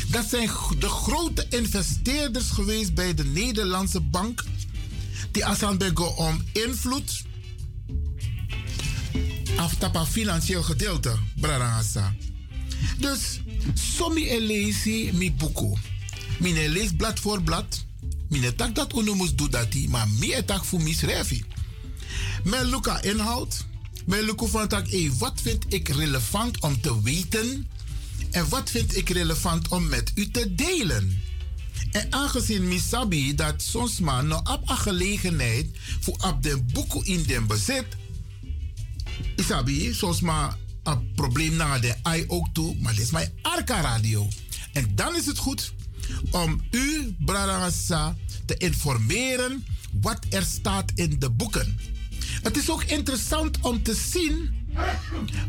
Dat 0.07 0.25
zijn 0.29 0.49
de 0.79 0.89
grote 0.89 1.45
investeerders 1.49 2.49
geweest 2.49 2.93
bij 2.93 3.13
de 3.13 3.25
Nederlandse 3.25 4.01
bank. 4.01 4.43
Die 5.31 5.45
Asanbego 5.45 6.05
om 6.05 6.43
invloed. 6.53 7.23
Aftapa 9.57 10.05
financieel 10.05 10.63
gedeelte, 10.63 11.15
Bradangasa. 11.35 12.15
Dus, 12.97 13.39
somi 13.73 14.29
elezi 14.29 15.11
mi 15.13 15.31
buku. 15.31 15.73
Mine 16.39 16.69
lees 16.69 16.91
blad 16.97 17.19
voor 17.19 17.41
blad. 17.41 17.85
Mine 18.29 18.55
tak 18.55 18.75
dat 18.75 18.93
unomus 18.93 19.35
doet 19.35 19.51
dat 19.51 19.75
maar 19.89 20.07
mi 20.19 20.33
etak 20.33 20.65
voor 20.65 20.81
misrefi. 20.81 21.43
Mijn 22.43 22.65
Luca 22.65 23.01
inhoud. 23.01 23.65
Mijn 24.05 24.23
Luca 24.23 24.45
van 24.45 24.67
tak, 24.67 24.89
hey, 24.89 25.11
wat 25.17 25.41
vind 25.41 25.73
ik 25.73 25.87
relevant 25.89 26.59
om 26.59 26.81
te 26.81 27.01
weten? 27.01 27.67
En 28.31 28.49
wat 28.49 28.69
vind 28.69 28.97
ik 28.97 29.09
relevant 29.09 29.67
om 29.67 29.87
met 29.87 30.11
u 30.15 30.31
te 30.31 30.55
delen? 30.55 31.21
En 31.91 32.13
aangezien 32.13 32.67
Misabi 32.67 33.35
dat 33.35 33.61
soms 33.61 33.99
maar 33.99 34.23
nog 34.23 34.53
op 34.53 34.69
een 34.69 34.77
gelegenheid 34.77 35.67
voor 35.99 36.15
op 36.27 36.43
de 36.43 36.61
boeken 36.73 37.05
in 37.05 37.23
den 37.23 37.47
bezit, 37.47 37.85
Isabi, 39.35 39.93
soms 39.93 40.21
maar 40.21 40.57
een 40.87 41.11
probleem 41.15 41.55
naar 41.55 41.81
de 41.81 41.95
ai 42.01 42.23
ook 42.27 42.47
toe, 42.53 42.75
maar 42.79 42.93
dit 42.93 43.03
is 43.03 43.11
mijn 43.11 43.31
Arca 43.41 43.81
Radio. 43.81 44.27
En 44.73 44.95
dan 44.95 45.15
is 45.15 45.25
het 45.25 45.37
goed 45.37 45.73
om 46.31 46.61
u, 46.71 47.15
Bradangasa, 47.19 48.15
te 48.45 48.57
informeren 48.57 49.65
wat 50.01 50.25
er 50.29 50.43
staat 50.43 50.91
in 50.95 51.19
de 51.19 51.29
boeken. 51.29 51.79
Het 52.41 52.57
is 52.57 52.69
ook 52.69 52.83
interessant 52.83 53.59
om 53.59 53.83
te 53.83 53.95
zien 54.11 54.53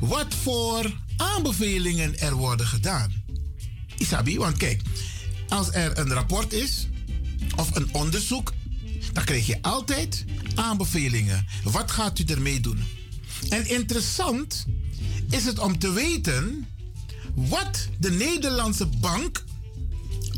wat 0.00 0.34
voor 0.34 1.00
aanbevelingen 1.16 2.18
er 2.18 2.34
worden 2.34 2.66
gedaan. 2.66 3.12
Isabi, 3.96 4.38
want 4.38 4.56
kijk, 4.56 4.82
als 5.48 5.72
er 5.72 5.98
een 5.98 6.12
rapport 6.12 6.52
is 6.52 6.88
of 7.56 7.76
een 7.76 7.94
onderzoek, 7.94 8.52
dan 9.12 9.24
krijg 9.24 9.46
je 9.46 9.62
altijd 9.62 10.24
aanbevelingen. 10.54 11.46
Wat 11.62 11.90
gaat 11.90 12.18
u 12.18 12.24
ermee 12.24 12.60
doen? 12.60 12.84
En 13.48 13.68
interessant 13.68 14.66
is 15.30 15.44
het 15.44 15.58
om 15.58 15.78
te 15.78 15.92
weten 15.92 16.66
wat 17.34 17.88
de 17.98 18.10
Nederlandse 18.10 18.86
bank 18.86 19.44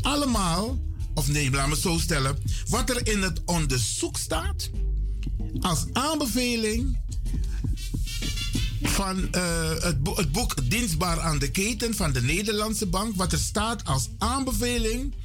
allemaal, 0.01 0.79
of 1.13 1.27
nee, 1.27 1.51
laat 1.51 1.67
me 1.67 1.77
zo 1.77 1.97
stellen, 1.97 2.37
wat 2.67 2.89
er 2.89 3.07
in 3.07 3.21
het 3.21 3.41
onderzoek 3.45 4.17
staat 4.17 4.69
als 5.59 5.85
aanbeveling 5.93 6.97
van 8.81 9.33
eh, 9.33 9.69
het, 9.69 9.97
het, 10.15 10.31
boek 10.31 10.69
Dienstbaar 10.69 11.19
aan 11.19 11.39
de 11.39 11.51
Keten 11.51 11.95
van 11.95 12.11
de 12.11 12.21
Nederlandse 12.21 12.85
Bank. 12.85 13.15
Wat 13.15 13.31
er 13.31 13.39
staat 13.39 13.85
als 13.85 14.09
aanbeveling 14.17 15.15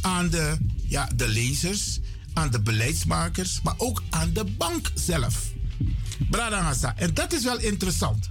aan 0.00 0.28
de, 0.28 0.56
ja, 0.88 1.10
de 1.16 1.28
lezers, 1.28 2.00
aan 2.32 2.50
de 2.50 2.60
beleidsmakers, 2.60 3.60
maar 3.62 3.74
ook 3.76 4.02
aan 4.10 4.32
de 4.32 4.44
bank 4.44 4.90
zelf. 4.94 5.52
Bradangasa. 6.30 6.96
En 6.96 7.14
dat 7.14 7.32
is 7.32 7.42
wel 7.42 7.58
interessant. 7.58 8.30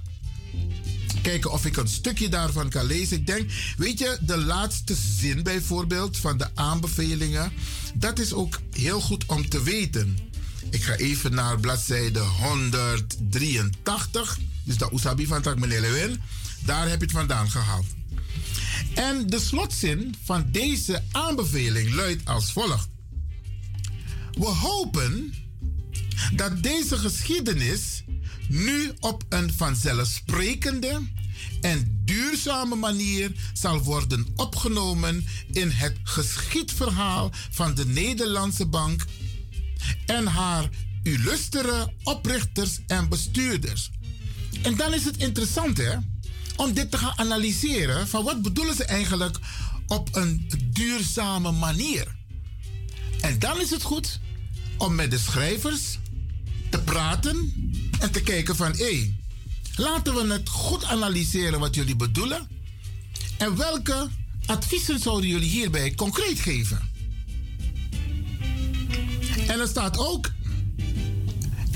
Kijken 1.22 1.52
of 1.52 1.66
ik 1.66 1.78
een 1.78 1.88
stukje 1.88 2.30
daarvan 2.30 2.70
kan 2.70 2.86
lezen. 2.86 3.18
Ik 3.18 3.28
denk, 3.28 3.52
weet 3.78 4.00
je, 4.00 4.18
de 4.22 4.38
laatste 4.38 4.96
zin 5.20 5.44
bijvoorbeeld 5.44 6.18
van 6.18 6.38
de 6.38 6.48
aanbevelingen. 6.56 7.52
Dat 7.94 8.20
is 8.20 8.34
ook 8.34 8.60
heel 8.72 9.02
goed 9.02 9.26
om 9.26 9.50
te 9.50 9.64
weten. 9.64 10.18
Ik 10.70 10.84
ga 10.84 10.96
even 10.96 11.34
naar 11.34 11.60
bladzijde 11.60 12.20
183. 12.20 14.38
Dus 14.64 14.78
de 14.78 14.90
Usabi 14.94 15.26
van 15.26 15.42
Tak 15.42 15.66
Lewin. 15.66 16.22
Daar 16.66 16.90
heb 16.90 17.00
je 17.00 17.06
het 17.06 17.16
vandaan 17.16 17.50
gehaald. 17.50 17.86
En 18.94 19.28
de 19.28 19.40
slotzin 19.40 20.16
van 20.24 20.46
deze 20.52 21.04
aanbeveling 21.12 21.94
luidt 21.94 22.26
als 22.26 22.52
volgt. 22.52 22.88
We 24.32 24.46
hopen 24.46 25.34
dat 26.36 26.64
deze 26.64 26.98
geschiedenis 26.98 28.04
nu 28.50 28.92
op 29.00 29.24
een 29.30 29.54
vanzelfsprekende 29.54 31.02
en 31.62 32.02
duurzame 32.06 32.76
manier 32.76 33.32
zal 33.54 33.84
worden 33.84 34.28
opgenomen 34.36 35.26
in 35.52 35.70
het 35.70 35.98
geschiedverhaal 36.04 37.32
van 37.50 37.74
de 37.74 37.86
Nederlandse 37.86 38.66
Bank 38.66 39.06
en 40.06 40.28
haar 40.28 40.70
illustere 41.04 41.94
oprichters 42.04 42.80
en 42.88 43.10
bestuurders. 43.10 43.92
En 44.62 44.76
dan 44.76 44.94
is 44.94 45.06
het 45.06 45.18
interessant 45.18 45.78
hè, 45.78 45.96
om 46.56 46.74
dit 46.74 46.92
te 46.92 46.98
gaan 46.98 47.18
analyseren 47.18 48.08
van 48.08 48.24
wat 48.24 48.42
bedoelen 48.42 48.76
ze 48.76 48.84
eigenlijk 48.84 49.38
op 49.88 50.16
een 50.16 50.50
duurzame 50.74 51.52
manier. 51.52 52.16
En 53.22 53.40
dan 53.40 53.62
is 53.62 53.70
het 53.70 53.84
goed 53.84 54.20
om 54.78 54.96
met 54.96 55.12
de 55.12 55.18
schrijvers 55.18 55.98
te 56.70 56.80
praten 56.80 57.69
en 58.00 58.12
te 58.12 58.22
kijken 58.22 58.56
van 58.56 58.72
hé, 58.72 59.14
laten 59.76 60.16
we 60.16 60.34
het 60.34 60.50
goed 60.50 60.84
analyseren 60.84 61.60
wat 61.60 61.76
jullie 61.76 61.96
bedoelen 61.96 62.48
en 63.38 63.58
welke 63.58 64.08
adviezen 64.46 65.00
zouden 65.00 65.30
jullie 65.30 65.50
hierbij 65.50 65.96
concreet 65.96 66.40
geven. 66.40 66.90
En 69.48 69.60
er 69.60 69.68
staat 69.68 69.98
ook, 69.98 70.32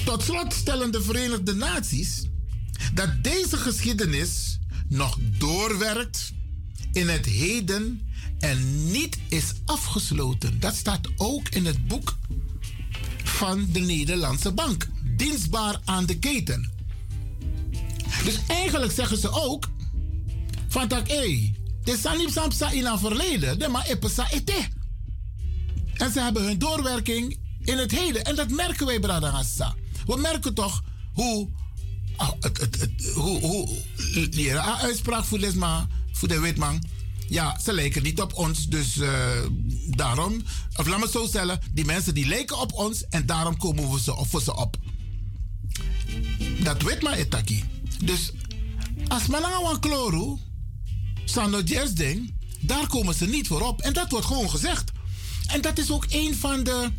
tot 0.04 0.24
slot 0.24 0.54
stellen 0.54 0.91
de 0.91 1.02
Verenigde 1.02 1.54
Naties 1.54 2.24
dat 2.94 3.24
deze 3.24 3.58
geschiedenis 3.58 4.60
nog 4.88 5.18
doorwerkt 5.38 6.34
in 6.91 7.10
het 7.10 7.26
heden 7.26 8.12
en 8.40 8.91
niet 8.91 9.18
is 9.30 9.54
afgesloten. 9.66 10.60
Dat 10.60 10.76
staat 10.76 11.08
ook 11.16 11.50
in 11.50 11.66
het 11.66 11.88
boek 11.88 12.18
van 13.24 13.68
de 13.72 13.80
Nederlandse 13.80 14.52
Bank. 14.52 14.88
Dienstbaar 15.15 15.80
aan 15.85 16.06
de 16.06 16.19
keten. 16.19 16.72
Dus 18.23 18.40
eigenlijk 18.48 18.91
zeggen 18.91 19.18
ze 19.18 19.31
ook 19.31 19.69
van 20.68 20.88
dat 20.88 21.07
hé, 21.07 21.53
is 21.84 22.03
niet 22.18 22.31
samsa 22.31 22.72
in 22.72 22.85
het 22.85 22.99
verleden, 22.99 23.60
de 23.60 23.68
maar 23.68 23.85
epesa 23.85 24.31
ete. 24.31 24.68
En 25.94 26.11
ze 26.11 26.19
hebben 26.19 26.44
hun 26.44 26.60
doorwerking 26.60 27.38
in 27.60 27.77
het 27.77 27.91
heden. 27.91 28.23
En 28.23 28.35
dat 28.35 28.49
merken 28.49 28.85
wij, 28.85 28.99
Bradagassa. 28.99 29.76
We 30.06 30.18
merken 30.18 30.53
toch 30.53 30.84
hoe. 31.14 31.49
Het, 32.40 32.90
hoe, 33.14 33.40
hoe 33.40 33.77
leren 34.31 34.77
uitspraak 34.77 35.26
voor 35.26 35.40
Lesma, 35.40 35.88
voor 36.11 36.27
de 36.27 36.40
witman. 36.40 36.84
Ja, 37.27 37.60
ze 37.60 37.73
lijken 37.73 38.03
niet 38.03 38.22
op 38.22 38.34
ons, 38.34 38.68
dus 38.68 38.95
uh, 38.95 39.10
daarom. 39.88 40.44
Of 40.76 40.88
laat 40.88 40.99
me 40.99 41.07
zo 41.11 41.26
stellen, 41.26 41.60
die 41.72 41.85
mensen 41.85 42.14
die 42.14 42.26
lijken 42.26 42.60
op 42.60 42.73
ons 42.73 43.07
en 43.07 43.26
daarom 43.26 43.57
komen 43.57 43.91
we 43.91 43.99
ze, 43.99 44.40
ze 44.44 44.56
op. 44.56 44.77
Dat 46.64 46.81
weet 46.81 47.02
maar 47.02 47.14
Etaki. 47.14 47.64
Dus 48.03 48.31
Als 49.07 49.27
Malanga 49.27 49.77
Kloru, 49.80 50.38
Sando 51.26 51.61
Jazz 51.61 51.94
ding, 51.94 52.34
daar 52.60 52.88
komen 52.88 53.14
ze 53.14 53.26
niet 53.26 53.48
voor 53.48 53.61
op. 53.61 53.81
En 53.81 53.94
dat 53.94 54.11
wordt 54.11 54.26
gewoon 54.26 54.49
gezegd. 54.49 54.91
En 55.48 55.61
dat 55.61 55.77
is 55.77 55.91
ook 55.91 56.06
een 56.10 56.35
van 56.35 56.64
de, 56.64 56.90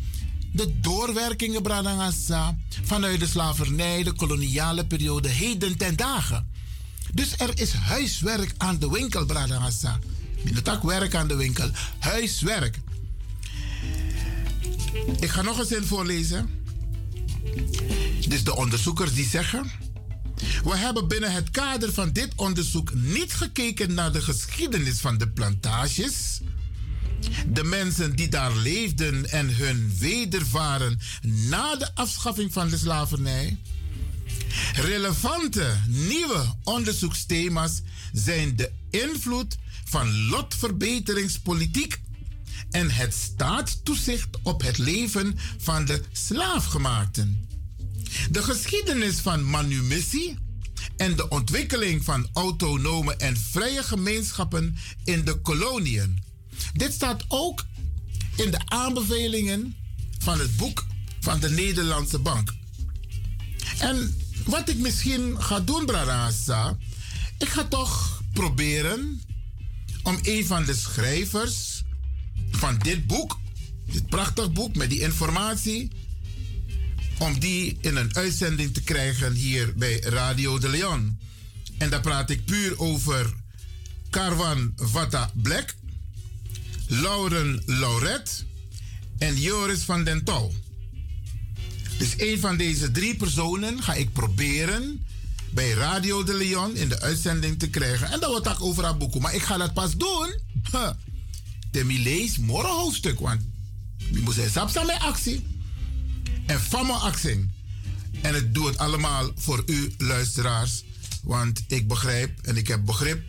de 0.51 0.79
doorwerkingen, 0.79 1.61
Bradangasa, 1.61 2.57
vanuit 2.83 3.19
de 3.19 3.27
slavernij, 3.27 4.03
de 4.03 4.13
koloniale 4.13 4.85
periode, 4.85 5.27
heden 5.27 5.77
ten 5.77 5.95
dagen. 5.95 6.49
Dus 7.13 7.33
er 7.37 7.59
is 7.59 7.71
huiswerk 7.71 8.53
aan 8.57 8.79
de 8.79 8.89
winkel, 8.89 9.25
Bradangasa. 9.25 9.99
Niet 10.43 10.81
werk 10.81 11.15
aan 11.15 11.27
de 11.27 11.35
winkel, 11.35 11.69
huiswerk. 11.99 12.79
Ik 15.19 15.29
ga 15.29 15.41
nog 15.41 15.59
een 15.59 15.65
zin 15.65 15.83
voorlezen. 15.83 16.64
Dus 18.27 18.43
de 18.43 18.55
onderzoekers 18.55 19.13
die 19.13 19.25
zeggen. 19.25 19.71
We 20.63 20.77
hebben 20.77 21.07
binnen 21.07 21.31
het 21.31 21.49
kader 21.49 21.93
van 21.93 22.11
dit 22.11 22.31
onderzoek 22.35 22.93
niet 22.93 23.33
gekeken 23.33 23.93
naar 23.93 24.11
de 24.11 24.21
geschiedenis 24.21 24.99
van 24.99 25.17
de 25.17 25.29
plantages. 25.29 26.39
De 27.47 27.63
mensen 27.63 28.15
die 28.15 28.27
daar 28.27 28.55
leefden 28.55 29.29
en 29.29 29.55
hun 29.55 29.95
wedervaren 29.99 30.99
na 31.21 31.75
de 31.75 31.95
afschaffing 31.95 32.53
van 32.53 32.69
de 32.69 32.77
slavernij. 32.77 33.57
Relevante 34.73 35.77
nieuwe 35.87 36.55
onderzoeksthema's 36.63 37.81
zijn 38.13 38.55
de 38.55 38.71
invloed 38.89 39.57
van 39.85 40.27
lotverbeteringspolitiek 40.27 41.99
en 42.75 42.91
het 42.91 43.13
staatstoezicht 43.13 44.27
op 44.43 44.61
het 44.61 44.77
leven 44.77 45.37
van 45.57 45.85
de 45.85 46.01
slaafgemaakten. 46.11 47.47
De 48.31 48.43
geschiedenis 48.43 49.23
man 49.23 49.49
manumissie 49.49 50.37
en 50.97 51.15
de 51.15 51.29
ontwikkeling 51.29 52.03
van 52.03 52.29
autonome 52.33 53.15
en 53.15 53.37
vrije 53.37 53.83
gemeenschappen 53.83 54.75
in 55.03 55.25
de 55.25 55.35
koloniën. 55.35 56.23
Dit 56.73 56.93
staat 56.93 57.25
ook 57.27 57.65
in 58.35 58.51
de 58.51 58.61
aanbevelingen 58.65 59.75
van 60.19 60.39
het 60.39 60.57
boek 60.57 60.85
van 61.19 61.39
de 61.39 61.49
Nederlandse 61.49 62.19
Bank. 62.19 62.53
En 63.79 64.17
wat 64.45 64.69
ik 64.69 64.77
misschien 64.77 65.41
ga 65.41 65.59
doen, 65.59 65.85
Brarasa, 65.85 66.77
ik 67.37 67.47
ga 67.47 67.63
toch 67.63 68.21
proberen 68.33 69.21
om 70.03 70.19
een 70.21 70.45
van 70.45 70.65
de 70.65 70.73
schrijvers 70.73 71.74
van 72.57 72.77
dit 72.77 73.07
boek, 73.07 73.39
dit 73.85 74.07
prachtig 74.07 74.51
boek 74.51 74.75
met 74.75 74.89
die 74.89 74.99
informatie, 74.99 75.91
om 77.17 77.39
die 77.39 77.77
in 77.81 77.95
een 77.95 78.15
uitzending 78.15 78.73
te 78.73 78.81
krijgen 78.81 79.33
hier 79.33 79.73
bij 79.75 79.99
Radio 79.99 80.59
de 80.59 80.69
Leon. 80.69 81.19
En 81.77 81.89
daar 81.89 82.01
praat 82.01 82.29
ik 82.29 82.45
puur 82.45 82.79
over 82.79 83.33
Carvan 84.09 84.73
Vata 84.75 85.31
Black, 85.33 85.75
Lauren 86.87 87.61
Lauret 87.65 88.45
en 89.17 89.41
Joris 89.41 89.81
van 89.81 90.03
den 90.03 90.23
Touw. 90.23 90.51
Dus 91.97 92.13
een 92.17 92.39
van 92.39 92.57
deze 92.57 92.91
drie 92.91 93.15
personen 93.15 93.83
ga 93.83 93.93
ik 93.93 94.13
proberen 94.13 95.05
bij 95.49 95.71
Radio 95.71 96.23
de 96.23 96.33
Leon 96.33 96.75
in 96.75 96.89
de 96.89 97.01
uitzending 97.01 97.59
te 97.59 97.69
krijgen. 97.69 98.11
En 98.11 98.19
dat 98.19 98.29
wordt 98.29 98.47
ook 98.47 98.61
over 98.61 98.83
haar 98.83 98.97
boek. 98.97 99.19
Maar 99.19 99.35
ik 99.35 99.43
ga 99.43 99.57
dat 99.57 99.73
pas 99.73 99.97
doen. 99.97 100.39
Demi 101.75 102.03
lees 102.03 102.37
morgen 102.37 102.75
hoofdstuk. 102.75 103.19
Want 103.19 103.41
je 103.97 104.21
moet 104.21 104.33
zeggen, 104.33 104.69
samen 104.69 104.99
actie. 104.99 105.45
En 106.45 106.61
van 106.61 106.85
mijn 106.85 106.99
actie. 106.99 107.49
En 108.21 108.33
het 108.33 108.53
doe 108.53 108.67
het 108.67 108.77
allemaal 108.77 109.31
voor 109.35 109.63
u 109.65 109.93
luisteraars. 109.97 110.83
Want 111.23 111.63
ik 111.67 111.87
begrijp 111.87 112.39
en 112.41 112.57
ik 112.57 112.67
heb 112.67 112.85
begrip 112.85 113.23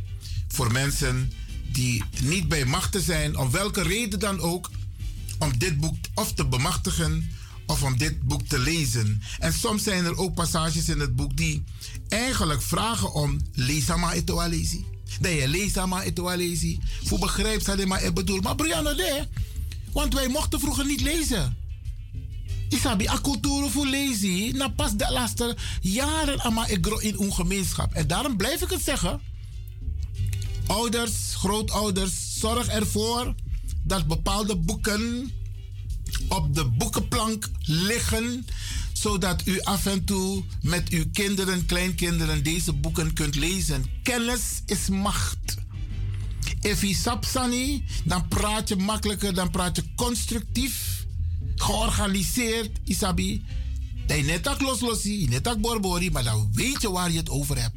voor 0.48 0.72
mensen 0.72 1.32
die 1.72 2.02
niet 2.22 2.48
bij 2.48 2.64
machten 2.64 3.02
zijn, 3.02 3.36
om 3.36 3.50
welke 3.50 3.82
reden 3.82 4.18
dan 4.18 4.40
ook, 4.40 4.70
om 5.38 5.58
dit 5.58 5.80
boek 5.80 5.96
of 6.14 6.32
te 6.32 6.46
bemachtigen 6.46 7.30
of 7.66 7.82
om 7.82 7.96
dit 7.98 8.22
boek 8.22 8.42
te 8.42 8.58
lezen. 8.58 9.22
En 9.38 9.52
soms 9.52 9.82
zijn 9.82 10.04
er 10.04 10.16
ook 10.16 10.34
passages 10.34 10.88
in 10.88 11.00
het 11.00 11.16
boek 11.16 11.36
die 11.36 11.64
eigenlijk 12.08 12.62
vragen 12.62 13.12
om 13.12 13.40
lees 13.52 13.86
maar 13.86 14.14
het. 14.14 14.95
Dat 15.20 15.32
je 15.32 15.48
lees 15.48 15.74
maar 15.74 16.04
het 16.04 16.18
lezen. 16.18 16.80
Voor 17.04 17.18
begrijp 17.18 17.64
dat 17.64 17.84
maar 17.84 18.02
ik 18.02 18.14
bedoel. 18.14 18.40
Maar 18.40 18.54
Brianna, 18.54 18.92
nee. 18.92 19.22
Want 19.92 20.14
wij 20.14 20.28
mochten 20.28 20.60
vroeger 20.60 20.86
niet 20.86 21.00
lezen. 21.00 21.56
Isabi, 22.68 23.06
a 23.08 23.18
cultuur 23.22 23.70
voor 23.70 23.86
lezen. 23.86 24.56
Na 24.56 24.68
pas 24.68 24.96
de 24.96 25.10
laatste 25.10 25.56
jaren 25.80 26.40
ama 26.40 26.66
ik 26.66 26.86
in 26.86 27.14
een 27.18 27.32
gemeenschap. 27.32 27.92
En 27.92 28.06
daarom 28.06 28.36
blijf 28.36 28.62
ik 28.62 28.70
het 28.70 28.82
zeggen. 28.82 29.20
Ouders, 30.66 31.34
grootouders, 31.34 32.38
zorg 32.38 32.66
ervoor 32.68 33.34
dat 33.82 34.06
bepaalde 34.06 34.56
boeken 34.56 35.32
op 36.28 36.54
de 36.54 36.64
boekenplank 36.64 37.48
liggen, 37.60 38.46
zodat 38.98 39.42
u 39.44 39.60
af 39.60 39.86
en 39.86 40.04
toe 40.04 40.42
met 40.62 40.88
uw 40.88 41.04
kinderen, 41.12 41.66
kleinkinderen 41.66 42.42
deze 42.42 42.72
boeken 42.72 43.12
kunt 43.12 43.34
lezen. 43.34 43.84
Kennis 44.02 44.62
is 44.66 44.88
macht. 44.88 45.56
If 46.60 46.80
je 46.80 46.94
sapsani, 46.94 47.84
dan 48.04 48.28
praat 48.28 48.68
je 48.68 48.76
makkelijker, 48.76 49.34
dan 49.34 49.50
praat 49.50 49.76
je 49.76 49.82
constructief, 49.94 51.04
georganiseerd, 51.54 52.78
isabi. 52.84 53.44
Dat 54.06 54.16
je 54.16 54.22
net 54.22 54.46
ak 54.46 54.60
loslosi, 54.60 55.26
net 55.28 55.46
ak 55.46 55.60
borbori, 55.60 56.10
maar 56.10 56.24
dan 56.24 56.50
weet 56.52 56.82
je 56.82 56.90
waar 56.90 57.10
je 57.10 57.18
het 57.18 57.30
over 57.30 57.60
hebt. 57.60 57.76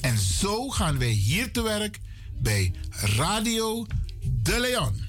En 0.00 0.18
zo 0.18 0.68
gaan 0.68 0.98
wij 0.98 1.10
hier 1.10 1.52
te 1.52 1.62
werk 1.62 2.00
bij 2.38 2.72
Radio 2.90 3.86
De 4.22 4.60
Leon. 4.60 5.08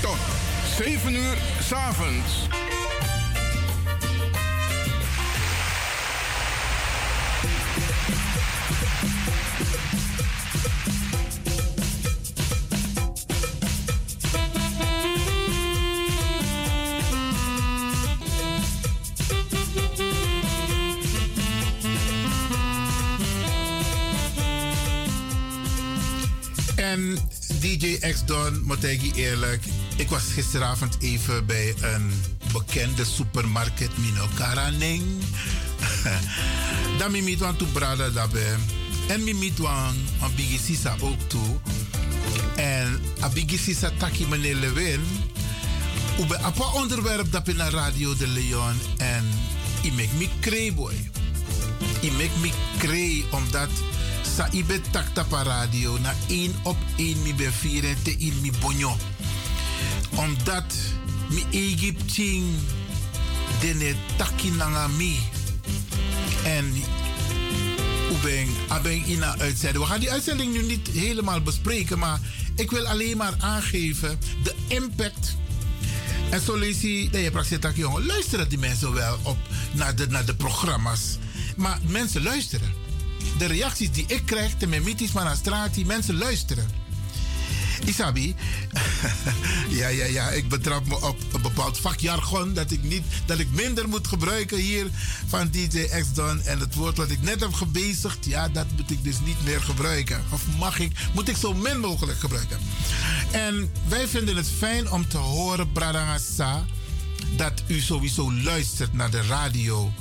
tot 0.00 0.18
7 0.76 1.14
uur 1.14 1.36
s'avonds. 1.60 2.48
En 26.76 27.18
DJ 27.60 27.98
X 27.98 28.24
Don, 28.24 28.62
moet 28.64 28.84
ik 28.84 29.16
eerlijk, 29.16 29.62
ik 29.96 30.08
was 30.08 30.22
gisteravond 30.32 30.96
even 31.00 31.46
bij 31.46 31.74
een 31.80 32.12
bekende 32.52 33.04
supermarkt 33.04 33.98
Mino 33.98 34.26
Karaneng. 34.34 35.02
Dan 36.98 37.10
mi 37.10 37.22
meet 37.22 37.38
wan 37.38 37.56
tu 37.56 37.64
brada 37.64 38.10
daarbij. 38.10 38.56
En 39.08 39.24
mi 39.24 39.34
meet 39.34 39.58
wan 39.58 39.94
een 40.22 40.34
bigi 40.34 40.58
sisa 40.58 40.96
ook 41.00 41.20
toe. 41.26 41.56
En 42.56 43.00
a 43.22 43.28
bigi 43.28 43.58
sisa 43.58 43.90
taki 43.98 44.26
meneer 44.26 44.54
Lewin. 44.54 45.00
Ube 46.20 46.38
apa 46.38 46.72
onderwerp 46.72 47.32
dat 47.32 47.48
in 47.48 47.58
Radio 47.58 48.16
de 48.16 48.26
Leon. 48.26 48.80
En 48.96 49.24
i 49.82 49.92
make 49.92 50.14
me 50.18 50.28
cray 50.40 50.74
boy. 50.74 50.94
I 52.02 52.10
make 52.10 52.38
me 52.40 52.50
cray 52.78 53.24
omdat 53.30 53.70
sa 54.36 54.48
ibe 54.50 54.80
takta 54.90 55.24
pa 55.24 55.42
radio 55.42 55.98
na 55.98 56.14
één 56.28 56.54
op 56.62 56.76
één 56.96 57.22
mi 57.22 57.34
be 57.34 57.52
vieren 57.52 58.02
te 58.02 58.16
in 58.18 58.34
mi 58.40 58.50
bonyo. 58.60 58.96
Omdat 60.14 60.74
mi 61.28 61.44
Egypting 61.50 62.44
dene 63.60 63.94
taki 64.16 64.50
nanga 64.50 64.86
mi. 64.86 65.18
En 66.44 66.72
Oebeng, 68.10 68.50
abeng 68.68 69.06
in 69.06 69.22
een 69.22 69.40
uitzending. 69.40 69.84
We 69.84 69.90
gaan 69.90 70.00
die 70.00 70.10
uitzending 70.10 70.52
nu 70.52 70.62
niet 70.62 70.88
helemaal 70.88 71.40
bespreken, 71.40 71.98
maar 71.98 72.20
ik 72.54 72.70
wil 72.70 72.86
alleen 72.86 73.16
maar 73.16 73.34
aangeven 73.38 74.18
de 74.42 74.54
impact. 74.68 75.36
En 76.30 76.40
zo 76.40 76.56
lees 76.56 76.80
je, 76.80 77.08
dat 77.60 77.74
je 77.74 77.80
jongen, 77.80 78.06
luisteren 78.06 78.48
die 78.48 78.58
mensen 78.58 78.92
wel 78.92 79.18
op 79.22 79.38
naar 79.72 79.96
de, 79.96 80.06
naar 80.06 80.24
de 80.24 80.34
programma's. 80.34 81.18
Maar 81.56 81.78
mensen 81.86 82.22
luisteren. 82.22 82.72
De 83.38 83.46
reacties 83.46 83.90
die 83.90 84.04
ik 84.06 84.22
krijg, 84.24 84.56
de 84.56 84.66
memitis 84.66 85.10
van 85.10 85.24
de 85.24 85.36
straat, 85.36 85.74
die 85.74 85.86
mensen 85.86 86.18
luisteren. 86.18 86.85
Isabi, 87.84 88.34
ja, 89.68 89.88
ja, 89.88 90.04
ja, 90.04 90.28
ik 90.28 90.48
betrap 90.48 90.86
me 90.86 90.94
op 91.02 91.16
een 91.32 91.42
bepaald 91.42 91.78
vakjargon 91.78 92.54
dat 92.54 92.70
ik, 92.70 92.82
niet, 92.82 93.02
dat 93.26 93.38
ik 93.38 93.50
minder 93.50 93.88
moet 93.88 94.06
gebruiken 94.06 94.58
hier 94.58 94.86
van 95.26 95.50
DJ 95.50 95.86
X-Don. 96.00 96.40
En 96.44 96.60
het 96.60 96.74
woord 96.74 96.96
wat 96.96 97.10
ik 97.10 97.22
net 97.22 97.40
heb 97.40 97.52
gebezigd, 97.52 98.24
ja, 98.24 98.48
dat 98.48 98.66
moet 98.76 98.90
ik 98.90 99.04
dus 99.04 99.20
niet 99.24 99.44
meer 99.44 99.60
gebruiken. 99.60 100.24
Of 100.30 100.42
mag 100.58 100.78
ik, 100.78 100.92
moet 101.14 101.28
ik 101.28 101.36
zo 101.36 101.54
min 101.54 101.80
mogelijk 101.80 102.18
gebruiken. 102.20 102.58
En 103.30 103.70
wij 103.88 104.08
vinden 104.08 104.36
het 104.36 104.48
fijn 104.58 104.90
om 104.90 105.08
te 105.08 105.18
horen, 105.18 105.72
Bradangasa, 105.72 106.64
dat 107.36 107.62
u 107.66 107.80
sowieso 107.80 108.32
luistert 108.32 108.92
naar 108.92 109.10
de 109.10 109.22
radio. 109.22 109.92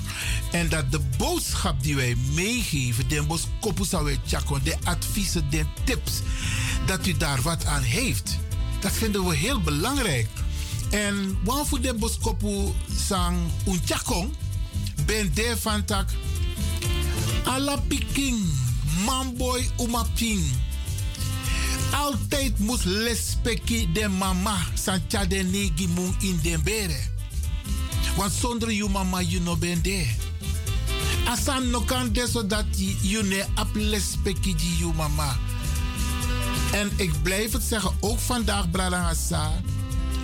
En 0.52 0.70
dat 0.70 0.91
de 0.91 0.99
boodschap 1.18 1.84
die 1.84 1.95
wij 1.95 2.16
meegeven, 2.34 3.07
de 3.07 3.24
boskopusawe 3.24 4.18
chakon, 4.26 4.60
de 4.64 4.76
adviezen, 4.84 5.49
de 5.49 5.66
tips, 5.84 6.22
dat 6.86 7.07
u 7.07 7.18
daar 7.18 7.41
wat 7.41 7.66
aan 7.66 7.82
heeft. 7.82 8.38
Dat 8.80 8.91
vinden 8.91 9.28
we 9.28 9.36
heel 9.36 9.62
belangrijk. 9.62 10.28
En 10.91 11.38
waarvoor 11.44 11.82
de 11.82 11.94
boskopu 11.94 12.72
sang 12.95 13.38
unchakong, 13.68 14.34
ben 15.06 15.34
de 15.34 15.56
van 15.60 15.86
tak, 15.86 16.10
ala 17.44 17.78
piking, 17.78 18.40
manboy 19.06 19.70
umaping. 19.80 20.44
Altijd 21.91 22.60
moet 22.60 22.86
lespeki 22.86 23.91
de 23.91 24.07
mama 24.07 24.57
sancha 24.74 25.26
de 25.26 25.36
negi 25.36 25.88
mung 25.88 26.16
in 26.20 26.40
den 26.41 26.64
bere. 26.64 27.15
Want 28.16 28.32
zonder 28.32 28.72
je 28.72 28.90
mama 28.90 29.20
je 29.20 29.42
no 29.42 29.58
ben 29.58 29.82
de. 29.82 30.08
Asan 31.26 31.70
no 31.70 31.82
kan 31.82 32.12
de 32.14 32.28
zodat 32.28 32.66
je 33.02 33.24
ne 33.24 33.46
ap 33.54 33.70
lespeki 33.74 34.56
di 34.56 34.78
je 34.78 34.92
mama. 34.96 35.38
En 36.72 36.92
ik 36.96 37.22
blijf 37.22 37.52
het 37.52 37.64
zeggen, 37.64 37.92
ook 38.00 38.20
vandaag, 38.20 38.70
Brada 38.72 39.00
Hassan. 39.00 39.54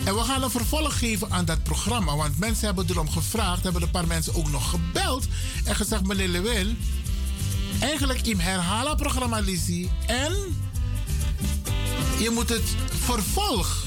En 0.03 0.15
we 0.15 0.21
gaan 0.21 0.43
een 0.43 0.51
vervolg 0.51 0.99
geven 0.99 1.31
aan 1.31 1.45
dat 1.45 1.63
programma. 1.63 2.15
Want 2.15 2.39
mensen 2.39 2.65
hebben 2.65 2.85
erom 2.89 3.09
gevraagd, 3.09 3.63
hebben 3.63 3.81
een 3.81 3.91
paar 3.91 4.07
mensen 4.07 4.35
ook 4.35 4.51
nog 4.51 4.69
gebeld. 4.69 5.27
En 5.63 5.75
gezegd, 5.75 6.07
meneer 6.07 6.27
Lewin, 6.27 6.77
eigenlijk 7.79 8.27
in 8.27 8.39
herhalen 8.39 8.95
programma 8.95 9.39
Lizzie. 9.39 9.89
En 10.07 10.33
je 12.19 12.29
moet 12.29 12.49
het 12.49 12.75
vervolg, 13.05 13.83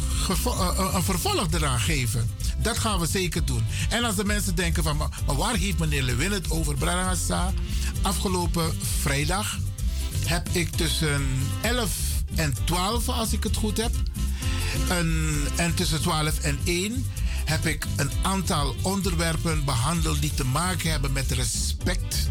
een 0.95 1.03
vervolg 1.03 1.47
eraan 1.51 1.81
geven. 1.81 2.31
Dat 2.65 2.79
gaan 2.79 3.01
we 3.01 3.07
zeker 3.07 3.45
doen. 3.45 3.65
En 3.89 4.05
als 4.05 4.15
de 4.17 4.25
mensen 4.25 4.55
denken 4.55 4.83
van, 4.83 4.97
maar 4.97 5.37
waar 5.37 5.55
heeft 5.55 5.79
meneer 5.79 6.03
Lewin 6.03 6.33
het 6.33 6.51
over, 6.51 6.75
Brada 6.75 7.03
Hassan? 7.03 7.55
Afgelopen 8.03 8.73
vrijdag 9.01 9.59
heb 10.25 10.49
ik 10.53 10.71
tussen 10.71 11.27
11 11.61 11.91
en 12.35 12.55
12, 12.65 13.09
als 13.09 13.33
ik 13.33 13.43
het 13.43 13.57
goed 13.57 13.77
heb. 13.77 13.93
En, 14.89 15.35
en 15.57 15.75
tussen 15.75 16.01
12 16.01 16.39
en 16.39 16.59
1 16.65 17.07
heb 17.45 17.67
ik 17.67 17.87
een 17.97 18.11
aantal 18.23 18.75
onderwerpen 18.83 19.65
behandeld 19.65 20.21
die 20.21 20.35
te 20.35 20.45
maken 20.45 20.91
hebben 20.91 21.13
met 21.13 21.33
respect, 21.33 22.29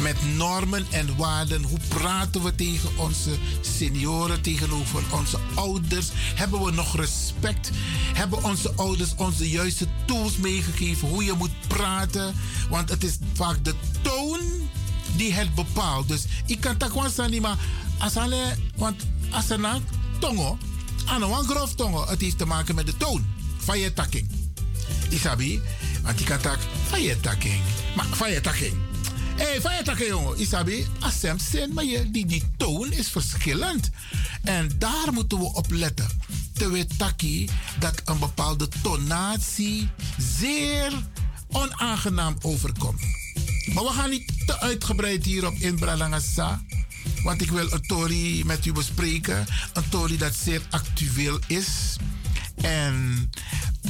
met 0.00 0.34
normen 0.36 0.86
en 0.90 1.16
waarden. 1.16 1.62
Hoe 1.62 1.78
praten 1.88 2.42
we 2.42 2.54
tegen 2.54 2.90
onze 2.96 3.30
senioren, 3.60 4.40
tegenover 4.40 5.02
onze 5.12 5.38
ouders? 5.54 6.08
Hebben 6.12 6.64
we 6.64 6.70
nog 6.70 6.96
respect? 6.96 7.70
Hebben 8.14 8.44
onze 8.44 8.72
ouders 8.76 9.14
ons 9.16 9.36
de 9.36 9.50
juiste 9.50 9.86
tools 10.04 10.36
meegegeven 10.36 11.08
hoe 11.08 11.24
je 11.24 11.32
moet 11.32 11.68
praten? 11.68 12.34
Want 12.70 12.90
het 12.90 13.04
is 13.04 13.18
vaak 13.32 13.64
de 13.64 13.74
toon 14.02 14.40
die 15.16 15.32
het 15.32 15.54
bepaalt. 15.54 16.08
Dus 16.08 16.24
ik 16.46 16.60
kan 16.60 16.76
tak 16.76 17.28
niet 17.28 17.42
maar 17.42 17.58
asale, 17.98 18.56
want 18.76 19.06
asana 19.30 19.80
tongo, 20.18 20.58
ano 21.04 21.28
wan 21.28 21.44
grof 21.44 21.74
tongo, 21.74 22.06
het 22.08 22.20
heeft 22.20 22.38
te 22.38 22.46
maken 22.46 22.74
met 22.74 22.86
de 22.86 22.96
toon 22.96 23.26
van 23.56 23.78
je 23.78 23.92
takking. 23.92 24.30
Isabi, 25.10 25.60
want 26.02 26.20
ik 26.20 26.26
kan 26.26 26.40
tak 26.40 26.58
van 26.88 27.02
je. 27.02 27.16
Maar 27.96 28.06
van 28.10 28.30
je. 28.30 28.40
Hé, 29.36 29.60
van 29.60 29.74
je 29.76 29.82
takking 29.82 30.08
jongen. 30.08 30.40
Isabi, 30.40 30.86
asem 31.00 31.38
zin, 31.38 31.72
maar 31.72 31.84
je, 31.84 32.10
die, 32.10 32.26
die 32.26 32.42
toon 32.56 32.92
is 32.92 33.08
verschillend. 33.08 33.90
En 34.42 34.70
daar 34.78 35.12
moeten 35.12 35.38
we 35.38 35.44
op 35.44 35.66
letten. 35.70 36.08
Takkie 36.96 37.50
dat 37.78 38.02
een 38.04 38.18
bepaalde 38.18 38.68
tonatie 38.82 39.88
zeer 40.18 40.92
onaangenaam 41.50 42.36
overkomt. 42.42 43.00
Maar 43.74 43.84
we 43.84 43.90
gaan 43.90 44.10
niet 44.10 44.46
te 44.46 44.60
uitgebreid 44.60 45.24
hierop 45.24 45.54
in. 45.54 45.78
Want 47.22 47.42
ik 47.42 47.50
wil 47.50 47.72
een 47.72 47.86
Tory 47.86 48.42
met 48.46 48.66
u 48.66 48.72
bespreken. 48.72 49.46
Een 49.72 49.88
Tory 49.88 50.16
dat 50.16 50.34
zeer 50.34 50.62
actueel 50.70 51.38
is. 51.46 51.96
En 52.56 53.30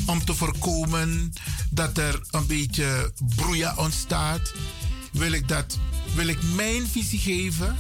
om 0.07 0.25
te 0.25 0.35
voorkomen 0.35 1.33
dat 1.71 1.99
er 1.99 2.21
een 2.31 2.47
beetje 2.47 3.13
broeia 3.37 3.75
ontstaat, 3.77 4.53
wil 5.17 5.33
ik, 5.33 5.49
dat, 5.49 5.79
wil 6.15 6.27
ik 6.27 6.39
mijn 6.55 6.87
visie 6.87 7.19
geven 7.19 7.77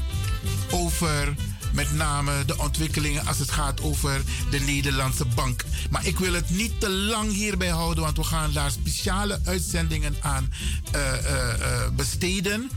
over 0.70 1.34
met 1.72 1.94
name 1.94 2.44
de 2.44 2.58
ontwikkelingen 2.58 3.26
als 3.26 3.38
het 3.38 3.50
gaat 3.50 3.80
over 3.80 4.22
de 4.50 4.58
Nederlandse 4.58 5.24
bank. 5.34 5.64
Maar 5.90 6.06
ik 6.06 6.18
wil 6.18 6.32
het 6.32 6.50
niet 6.50 6.80
te 6.80 6.90
lang 6.90 7.32
hierbij 7.32 7.68
houden, 7.68 8.04
want 8.04 8.16
we 8.16 8.24
gaan 8.24 8.52
daar 8.52 8.70
speciale 8.70 9.40
uitzendingen 9.44 10.16
aan 10.20 10.52
uh, 10.94 11.00
uh, 11.00 11.58
uh, 11.58 11.88
besteden. 11.96 12.70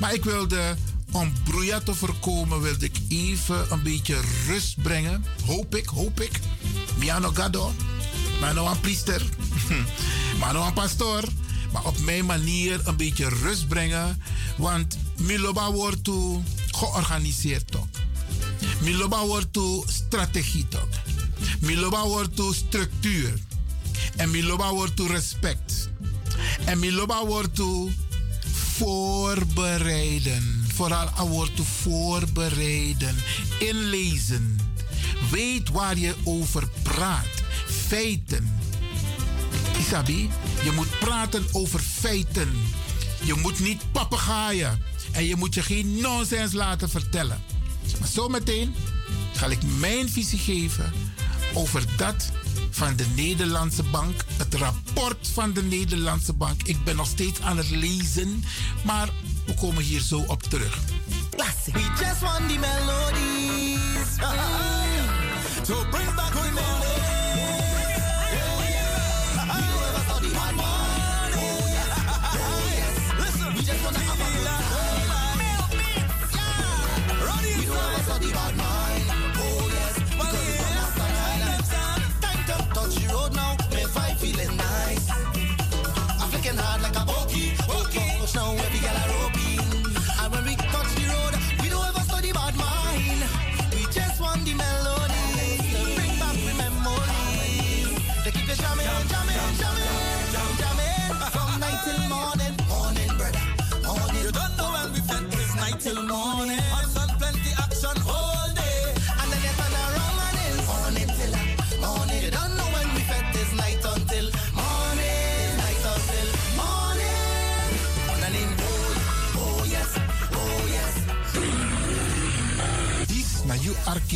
Maar 0.00 0.14
ik 0.14 0.24
wilde 0.24 0.76
om 1.12 1.32
broeia 1.44 1.80
te 1.80 1.94
voorkomen 1.94 2.60
wilde 2.60 2.84
ik 2.84 2.96
even 3.08 3.72
een 3.72 3.82
beetje 3.82 4.20
rust 4.46 4.82
brengen. 4.82 5.24
Hoop 5.46 5.74
ik, 5.74 5.86
hoop 5.86 6.20
ik. 6.20 6.40
Miano 6.98 7.30
gado. 7.34 7.72
Maar 8.40 8.54
nou 8.54 8.70
een 8.70 8.80
priester. 8.80 9.22
maar 10.40 10.54
een 10.54 10.72
pastoor. 10.72 11.22
Maar 11.76 11.84
op 11.84 11.98
mijn 11.98 12.24
manier 12.24 12.80
een 12.84 12.96
beetje 12.96 13.28
rust 13.28 13.68
brengen. 13.68 14.22
Want 14.56 14.98
Miloba 15.16 15.72
wordt 15.72 16.04
toe 16.04 16.42
georganiseerd 16.70 17.70
toch. 17.70 17.86
Miloba 18.80 19.26
wordt 19.26 19.52
toe 19.52 19.84
strategie 19.86 20.68
toch. 20.68 20.88
Miloba 21.60 22.04
wordt 22.04 22.36
toe 22.36 22.54
structuur. 22.54 23.38
En 24.16 24.30
Miloba 24.30 24.72
wordt 24.72 24.96
toe 24.96 25.08
respect. 25.08 25.90
En 26.64 26.78
Miloba 26.78 27.26
wordt 27.26 27.60
voorbereiden. 28.76 30.64
Vooral 30.74 31.08
aan 31.08 31.28
woord 31.28 31.60
voorbereiden. 31.82 33.16
Inlezen. 33.58 34.58
Weet 35.30 35.68
waar 35.70 35.98
je 35.98 36.14
over 36.24 36.68
praat. 36.82 37.42
Feiten. 37.86 38.60
Isabi, 39.78 40.30
je 40.66 40.72
moet 40.72 40.98
praten 40.98 41.46
over 41.52 41.80
feiten. 41.80 42.50
Je 43.22 43.34
moet 43.34 43.58
niet 43.58 43.92
papegaaien. 43.92 44.82
En 45.12 45.24
je 45.24 45.36
moet 45.36 45.54
je 45.54 45.62
geen 45.62 46.00
nonsens 46.00 46.52
laten 46.52 46.90
vertellen. 46.90 47.42
Maar 47.98 48.08
zometeen 48.08 48.74
ga 49.34 49.46
ik 49.46 49.58
mijn 49.78 50.08
visie 50.08 50.38
geven 50.38 50.92
over 51.54 51.84
dat 51.96 52.30
van 52.70 52.96
de 52.96 53.06
Nederlandse 53.14 53.82
Bank. 53.82 54.24
Het 54.36 54.54
rapport 54.54 55.28
van 55.32 55.52
de 55.52 55.62
Nederlandse 55.62 56.32
Bank. 56.32 56.62
Ik 56.62 56.84
ben 56.84 56.96
nog 56.96 57.06
steeds 57.06 57.40
aan 57.40 57.56
het 57.56 57.70
lezen, 57.70 58.44
maar 58.84 59.08
we 59.46 59.54
komen 59.54 59.82
hier 59.82 60.00
zo 60.00 60.24
op 60.26 60.42
terug. 60.42 60.78
We 61.72 61.80
just 61.98 62.20
want 62.20 62.48
the 62.48 62.58
melodies. 62.58 64.14
So 65.66 65.84
bring 65.90 66.14
back. 66.14 66.85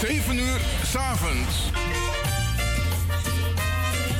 7 0.00 0.38
uur 0.38 0.60
s 0.84 0.96
avonds. 0.96 1.70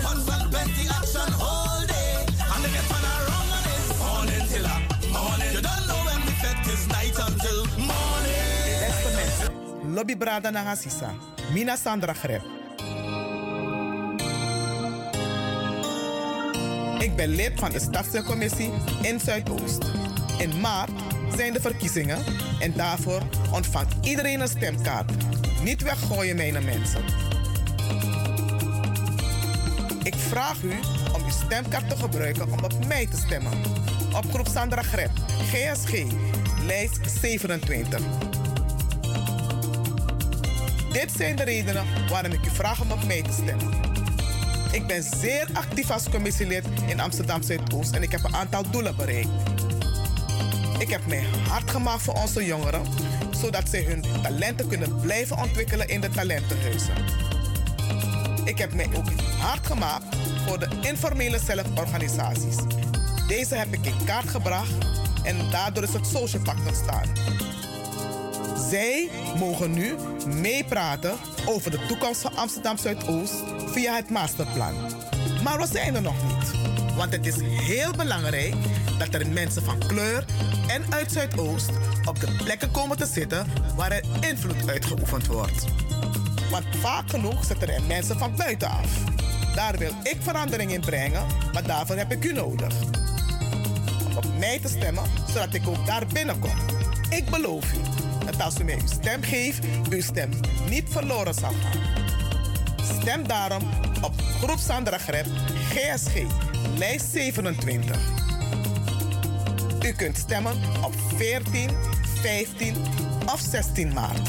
Hustle, 0.03 0.49
plenty 0.51 0.89
action 0.89 1.33
all 1.41 1.87
day. 1.87 2.25
And 2.53 2.65
then 2.65 2.73
you 2.73 2.83
turn 2.91 3.05
around 3.05 3.49
and 3.57 3.67
it's 3.75 3.99
morning 3.99 4.47
till 4.51 4.67
morning. 5.13 5.53
You 5.53 5.63
don't 5.63 5.87
know 5.87 6.01
when 6.09 6.21
we 6.27 6.33
fet 6.43 6.59
this 6.65 6.87
night 6.87 7.17
until 7.29 7.59
morning. 7.77 8.79
Beste 8.81 9.11
mensen, 9.15 9.95
Lobby 9.95 10.17
Brada 10.17 10.51
Nagasisa, 10.51 11.15
Mina 11.53 11.77
Sandra 11.77 12.13
Greb. 12.13 12.43
Ik 16.99 17.17
ben 17.17 17.29
lid 17.29 17.53
van 17.55 17.71
de 17.71 17.81
Stadscommissie 17.81 18.73
in 19.03 19.21
Zuidoost. 19.21 19.85
In 20.39 20.61
maart 20.61 20.91
zijn 21.37 21.53
de 21.53 21.61
verkiezingen 21.61 22.19
en 22.61 22.73
daarvoor 22.73 23.23
ontvangt 23.53 23.95
iedereen 24.07 24.41
een 24.41 24.49
stemkaart. 24.49 25.13
Niet 25.63 25.83
weggooien, 25.83 26.37
mijn 26.37 26.65
mensen. 26.65 27.05
Ik 30.03 30.15
vraag 30.15 30.63
u 30.63 30.73
om 31.13 31.25
uw 31.25 31.31
stemkaart 31.31 31.89
te 31.89 31.97
gebruiken 31.97 32.53
om 32.53 32.65
op 32.65 32.87
mij 32.87 33.07
te 33.07 33.17
stemmen. 33.17 33.53
Op 34.17 34.25
groep 34.31 34.49
Sandra 34.49 34.83
Greb, 34.83 35.11
GSG, 35.51 36.05
lijst 36.67 37.11
27. 37.21 38.01
Dit 40.93 41.13
zijn 41.17 41.37
de 41.37 41.45
redenen 41.45 41.85
waarom 42.09 42.33
ik 42.33 42.47
u 42.47 42.51
vraag 42.51 42.81
om 42.81 42.93
op 42.93 43.05
mij 43.05 43.23
te 43.23 43.33
stemmen. 43.33 43.73
Ik 44.73 44.87
ben 44.87 45.03
zeer 45.03 45.49
actief 45.53 45.91
als 45.91 46.09
commissielid 46.11 46.65
in 46.87 47.01
Amsterdam 47.01 47.43
Zuidoost 47.43 47.95
en 47.95 48.03
ik 48.03 48.13
heb 48.13 48.25
een 48.25 48.37
aantal 48.37 48.71
doelen 48.71 48.97
bereikt. 48.97 49.29
Ik 50.79 50.89
heb 50.89 51.07
mij 51.07 51.25
hard 51.49 51.71
gemaakt 51.71 52.03
voor 52.03 52.15
onze 52.15 52.45
jongeren, 52.45 52.83
zodat 53.41 53.69
zij 53.69 53.83
hun 53.83 54.05
talenten 54.23 54.69
kunnen 54.69 55.01
blijven 55.01 55.37
ontwikkelen 55.37 55.89
in 55.89 56.01
de 56.01 56.09
talentenhuizen. 56.09 56.95
Ik 58.45 58.59
heb 58.59 58.75
mij 58.75 58.89
ook 58.97 59.11
hard 59.39 59.67
gemaakt 59.67 60.17
voor 60.47 60.59
de 60.59 60.69
informele 60.81 61.39
zelforganisaties. 61.39 62.57
Deze 63.29 63.55
heb 63.55 63.73
ik 63.73 63.87
in 63.87 64.05
kaart 64.05 64.29
gebracht 64.29 64.73
en 65.23 65.51
daardoor 65.51 65.83
is 65.83 65.93
het 65.93 66.07
Social 66.07 66.43
Pact 66.43 66.67
ontstaan. 66.67 67.37
Zij 68.71 69.09
mogen 69.39 69.73
nu 69.73 69.95
meepraten 70.27 71.17
over 71.47 71.71
de 71.71 71.87
toekomst 71.89 72.21
van 72.21 72.37
Amsterdam 72.37 72.79
Zuidoost 72.79 73.43
via 73.67 73.95
het 73.95 74.11
masterplan. 74.11 74.75
Maar 75.43 75.59
we 75.59 75.67
zijn 75.67 75.95
er 75.95 76.03
nog 76.03 76.27
niet. 76.27 76.38
Want 76.99 77.13
het 77.13 77.27
is 77.27 77.41
heel 77.41 77.93
belangrijk 77.93 78.55
dat 78.99 79.15
er 79.15 79.27
mensen 79.27 79.63
van 79.63 79.79
kleur 79.87 80.25
en 80.67 80.83
uit 80.91 81.13
Zuidoost 81.13 81.71
op 82.05 82.21
de 82.21 82.37
plekken 82.45 82.71
komen 82.71 82.97
te 82.97 83.07
zitten 83.07 83.47
waar 83.77 83.91
er 83.93 84.05
invloed 84.21 84.69
uitgeoefend 84.69 85.27
wordt. 85.27 85.65
Want 86.51 86.65
vaak 86.77 87.11
genoeg 87.11 87.45
zitten 87.45 87.69
er 87.69 87.83
mensen 87.83 88.19
van 88.19 88.37
buitenaf. 88.37 89.05
Daar 89.55 89.79
wil 89.79 89.93
ik 90.03 90.17
verandering 90.21 90.73
in 90.73 90.81
brengen, 90.81 91.27
maar 91.53 91.67
daarvoor 91.67 91.97
heb 91.97 92.13
ik 92.13 92.25
u 92.25 92.33
nodig. 92.33 92.75
Om 94.07 94.17
op 94.17 94.39
mij 94.39 94.59
te 94.59 94.69
stemmen, 94.69 95.05
zodat 95.27 95.55
ik 95.55 95.69
ook 95.69 95.87
daar 95.87 96.07
binnenkom. 96.13 96.57
Ik 97.11 97.31
beloof 97.31 97.73
u 97.73 97.79
dat 98.25 98.43
als 98.43 98.61
u 98.61 98.65
mij 98.65 98.79
uw 98.81 98.87
stem 98.87 99.23
geeft, 99.23 99.65
uw 99.91 100.01
stem 100.01 100.31
niet 100.69 100.85
verloren 100.89 101.35
zal 101.35 101.53
gaan. 101.63 101.81
Stem 103.01 103.29
daarom 103.29 103.63
op 104.03 104.13
Groep 104.41 104.59
GSG, 105.69 106.48
lijst 106.77 107.07
27. 107.13 107.97
U 109.85 109.93
kunt 109.93 110.17
stemmen 110.17 110.57
op 110.85 110.95
14, 111.17 111.71
15 112.23 112.75
of 113.27 113.41
16 113.41 113.93
maart. 113.93 114.29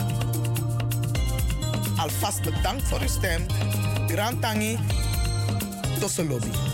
Alvast 1.97 2.41
bedankt 2.41 2.88
voor 2.88 2.99
uw 3.01 3.07
stem. 3.07 3.45
Grand 4.07 4.41
Tangi, 4.41 4.77
Tosolobi. 5.99 6.68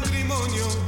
Matrimonio. 0.00 0.87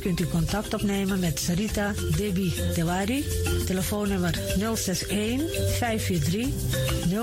kunt 0.00 0.20
u 0.20 0.26
contact 0.26 0.74
opnemen 0.74 1.18
met 1.18 1.38
Sarita 1.40 1.92
Debi 2.16 2.52
Dewari, 2.74 3.24
telefoonnummer 3.66 4.38
061 4.58 5.40
543 5.78 6.48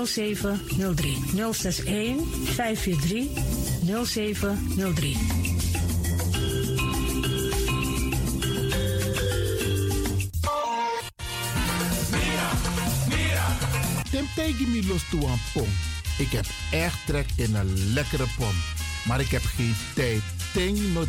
0703. 0.06 1.18
061 1.52 2.16
543 2.44 3.26
0703. 4.04 5.16
Tim 14.10 14.26
tegen 14.34 14.70
me 14.70 14.86
los 14.86 15.08
toe 15.10 15.26
aan. 15.26 15.38
Ik 16.18 16.30
heb 16.30 16.46
echt 16.70 17.06
trek 17.06 17.26
in 17.36 17.54
een 17.54 17.92
lekkere 17.92 18.26
pom. 18.38 18.54
Maar 19.06 19.20
ik 19.20 19.28
heb 19.28 19.42
geen 19.42 19.74
tijd. 19.94 20.22
Ting 20.52 20.92
no. 20.92 21.04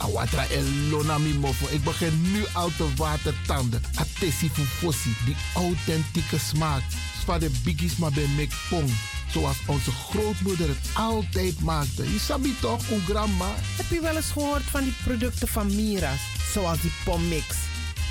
Awatra 0.00 0.46
elona 0.48 1.18
mi 1.18 1.34
mofo. 1.34 1.66
Ik 1.70 1.84
begin 1.84 2.20
nu 2.32 2.44
al 2.52 2.70
te 2.76 2.88
watertanden. 2.96 3.82
Atesi 3.94 4.50
fufosi. 4.50 5.16
Die 5.24 5.36
authentieke 5.54 6.38
smaak. 6.38 6.82
Zwa 7.22 7.38
de 7.38 7.50
biggies 7.64 7.96
maar 7.96 8.12
bij 8.12 8.26
mek 8.36 8.52
pom. 8.68 8.84
Zoals 9.32 9.56
onze 9.66 9.90
grootmoeder 9.90 10.68
het 10.68 10.78
altijd 10.92 11.60
maakte. 11.60 12.12
Je 12.12 12.18
sabi 12.18 12.54
toch, 12.60 12.90
een 12.90 13.02
grandma? 13.08 13.54
Heb 13.76 13.86
je 13.90 14.00
wel 14.00 14.16
eens 14.16 14.30
gehoord 14.30 14.62
van 14.62 14.82
die 14.82 14.94
producten 15.04 15.48
van 15.48 15.74
Mira's? 15.74 16.20
Zoals 16.52 16.80
die 16.80 16.92
pommix. 17.04 17.44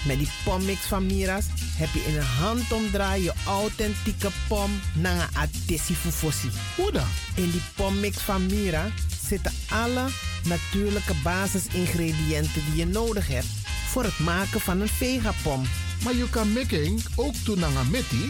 Met 0.05 0.17
die 0.17 0.29
pommix 0.43 0.79
van 0.85 1.05
Mira's 1.05 1.45
heb 1.77 1.89
je 1.93 2.05
in 2.05 2.15
een 2.15 2.23
handomdraai 2.23 3.23
je 3.23 3.33
authentieke 3.45 4.29
pom 4.47 4.79
naar 4.93 5.15
een 5.15 5.37
atesi 5.37 5.93
fufosi. 5.93 6.49
Hoe 6.75 6.91
dan? 6.91 7.07
In 7.35 7.51
die 7.51 7.61
pommix 7.75 8.17
van 8.17 8.45
Mira 8.45 8.91
zitten 9.29 9.53
alle 9.69 10.05
natuurlijke 10.43 11.13
basisingrediënten 11.23 12.61
die 12.65 12.75
je 12.75 12.85
nodig 12.85 13.27
hebt 13.27 13.47
voor 13.87 14.03
het 14.03 14.19
maken 14.19 14.61
van 14.61 14.81
een 14.81 14.87
vegapom. 14.87 15.63
Maar 16.03 16.15
je 16.15 16.29
kan 16.29 16.53
making 16.53 17.03
ook 17.15 17.45
doen 17.45 17.65
aan 17.65 17.77
een 17.77 17.89
metti? 17.89 18.29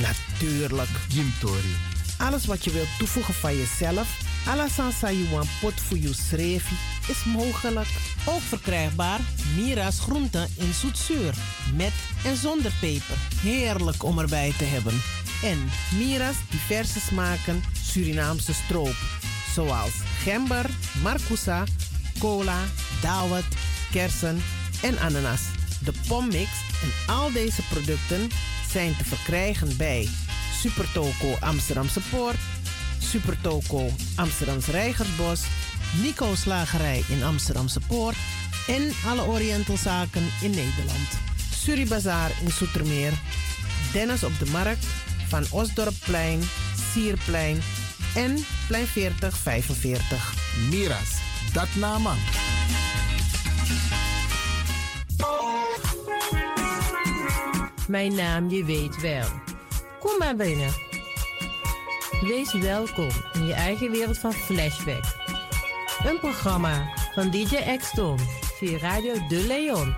Natuurlijk. 0.00 0.88
Jim 1.08 1.32
Tori. 1.40 1.76
Alles 2.18 2.46
wat 2.46 2.64
je 2.64 2.70
wilt 2.70 2.98
toevoegen 2.98 3.34
van 3.34 3.56
jezelf, 3.56 4.08
alla 4.46 4.68
sansa 4.68 5.10
you 5.10 5.28
want 5.30 5.48
pot 5.60 5.80
voor 5.80 5.98
je 5.98 6.14
schreefje, 6.14 6.74
is 7.08 7.24
mogelijk. 7.24 7.88
Ook 8.26 8.40
verkrijgbaar 8.40 9.20
Mira's 9.56 10.00
groenten 10.00 10.48
in 10.56 10.72
zoetzuur, 10.74 11.34
met 11.76 11.92
en 12.24 12.36
zonder 12.36 12.72
peper. 12.80 13.16
Heerlijk 13.40 14.04
om 14.04 14.18
erbij 14.18 14.52
te 14.58 14.64
hebben. 14.64 15.02
En 15.42 15.70
Mira's 15.98 16.36
diverse 16.50 17.00
smaken 17.00 17.62
Surinaamse 17.82 18.52
stroop, 18.52 18.96
zoals 19.58 19.92
gember, 20.22 20.70
marcousa, 21.02 21.64
cola, 22.18 22.58
dawet, 23.00 23.44
kersen 23.90 24.42
en 24.82 24.98
ananas. 24.98 25.40
De 25.84 25.92
pommix 26.08 26.50
en 26.82 27.14
al 27.14 27.32
deze 27.32 27.62
producten 27.70 28.28
zijn 28.70 28.96
te 28.96 29.04
verkrijgen 29.04 29.76
bij 29.76 30.08
Supertoco 30.60 31.36
Amsterdamse 31.40 32.00
Poort, 32.10 32.38
Supertoco 32.98 33.90
Amsterdamse 34.16 34.70
Reigersbos, 34.70 35.42
Nico 36.02 36.34
Slagerij 36.34 37.04
in 37.08 37.22
Amsterdamse 37.22 37.80
Poort 37.86 38.16
en 38.66 38.92
alle 39.06 39.22
Orientalzaken 39.22 40.30
in 40.40 40.50
Nederland. 40.50 41.08
Suribazaar 41.54 42.30
in 42.44 42.50
Soetermeer, 42.50 43.12
Dennis 43.92 44.24
op 44.24 44.38
de 44.38 44.50
Markt, 44.50 44.86
Van 45.28 45.44
Osdorpplein, 45.50 46.40
Sierplein 46.92 47.62
en 48.14 48.44
Plein 48.66 48.86
4045. 48.86 50.34
Miras, 50.70 51.20
dat 51.52 51.68
nama. 51.74 52.14
Mijn 57.88 58.14
naam, 58.14 58.50
je 58.50 58.64
weet 58.64 59.00
wel. 59.00 59.28
Kom 59.98 60.18
maar 60.18 60.36
binnen. 60.36 60.72
Wees 62.20 62.52
welkom 62.52 63.08
in 63.32 63.46
je 63.46 63.52
eigen 63.52 63.90
wereld 63.90 64.18
van 64.18 64.32
Flashback. 64.32 65.04
Een 66.04 66.18
programma 66.18 66.88
van 67.14 67.30
DJ 67.30 67.76
X-Ton 67.76 68.18
via 68.58 68.78
Radio 68.78 69.14
De 69.28 69.44
Leon. 69.46 69.94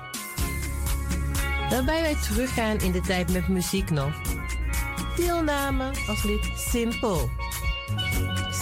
Waarbij 1.71 2.01
wij 2.01 2.17
teruggaan 2.29 2.79
in 2.79 2.93
de 2.93 3.01
tijd 3.01 3.33
met 3.33 3.49
muziek 3.49 3.91
nog. 3.91 4.13
Deelname 5.17 5.91
als 6.09 6.23
lid 6.23 6.51
simpel. 6.57 7.31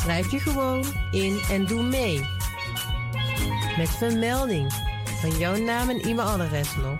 Schrijf 0.09 0.31
je 0.31 0.41
gewoon 0.41 0.85
in 1.11 1.41
en 1.51 1.67
doe 1.67 1.83
mee. 1.83 2.21
Met 3.77 3.89
vermelding 3.89 4.73
van 5.21 5.39
jouw 5.39 5.57
naam 5.57 5.89
en 5.89 6.01
e-mailadres 6.01 6.77
nog. 6.77 6.97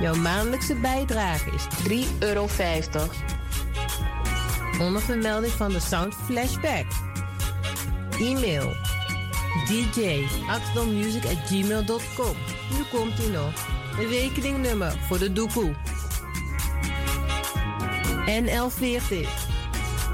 Jouw 0.00 0.14
maandelijkse 0.14 0.74
bijdrage 0.74 1.50
is 1.50 1.66
3,50 1.88 2.18
euro. 2.18 2.46
Onder 4.80 5.02
vermelding 5.02 5.52
van 5.52 5.72
de 5.72 5.80
Sound 5.80 6.14
Flashback. 6.14 6.86
E-mail 8.20 8.72
gmail.com. 11.46 12.36
Nu 12.70 12.82
komt 12.90 13.18
ie 13.18 13.28
nog. 13.28 13.52
Een 13.98 14.08
rekeningnummer 14.08 14.98
voor 15.08 15.18
de 15.18 15.32
doekoe. 15.32 15.74
NL40 18.26 19.47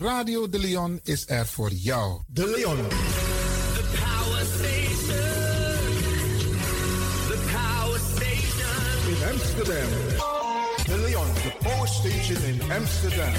Radio 0.00 0.48
De 0.48 0.58
Leon 0.58 1.00
is 1.02 1.24
er 1.28 1.46
voor 1.46 1.70
jou. 1.72 2.20
De 2.26 2.46
Leon. 2.46 2.76
The 2.76 3.84
power 3.98 4.44
station. 4.46 5.20
The 7.28 7.38
power 7.52 8.00
station. 8.14 9.08
In 9.08 9.32
Amsterdam. 9.32 9.88
De 10.86 10.98
Leon, 10.98 11.26
the 11.34 11.52
power 11.60 11.88
station 11.88 12.44
in 12.44 12.72
Amsterdam. 12.72 13.32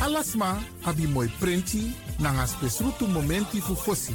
alasma 0.00 0.58
abi 0.82 1.06
moi 1.06 1.28
prenti 1.38 1.94
nanga 2.18 2.46
spesrutu 2.46 3.06
momenti 3.06 3.60
fu 3.60 3.74
fosi. 3.74 4.14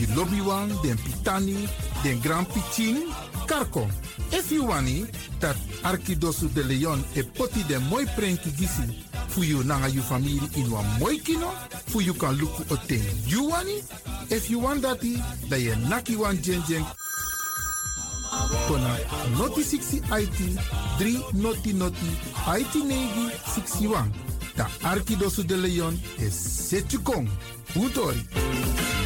Di 0.00 0.06
lobby 0.14 0.40
wan, 0.40 0.68
den 0.80 0.96
pitani, 0.96 1.68
den 2.02 2.20
grand 2.22 2.48
pitin, 2.48 3.04
karko. 3.46 3.86
If 4.32 4.50
you 4.50 4.64
wani, 4.64 5.04
dat 5.40 5.56
Arkidosu 5.82 6.48
de 6.54 6.64
Leon 6.64 7.04
e 7.12 7.22
poti 7.22 7.62
den 7.68 7.82
moi 7.90 8.06
prenti 8.16 8.50
gisi 8.56 9.04
fu 9.28 9.42
you 9.42 9.62
nanga 9.62 9.88
you 9.88 10.00
family 10.00 10.40
in 10.56 10.70
wan 10.70 10.86
moi 10.98 11.18
kino, 11.18 11.52
fu 11.86 12.00
you 12.00 12.14
kan 12.14 12.34
luku 12.34 12.64
o 12.70 12.76
ten 12.86 13.04
you 13.26 13.50
wani. 13.50 13.82
If 14.30 14.48
you 14.48 14.60
want 14.60 14.80
dati, 14.80 15.20
da 15.50 15.56
ye 15.56 15.76
naki 15.90 16.16
wan 16.16 16.40
jen 16.40 16.62
jen 16.66 16.84
kona 18.68 18.96
noti 19.36 19.62
60 19.62 20.00
IT 20.16 20.38
3 20.98 21.34
noti 21.34 21.72
noti 21.74 22.08
IT 22.56 22.74
negi 22.74 23.28
61. 23.44 24.08
Da 24.56 24.66
Arkidosu 24.82 25.44
de 25.44 25.56
Leon 25.56 26.00
is 26.18 26.32
Setjukong. 26.32 27.28
Putori. 27.74 28.24
Je 28.32 28.99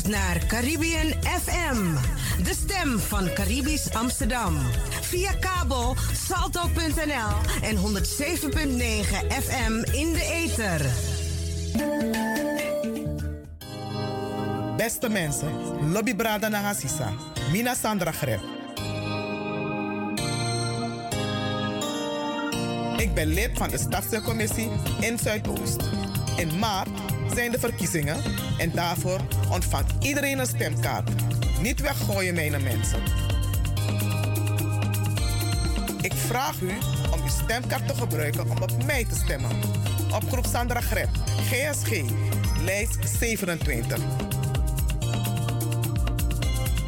naar 0.00 0.46
Caribbean 0.46 1.12
FM, 1.22 1.94
de 2.42 2.54
stem 2.54 2.98
van 2.98 3.32
Caribisch 3.34 3.94
Amsterdam. 3.94 4.58
Via 5.00 5.32
kabel 5.32 5.96
salto.nl 6.12 7.62
en 7.62 7.76
107.9 7.76 7.82
FM 9.28 9.72
in 9.92 10.12
de 10.12 10.30
ether. 10.32 10.90
Beste 14.76 15.08
mensen, 15.08 15.52
Lobby 15.90 16.14
Brada 16.14 16.48
Nagasisa, 16.48 17.12
Mina 17.50 17.74
Sandra 17.74 18.12
Greb. 18.12 18.40
Ik 22.96 23.14
ben 23.14 23.26
lid 23.26 23.50
van 23.54 23.68
de 23.68 23.78
Stadscommissie 23.78 24.70
in 25.00 25.18
Zuidoost. 25.18 25.80
In 26.36 26.58
maart 26.58 27.01
zijn 27.34 27.50
de 27.50 27.58
verkiezingen 27.58 28.16
en 28.58 28.70
daarvoor 28.70 29.20
ontvangt 29.50 30.04
iedereen 30.04 30.38
een 30.38 30.46
stemkaart. 30.46 31.10
Niet 31.60 31.80
weggooien, 31.80 32.34
mijn 32.34 32.62
mensen. 32.62 33.02
Ik 36.00 36.12
vraag 36.12 36.60
u 36.60 36.72
om 37.12 37.22
uw 37.22 37.28
stemkaart 37.44 37.88
te 37.88 37.94
gebruiken 37.94 38.50
om 38.50 38.62
op 38.62 38.84
mij 38.84 39.04
te 39.04 39.14
stemmen. 39.14 39.50
Op 40.14 40.30
groep 40.30 40.46
Sandra 40.46 40.80
Greb, 40.80 41.08
GSG, 41.50 42.02
lijst 42.64 42.98
27. 43.18 43.98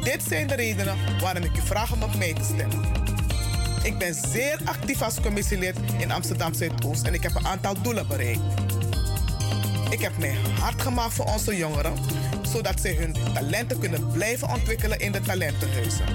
Dit 0.03 0.23
zijn 0.27 0.47
de 0.47 0.55
redenen 0.55 0.97
waarom 1.21 1.43
ik 1.43 1.57
u 1.57 1.61
vraag 1.61 1.93
om 1.93 2.03
op 2.03 2.15
mij 2.15 2.33
te 2.33 2.43
stemmen. 2.43 2.81
Ik 3.83 3.97
ben 3.97 4.13
zeer 4.13 4.59
actief 4.63 5.01
als 5.01 5.21
commissielid 5.21 5.75
in 5.97 6.11
Amsterdam 6.11 6.53
Zuidoost 6.53 7.03
en 7.05 7.13
ik 7.13 7.23
heb 7.23 7.35
een 7.35 7.47
aantal 7.47 7.81
doelen 7.81 8.07
bereikt. 8.07 8.64
Ik 9.95 10.01
heb 10.01 10.17
mij 10.17 10.35
hard 10.59 10.81
gemaakt 10.81 11.13
voor 11.13 11.25
onze 11.25 11.57
jongeren, 11.57 11.93
zodat 12.41 12.79
ze 12.81 12.87
hun 12.93 13.33
talenten 13.33 13.79
kunnen 13.79 14.11
blijven 14.11 14.49
ontwikkelen 14.49 14.99
in 14.99 15.11
de 15.11 15.21
talentenhuizen. 15.21 16.05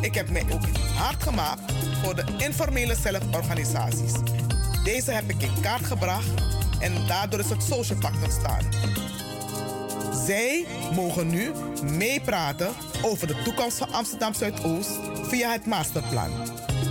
Ik 0.00 0.14
heb 0.14 0.30
mij 0.30 0.44
ook 0.52 0.66
hard 0.94 1.22
gemaakt 1.22 1.72
voor 2.02 2.14
de 2.14 2.24
informele 2.38 2.94
zelforganisaties. 2.94 4.12
Deze 4.84 5.10
heb 5.10 5.30
ik 5.30 5.42
in 5.42 5.60
kaart 5.60 5.84
gebracht 5.84 6.30
en 6.78 7.06
daardoor 7.06 7.40
is 7.40 7.50
het 7.50 7.62
Social 7.62 7.98
Pact 7.98 8.24
ontstaan. 8.24 8.64
Zij 10.26 10.66
mogen 10.94 11.28
nu 11.28 11.52
meepraten 11.82 12.72
over 13.02 13.26
de 13.26 13.42
toekomst 13.44 13.78
van 13.78 13.92
Amsterdam 13.92 14.34
Zuidoost 14.34 14.98
via 15.22 15.52
het 15.52 15.66
masterplan. 15.66 16.30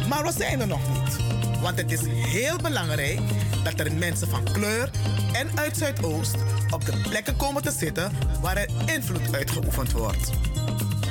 Maar 0.09 0.23
we 0.23 0.31
zijn 0.31 0.59
er 0.59 0.67
nog 0.67 0.81
niet. 0.89 1.38
Want 1.61 1.77
het 1.77 1.91
is 1.91 2.01
heel 2.05 2.57
belangrijk 2.57 3.19
dat 3.63 3.79
er 3.79 3.93
mensen 3.93 4.29
van 4.29 4.43
kleur 4.43 4.91
en 5.33 5.49
uit 5.55 5.77
Zuidoost 5.77 6.35
op 6.69 6.85
de 6.85 7.01
plekken 7.09 7.35
komen 7.35 7.61
te 7.61 7.71
zitten 7.71 8.11
waar 8.41 8.57
er 8.57 8.69
invloed 8.85 9.35
uitgeoefend 9.35 9.91
wordt. 9.91 10.29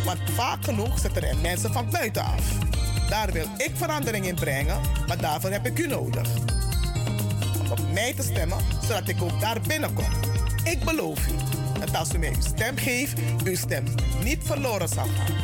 Want 0.05 0.19
vaak 0.35 0.65
genoeg 0.65 0.99
zitten 0.99 1.23
er 1.23 1.37
mensen 1.37 1.73
van 1.73 1.91
buitenaf. 1.91 2.43
Daar 3.09 3.33
wil 3.33 3.47
ik 3.57 3.70
verandering 3.75 4.27
in 4.27 4.35
brengen, 4.35 4.81
maar 5.07 5.19
daarvoor 5.19 5.51
heb 5.51 5.66
ik 5.66 5.79
u 5.79 5.87
nodig. 5.87 6.29
Om 7.61 7.70
op 7.70 7.93
mij 7.93 8.15
te 8.15 8.23
stemmen, 8.23 8.59
zodat 8.83 9.09
ik 9.09 9.23
ook 9.23 9.41
daar 9.41 9.61
binnenkom. 9.61 10.12
Ik 10.65 10.85
beloof 10.85 11.27
u 11.29 11.33
dat 11.81 11.97
als 11.97 12.15
u 12.15 12.19
mij 12.19 12.29
uw 12.29 12.41
stem 12.41 12.77
geeft, 12.77 13.19
uw 13.45 13.57
stem 13.57 13.85
niet 14.23 14.39
verloren 14.45 14.89
zal 14.89 15.07
gaan. 15.16 15.37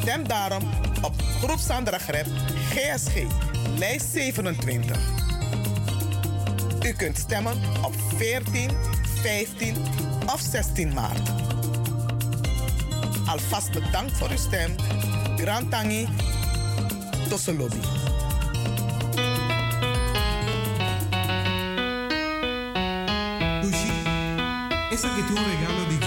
Stem 0.00 0.28
daarom 0.28 0.62
op 1.02 1.14
Groep 1.42 1.58
Sandra 1.58 1.98
GSG, 1.98 3.26
lijst 3.78 4.06
27. 4.12 4.98
U 6.84 6.92
kunt 6.92 7.18
stemmen 7.18 7.56
op 7.82 7.94
14, 8.16 8.70
15 9.22 9.76
of 10.32 10.40
16 10.40 10.94
maart. 10.94 11.28
Alvast 13.26 13.72
bedankt 13.72 14.16
voor 14.16 14.30
uw 14.30 14.36
stem. 14.36 14.74
Grand 15.36 15.70
Tangi, 15.70 16.08
Tosselobi. 17.28 17.80
Tushi, 23.60 23.92
esa 24.90 25.08
que 25.08 25.22
regalo 25.22 25.88
de 25.88 26.03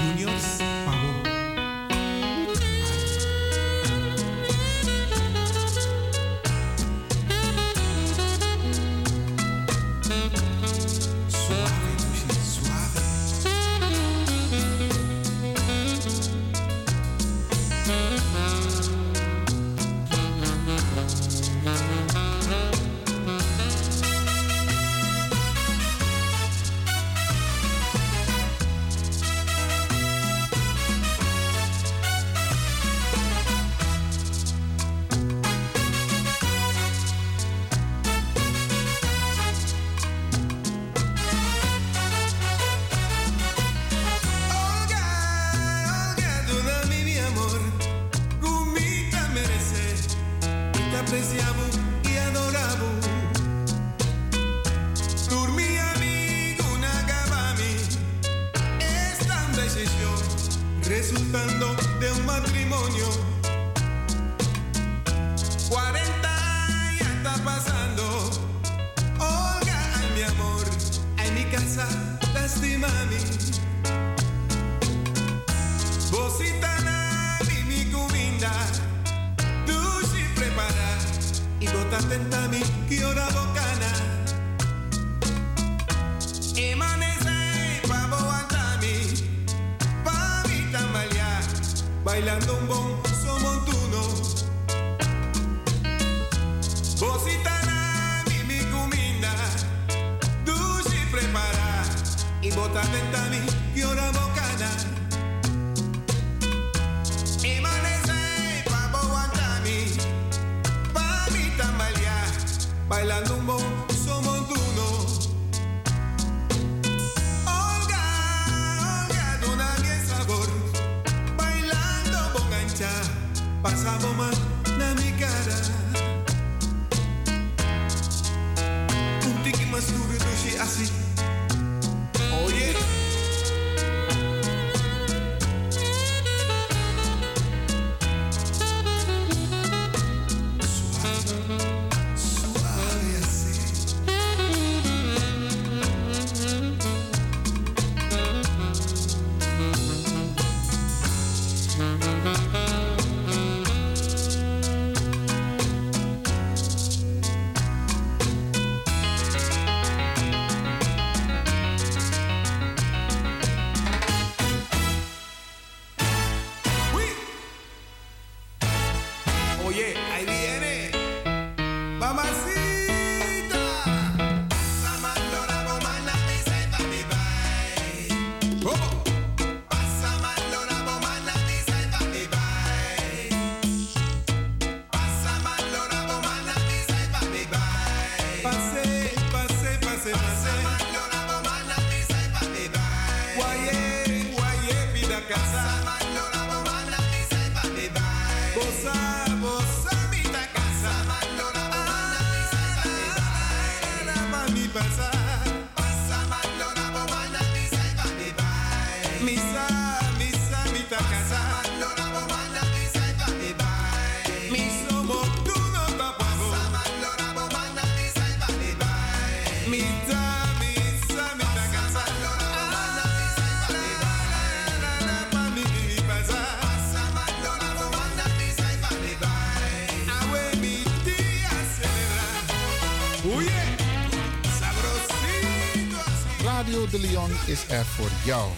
is 237.47 237.65
er 237.69 237.85
voor 237.85 238.09
jou. 238.23 238.51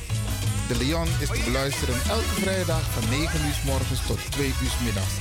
De 0.68 0.78
Leon 0.78 1.08
is 1.20 1.28
te 1.28 1.42
beluisteren 1.46 1.96
elke 2.10 2.42
vrijdag 2.42 2.82
van 2.82 3.10
9 3.10 3.46
uur 3.46 3.60
morgens 3.66 4.06
tot 4.08 4.20
2 4.32 4.48
uur 4.48 4.76
middags. 4.84 5.19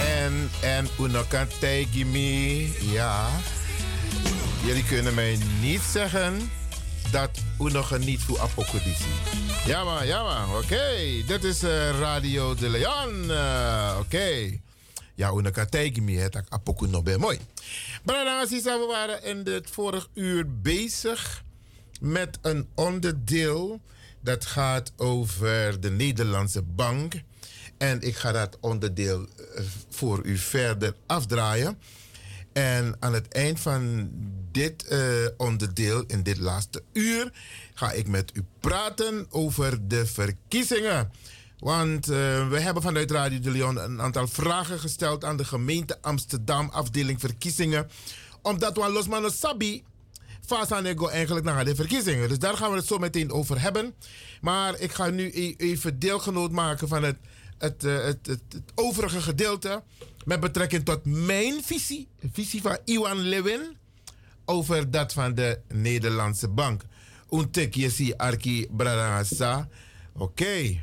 En, 0.00 0.50
en 0.62 0.88
Unokan 1.00 1.46
me, 2.06 2.92
ja. 2.92 3.28
Jullie 4.64 4.84
kunnen 4.84 5.14
mij 5.14 5.38
niet 5.60 5.80
zeggen 5.80 6.50
dat 7.10 7.30
Uno 7.60 7.84
niet 7.98 8.20
voor 8.20 8.40
apokoditie. 8.40 9.12
Ja 9.66 9.84
man, 9.84 10.06
ja 10.06 10.22
man, 10.22 10.56
oké. 10.56 10.96
Dit 11.26 11.44
is 11.44 11.62
eh, 11.62 11.98
Radio 11.98 12.54
de 12.54 12.68
Leon, 12.68 13.30
eh, 13.30 13.96
oké. 14.00 14.58
Ja, 15.14 15.30
Unokan 15.30 15.66
me, 16.02 16.12
het 16.12 16.42
apoku 16.48 16.88
nog 16.88 17.02
bij 17.02 17.18
mooi. 17.18 17.38
Brada, 18.04 18.46
we 18.48 18.86
waren 18.88 19.24
in 19.24 19.52
het 19.52 19.70
vorig 19.70 20.08
uur 20.14 20.60
bezig 20.60 21.42
met 22.00 22.38
een 22.42 22.68
onderdeel 22.74 23.80
dat 24.24 24.46
gaat 24.46 24.92
over 24.96 25.80
de 25.80 25.90
Nederlandse 25.90 26.62
Bank. 26.62 27.14
En 27.78 28.00
ik 28.00 28.16
ga 28.16 28.32
dat 28.32 28.58
onderdeel 28.60 29.26
eh, 29.26 29.64
voor 29.88 30.24
u 30.24 30.36
verder 30.36 30.94
afdraaien. 31.06 31.78
En 32.52 32.96
aan 33.00 33.14
het 33.14 33.28
eind 33.28 33.60
van 33.60 34.10
dit 34.50 34.84
eh, 34.84 35.00
onderdeel, 35.36 36.04
in 36.06 36.22
dit 36.22 36.38
laatste 36.38 36.82
uur, 36.92 37.32
ga 37.74 37.92
ik 37.92 38.08
met 38.08 38.30
u 38.34 38.44
praten 38.60 39.26
over 39.30 39.88
de 39.88 40.06
verkiezingen. 40.06 41.10
Want 41.58 42.08
eh, 42.08 42.48
we 42.48 42.60
hebben 42.60 42.82
vanuit 42.82 43.10
Radio 43.10 43.40
de 43.40 43.50
Leon 43.50 43.76
een 43.76 44.02
aantal 44.02 44.28
vragen 44.28 44.78
gesteld 44.78 45.24
aan 45.24 45.36
de 45.36 45.44
gemeente 45.44 45.98
Amsterdam, 46.02 46.68
afdeling 46.68 47.20
verkiezingen. 47.20 47.90
Omdat 48.42 48.76
we 48.76 48.90
losmannen 48.90 49.32
sabi 49.32 49.84
Fasanego 50.46 51.08
eigenlijk 51.08 51.46
naar 51.46 51.64
de 51.64 51.74
verkiezingen. 51.74 52.28
Dus 52.28 52.38
daar 52.38 52.56
gaan 52.56 52.70
we 52.70 52.76
het 52.76 52.86
zo 52.86 52.98
meteen 52.98 53.32
over 53.32 53.60
hebben. 53.60 53.94
Maar 54.40 54.80
ik 54.80 54.92
ga 54.92 55.10
nu 55.10 55.30
e- 55.34 55.54
even 55.56 55.98
deelgenoot 55.98 56.50
maken 56.50 56.88
van 56.88 57.02
het, 57.02 57.16
het, 57.58 57.84
eh, 57.84 58.04
het, 58.04 58.26
het, 58.26 58.40
het 58.48 58.72
overige 58.74 59.20
gedeelte. 59.20 59.82
Met 60.24 60.40
betrekking 60.40 60.84
tot 60.84 61.04
mijn 61.04 61.62
visie. 61.62 62.08
De 62.20 62.28
visie 62.32 62.62
van 62.62 62.78
Iwan 62.84 63.18
Lewin. 63.18 63.76
Over 64.44 64.90
dat 64.90 65.12
van 65.12 65.34
de 65.34 65.60
Nederlandse 65.68 66.48
Bank. 66.48 66.82
Untek 67.30 67.74
zie 67.88 68.18
Arki 68.18 68.66
Bradangasa. 68.70 69.68
Oké. 70.12 70.80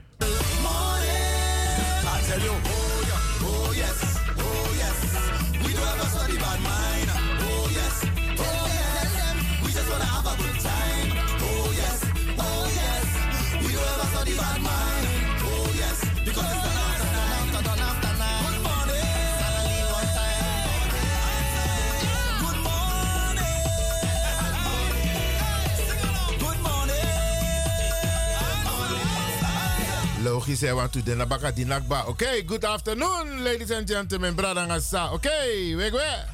Logisch, 30.41 30.61
hè, 30.61 30.73
want 30.73 30.95
u 30.95 31.03
den 31.03 31.27
baka 31.27 31.51
di 31.51 31.65
nakba. 31.65 32.03
Oké, 32.07 32.43
good 32.45 32.65
afternoon, 32.65 33.43
ladies 33.43 33.71
and 33.71 33.89
gentlemen, 33.89 34.35
sister. 34.81 35.11
Oké, 35.11 35.29
weg 35.75 35.91
weg. 35.91 36.25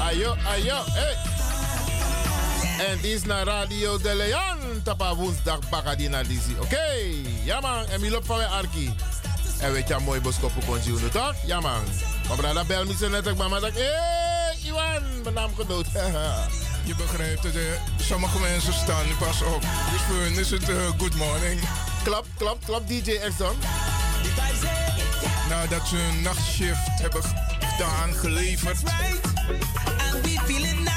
Ayo, 0.00 0.34
ayo, 0.46 0.76
hey. 0.86 1.16
En 2.86 2.98
dit 3.00 3.12
is 3.12 3.24
naar 3.24 3.44
Radio 3.44 3.98
de 3.98 4.14
Leon. 4.14 4.82
Tapa 4.82 5.14
woensdag 5.14 5.68
baka 5.68 5.94
di 5.94 6.08
na 6.08 6.22
disi. 6.22 6.56
Oké, 6.60 6.84
ja 7.44 7.60
man. 7.60 7.86
En 7.86 8.00
mi 8.00 8.10
loopt 8.10 8.26
van 8.26 8.36
wij 8.36 8.46
Arki. 8.46 8.94
En 9.60 9.72
weet 9.72 9.88
je, 9.88 9.96
mooi 9.98 10.20
boskoppen 10.20 10.64
kon 10.64 10.78
je 10.84 11.08
toch? 11.08 11.34
Ja 11.46 11.60
man. 11.60 11.82
Maar 12.28 12.36
brada 12.36 12.64
bel 12.64 12.84
me 12.84 12.94
zo 12.96 13.08
net 13.08 13.36
maar 13.36 13.60
hé, 13.60 13.70
hey, 13.72 14.56
Iwan, 14.62 15.22
mijn 15.22 15.34
naam. 15.34 15.50
Je 16.84 16.94
begrijpt 16.94 17.42
het, 17.42 17.54
hè? 17.54 18.04
sommige 18.04 18.38
mensen 18.38 18.72
staan 18.72 19.06
nu 19.06 19.14
pas 19.14 19.42
op. 19.42 19.60
Dus 19.60 20.00
voor 20.00 20.40
is 20.40 20.50
het 20.50 20.68
eh, 20.68 20.76
good 20.98 21.14
morning. 21.14 21.60
Klap, 22.02 22.26
klap, 22.36 22.58
klap, 22.64 22.88
DJ 22.88 23.18
X 23.28 23.36
dan. 23.36 23.56
Nadat 25.48 25.88
ze 25.88 25.96
een 25.96 26.22
nachtshift 26.22 27.00
hebben 27.00 27.22
gedaan, 27.58 28.12
geleverd. 28.14 28.82
And 30.12 30.26
we 30.26 30.93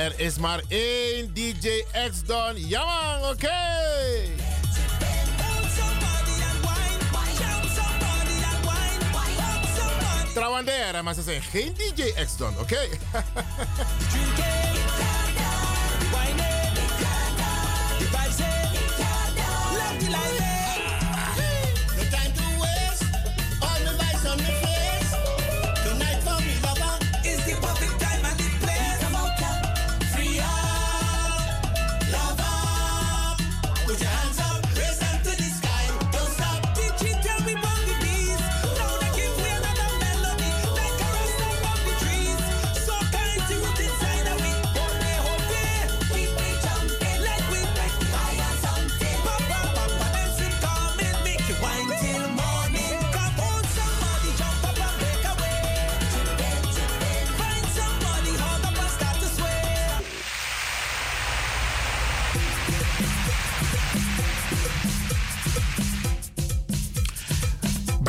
er 0.00 0.20
is 0.20 0.38
maar 0.38 0.62
één 0.68 1.30
DJ 1.34 1.84
X 2.10 2.24
dan. 2.24 2.68
Ja 2.68 2.84
man, 2.84 3.30
oké. 3.30 3.48
Trouwandera, 10.34 11.02
maar 11.02 11.14
ze 11.14 11.22
zijn 11.22 11.42
geen 11.42 11.74
DJ 11.74 12.24
X 12.24 12.36
dan, 12.36 12.58
oké? 12.58 12.88
No 13.12 13.20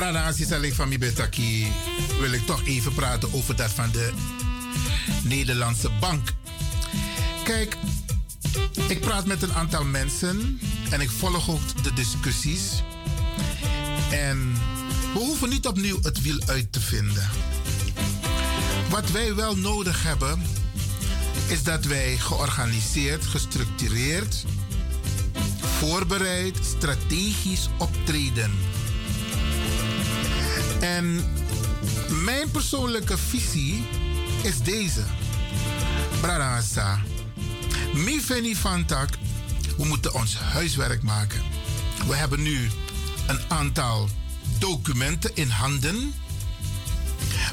Brada 0.02 0.26
Asisa 0.26 0.60
van 0.74 0.90
mi 0.90 0.98
betaki 0.98 1.72
wil 2.20 2.32
ik 2.32 2.46
toch 2.46 2.66
even 2.66 2.94
praten 2.94 3.34
over 3.34 3.56
dat 3.56 3.72
van 3.72 3.92
de 3.92 4.12
Nederlandse 5.24 5.90
bank. 6.00 6.34
Kijk, 7.44 7.78
ik 8.88 9.00
praat 9.00 9.26
met 9.26 9.42
een 9.42 9.54
aantal 9.54 9.84
mensen 9.84 10.60
en 10.90 11.02
ik 11.02 11.10
volg 11.10 11.50
ook 11.50 11.84
de 11.84 11.94
discussies. 11.94 12.84
En 14.12 14.54
we 15.14 15.20
hoeven 15.20 15.50
niet 15.50 15.68
opnieuw 15.68 16.00
het 16.02 16.22
wiel 16.22 16.40
uit 16.46 16.72
te 16.72 16.80
vinden. 16.80 17.30
Wat 18.90 19.12
wij 19.12 19.36
wel 19.36 19.58
nodig 19.58 20.04
hebben, 20.04 20.42
is 21.48 21.64
dat 21.64 21.86
wij 21.86 22.18
georganiseerd, 22.18 23.26
gestructureerd, 23.26 24.46
voorbereid, 25.80 26.58
strategisch 26.78 27.70
optreden. 27.78 28.71
En 30.82 31.24
mijn 32.24 32.52
persoonlijke 32.52 33.18
visie 33.18 33.88
is 34.44 34.60
deze. 34.60 35.04
Bradangasa. 36.22 37.02
Mi 37.94 38.20
veni 38.20 38.56
van. 38.56 38.86
We 39.78 39.86
moeten 39.86 40.14
ons 40.14 40.38
huiswerk 40.38 41.04
maken. 41.04 41.42
We 42.08 42.16
hebben 42.16 42.42
nu 42.42 42.70
een 43.28 43.40
aantal 43.48 44.10
documenten 44.60 45.36
in 45.36 45.50
handen. 45.50 46.14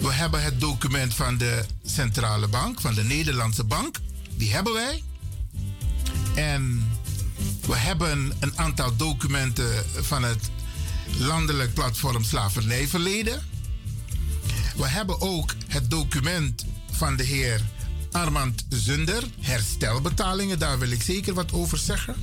We 0.01 0.13
hebben 0.13 0.43
het 0.43 0.61
document 0.61 1.15
van 1.15 1.39
de 1.39 1.65
Centrale 1.85 2.49
Bank, 2.49 2.81
van 2.81 2.95
de 2.95 3.05
Nederlandse 3.05 3.65
Bank. 3.65 3.99
Die 4.37 4.53
hebben 4.53 4.73
wij. 4.73 5.03
En 6.35 6.91
we 7.67 7.77
hebben 7.77 8.33
een 8.39 8.59
aantal 8.59 8.97
documenten 8.97 9.85
van 10.01 10.23
het 10.23 10.51
landelijk 11.19 11.75
platform 11.75 12.25
Slavernijverleden. 12.25 13.43
We 14.77 14.89
hebben 14.89 15.21
ook 15.21 15.55
het 15.67 15.91
document 15.91 16.65
van 16.91 17.17
de 17.17 17.23
heer 17.23 17.61
Armand 18.13 18.67
Zunder, 18.69 19.23
herstelbetalingen, 19.41 20.59
daar 20.59 20.79
wil 20.79 20.91
ik 20.91 21.03
zeker 21.03 21.35
wat 21.35 21.53
over 21.53 21.79
zeggen. 21.79 22.15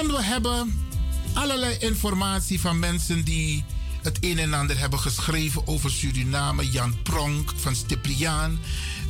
En 0.00 0.06
we 0.06 0.22
hebben 0.22 0.88
allerlei 1.32 1.76
informatie 1.78 2.60
van 2.60 2.78
mensen 2.78 3.24
die 3.24 3.64
het 4.02 4.18
een 4.20 4.38
en 4.38 4.54
ander 4.54 4.78
hebben 4.78 4.98
geschreven 4.98 5.66
over 5.66 5.90
Suriname. 5.90 6.70
Jan 6.70 7.02
Pronk 7.02 7.52
van 7.56 7.74
Stipriaan, 7.74 8.58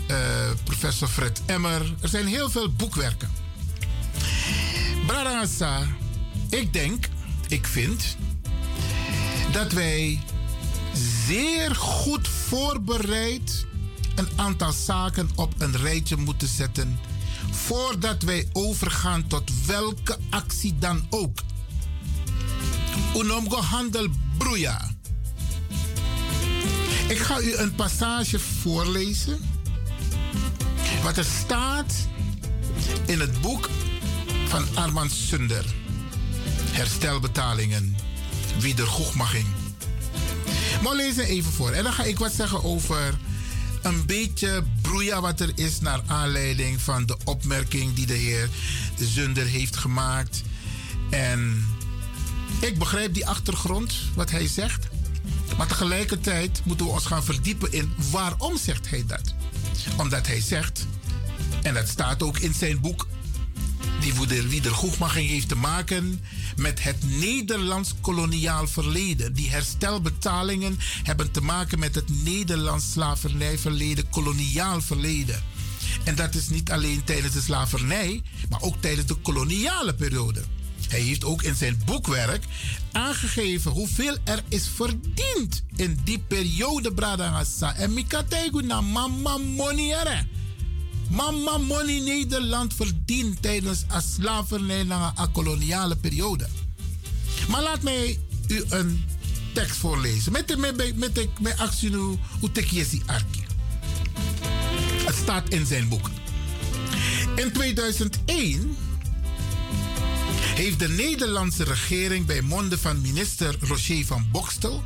eh, 0.06 0.16
professor 0.64 1.08
Fred 1.08 1.42
Emmer. 1.46 1.94
Er 2.00 2.08
zijn 2.08 2.26
heel 2.26 2.50
veel 2.50 2.72
boekwerken. 2.72 3.30
Bradangasa, 5.06 5.86
ik 6.50 6.72
denk, 6.72 7.08
ik 7.48 7.66
vind 7.66 8.16
dat 9.52 9.72
wij 9.72 10.18
zeer 11.26 11.74
goed 11.74 12.28
voorbereid 12.28 13.66
een 14.14 14.28
aantal 14.36 14.72
zaken 14.72 15.30
op 15.34 15.54
een 15.58 15.76
rijtje 15.76 16.16
moeten 16.16 16.48
zetten 16.48 16.98
voordat 17.50 18.22
wij 18.22 18.48
overgaan 18.52 19.26
tot 19.26 19.66
welke 19.66 20.18
actie 20.30 20.78
dan 20.78 21.06
ook. 21.10 21.38
Unomgo 23.16 23.60
handel 23.60 24.08
broeia. 24.38 24.90
Ik 27.08 27.18
ga 27.18 27.40
u 27.40 27.54
een 27.54 27.74
passage 27.74 28.38
voorlezen. 28.38 29.38
Wat 31.02 31.16
er 31.16 31.24
staat 31.24 31.94
in 33.06 33.20
het 33.20 33.40
boek 33.40 33.68
van 34.48 34.64
Armand 34.74 35.12
Sunder. 35.12 35.64
Herstelbetalingen, 36.70 37.96
wedergoedmaching. 38.58 39.46
Maar 40.82 40.94
lees 40.94 41.16
er 41.16 41.24
even 41.24 41.52
voor. 41.52 41.70
En 41.70 41.84
dan 41.84 41.92
ga 41.92 42.02
ik 42.02 42.18
wat 42.18 42.32
zeggen 42.32 42.64
over 42.64 43.18
een 43.82 44.06
beetje 44.06 44.64
broeia 44.82 45.20
wat 45.20 45.40
er 45.40 45.52
is 45.54 45.80
naar 45.80 46.00
aanleiding 46.06 46.80
van 46.80 47.06
de 47.06 47.16
opmerking 47.24 47.94
die 47.94 48.06
de 48.06 48.14
heer 48.14 48.48
Zunder 48.98 49.46
heeft 49.46 49.76
gemaakt. 49.76 50.42
En 51.10 51.66
ik 52.60 52.78
begrijp 52.78 53.14
die 53.14 53.26
achtergrond, 53.26 53.94
wat 54.14 54.30
hij 54.30 54.46
zegt. 54.46 54.86
Maar 55.56 55.66
tegelijkertijd 55.66 56.60
moeten 56.64 56.86
we 56.86 56.92
ons 56.92 57.06
gaan 57.06 57.24
verdiepen 57.24 57.72
in 57.72 57.92
waarom 58.10 58.58
zegt 58.58 58.90
hij 58.90 59.04
dat. 59.06 59.34
Omdat 59.96 60.26
hij 60.26 60.40
zegt, 60.40 60.86
en 61.62 61.74
dat 61.74 61.88
staat 61.88 62.22
ook 62.22 62.38
in 62.38 62.54
zijn 62.54 62.80
boek, 62.80 63.06
die 64.00 64.12
wedergoedmaching 64.48 65.28
heeft 65.28 65.48
te 65.48 65.54
maken 65.54 66.20
met 66.56 66.82
het 66.82 66.96
Nederlands 67.20 67.94
koloniaal 68.00 68.66
verleden. 68.66 69.32
Die 69.32 69.50
herstelbetalingen 69.50 70.78
hebben 71.02 71.30
te 71.30 71.40
maken 71.40 71.78
met 71.78 71.94
het 71.94 72.24
Nederlands 72.24 72.90
slavernijverleden, 72.92 74.08
koloniaal 74.08 74.80
verleden. 74.80 75.42
En 76.04 76.14
dat 76.14 76.34
is 76.34 76.48
niet 76.48 76.70
alleen 76.70 77.04
tijdens 77.04 77.34
de 77.34 77.40
slavernij, 77.40 78.22
maar 78.48 78.62
ook 78.62 78.76
tijdens 78.80 79.06
de 79.06 79.14
koloniale 79.14 79.94
periode. 79.94 80.42
Hij 80.88 81.00
heeft 81.00 81.24
ook 81.24 81.42
in 81.42 81.54
zijn 81.54 81.82
boekwerk 81.84 82.44
aangegeven 82.92 83.70
hoeveel 83.70 84.16
er 84.24 84.42
is 84.48 84.68
verdiend 84.74 85.62
in 85.76 85.98
die 86.04 86.18
periode, 86.18 86.92
Bradangasa. 86.92 87.76
En 87.76 87.94
Mikategu 87.94 88.62
na 88.62 88.80
mama 88.80 89.36
money 89.36 90.00
ere. 90.00 90.39
Mama 91.10 91.58
money 91.58 92.00
Nederland 92.00 92.74
verdient 92.74 93.42
tijdens 93.42 93.84
een 93.88 94.02
slavernij 94.02 94.80
een 94.80 95.32
koloniale 95.32 95.96
periode. 95.96 96.48
Maar 97.48 97.62
laat 97.62 97.82
mij 97.82 98.18
u 98.48 98.64
een 98.68 99.04
tekst 99.52 99.76
voorlezen. 99.76 100.32
Met 100.32 100.48
de 100.48 100.56
met 100.56 100.96
met 100.96 101.40
met 101.40 101.58
actie 101.58 101.90
nu 101.90 102.18
die 102.90 103.02
arki. 103.06 103.44
Het 105.06 105.14
staat 105.14 105.48
in 105.48 105.66
zijn 105.66 105.88
boek. 105.88 106.10
In 107.36 107.52
2001 107.52 108.76
heeft 110.54 110.78
de 110.78 110.88
Nederlandse 110.88 111.64
regering 111.64 112.26
bij 112.26 112.40
monden 112.40 112.78
van 112.78 113.00
minister 113.00 113.56
Roger 113.60 114.06
van 114.06 114.28
Bokstel 114.32 114.84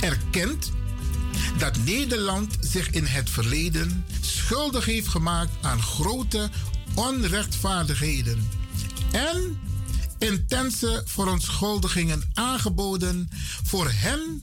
erkend 0.00 0.72
dat 1.58 1.76
Nederland 1.76 2.56
zich 2.60 2.90
in 2.90 3.04
het 3.04 3.30
verleden 3.30 4.04
schuldig 4.20 4.84
heeft 4.84 5.08
gemaakt 5.08 5.50
aan 5.60 5.82
grote 5.82 6.50
onrechtvaardigheden 6.94 8.48
en 9.12 9.58
intense 10.18 11.02
verontschuldigingen 11.04 12.30
aangeboden 12.34 13.28
voor 13.64 13.90
hen 13.90 14.42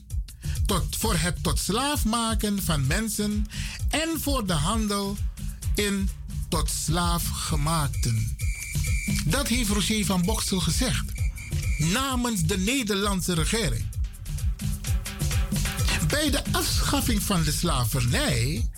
tot, 0.66 0.96
voor 0.96 1.16
het 1.16 1.42
tot 1.42 1.58
slaaf 1.58 2.04
maken 2.04 2.62
van 2.62 2.86
mensen 2.86 3.46
en 3.88 4.08
voor 4.20 4.46
de 4.46 4.52
handel 4.52 5.16
in 5.74 6.08
tot 6.48 6.70
slaaf 6.70 7.28
gemaakten. 7.28 8.36
Dat 9.24 9.48
heeft 9.48 9.70
Roger 9.70 10.04
van 10.04 10.22
Bokstel 10.22 10.60
gezegd 10.60 11.04
namens 11.78 12.42
de 12.42 12.58
Nederlandse 12.58 13.34
regering. 13.34 13.91
Bij 16.12 16.30
de 16.30 16.42
afschaffing 16.52 17.22
van 17.22 17.42
de 17.42 17.52
slavernij 17.52 18.70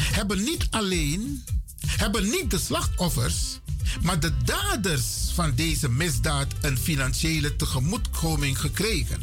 hebben 0.00 0.42
niet 0.42 0.66
alleen 0.70 1.44
hebben 1.86 2.24
niet 2.24 2.50
de 2.50 2.58
slachtoffers, 2.58 3.58
maar 4.02 4.20
de 4.20 4.32
daders 4.44 5.04
van 5.34 5.54
deze 5.54 5.88
misdaad 5.88 6.46
een 6.60 6.78
financiële 6.78 7.56
tegemoetkoming 7.56 8.60
gekregen. 8.60 9.22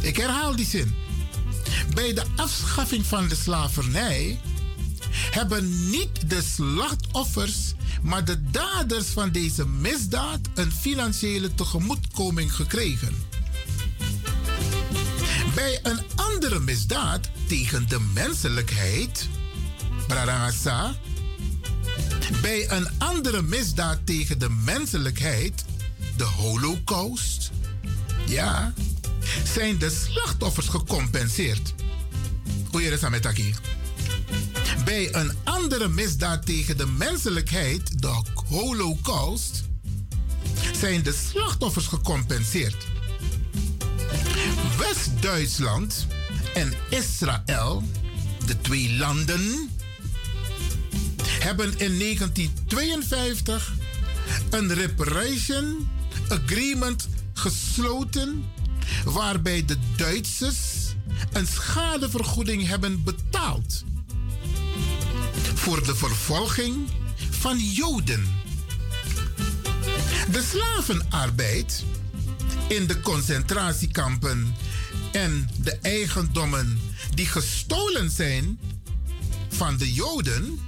Ik 0.00 0.16
herhaal 0.16 0.56
die 0.56 0.66
zin. 0.66 0.94
Bij 1.94 2.14
de 2.14 2.24
afschaffing 2.36 3.06
van 3.06 3.28
de 3.28 3.36
slavernij 3.36 4.40
hebben 5.30 5.90
niet 5.90 6.30
de 6.30 6.42
slachtoffers, 6.42 7.74
maar 8.02 8.24
de 8.24 8.50
daders 8.50 9.06
van 9.06 9.30
deze 9.30 9.66
misdaad 9.66 10.40
een 10.54 10.72
financiële 10.72 11.54
tegemoetkoming 11.54 12.54
gekregen. 12.54 13.26
Bij 15.54 15.78
een 15.82 16.00
andere 16.14 16.60
misdaad 16.60 17.28
tegen 17.46 17.88
de 17.88 18.00
menselijkheid, 18.14 19.28
bij 22.42 22.70
een 22.70 22.88
andere 22.98 23.42
misdaad 23.42 23.98
tegen 24.06 24.38
de 24.38 24.50
menselijkheid, 24.50 25.64
de 26.16 26.24
Holocaust, 26.24 27.50
ja, 28.26 28.74
zijn 29.54 29.78
de 29.78 29.90
slachtoffers 29.90 30.68
gecompenseerd. 30.68 31.74
Hoe 32.70 32.82
je 32.82 32.98
dat 32.98 33.10
met 33.10 33.26
aquí? 33.26 33.54
Bij 34.84 35.14
een 35.14 35.32
andere 35.44 35.88
misdaad 35.88 36.46
tegen 36.46 36.76
de 36.76 36.86
menselijkheid, 36.86 38.02
de 38.02 38.22
Holocaust, 38.48 39.64
zijn 40.78 41.02
de 41.02 41.12
slachtoffers 41.30 41.86
gecompenseerd. 41.86 42.86
West-Duitsland 44.78 46.06
en 46.54 46.72
Israël, 46.90 47.82
de 48.46 48.60
twee 48.60 48.96
landen, 48.96 49.70
hebben 51.22 51.78
in 51.78 51.98
1952 51.98 53.72
een 54.50 54.74
reparation 54.74 55.88
agreement 56.28 57.08
gesloten 57.32 58.44
waarbij 59.04 59.64
de 59.64 59.76
Duitsers 59.96 60.56
een 61.32 61.46
schadevergoeding 61.46 62.66
hebben 62.66 63.02
betaald 63.04 63.84
voor 65.54 65.84
de 65.84 65.96
vervolging 65.96 66.76
van 67.30 67.58
Joden. 67.58 68.26
De 70.30 70.42
slavenarbeid 70.50 71.84
in 72.68 72.86
de 72.86 73.00
concentratiekampen 73.00 74.54
en 75.12 75.50
de 75.62 75.78
eigendommen 75.82 76.80
die 77.14 77.26
gestolen 77.26 78.10
zijn 78.10 78.58
van 79.48 79.76
de 79.76 79.92
Joden. 79.92 80.60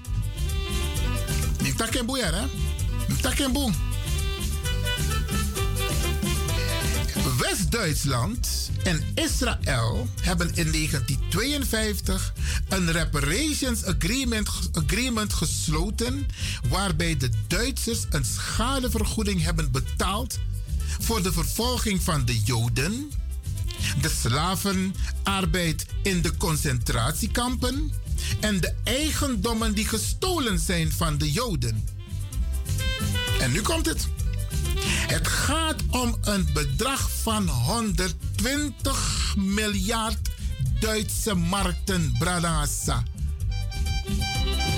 West-Duitsland 7.39 8.71
en 8.83 9.05
Israël 9.15 10.09
hebben 10.21 10.47
in 10.47 10.73
1952 10.73 12.33
een 12.69 12.93
reparations 12.93 13.85
agreement, 13.85 14.49
agreement 14.73 15.33
gesloten 15.33 16.27
waarbij 16.69 17.17
de 17.17 17.31
Duitsers 17.47 18.07
een 18.11 18.25
schadevergoeding 18.25 19.43
hebben 19.43 19.71
betaald 19.71 20.39
voor 21.03 21.23
de 21.23 21.33
vervolging 21.33 22.03
van 22.03 22.25
de 22.25 22.41
Joden, 22.41 23.11
de 24.01 24.09
slavenarbeid 24.09 25.87
in 26.03 26.23
de 26.23 26.37
concentratiekampen 26.37 27.93
en 28.41 28.61
de 28.61 28.75
eigendommen 28.85 29.75
die 29.75 29.87
gestolen 29.87 30.59
zijn 30.59 30.93
van 30.93 31.19
de 31.19 31.33
Joden. 31.33 31.89
En 33.41 33.53
nu 33.53 33.61
komt 33.61 33.87
het. 33.87 34.09
Het 35.07 35.29
gaat 35.29 35.83
om 35.91 36.17
een 36.21 36.49
bedrag 36.53 37.11
van 37.23 37.49
120 37.49 39.35
miljard 39.37 40.19
Duitse 40.81 41.35
markten, 41.35 42.15
Bradassa. 42.19 43.03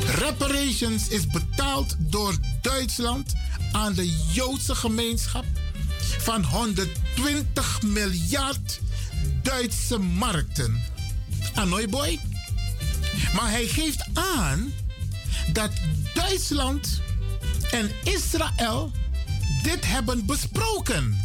Reparations 0.07 1.09
is 1.09 1.27
betaald 1.27 1.97
door 1.99 2.35
Duitsland 2.61 3.33
aan 3.73 3.93
de 3.93 4.17
Joodse 4.33 4.75
gemeenschap 4.75 5.45
van 6.19 6.45
120 6.45 7.83
miljard 7.83 8.81
Duitse 9.43 9.99
markten. 9.99 10.83
Anoy 11.55 11.89
boy. 11.89 12.21
Maar 13.35 13.51
hij 13.51 13.67
geeft 13.67 14.05
aan 14.15 14.73
dat 15.53 15.71
Duitsland 16.15 17.01
en 17.71 17.91
Israël 18.05 18.93
dit 19.63 19.87
hebben 19.87 20.27
besproken. 20.27 21.25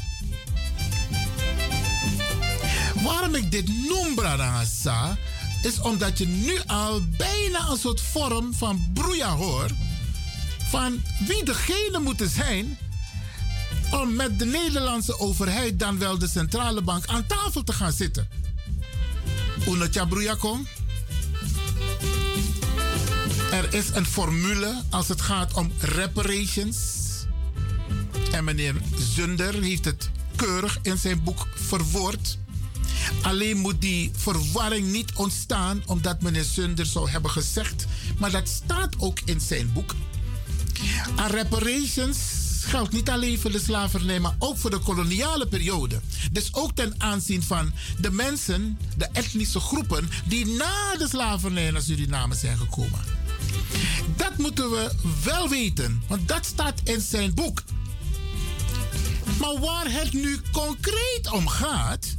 Waarom 3.04 3.36
ik 3.36 3.52
dit 3.52 3.68
noem, 3.68 4.16
Bradangasa, 4.16 5.18
is 5.62 5.80
omdat 5.80 6.18
je 6.18 6.28
nu 6.28 6.60
al 6.66 7.02
bijna 7.18 7.70
een 7.70 7.78
soort 7.78 8.02
vorm 8.02 8.54
van 8.54 8.90
broeia 8.94 9.36
hoort 9.36 9.72
van 10.70 11.02
wie 11.28 11.44
degene 11.44 12.00
moeten 12.00 12.30
zijn 12.30 12.78
om 13.92 14.16
met 14.16 14.40
de 14.40 14.46
Nederlandse 14.46 15.20
overheid, 15.20 15.80
dan 15.80 16.00
wel 16.00 16.18
de 16.18 16.28
centrale 16.28 16.82
bank, 16.82 17.06
aan 17.06 17.26
tafel 17.26 17.64
te 17.64 17.74
gaan 17.74 17.92
zitten. 17.92 18.28
Unotja. 19.68 20.08
Er 23.52 23.74
is 23.74 23.90
een 23.94 24.06
formule 24.06 24.82
als 24.90 25.08
het 25.08 25.22
gaat 25.22 25.54
om 25.54 25.72
reparations. 25.80 26.78
En 28.32 28.44
meneer 28.44 28.76
Zunder 29.16 29.54
heeft 29.54 29.86
het 29.86 30.10
keurig 30.36 30.80
in 30.82 30.98
zijn 30.98 31.24
boek 31.24 31.48
verwoord. 31.56 32.38
Alleen 33.22 33.58
moet 33.58 33.82
die 33.82 34.12
verwarring 34.16 34.92
niet 34.92 35.12
ontstaan 35.14 35.84
omdat 35.86 36.22
meneer 36.22 36.44
Zunder 36.44 36.86
zou 36.86 37.10
hebben 37.10 37.32
gezegd, 37.32 37.86
maar 38.18 38.32
dat 38.32 38.48
staat 38.48 38.96
ook 38.98 39.20
in 39.26 39.42
zijn 39.42 39.74
boek. 39.74 39.96
A 41.20 41.28
reparations 41.28 42.18
geldt 42.68 42.92
niet 42.92 43.10
alleen 43.10 43.40
voor 43.40 43.52
de 43.52 43.60
slavernij, 43.60 44.20
maar 44.20 44.36
ook 44.40 44.58
voor 44.58 44.70
de 44.70 44.80
koloniale 44.80 45.48
periode. 45.48 46.00
Dus 46.32 46.54
ook 46.54 46.72
ten 46.76 46.94
aanzien 46.98 47.44
van 47.44 47.74
de 48.00 48.12
mensen, 48.12 48.78
de 48.98 49.08
etnische 49.12 49.60
groepen 49.60 50.10
die 50.26 50.46
na 50.46 50.96
de 50.98 51.08
slavernij 51.08 51.72
naar 51.72 51.82
Suriname 51.82 52.36
zijn 52.36 52.58
gekomen. 52.58 53.00
Dat 54.16 54.38
moeten 54.38 54.70
we 54.70 54.92
wel 55.24 55.50
weten, 55.50 56.04
want 56.08 56.28
dat 56.28 56.46
staat 56.46 56.82
in 56.84 57.02
zijn 57.02 57.34
boek. 57.34 57.64
Maar 59.40 59.60
waar 59.60 59.92
het 59.92 60.14
nu 60.14 60.40
concreet 60.52 61.32
om 61.32 61.48
gaat, 61.48 62.16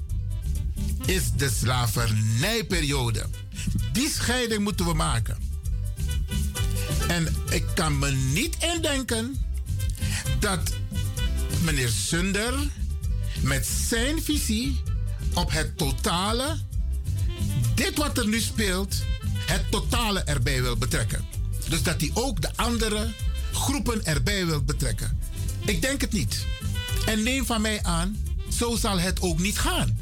is 1.04 1.22
de 1.36 1.50
slavernijperiode. 1.50 3.26
Die 3.92 4.10
scheiding 4.10 4.62
moeten 4.62 4.86
we 4.86 4.94
maken. 4.94 5.36
En 7.08 7.36
ik 7.50 7.64
kan 7.74 7.98
me 7.98 8.10
niet 8.10 8.56
indenken 8.74 9.46
dat 10.38 10.72
meneer 11.62 11.88
Sunder 11.88 12.54
met 13.40 13.66
zijn 13.66 14.22
visie 14.22 14.80
op 15.34 15.52
het 15.52 15.78
totale, 15.78 16.58
dit 17.74 17.98
wat 17.98 18.18
er 18.18 18.28
nu 18.28 18.40
speelt, 18.40 18.96
het 19.46 19.70
totale 19.70 20.20
erbij 20.20 20.62
wil 20.62 20.76
betrekken. 20.76 21.24
Dus 21.68 21.82
dat 21.82 22.00
hij 22.00 22.10
ook 22.14 22.42
de 22.42 22.50
andere 22.56 23.12
groepen 23.52 24.04
erbij 24.04 24.46
wil 24.46 24.62
betrekken. 24.62 25.18
Ik 25.64 25.82
denk 25.82 26.00
het 26.00 26.12
niet. 26.12 26.46
En 27.06 27.22
neem 27.22 27.46
van 27.46 27.60
mij 27.60 27.82
aan, 27.82 28.16
zo 28.56 28.76
zal 28.76 28.98
het 28.98 29.20
ook 29.20 29.38
niet 29.38 29.58
gaan. 29.58 29.98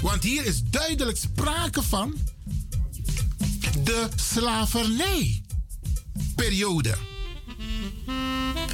Want 0.00 0.22
hier 0.22 0.44
is 0.44 0.62
duidelijk 0.62 1.16
sprake 1.16 1.82
van 1.82 2.14
de 3.84 4.08
slavernijperiode. 4.16 6.96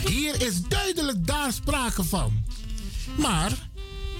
Hier 0.08 0.42
is 0.46 0.62
duidelijk 0.68 1.26
daar 1.26 1.52
sprake 1.52 2.04
van. 2.04 2.44
Maar 3.16 3.68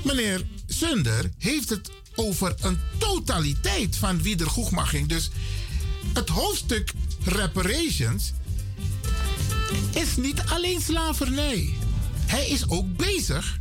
meneer 0.03 0.47
Sunder 0.67 1.31
heeft 1.39 1.69
het 1.69 1.91
over 2.15 2.55
een 2.61 2.79
totaliteit 2.99 3.97
van 3.97 4.23
wiedergoedmaching. 4.23 5.09
Dus 5.09 5.31
het 6.13 6.29
hoofdstuk 6.29 6.93
reparations 7.25 8.33
is 9.91 10.17
niet 10.17 10.43
alleen 10.49 10.81
slavernij. 10.81 11.75
Hij 12.27 12.49
is 12.49 12.69
ook 12.69 12.97
bezig 12.97 13.61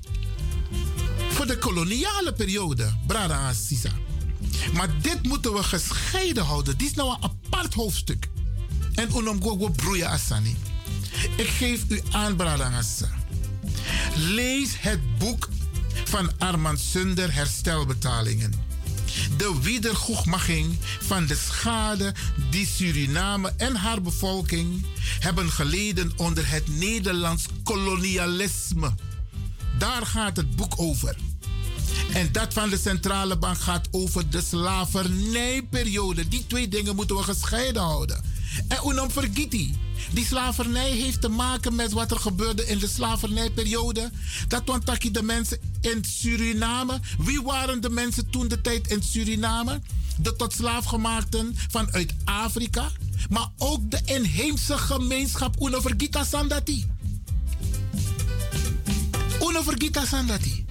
voor 1.30 1.48
de 1.48 1.58
koloniale 1.58 2.34
periode, 2.34 2.94
Brada 3.08 3.54
Sisa. 3.54 3.92
Maar 4.74 5.02
dit 5.02 5.24
moeten 5.24 5.54
we 5.54 5.64
gescheiden 5.64 6.44
houden. 6.44 6.78
Dit 6.78 6.88
is 6.88 6.94
nou 6.94 7.10
een 7.10 7.24
apart 7.24 7.74
hoofdstuk. 7.74 8.30
En 8.94 9.10
unom 9.16 9.44
gogo 9.44 9.70
broeia 9.70 10.10
asani. 10.10 10.56
Ik 11.38 11.48
geef 11.48 11.84
u 11.88 12.02
aan, 12.12 12.36
Brada 12.36 12.82
Sisa. 12.82 13.10
Lees 14.16 14.70
het 14.78 15.18
boek 15.18 15.50
van 16.06 16.32
Armand 16.40 16.80
Sunder 16.80 17.34
Herstelbetalingen. 17.34 18.54
De 19.38 19.60
wedergoedmaching 19.62 20.78
van 21.00 21.26
de 21.26 21.36
schade 21.36 22.14
die 22.50 22.68
Suriname 22.68 23.54
en 23.58 23.76
haar 23.76 24.02
bevolking 24.02 24.86
hebben 25.20 25.50
geleden 25.50 26.12
onder 26.16 26.50
het 26.50 26.68
Nederlands 26.68 27.46
kolonialisme. 27.64 28.94
Daar 29.78 30.06
gaat 30.06 30.38
het 30.38 30.56
boek 30.56 30.74
over. 30.78 31.16
En 32.14 32.32
dat 32.32 32.54
van 32.54 32.70
de 32.70 32.78
centrale 32.78 33.38
bank 33.38 33.60
gaat 33.60 33.88
over 33.92 34.30
de 34.30 34.42
slavernijperiode. 34.42 36.28
Die 36.28 36.48
twee 36.48 36.68
dingen 36.68 36.96
moeten 36.96 37.16
we 37.16 37.24
gescheiden 37.24 37.82
houden. 37.82 38.33
En 38.68 38.78
unum 38.86 39.12
vergiti. 39.12 39.76
Die 40.12 40.26
slavernij 40.26 40.90
heeft 40.90 41.22
te 41.22 41.30
maken 41.30 41.76
met 41.76 41.92
wat 41.92 42.12
er 42.12 42.20
gebeurde 42.20 42.68
in 42.68 42.78
de 42.78 42.88
slavernijperiode. 42.88 44.12
Dat 44.48 44.62
want 44.66 45.14
de 45.14 45.24
mensen 45.24 45.60
in 45.82 46.04
Suriname. 46.06 47.00
Wie 47.18 47.42
waren 47.42 47.82
de 47.82 47.90
mensen 47.90 48.30
toen 48.30 48.48
de 48.48 48.62
tijd 48.62 48.88
in 48.88 49.04
Suriname? 49.04 49.82
De 50.18 50.36
tot 50.36 50.54
slaafgemaakten 50.54 51.56
vanuit 51.70 52.14
Afrika. 52.24 52.92
Maar 53.30 53.50
ook 53.58 53.92
de 53.92 54.00
inheemse 54.06 54.78
gemeenschap. 54.78 55.62
Uno 55.62 55.82
vergita 55.82 56.24
sandati. 56.24 56.86
Uno 59.42 59.62
vergita 59.62 60.06
sandati. 60.06 60.66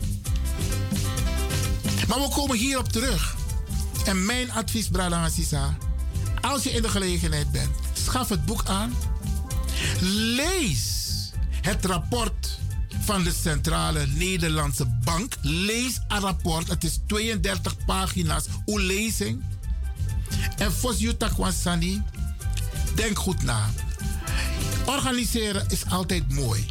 Maar 2.09 2.21
we 2.21 2.29
komen 2.29 2.57
hierop 2.57 2.93
terug. 2.93 3.37
En 4.05 4.25
mijn 4.25 4.53
advies, 4.53 4.89
Brada 4.89 5.29
Sisa. 5.29 5.77
Als 6.43 6.63
je 6.63 6.71
in 6.71 6.83
de 6.83 6.89
gelegenheid 6.89 7.53
bent, 7.53 7.71
schaf 7.93 8.29
het 8.29 8.45
boek 8.45 8.65
aan. 8.65 8.95
Lees 10.01 11.31
het 11.61 11.85
rapport 11.85 12.59
van 13.01 13.23
de 13.23 13.33
Centrale 13.43 14.07
Nederlandse 14.07 14.87
Bank. 15.05 15.35
Lees 15.41 16.01
een 16.09 16.21
rapport. 16.21 16.69
Het 16.69 16.85
is 16.85 16.99
32 17.07 17.85
pagina's. 17.85 18.45
Uw 18.67 18.79
lezing. 18.79 19.43
En 20.57 20.73
Fos 20.73 21.05
Sani, 21.63 22.03
denk 22.95 23.19
goed 23.19 23.43
na. 23.43 23.71
Organiseren 24.87 25.67
is 25.69 25.91
altijd 25.91 26.33
mooi. 26.33 26.67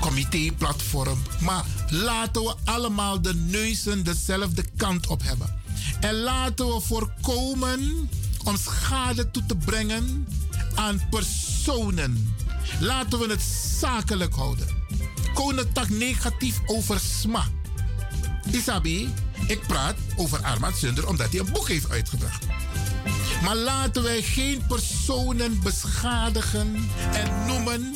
Comité, 0.00 0.52
platform. 0.58 1.22
Maar 1.40 1.64
laten 1.90 2.42
we 2.42 2.54
allemaal 2.64 3.22
de 3.22 3.34
neuzen 3.34 4.04
dezelfde 4.04 4.64
kant 4.76 5.06
op 5.06 5.22
hebben. 5.22 5.60
En 6.00 6.14
laten 6.14 6.66
we 6.66 6.80
voorkomen 6.80 8.08
om 8.46 8.56
schade 8.56 9.30
toe 9.30 9.46
te 9.46 9.56
brengen 9.56 10.28
aan 10.74 11.08
personen. 11.10 12.34
Laten 12.80 13.18
we 13.18 13.26
het 13.26 13.42
zakelijk 13.80 14.34
houden. 14.34 14.66
tak 15.72 15.88
negatief 15.88 16.60
over 16.66 17.00
SMA. 17.00 17.44
Isabi, 18.50 19.12
ik 19.46 19.60
praat 19.66 19.96
over 20.16 20.42
Armand 20.42 20.76
Sunder 20.76 21.08
omdat 21.08 21.30
hij 21.30 21.40
een 21.40 21.52
boek 21.52 21.68
heeft 21.68 21.90
uitgebracht. 21.90 22.46
Maar 23.42 23.56
laten 23.56 24.02
wij 24.02 24.22
geen 24.22 24.62
personen 24.66 25.60
beschadigen 25.62 26.88
en 27.12 27.46
noemen 27.46 27.94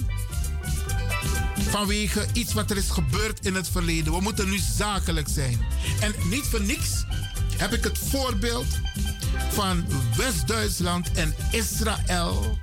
vanwege 1.57 2.27
iets 2.33 2.53
wat 2.53 2.70
er 2.70 2.77
is 2.77 2.91
gebeurd 2.91 3.47
in 3.47 3.55
het 3.55 3.69
verleden. 3.69 4.12
We 4.12 4.20
moeten 4.20 4.51
nu 4.51 4.59
zakelijk 4.59 5.29
zijn. 5.29 5.67
En 6.01 6.15
niet 6.25 6.45
voor 6.45 6.62
niks 6.62 7.05
heb 7.57 7.73
ik 7.73 7.85
het 7.85 7.99
voorbeeld 7.99 8.67
van 9.50 9.84
West-Duitsland 10.17 11.12
en 11.12 11.34
Israël 11.50 12.59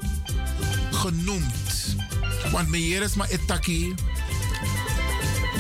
genoemd. 0.92 1.96
Want 2.52 2.68
meneer 2.68 3.02
is 3.02 3.14
maar 3.14 3.30
etaki. 3.30 3.94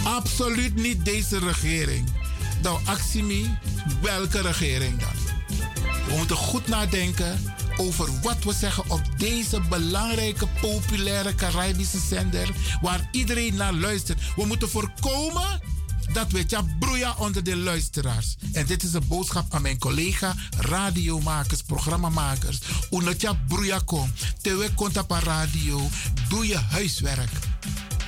Absoluut 0.04 0.76
niet 0.76 1.06
deze 1.06 1.40
regering. 1.40 2.10
Nou, 2.62 2.80
actie 2.86 3.58
welke 4.02 4.42
regering 4.42 5.00
dan? 5.00 5.28
We 6.08 6.14
moeten 6.18 6.36
goed 6.36 6.68
nadenken 6.68 7.56
over 7.78 8.10
wat 8.22 8.44
we 8.44 8.54
zeggen 8.54 8.84
op 8.88 9.02
deze 9.18 9.62
belangrijke, 9.70 10.48
populaire 10.62 11.36
Caribische 11.36 12.00
zender, 12.00 12.50
waar 12.82 13.08
iedereen 13.12 13.56
naar 13.56 13.74
luistert. 13.74 14.20
We 14.36 14.46
moeten 14.46 14.70
voorkomen 14.70 15.62
dat 16.18 16.32
we 16.32 16.44
ja 16.48 16.66
broeien 16.80 17.18
onder 17.18 17.44
de 17.44 17.56
luisteraars. 17.56 18.36
En 18.52 18.66
dit 18.66 18.84
is 18.84 18.94
een 18.94 19.08
boodschap 19.08 19.54
aan 19.54 19.62
mijn 19.62 19.78
collega 19.78 20.36
radiomakers, 20.58 21.62
programmamakers. 21.62 22.60
Unatja 22.92 23.34
broeia 23.48 23.80
kom. 23.86 24.12
Tewe 24.42 24.74
komt 24.74 24.98
op 24.98 25.12
radio. 25.12 25.90
Doe 26.30 26.48
je 26.48 26.58
huiswerk. 26.58 27.30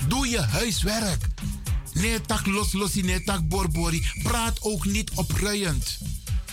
Doe 0.08 0.28
je 0.28 0.42
huiswerk. 0.42 1.26
Nee 1.94 2.22
tak 2.22 2.46
los 2.46 2.74
losi, 2.74 3.02
nee 3.02 3.24
tak 3.24 3.48
borbori. 3.48 4.08
Praat 4.24 4.62
ook 4.62 4.86
niet 4.86 5.12
opruiend. 5.16 5.98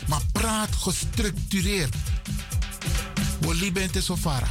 Maar 0.08 0.22
praat 0.32 0.74
gestructureerd. 0.76 1.94
Woli 3.40 3.90
sofara. 4.00 4.48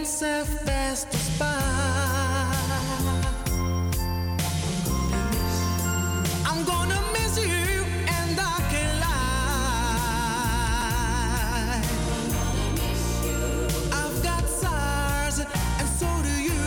Passed 0.00 0.22
us 1.14 1.38
by. 1.38 1.44
I'm 6.46 6.64
gonna 6.64 7.00
miss 7.12 7.36
you, 7.38 7.84
and 8.08 8.40
I 8.40 8.60
can't 8.70 8.96
lie. 9.04 9.40
I've 13.92 14.18
got 14.22 14.44
SARS, 14.48 15.36
and 15.78 15.88
so 16.00 16.08
do 16.22 16.34
you. 16.48 16.62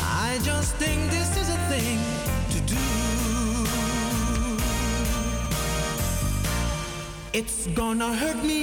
I 0.00 0.38
just 0.42 0.70
think 0.76 1.10
this 1.10 1.30
is 1.36 1.48
a 1.50 1.58
thing 1.68 2.00
to 2.54 2.58
do. 2.74 2.86
It's 7.34 7.66
gonna 7.68 8.12
hurt 8.14 8.42
me. 8.42 8.59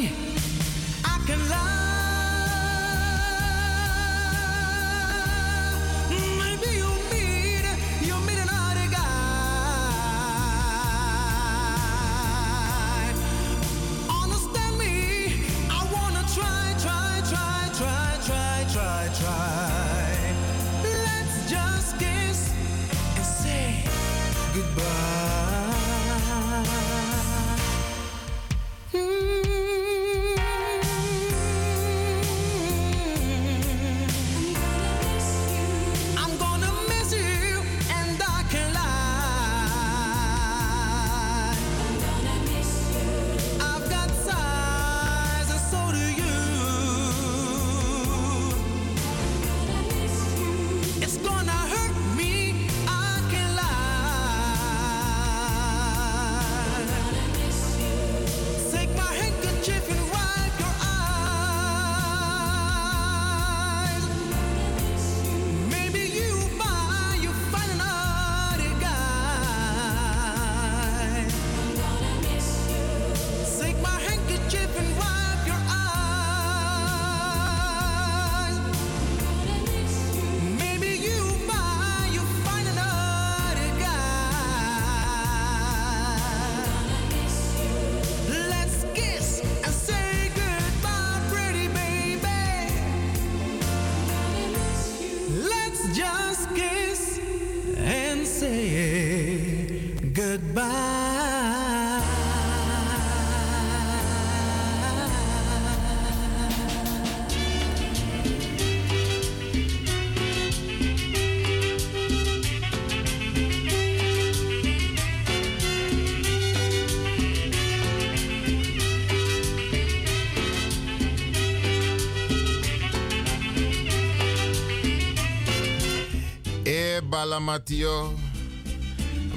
E 127.38 127.40
bala 127.40 127.52
Matio, 127.52 128.14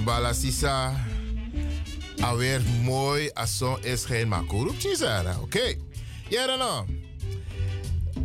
bala 0.04 0.32
Sisa. 0.32 0.94
Alweer 2.20 2.60
mooi 2.82 3.30
zo 3.46 3.78
is 3.82 4.04
geen 4.04 4.28
makurupchi 4.28 4.96
zara. 4.96 5.36
Oké. 5.40 5.74
Ja, 6.28 6.46
dan 6.46 6.58
nou. 6.58 6.86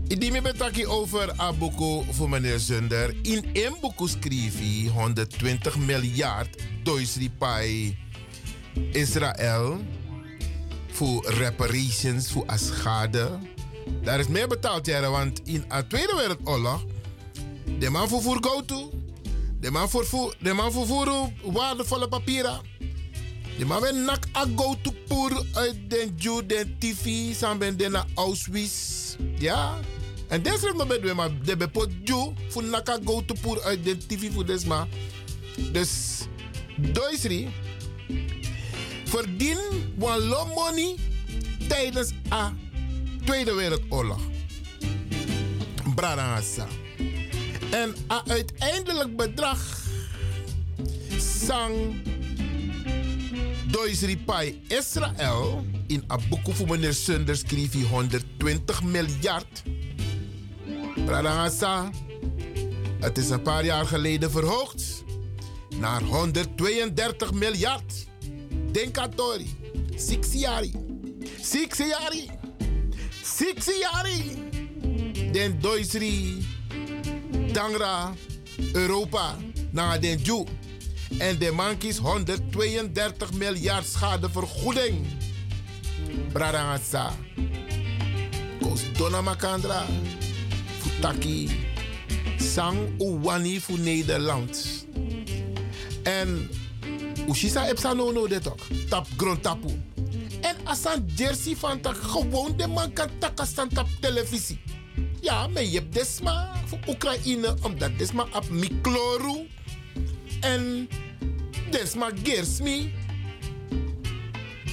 Ik 0.08 0.20
die 0.22 0.32
me 0.32 0.42
betaki 0.42 0.88
over 0.88 1.34
Abuko 1.38 2.04
voor 2.12 2.30
meneer 2.30 2.60
Zunder. 2.60 3.16
In 3.22 3.50
een 3.54 3.76
boek 3.82 4.10
schreef 4.10 4.60
hij 4.60 4.92
120 4.94 5.78
miljard 5.78 6.62
Duitsri 6.84 7.32
pai 7.32 7.98
Israël 8.92 9.80
voor 10.92 11.26
reparations, 11.30 12.32
voor 12.32 12.46
schade. 12.56 13.38
Daar 14.04 14.20
is 14.20 14.28
meer 14.28 14.48
betaald, 14.48 14.86
jaren, 14.86 15.12
want 15.12 15.42
in 15.44 15.66
de 15.68 15.88
Tweede 15.88 16.16
Wereldoorlog, 16.16 16.86
de 17.80 17.90
man 17.90 18.10
voor 18.10 18.38
go-to, 18.42 18.95
de 19.66 19.72
man 19.72 19.90
voor 19.90 20.36
de 20.40 20.54
man 20.54 20.72
voor 20.72 21.32
waardevolle 21.44 22.08
papieren. 22.08 22.62
De 23.58 23.66
man 23.66 23.82
ben 23.82 24.04
nak 24.04 24.26
a 24.38 24.46
go-to 24.56 24.92
poer 25.08 25.46
uit 25.54 25.76
den 25.88 26.14
Jew, 26.18 26.42
den 26.48 26.76
TV, 26.80 27.34
samen 27.36 27.78
den 27.78 27.92
na 27.92 28.06
Auschwitz. 28.16 29.16
Ja. 29.38 29.80
En 30.28 30.42
deshalb 30.42 30.78
nog 30.78 30.88
bedwe 30.88 31.14
maar 31.14 31.30
de 31.44 31.58
bepot 31.58 31.90
Jew 32.04 32.32
voor 32.50 32.64
nak 32.64 32.90
a 32.90 33.00
go-to 33.06 33.36
poer 33.42 33.64
uit 33.64 33.84
den 33.84 34.08
TV 34.08 34.34
voor 34.34 34.46
des 34.46 34.66
ma. 34.66 34.88
Dus, 35.72 36.22
Duitsri, 36.78 37.50
verdien 39.06 39.94
wan 39.98 40.20
low 40.20 40.56
money 40.56 40.96
tijdens 41.68 42.12
a 42.32 42.54
Tweede 43.24 43.54
Wereldoorlog. 43.54 44.22
Bradangasa. 45.96 46.68
En 47.76 47.96
uiteindelijk 48.28 49.16
bedrag 49.16 49.80
sang 51.18 51.96
Duitsri 53.72 54.18
pai 54.18 54.62
Israël 54.68 55.66
in 55.88 56.04
Abuku 56.08 56.54
voor 56.54 56.68
meneer 56.68 56.94
Sunders 56.94 57.40
schreef 57.40 57.72
hij 57.72 57.82
120 57.82 58.84
miljard. 58.84 59.64
Bradangasa. 61.06 61.90
Het 63.00 63.18
is 63.18 63.30
een 63.30 63.42
paar 63.42 63.66
jaar 63.66 63.86
geleden 63.86 64.32
verhoogd 64.32 65.04
naar 65.80 66.02
132 66.02 67.34
miljard. 67.34 68.08
Denk 68.72 68.98
aan 68.98 69.16
Tori. 69.16 69.56
Sixiari. 69.96 70.72
Sixiari. 71.42 72.30
Sixiari. 73.24 74.50
Den 75.32 75.62
Duitsri. 75.62 76.44
Tangra. 77.56 78.14
Europa. 78.74 79.36
Naar 79.72 80.00
den 80.00 80.18
Jew. 80.18 80.46
En 81.18 81.38
de 81.40 81.52
man 81.52 81.78
kiest 81.78 81.98
132 81.98 83.34
miljard 83.34 83.86
schadevergoeding. 83.86 85.06
Bradangasa. 86.34 87.12
Kos 88.62 88.82
Donna 88.98 89.22
Makandra. 89.22 89.86
Futaki. 90.80 91.50
Sang 92.38 92.78
Uwani 93.02 93.62
voor 93.62 93.80
Nederland. 93.80 94.86
En 96.04 96.50
Ushisa 97.30 97.68
Epsa 97.68 97.94
no 97.94 98.12
no. 98.12 98.28
Tap 98.90 99.08
grond 99.18 99.44
tapu. 99.44 99.82
En 100.42 100.56
asan 100.64 101.06
jersey 101.16 101.56
van 101.56 101.82
tak 101.82 101.96
gewoon 101.96 102.58
de 102.58 102.68
man 102.68 102.94
kan 102.94 103.10
takastan 103.20 103.70
tap 103.70 103.88
televisie. 104.00 104.60
Ja, 105.26 105.48
maar 105.48 105.64
je 105.64 105.78
hebt 105.78 105.94
desma 105.94 106.52
voor 106.66 106.80
Oekraïne 106.88 107.56
omdat 107.62 107.98
desma 107.98 108.28
op 108.34 108.50
mikloru. 108.50 109.48
En 110.40 110.90
desma 111.72 112.12
gersmi. 112.24 112.94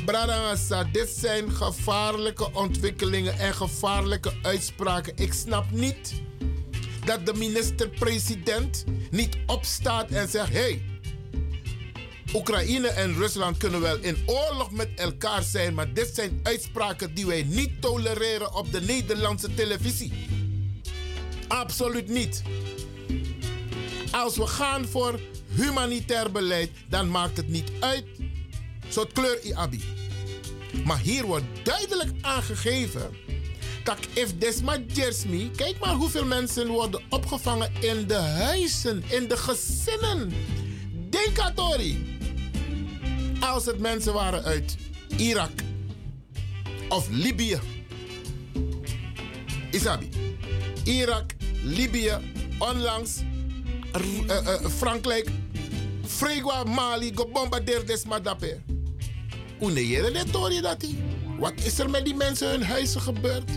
Bradangasa, 0.05 0.85
dit 0.85 1.09
zijn 1.09 1.51
gevaarlijke 1.51 2.53
ontwikkelingen 2.53 3.39
en 3.39 3.55
gevaarlijke 3.55 4.33
uitspraken. 4.43 5.13
Ik 5.17 5.33
snap 5.33 5.71
niet 5.71 6.13
dat 7.05 7.27
de 7.27 7.35
minister-president 7.35 8.85
niet 9.11 9.37
opstaat 9.47 10.11
en 10.11 10.29
zegt: 10.29 10.53
hey, 10.53 10.83
Oekraïne 12.35 12.89
en 12.89 13.15
Rusland 13.15 13.57
kunnen 13.57 13.81
wel 13.81 13.99
in 13.99 14.17
oorlog 14.27 14.71
met 14.71 14.89
elkaar 14.97 15.43
zijn, 15.43 15.75
maar 15.75 15.93
dit 15.93 16.15
zijn 16.15 16.41
uitspraken 16.43 17.15
die 17.15 17.27
wij 17.27 17.43
niet 17.43 17.81
tolereren 17.81 18.55
op 18.55 18.73
de 18.73 18.81
Nederlandse 18.81 19.55
televisie. 19.55 20.41
Absoluut 21.49 22.09
niet. 22.09 22.43
Als 24.11 24.37
we 24.37 24.47
gaan 24.47 24.87
voor 24.87 25.21
humanitair 25.55 26.31
beleid, 26.31 26.71
dan 26.89 27.11
maakt 27.11 27.37
het 27.37 27.49
niet 27.49 27.71
uit. 27.81 28.05
Zo'n 28.89 29.13
kleur 29.13 29.43
Iabi. 29.43 29.83
Maar 30.85 30.99
hier 30.99 31.27
wordt 31.27 31.45
duidelijk 31.63 32.11
aangegeven 32.21 33.11
dat 33.85 33.99
if 34.13 34.39
desma 34.39 34.79
jersmi, 34.87 35.51
kijk 35.51 35.79
maar 35.79 35.95
hoeveel 35.95 36.25
mensen 36.25 36.69
worden 36.69 37.03
opgevangen 37.09 37.71
in 37.81 38.07
de 38.07 38.15
huizen, 38.15 39.03
in 39.09 39.29
de 39.29 39.37
gezinnen. 39.37 40.33
Denk 41.11 41.39
aan 41.39 41.55
Tori. 41.55 42.19
Als 43.41 43.67
het 43.67 43.79
mensen 43.79 44.13
waren 44.13 44.45
uit 44.45 44.77
Irak 45.17 45.51
of 46.89 47.09
Libië. 47.11 47.59
Isabi. 49.71 50.09
Irak, 50.85 51.35
Libië, 51.63 52.19
onlangs 52.59 53.21
eh, 53.93 54.37
eh, 54.37 54.67
Frankrijk, 54.77 55.29
Fregua, 56.07 56.65
Mali, 56.65 57.13
gebombardeerd 57.15 57.91
is 57.91 58.05
Madape. 58.05 58.61
Hoe 59.59 59.71
neer 59.71 60.13
de 60.13 60.25
Tori 60.31 60.61
dat? 60.61 60.85
Wat 61.39 61.53
is 61.63 61.79
er 61.79 61.91
met 61.91 62.05
die 62.05 62.15
mensen 62.15 62.49
hun 62.51 62.63
huizen 62.63 63.01
gebeurd? 63.01 63.51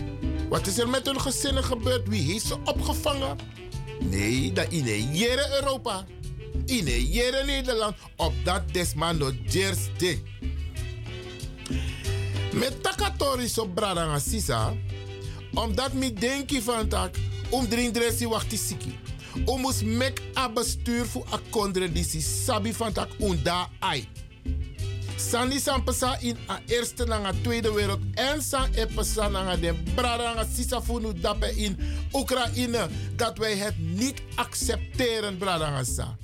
Wat 0.48 0.66
is 0.66 0.78
er 0.78 0.88
met 0.88 1.06
hun 1.06 1.20
gezinnen 1.20 1.64
gebeurd? 1.64 2.08
Wie 2.08 2.32
heeft 2.32 2.46
ze 2.46 2.56
opgevangen? 2.64 3.36
Nee, 4.00 4.52
dat 4.52 4.66
in 4.68 4.86
Europa. 5.50 6.04
In 6.66 6.84
Nederland. 6.84 7.96
Op 8.16 8.32
dat 8.44 8.62
desmando 8.72 9.32
Jersey. 9.46 10.22
Met 12.52 12.82
takatori 12.82 13.48
so 13.48 13.66
bradanga 13.66 14.18
sisa. 14.18 14.74
Omdat 15.54 15.92
mi 15.92 16.12
denki 16.12 16.62
van 16.62 16.88
tak. 16.88 17.16
Om 17.50 17.68
drin 17.68 17.92
dressi 17.92 18.26
wachti 18.28 18.56
siki. 18.56 18.98
Om 19.44 19.64
ons 19.64 19.82
mek 19.82 20.22
a 20.38 20.48
bestuur 20.48 21.06
voor 21.06 21.26
a 21.32 21.40
kondre 21.50 21.92
disi 21.92 22.20
sabi 22.20 22.72
van 22.74 22.92
tak 22.92 23.08
unda 23.18 23.68
ai. 23.78 24.08
Sani 25.16 25.58
san 25.58 25.84
pesa 25.84 26.16
in 26.20 26.36
a 26.48 26.60
eerste 26.66 27.04
na 27.04 27.24
a 27.24 27.32
tweede 27.42 27.72
wereld 27.72 28.00
en 28.14 28.42
san 28.42 28.68
e 28.74 28.86
pesa 28.86 29.28
na 29.28 29.56
den 29.56 29.76
bradanga 29.94 30.44
sisa 30.44 30.80
funu 30.80 31.12
dape 31.12 31.52
in 31.56 31.76
Oekraïne 32.12 32.88
dat 33.16 33.38
wij 33.38 33.56
het 33.56 33.78
niet 33.78 34.22
accepteren 34.34 35.38
bradanga 35.38 35.84
sa. 35.84 36.16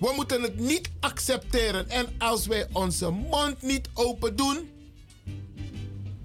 We 0.00 0.12
moeten 0.16 0.42
het 0.42 0.58
niet 0.58 0.90
accepteren 1.00 1.88
en 1.88 2.06
als 2.18 2.46
wij 2.46 2.66
onze 2.72 3.10
mond 3.10 3.62
niet 3.62 3.88
open 3.94 4.36
doen, 4.36 4.70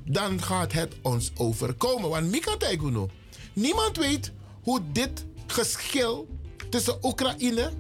dan 0.06 0.42
gaat 0.42 0.72
het 0.72 0.94
ons 1.02 1.32
overkomen. 1.36 2.10
Want 2.10 2.32
Mika 2.32 2.58
Taiguno, 2.58 3.10
niemand 3.54 3.98
weet 3.98 4.32
hoe 4.64 4.82
dit 4.92 5.26
geschil 5.48 6.28
tussen 6.70 6.98
Oekraïne 7.02 7.72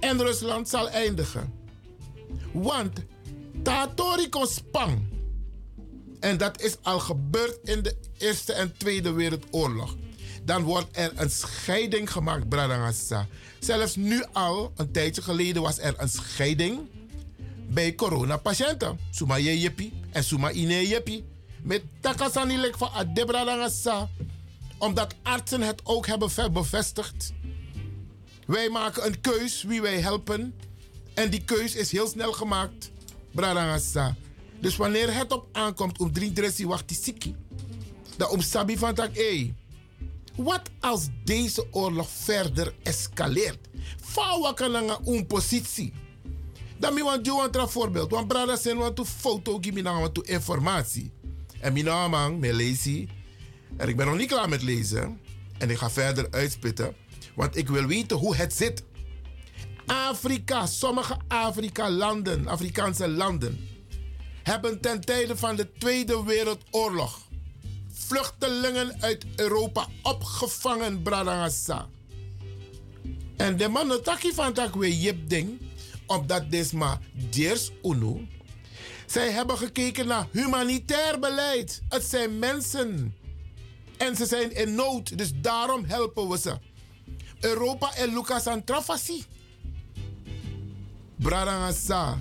en 0.00 0.22
Rusland 0.22 0.68
zal 0.68 0.88
eindigen. 0.88 1.52
Want 2.52 3.04
Tatoriko 3.62 4.44
Spang, 4.44 4.98
en 6.20 6.36
dat 6.36 6.60
is 6.60 6.76
al 6.82 6.98
gebeurd 6.98 7.58
in 7.64 7.82
de 7.82 7.96
Eerste 8.18 8.52
en 8.52 8.76
Tweede 8.76 9.12
Wereldoorlog, 9.12 9.96
dan 10.44 10.62
wordt 10.62 10.96
er 10.96 11.12
een 11.14 11.30
scheiding 11.30 12.12
gemaakt, 12.12 12.48
Bradangasa. 12.48 13.26
Zelfs 13.58 13.96
nu 13.96 14.24
al, 14.32 14.72
een 14.76 14.92
tijdje 14.92 15.22
geleden, 15.22 15.62
was 15.62 15.78
er 15.78 15.94
een 15.96 16.08
scheiding 16.08 16.80
bij 17.68 17.94
coronapatiënten. 17.94 18.98
Suma 19.10 19.36
je 19.36 19.60
jepi 19.60 19.92
en 20.10 20.24
suma 20.24 20.50
ine 20.50 20.88
jepi. 20.88 21.24
Met 21.62 21.82
takasani 22.00 22.56
lek 22.56 22.76
van 22.76 22.90
adebradangasa. 22.90 24.08
Omdat 24.78 25.14
artsen 25.22 25.60
het 25.60 25.80
ook 25.84 26.06
hebben 26.06 26.52
bevestigd. 26.52 27.32
Wij 28.46 28.68
maken 28.68 29.06
een 29.06 29.20
keus 29.20 29.62
wie 29.62 29.80
wij 29.80 30.00
helpen. 30.00 30.54
En 31.14 31.30
die 31.30 31.44
keus 31.44 31.74
is 31.74 31.92
heel 31.92 32.08
snel 32.08 32.32
gemaakt. 32.32 32.90
Bradangasa. 33.30 34.16
Dus 34.60 34.76
wanneer 34.76 35.14
het 35.14 35.32
op 35.32 35.46
aankomt 35.52 35.98
om 35.98 36.12
drie 36.12 36.32
dressi 36.32 36.66
wacht 36.66 36.88
die 36.88 36.96
siki. 37.02 37.36
Dan 38.16 38.28
om 38.28 38.40
sabi 38.40 38.78
van 38.78 38.94
tak, 38.94 39.14
hey, 39.14 39.54
wat 40.36 40.70
als 40.80 41.08
deze 41.24 41.66
oorlog 41.70 42.08
verder 42.10 42.74
escaleert? 42.82 43.58
Fawa 44.00 44.52
kan 44.52 44.74
een 45.04 45.26
positie. 45.26 45.92
Dan 46.78 46.94
mi 46.94 47.02
want 47.02 47.26
jou 47.26 47.48
een 47.52 47.68
voorbeeld. 47.68 48.10
Want 48.10 48.28
brada 48.28 48.56
sen 48.56 48.76
want 48.76 48.96
to 48.96 49.04
foto 49.04 49.58
give 49.60 49.72
me 49.74 49.82
nou 49.82 50.00
want 50.00 50.14
to 50.14 50.22
informatie. 50.22 51.12
En 51.60 51.72
mi 51.72 51.82
nou 51.82 52.10
man, 52.10 52.38
me. 52.38 53.08
En 53.76 53.88
ik 53.88 53.96
ben 53.96 54.06
nog 54.06 54.16
niet 54.16 54.28
klaar 54.28 54.48
met 54.48 54.62
lezen. 54.62 55.20
En 55.58 55.70
ik 55.70 55.78
ga 55.78 55.90
verder 55.90 56.26
uitspitten. 56.30 56.94
Want 57.34 57.56
ik 57.56 57.68
wil 57.68 57.86
weten 57.86 58.16
hoe 58.16 58.36
het 58.36 58.54
zit. 58.54 58.82
Afrika, 59.86 60.66
sommige 60.66 61.16
Afrika-landen, 61.28 62.46
Afrikaanse 62.46 63.08
landen, 63.08 63.68
hebben 64.42 64.80
ten 64.80 65.00
tijde 65.00 65.36
van 65.36 65.56
de 65.56 65.72
Tweede 65.72 66.24
Wereldoorlog 66.24 67.28
vluchtelingen 68.08 68.96
uit 69.00 69.24
Europa 69.36 69.86
opgevangen, 70.02 71.02
Bradangasa. 71.02 71.88
En 73.36 73.56
de 73.56 73.68
man 73.68 74.00
taki 74.02 74.32
van 74.32 74.52
tak 74.52 74.74
we 74.74 74.98
jip 74.98 75.28
ding, 75.28 75.58
omdat 76.08 76.50
desma 76.50 77.00
deers 77.30 77.70
uno. 77.82 78.20
Zij 79.06 79.30
hebben 79.30 79.58
gekeken 79.58 80.06
naar 80.06 80.26
humanitair 80.32 81.18
beleid. 81.18 81.82
Het 81.88 82.04
zijn 82.04 82.38
mensen. 82.38 83.14
En 83.96 84.16
ze 84.16 84.26
zijn 84.26 84.54
in 84.54 84.74
nood, 84.74 85.18
dus 85.18 85.30
daarom 85.34 85.84
helpen 85.84 86.28
we 86.28 86.38
ze. 86.38 86.58
Europa 87.40 87.94
en 87.94 88.12
Lucas 88.12 88.46
aan 88.46 88.64
trafasi. 88.64 89.24
Bradangasa. 91.16 92.18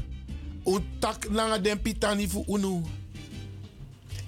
Untak 0.65 1.29
nanga 1.29 1.57
den 1.57 1.81
pitani 1.81 2.29
fu 2.29 2.43
unu. 2.47 2.81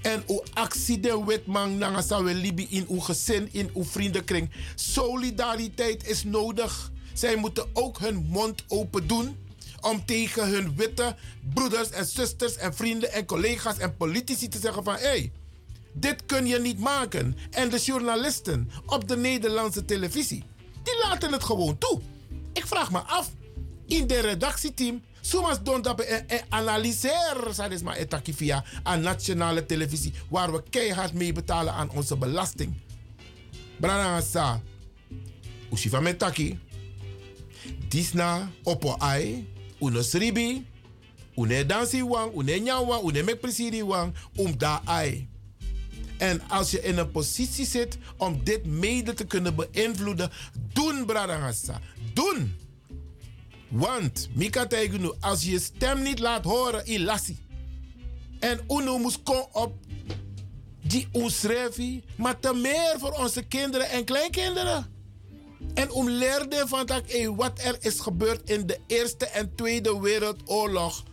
En 0.01 0.23
uw 0.27 0.43
actie 0.53 0.99
de 0.99 1.23
wetman 1.25 1.77
nanga 1.77 2.01
sa 2.01 2.23
we 2.23 2.33
libi 2.33 2.67
in 2.69 2.85
uw 2.89 2.99
gezin, 2.99 3.49
in 3.51 3.69
uw 3.75 3.83
vriendenkring. 3.83 4.49
Solidariteit 4.75 6.07
is 6.07 6.23
nodig. 6.23 6.91
Zij 7.13 7.35
moeten 7.35 7.65
ook 7.73 7.99
hun 7.99 8.25
mond 8.29 8.63
open 8.67 9.07
doen 9.07 9.38
om 9.82 10.06
tegen 10.06 10.49
hun 10.49 10.75
witte 10.75 11.16
broeders 11.53 11.90
en 11.90 12.06
zusters 12.06 12.56
en 12.56 12.75
vrienden 12.75 13.11
en 13.11 13.25
collega's 13.25 13.77
en 13.77 13.98
politici 13.98 14.48
te 14.48 14.59
zeggen 14.59 14.83
van 14.83 14.95
hé, 14.95 15.01
hey, 15.01 15.32
dit 15.93 16.25
kun 16.25 16.45
je 16.45 16.59
niet 16.59 16.80
maken. 16.80 17.38
En 17.51 17.69
de 17.69 17.77
journalisten 17.80 18.72
op 18.85 19.08
de 19.08 19.17
Nederlandse 19.17 19.85
televisie, 19.85 20.43
die 20.83 20.99
laten 21.03 21.32
het 21.32 21.43
gewoon 21.43 21.77
toe. 21.77 22.01
Ik 22.53 22.67
vraag 22.67 22.91
me 22.91 22.99
af, 22.99 23.30
in 23.85 24.08
de 24.08 24.19
redactieteam, 24.19 25.01
Soms 25.22 25.64
doen 25.64 25.82
we 25.82 26.24
analyseren, 26.49 27.56
dat 27.56 27.72
is 27.72 27.82
maar 27.82 27.95
etaki 27.95 28.33
via 28.33 28.64
een 28.83 29.01
nationale 29.01 29.66
televisie, 29.66 30.14
waar 30.30 30.51
we 30.51 30.64
keihard 30.69 31.14
mee 31.14 31.33
betalen 31.33 31.74
aan 31.74 31.90
onze 31.90 32.17
belasting. 32.17 32.74
Brana 33.80 34.22
sa, 34.22 34.61
usifa 35.72 35.99
met 35.99 36.19
taki, 36.19 36.59
disna 37.88 38.49
opo 38.64 38.95
ai, 38.98 39.48
uno 39.80 40.01
sribi, 40.01 40.66
une 41.38 41.66
dansi 41.66 42.01
wang, 42.01 42.32
une 42.35 42.59
nyawa, 42.59 42.99
une 43.03 43.83
wang, 43.83 44.14
um 44.38 44.58
da 44.58 44.82
ai. 44.85 45.27
En 46.17 46.41
als 46.48 46.72
je 46.72 46.82
in 46.82 46.98
een 46.98 47.11
positie 47.11 47.66
zit 47.66 47.98
om 48.17 48.43
dit 48.43 48.66
mede 48.66 49.14
te 49.14 49.25
kunnen 49.25 49.56
beïnvloeden, 49.56 50.32
doen 50.74 51.06
Bradangasa. 51.06 51.82
Doen! 52.14 52.56
Want, 53.67 54.30
Mika 54.33 54.67
Taigunu, 54.67 55.11
als 55.19 55.43
je 55.43 55.51
je 55.51 55.59
stem 55.59 56.01
niet 56.01 56.19
laat 56.19 56.43
horen, 56.43 56.91
ilassi. 56.91 57.38
En 58.40 58.59
Uno 58.67 58.98
moest 58.98 59.24
komen 59.24 59.56
op 59.56 59.74
die 60.82 61.08
onschrijven, 61.11 62.03
maar 62.17 62.40
te 62.40 62.53
meer 62.53 62.95
voor 62.98 63.11
onze 63.11 63.43
kinderen 63.43 63.90
en 63.90 64.06
kleinkinderen. 64.06 64.98
En 65.73 65.91
om 65.91 66.09
leerden 66.09 66.67
van 66.67 66.85
dat, 66.85 67.03
hey, 67.06 67.30
wat 67.30 67.59
er 67.59 67.77
is 67.80 67.99
gebeurd 67.99 68.49
in 68.49 68.67
de 68.67 68.80
Eerste 68.88 69.25
en 69.25 69.56
Tweede 69.56 69.99
Wereldoorlog. 69.99 71.03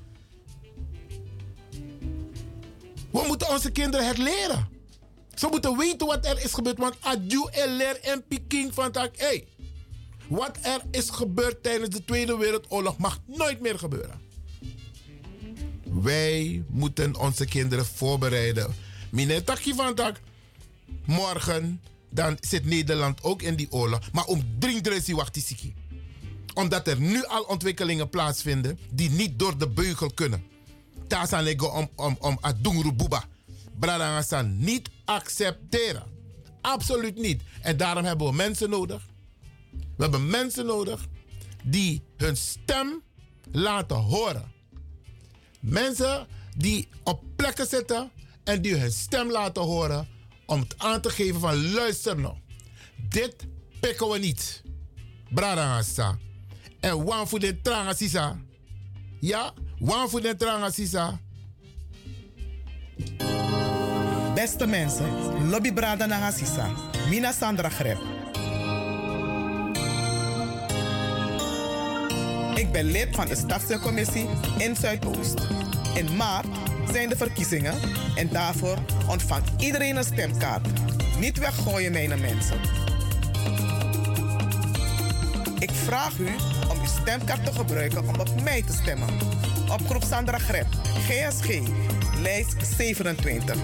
We 3.10 3.24
moeten 3.26 3.48
onze 3.48 3.70
kinderen 3.70 4.06
het 4.06 4.18
leren. 4.18 4.68
Ze 5.34 5.48
moeten 5.50 5.76
weten 5.76 6.06
wat 6.06 6.26
er 6.26 6.44
is 6.44 6.52
gebeurd. 6.52 6.78
Want 6.78 6.96
adju 7.00 7.44
en 7.50 7.76
leer 7.76 8.00
en 8.00 8.24
piking 8.28 8.74
van 8.74 8.92
dat, 8.92 9.10
hey, 9.16 9.46
wat 10.28 10.58
er 10.62 10.80
is 10.90 11.10
gebeurd 11.10 11.62
tijdens 11.62 11.90
de 11.90 12.04
Tweede 12.04 12.36
Wereldoorlog 12.36 12.98
mag 12.98 13.20
nooit 13.26 13.60
meer 13.60 13.78
gebeuren. 13.78 14.20
Wij 15.82 16.64
moeten 16.68 17.16
onze 17.16 17.44
kinderen 17.44 17.86
voorbereiden. 17.86 18.74
Mine 19.10 19.44
takje 19.44 19.74
van. 19.74 19.96
Morgen 21.04 21.80
dan 22.16 22.36
zit 22.40 22.64
Nederland 22.64 23.22
ook 23.22 23.42
in 23.42 23.56
die 23.56 23.72
oorlog. 23.72 24.12
Maar 24.12 24.24
om 24.24 24.44
dringend 24.58 25.06
wacht 25.08 25.34
die 25.34 25.74
Omdat 26.54 26.88
er 26.88 27.00
nu 27.00 27.24
al 27.24 27.42
ontwikkelingen 27.42 28.08
plaatsvinden 28.08 28.78
die 28.90 29.10
niet 29.10 29.38
door 29.38 29.58
de 29.58 29.68
beugel 29.68 30.10
kunnen. 30.10 30.44
Zijn 31.26 31.46
ik 31.46 31.62
om, 31.74 31.90
om, 31.94 32.16
om 32.20 32.38
Adungru 32.40 32.92
Buba. 32.92 33.24
Bradangasan 33.78 34.58
niet 34.58 34.90
accepteren. 35.04 36.02
Absoluut 36.60 37.16
niet. 37.16 37.42
En 37.62 37.76
daarom 37.76 38.04
hebben 38.04 38.26
we 38.26 38.32
mensen 38.32 38.70
nodig. 38.70 39.06
We 39.70 40.02
hebben 40.02 40.30
mensen 40.30 40.66
nodig 40.66 41.06
die 41.64 42.02
hun 42.16 42.36
stem 42.36 43.02
laten 43.52 43.96
horen. 43.96 44.52
Mensen 45.60 46.26
die 46.56 46.88
op 47.02 47.22
plekken 47.36 47.66
zitten 47.66 48.10
en 48.44 48.62
die 48.62 48.76
hun 48.76 48.92
stem 48.92 49.30
laten 49.30 49.62
horen 49.62 50.08
om 50.46 50.60
het 50.60 50.74
aan 50.78 51.00
te 51.00 51.10
geven 51.10 51.40
van 51.40 51.72
luister 51.72 52.20
nou. 52.20 52.34
Dit 53.08 53.34
pikken 53.80 54.08
we 54.08 54.18
niet. 54.18 54.62
Bradangasa. 55.30 56.18
En 56.80 57.04
wan 57.04 57.28
voor 57.28 57.38
de 57.38 57.60
tranga 57.60 57.94
sisa. 57.94 58.38
Ja, 59.20 59.52
wan 59.78 60.08
voor 60.08 60.20
de 60.20 60.36
tranga 60.36 60.70
sisa. 60.70 61.20
Beste 64.34 64.66
mensen, 64.66 65.08
Lobby 65.48 65.72
Brada 65.72 66.06
Nagasisa, 66.06 66.70
Mina 67.08 67.32
Sandra 67.32 67.68
Greb. 67.68 67.98
Ik 72.54 72.72
ben 72.72 72.84
lid 72.84 73.08
van 73.10 73.26
de 73.26 73.36
Stadscommissie 73.36 74.28
in 74.58 74.76
Zuidoost. 74.76 75.34
In 75.94 76.16
maart 76.16 76.46
zijn 76.92 77.08
de 77.08 77.16
verkiezingen 77.16 77.74
en 78.16 78.28
daarvoor 78.28 78.78
ontvangt 79.08 79.50
iedereen 79.58 79.96
een 79.96 80.04
stemkaart. 80.04 80.66
Niet 81.18 81.38
weggooien, 81.38 81.92
mijn 81.92 82.20
mensen. 82.20 82.60
Ik 85.58 85.70
vraag 85.70 86.18
u 86.18 86.26
om 86.70 86.78
uw 86.78 87.00
stemkaart 87.00 87.44
te 87.44 87.52
gebruiken 87.52 88.08
om 88.08 88.20
op 88.20 88.42
mij 88.42 88.62
te 88.62 88.72
stemmen. 88.72 89.08
Op 89.72 89.86
groep 89.86 90.02
Sandra 90.02 90.38
Greb, 90.38 90.66
GSG, 91.08 91.60
lijst 92.22 92.66
27. 92.76 93.56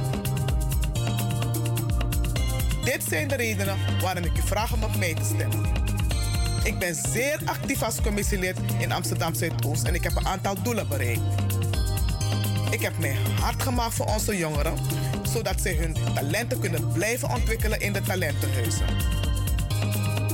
Dit 2.84 3.04
zijn 3.08 3.28
de 3.28 3.34
redenen 3.34 3.76
waarom 4.00 4.24
ik 4.24 4.38
u 4.38 4.42
vraag 4.44 4.72
om 4.72 4.82
op 4.84 4.96
mij 4.96 5.14
te 5.14 5.24
stemmen. 5.24 5.72
Ik 6.64 6.78
ben 6.78 6.94
zeer 6.94 7.40
actief 7.44 7.82
als 7.82 8.00
commissielid 8.00 8.56
in 8.78 8.92
Amsterdam 8.92 9.34
Zuidoost 9.34 9.84
en 9.84 9.94
ik 9.94 10.02
heb 10.02 10.16
een 10.16 10.26
aantal 10.26 10.62
doelen 10.62 10.88
bereikt. 10.88 11.51
Ik 12.72 12.80
heb 12.80 12.98
mij 12.98 13.16
hard 13.40 13.62
gemaakt 13.62 13.94
voor 13.94 14.06
onze 14.06 14.36
jongeren, 14.36 14.74
zodat 15.32 15.60
zij 15.60 15.74
hun 15.74 15.96
talenten 16.14 16.60
kunnen 16.60 16.92
blijven 16.92 17.30
ontwikkelen 17.30 17.80
in 17.80 17.92
de 17.92 18.00
talentenhuizen. 18.00 18.86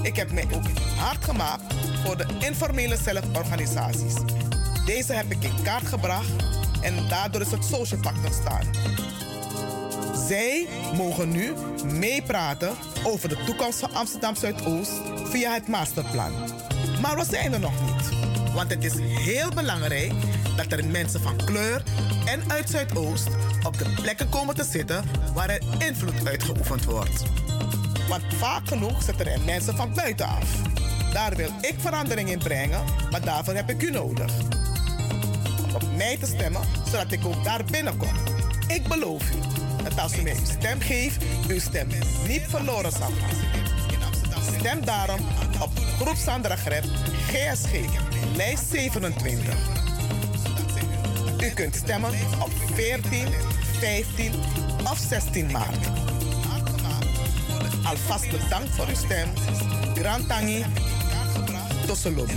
Ik 0.02 0.16
heb 0.16 0.32
mij 0.32 0.44
ook 0.54 0.68
hard 0.96 1.24
gemaakt 1.24 1.62
voor 2.04 2.16
de 2.16 2.26
informele 2.40 2.96
zelforganisaties. 2.96 4.14
Deze 4.86 5.12
heb 5.12 5.30
ik 5.30 5.42
in 5.42 5.62
kaart 5.62 5.86
gebracht 5.86 6.30
en 6.80 7.08
daardoor 7.08 7.40
is 7.40 7.50
het 7.50 7.64
Social 7.64 8.00
Pact 8.00 8.24
ontstaan. 8.24 8.66
Zij 10.28 10.66
mogen 10.96 11.30
nu 11.30 11.52
meepraten 11.92 12.74
over 13.04 13.28
de 13.28 13.44
toekomst 13.46 13.78
van 13.78 13.94
Amsterdam 13.94 14.36
Zuidoost 14.36 14.92
via 15.24 15.52
het 15.52 15.68
masterplan. 15.68 16.32
Maar 17.00 17.16
we 17.16 17.24
zijn 17.24 17.52
er 17.52 17.60
nog 17.60 17.80
niet. 17.86 18.08
Want 18.54 18.70
het 18.70 18.84
is 18.84 18.94
heel 18.98 19.50
belangrijk 19.54 20.12
dat 20.58 20.78
er 20.78 20.86
mensen 20.86 21.20
van 21.20 21.36
kleur 21.44 21.82
en 22.24 22.42
uit 22.50 22.70
Zuidoost 22.70 23.28
op 23.62 23.78
de 23.78 23.84
plekken 24.02 24.28
komen 24.28 24.54
te 24.54 24.64
zitten 24.64 25.04
waar 25.34 25.48
er 25.48 25.62
invloed 25.78 26.26
uitgeoefend 26.26 26.84
wordt. 26.84 27.22
Want 28.08 28.22
vaak 28.34 28.68
genoeg 28.68 29.02
zitten 29.02 29.26
er 29.26 29.40
mensen 29.40 29.76
van 29.76 29.94
buitenaf. 29.94 30.62
Daar 31.12 31.36
wil 31.36 31.50
ik 31.60 31.74
verandering 31.78 32.30
in 32.30 32.38
brengen, 32.38 32.84
maar 33.10 33.20
daarvoor 33.20 33.54
heb 33.54 33.70
ik 33.70 33.82
u 33.82 33.90
nodig. 33.90 34.32
Om 35.64 35.74
op 35.74 35.96
mij 35.96 36.16
te 36.16 36.26
stemmen, 36.26 36.62
zodat 36.84 37.12
ik 37.12 37.26
ook 37.26 37.44
daar 37.44 37.64
binnenkom. 37.70 38.14
Ik 38.68 38.88
beloof 38.88 39.30
u 39.30 39.34
dat 39.84 40.00
als 40.00 40.18
u 40.18 40.22
mij 40.22 40.36
uw 40.38 40.44
stem 40.44 40.80
geeft, 40.80 41.24
uw 41.48 41.58
stem 41.58 41.88
niet 42.26 42.46
verloren 42.48 42.92
zal 42.92 43.10
gaan. 43.20 43.36
Stem 44.58 44.84
daarom 44.84 45.20
op 45.62 45.70
Groep 46.00 46.16
Sandra 46.16 46.56
Gret, 46.56 46.84
GSG, 47.30 47.72
lijst 48.36 48.64
27. 48.70 49.87
U 51.42 51.50
kunt 51.50 51.74
stemmen 51.74 52.10
op 52.42 52.50
14, 52.74 53.28
15 53.78 54.32
of 54.90 54.98
16 55.08 55.50
maart. 55.50 55.86
Alvast 57.84 58.30
bedankt 58.30 58.74
voor 58.74 58.86
uw 58.86 58.94
stem. 58.94 59.28
Grantangi, 59.94 60.64
Tosselobby. 61.86 62.36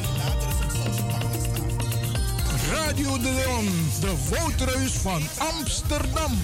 Radio 2.71 3.17
de 3.17 3.31
Leon, 3.31 3.89
de 3.99 4.15
woudreus 4.29 4.91
van 4.91 5.21
Amsterdam. 5.37 6.39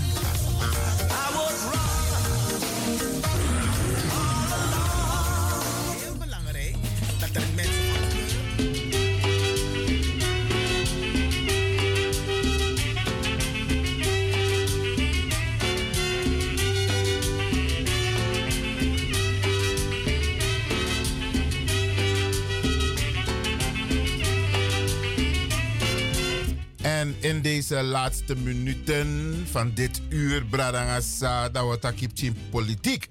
In 27.20 27.42
deze 27.42 27.84
laatste 27.84 28.36
minuten 28.36 29.34
van 29.52 29.72
dit 29.74 30.02
uur, 30.10 30.46
Bradangasa, 30.46 31.50
dat 31.50 31.70
we 31.70 31.80
takip 31.80 32.12
politiek. 32.50 33.10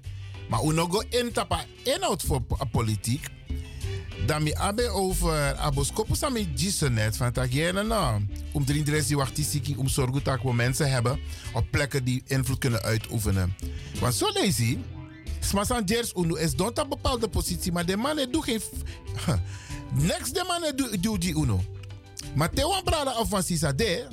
Maar 0.49 0.65
we 0.65 0.73
nog 0.73 1.03
intapa 1.03 1.65
inhoud 1.83 2.23
voor 2.23 2.41
po- 2.41 2.57
politiek. 2.71 3.25
Dan 4.25 4.43
mi 4.43 4.53
abe 4.53 4.89
over 4.89 5.55
aboskopo 5.55 6.13
sami 6.13 6.49
gisenet 6.55 7.17
van 7.17 7.31
tak 7.31 7.51
jene. 7.51 8.21
Om 8.51 8.65
drie 8.65 8.83
dres 8.83 9.07
die 9.07 9.17
wachtisiki 9.17 9.75
om 9.75 9.87
zorgen 9.87 10.23
dat 10.23 10.41
we 10.41 10.53
mensen 10.53 10.91
hebben 10.91 11.19
op 11.53 11.65
plekken 11.71 12.03
die 12.03 12.23
invloed 12.25 12.57
kunnen 12.57 12.81
uitoefenen. 12.81 13.55
Want 13.99 14.13
zo 14.13 14.25
je, 14.33 14.77
smasan 15.39 15.83
jers 15.83 16.13
unu 16.15 16.39
is 16.39 16.55
don't 16.55 16.77
een 16.77 16.89
bepaalde 16.89 17.27
positie, 17.27 17.71
maar 17.71 17.85
de 17.85 17.97
man 17.97 18.27
doet 18.31 18.43
geen... 18.43 18.61
Next 19.93 20.33
de 20.33 20.43
man 20.47 20.71
doet 20.75 21.03
do 21.03 21.17
die 21.17 21.35
uno. 21.35 21.63
Maar 22.37 22.49
te 22.49 22.61
wan 22.61 22.83
brada 22.83 23.25
van 23.25 23.43
sisa 23.43 23.73
de, 23.73 24.07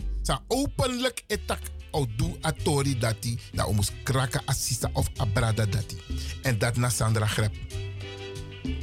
openlijk 0.49 1.25
etak 1.27 1.61
o 1.91 2.07
du 2.17 2.37
atori 2.41 2.99
dati, 2.99 3.39
da 3.53 3.67
omus 3.67 3.91
kraka 4.03 4.41
assista 4.45 4.91
of 4.93 5.11
a 5.21 5.25
brada 5.25 5.67
dati. 5.67 5.97
En 6.43 6.59
dat 6.59 6.77
na 6.77 6.89
Sandra 6.89 7.27
Grep. 7.27 7.55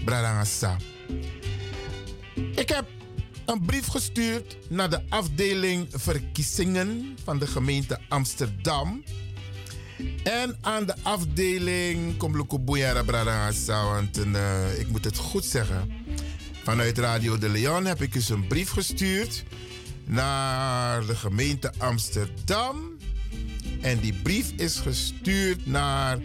Brada 0.06 0.34
nga 0.34 0.46
sa. 0.46 0.78
Ik 2.56 2.70
heb 2.70 2.86
een 3.46 3.66
brief 3.66 3.88
gestuurd 3.88 4.58
naar 4.70 4.90
de 4.90 5.02
afdeling 5.10 5.88
verkiezingen 5.92 7.18
van 7.24 7.40
de 7.40 7.48
gemeente 7.48 8.00
Amsterdam. 8.10 9.04
En 10.24 10.58
aan 10.62 10.86
de 10.86 10.96
afdeling 11.02 12.18
Komloko 12.18 12.60
Boyara 12.60 13.04
Bradangasa, 13.04 13.86
want 13.86 14.18
eh, 14.18 14.80
ik 14.80 14.88
moet 14.88 15.06
het 15.06 15.18
goed 15.18 15.46
zeggen. 15.46 15.92
Vanuit 16.64 16.98
Radio 16.98 17.38
de 17.38 17.50
Leon 17.50 17.86
heb 17.86 18.02
ik 18.02 18.14
dus 18.14 18.30
een 18.30 18.48
brief 18.48 18.70
gestuurd 18.70 19.44
naar 20.06 21.06
de 21.06 21.16
gemeente 21.16 21.74
Amsterdam. 21.78 22.98
En 23.82 24.00
die 24.00 24.14
brief 24.14 24.52
is 24.56 24.80
gestuurd 24.80 25.66
naar 25.66 26.20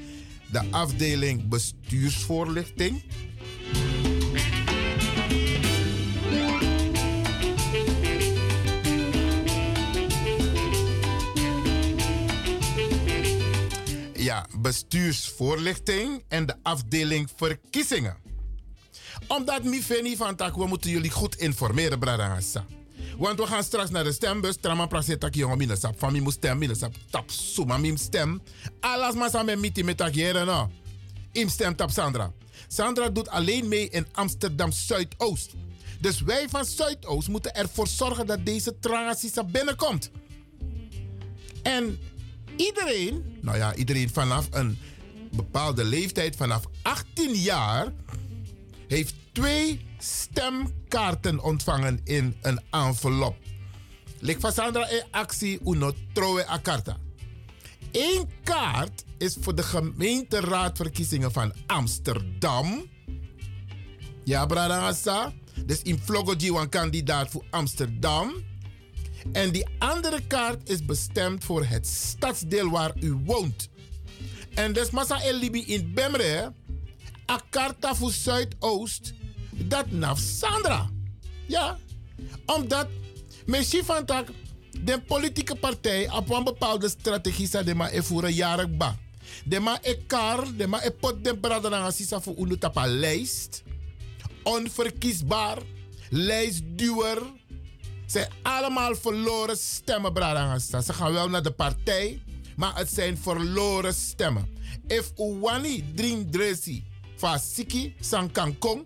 de 0.50 0.62
afdeling 0.70 1.48
bestuursvoorlichting. 1.48 3.04
Ja, 14.14 14.46
bestuursvoorlichting 14.60 16.24
en 16.28 16.46
de 16.46 16.54
afdeling 16.62 17.28
verkiezingen. 17.36 18.25
Omdat 19.26 19.64
mi 19.64 19.82
veni 19.82 20.16
van 20.16 20.36
tak, 20.36 20.56
we 20.56 20.66
moeten 20.66 20.90
jullie 20.90 21.10
goed 21.10 21.36
informeren, 21.36 21.98
Bradangasa. 21.98 22.64
Want 23.18 23.38
we 23.38 23.46
gaan 23.46 23.62
straks 23.62 23.90
naar 23.90 24.04
de 24.04 24.12
stembus. 24.12 24.56
Trama 24.60 24.86
praat 24.86 25.20
tak 25.20 25.34
jongen 25.34 25.58
mine 25.58 25.76
sap. 25.76 25.98
Van 25.98 26.12
mi 26.12 26.30
stem, 26.30 26.58
mine 26.58 26.74
sap 26.74 26.94
tap 27.10 27.30
suma 27.30 27.78
mim 27.78 27.96
stem. 27.96 28.42
Alas 28.80 29.14
maar 29.14 29.30
samen 29.30 29.60
miti 29.60 29.82
no. 29.82 30.70
Im 31.32 31.48
stem 31.48 31.76
tap 31.76 31.90
Sandra. 31.90 32.32
Sandra 32.68 33.08
doet 33.08 33.28
alleen 33.28 33.68
mee 33.68 33.88
in 33.88 34.06
Amsterdam 34.12 34.72
Zuidoost. 34.72 35.52
Dus 36.00 36.20
wij 36.20 36.48
van 36.48 36.64
Zuidoost 36.64 37.28
moeten 37.28 37.54
ervoor 37.54 37.88
zorgen 37.88 38.26
dat 38.26 38.46
deze 38.46 38.78
transitie 38.78 39.44
binnenkomt. 39.44 40.10
En 41.62 41.98
iedereen, 42.56 43.38
nou 43.40 43.56
ja, 43.56 43.74
iedereen 43.74 44.10
vanaf 44.10 44.46
een 44.50 44.78
bepaalde 45.32 45.84
leeftijd, 45.84 46.36
vanaf 46.36 46.64
18 46.82 47.34
jaar, 47.34 47.92
heeft 48.88 49.14
twee 49.32 49.80
stemkaarten 49.98 51.40
ontvangen 51.42 52.00
in 52.04 52.36
een 52.42 52.60
envelop. 52.70 53.36
Lik 54.18 54.38
Sandra 54.40 54.88
in 54.88 55.02
actie 55.10 55.60
uno 55.64 55.92
trowe 56.12 56.48
a 56.48 56.60
carta. 56.60 56.96
Eén 57.92 58.28
kaart 58.42 59.04
is 59.18 59.36
voor 59.40 59.54
de 59.54 59.62
gemeenteraadverkiezingen 59.62 61.32
van 61.32 61.52
Amsterdam. 61.66 62.86
Ja, 64.24 64.46
Bradangasa. 64.46 65.32
Dus 65.66 65.82
in 65.82 65.98
Vlogoji 65.98 66.48
een 66.48 66.68
kandidaat 66.68 67.30
voor 67.30 67.44
Amsterdam. 67.50 68.32
En 69.32 69.52
die 69.52 69.66
andere 69.78 70.26
kaart 70.26 70.68
is 70.68 70.84
bestemd 70.84 71.44
voor 71.44 71.64
het 71.64 71.86
stadsdeel 71.86 72.70
waar 72.70 72.92
u 73.00 73.12
woont. 73.24 73.68
En 74.54 74.72
dus 74.72 74.90
Massa 74.90 75.22
El 75.22 75.38
Libi 75.38 75.64
in 75.64 75.94
Bemre, 75.94 76.52
a 77.30 77.94
voor 77.94 78.12
Zuidoost, 78.12 79.12
dat 79.50 79.90
naf 79.90 80.18
Sandra. 80.18 80.90
Ja, 81.46 81.78
omdat 82.46 82.88
misschien 83.46 83.84
van 83.84 84.04
tak 84.04 84.28
de 84.84 85.00
politieke 85.00 85.54
partij 85.54 86.10
op 86.10 86.30
een 86.30 86.44
bepaalde 86.44 86.88
strategie 86.88 87.48
sa 87.48 87.62
de 87.62 87.74
ma 87.74 87.92
e 87.92 88.02
voeren 88.02 88.32
jarig 88.32 88.76
ba. 88.76 88.98
De 89.44 89.60
ma 89.60 89.78
e 89.82 89.96
kar, 90.06 90.56
de 90.56 90.66
ma 90.66 90.84
e 90.84 90.90
pot 90.90 91.24
de 91.24 91.36
brada 91.36 91.68
na 91.68 91.90
sisa 91.90 92.20
voor 92.20 92.34
unu 92.38 92.58
tapa 92.58 92.86
lijst. 92.86 93.62
Onverkiesbaar, 94.42 95.58
lijstduwer. 96.10 97.22
Zijn 98.06 98.28
allemaal 98.42 98.94
verloren 98.94 99.56
stemmen, 99.56 100.12
brada. 100.12 100.58
Ze 100.58 100.92
gaan 100.92 101.12
wel 101.12 101.28
naar 101.28 101.42
de 101.42 101.50
partij, 101.50 102.22
maar 102.56 102.76
het 102.76 102.92
zijn 102.92 103.18
verloren 103.18 103.94
stemmen. 103.94 104.48
If 104.86 105.12
uwani 105.16 105.84
dream 105.94 106.30
dresi 106.30 106.84
van 107.16 107.38
siki 107.38 107.94
san 108.00 108.30
kankong, 108.30 108.84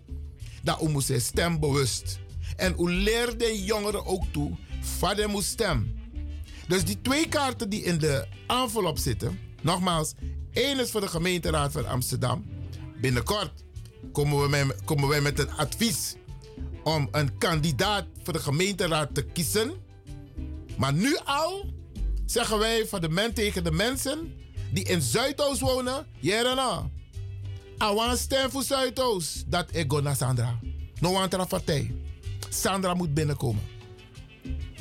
dan 0.63 0.91
moet 0.91 1.03
ze 1.03 1.19
stembewust. 1.19 2.19
En 2.55 2.75
u 2.79 2.91
leert 2.91 3.39
de 3.39 3.63
jongeren 3.63 4.05
ook 4.05 4.23
toe, 4.31 4.51
vader 4.81 5.29
moet 5.29 5.43
stem. 5.43 5.99
Dus 6.67 6.85
die 6.85 7.01
twee 7.01 7.27
kaarten 7.27 7.69
die 7.69 7.83
in 7.83 7.97
de 7.97 8.27
envelop 8.47 8.97
zitten, 8.97 9.39
nogmaals, 9.61 10.13
één 10.53 10.79
is 10.79 10.91
voor 10.91 11.01
de 11.01 11.07
gemeenteraad 11.07 11.71
van 11.71 11.87
Amsterdam. 11.87 12.45
Binnenkort 13.01 13.63
komen 14.11 14.41
we 14.41 14.47
met, 14.47 14.83
komen 14.85 15.07
wij 15.07 15.21
met 15.21 15.39
een 15.39 15.51
advies 15.51 16.15
om 16.83 17.07
een 17.11 17.37
kandidaat 17.37 18.05
voor 18.23 18.33
de 18.33 18.39
gemeenteraad 18.39 19.13
te 19.13 19.21
kiezen. 19.23 19.71
Maar 20.77 20.93
nu 20.93 21.17
al 21.25 21.65
zeggen 22.25 22.59
wij 22.59 22.87
van 22.87 23.01
de 23.01 23.09
men 23.09 23.33
tegen 23.33 23.63
de 23.63 23.71
mensen 23.71 24.33
die 24.71 24.83
in 24.83 25.01
Zuidoost 25.01 25.59
wonen, 25.59 26.07
Jerena. 26.19 26.89
Awan 27.81 28.17
stem 28.17 28.49
voor 28.51 28.63
Zuidoost. 28.63 29.51
Dat 29.51 29.65
ik 29.71 29.91
go 29.91 29.99
naar 29.99 30.15
Sandra. 30.15 30.59
No 30.99 31.15
andere 31.15 31.45
partij. 31.45 31.95
Sandra 32.49 32.93
moet 32.93 33.13
binnenkomen. 33.13 33.63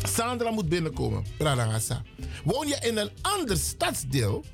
Sandra 0.02 0.50
moet 0.50 0.68
binnenkomen. 0.68 1.24
Pradangasa. 1.38 2.02
Woon 2.44 2.68
je 2.68 2.78
in 2.80 2.96
een 2.96 3.10
ander 3.20 3.58
stadsdeel, 3.58 4.44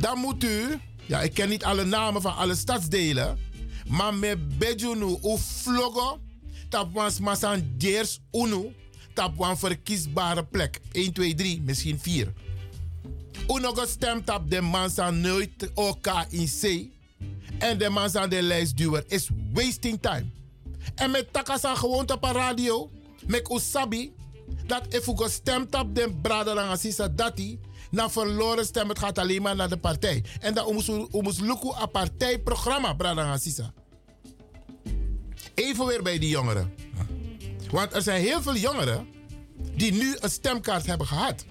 dan 0.00 0.18
moet 0.18 0.44
u, 0.44 0.80
ja, 1.06 1.20
ik 1.20 1.34
ken 1.34 1.48
niet 1.48 1.64
alle 1.64 1.84
namen 1.84 2.22
van 2.22 2.36
alle 2.36 2.54
stadsdelen, 2.54 3.38
maar 3.88 4.14
met 4.14 4.58
Bejunu 4.58 5.18
u 5.22 5.38
vloggen, 5.38 6.20
wans 6.92 7.18
masan 7.18 7.62
deers 7.76 8.20
unu, 8.32 8.74
tap 9.14 9.36
wan 9.36 9.58
verkiesbare 9.58 10.44
plek. 10.44 10.80
1, 10.92 11.12
2, 11.12 11.34
3, 11.34 11.62
misschien 11.62 11.98
4. 11.98 12.32
Uno 13.48 13.72
gestemd 13.72 14.30
op 14.30 14.50
de 14.50 14.60
man 14.60 15.20
nooit 15.20 15.70
OK 15.74 16.26
in 16.28 16.48
C. 16.60 16.94
En 17.58 17.78
de 17.78 17.88
man 17.88 18.18
aan 18.18 18.28
de 18.28 18.42
lijstduwer 18.42 19.04
is 19.06 19.28
wasting 19.52 19.98
time. 20.00 20.26
En 20.94 21.10
met 21.10 21.32
takasa 21.32 21.74
gewoon 21.74 22.10
op 22.10 22.24
een 22.24 22.32
radio, 22.32 22.90
met 23.26 23.50
usabi, 23.50 24.14
dat 24.66 24.82
if 24.88 25.06
u 25.06 25.16
gestemd 25.16 25.74
op 25.74 25.94
de 25.94 26.14
brada 26.22 26.54
dan 26.54 26.68
assisa 26.68 27.08
dati, 27.08 27.60
na 27.90 28.10
verloren 28.10 28.64
stem, 28.64 28.88
het 28.88 28.98
gaat 28.98 29.18
alleen 29.18 29.42
maar 29.42 29.56
naar 29.56 29.68
de 29.68 29.76
partij. 29.76 30.24
En 30.40 30.54
dan 30.54 30.72
moest 30.74 30.88
u 30.88 31.06
moest 31.10 31.40
lukken 31.40 31.82
een 31.82 31.90
partijprogramma, 31.90 32.92
brada 32.92 33.32
assisa. 33.32 33.72
Even 35.54 35.86
weer 35.86 36.02
bij 36.02 36.18
die 36.18 36.28
jongeren. 36.28 36.74
Want 37.70 37.94
er 37.94 38.02
zijn 38.02 38.20
heel 38.20 38.42
veel 38.42 38.56
jongeren 38.56 39.08
die 39.74 39.92
nu 39.92 40.16
een 40.20 40.30
stemkaart 40.30 40.86
hebben 40.86 41.06
gehad. 41.06 41.44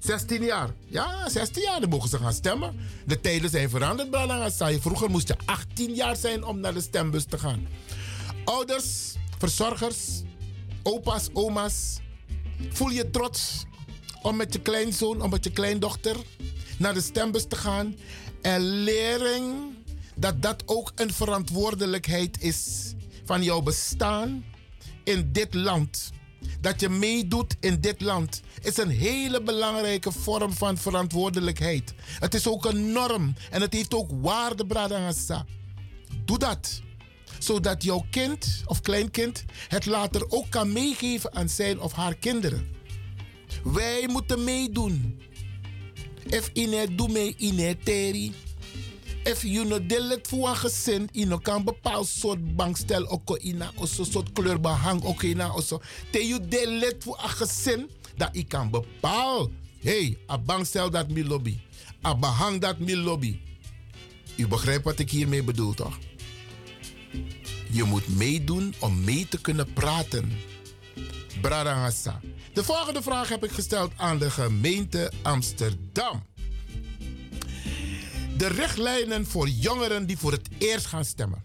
16 0.00 0.42
jaar. 0.42 0.70
Ja, 0.86 1.28
16 1.28 1.62
jaar, 1.62 1.80
dan 1.80 1.88
mogen 1.88 2.08
ze 2.08 2.18
gaan 2.18 2.32
stemmen. 2.32 2.74
De 3.06 3.20
tijden 3.20 3.50
zijn 3.50 3.70
veranderd, 3.70 4.10
Brada. 4.10 4.50
Vroeger 4.80 5.10
moest 5.10 5.28
je 5.28 5.36
18 5.44 5.94
jaar 5.94 6.16
zijn 6.16 6.44
om 6.44 6.60
naar 6.60 6.74
de 6.74 6.80
stembus 6.80 7.24
te 7.24 7.38
gaan. 7.38 7.68
Ouders, 8.44 9.14
verzorgers, 9.38 10.22
opa's, 10.82 11.28
oma's. 11.32 11.98
Voel 12.70 12.90
je 12.90 13.10
trots 13.10 13.64
om 14.22 14.36
met 14.36 14.52
je 14.52 14.60
kleinzoon, 14.60 15.22
om 15.22 15.30
met 15.30 15.44
je 15.44 15.50
kleindochter 15.50 16.16
naar 16.78 16.94
de 16.94 17.00
stembus 17.00 17.46
te 17.48 17.56
gaan. 17.56 17.96
En 18.42 18.60
leren 18.60 19.76
dat 20.14 20.42
dat 20.42 20.62
ook 20.66 20.92
een 20.94 21.12
verantwoordelijkheid 21.12 22.42
is 22.42 22.92
van 23.24 23.42
jouw 23.42 23.60
bestaan 23.60 24.44
in 25.04 25.32
dit 25.32 25.54
land. 25.54 26.10
Dat 26.60 26.80
je 26.80 26.88
meedoet 26.88 27.56
in 27.60 27.80
dit 27.80 28.00
land 28.00 28.40
is 28.62 28.76
een 28.76 28.90
hele 28.90 29.42
belangrijke 29.42 30.12
vorm 30.12 30.52
van 30.52 30.78
verantwoordelijkheid. 30.78 31.94
Het 32.18 32.34
is 32.34 32.48
ook 32.48 32.64
een 32.64 32.92
norm 32.92 33.34
en 33.50 33.60
het 33.60 33.72
heeft 33.72 33.94
ook 33.94 34.10
waarde, 34.20 34.66
Bradangasa. 34.66 35.46
Doe 36.24 36.38
dat 36.38 36.82
zodat 37.38 37.82
jouw 37.82 38.04
kind 38.10 38.62
of 38.66 38.80
kleinkind 38.80 39.44
het 39.68 39.86
later 39.86 40.24
ook 40.28 40.50
kan 40.50 40.72
meegeven 40.72 41.34
aan 41.34 41.48
zijn 41.48 41.80
of 41.80 41.92
haar 41.92 42.14
kinderen. 42.14 42.68
Wij 43.64 44.08
moeten 44.08 44.44
meedoen. 44.44 45.20
If 46.26 46.50
ine 46.52 46.94
doe 46.94 47.08
mee 47.08 47.34
ine 47.38 47.76
teri. 47.84 48.32
If 49.24 49.42
you 49.42 49.66
no 49.66 49.86
delet 49.86 50.28
voor 50.28 50.48
een 50.48 50.56
gezin, 50.56 51.08
je 51.12 51.26
no 51.26 51.38
kan 51.38 51.64
bepaald 51.64 52.08
soort 52.08 52.56
bankstel 52.56 53.08
ook 53.08 53.38
ina, 53.38 53.70
of 53.74 53.88
zo 53.88 54.04
soort 54.04 54.32
kleurbehang 54.32 55.04
ook 55.04 55.22
ina, 55.22 55.54
of 55.54 55.64
zo. 55.64 55.80
Te 56.10 56.26
you 56.26 56.48
delet 56.48 56.96
voor 56.98 57.20
een 57.22 57.28
gezin, 57.28 57.90
dat 58.16 58.28
ik 58.32 58.48
kan 58.48 58.70
bepaal. 58.70 59.50
Hey, 59.80 60.18
a 60.30 60.38
bankstel 60.38 60.90
dat 60.90 61.08
mi 61.08 61.26
lobby. 61.26 61.58
A 62.06 62.16
behang 62.16 62.60
dat 62.60 62.78
mi 62.78 62.96
lobby. 62.96 63.40
U 64.36 64.48
begrijpt 64.48 64.84
wat 64.84 64.98
ik 64.98 65.10
hiermee 65.10 65.42
bedoel, 65.42 65.74
toch? 65.74 65.98
Je 67.70 67.84
moet 67.84 68.08
meedoen 68.08 68.74
om 68.78 69.04
mee 69.04 69.28
te 69.28 69.40
kunnen 69.40 69.72
praten. 69.72 70.32
Bradangasa. 71.40 72.20
De 72.52 72.64
volgende 72.64 73.02
vraag 73.02 73.28
heb 73.28 73.44
ik 73.44 73.50
gesteld 73.50 73.92
aan 73.96 74.18
de 74.18 74.30
gemeente 74.30 75.12
Amsterdam. 75.22 76.22
De 78.40 78.48
richtlijnen 78.48 79.26
voor 79.26 79.48
jongeren 79.48 80.06
die 80.06 80.18
voor 80.18 80.32
het 80.32 80.48
eerst 80.58 80.86
gaan 80.86 81.04
stemmen. 81.04 81.42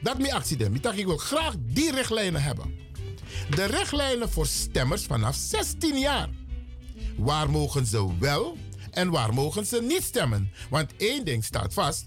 Dat 0.00 0.14
is 0.14 0.22
mijn 0.22 0.34
accident. 0.34 0.86
Ik 0.96 1.06
wil 1.06 1.16
graag 1.16 1.54
die 1.58 1.92
richtlijnen 1.94 2.42
hebben. 2.42 2.74
De 3.50 3.64
richtlijnen 3.64 4.30
voor 4.30 4.46
stemmers 4.46 5.04
vanaf 5.04 5.36
16 5.36 5.98
jaar. 5.98 6.28
Waar 7.16 7.50
mogen 7.50 7.86
ze 7.86 8.18
wel 8.18 8.56
en 8.90 9.10
waar 9.10 9.34
mogen 9.34 9.66
ze 9.66 9.82
niet 9.82 10.02
stemmen? 10.02 10.52
Want 10.70 10.96
één 10.96 11.24
ding 11.24 11.44
staat 11.44 11.74
vast. 11.74 12.06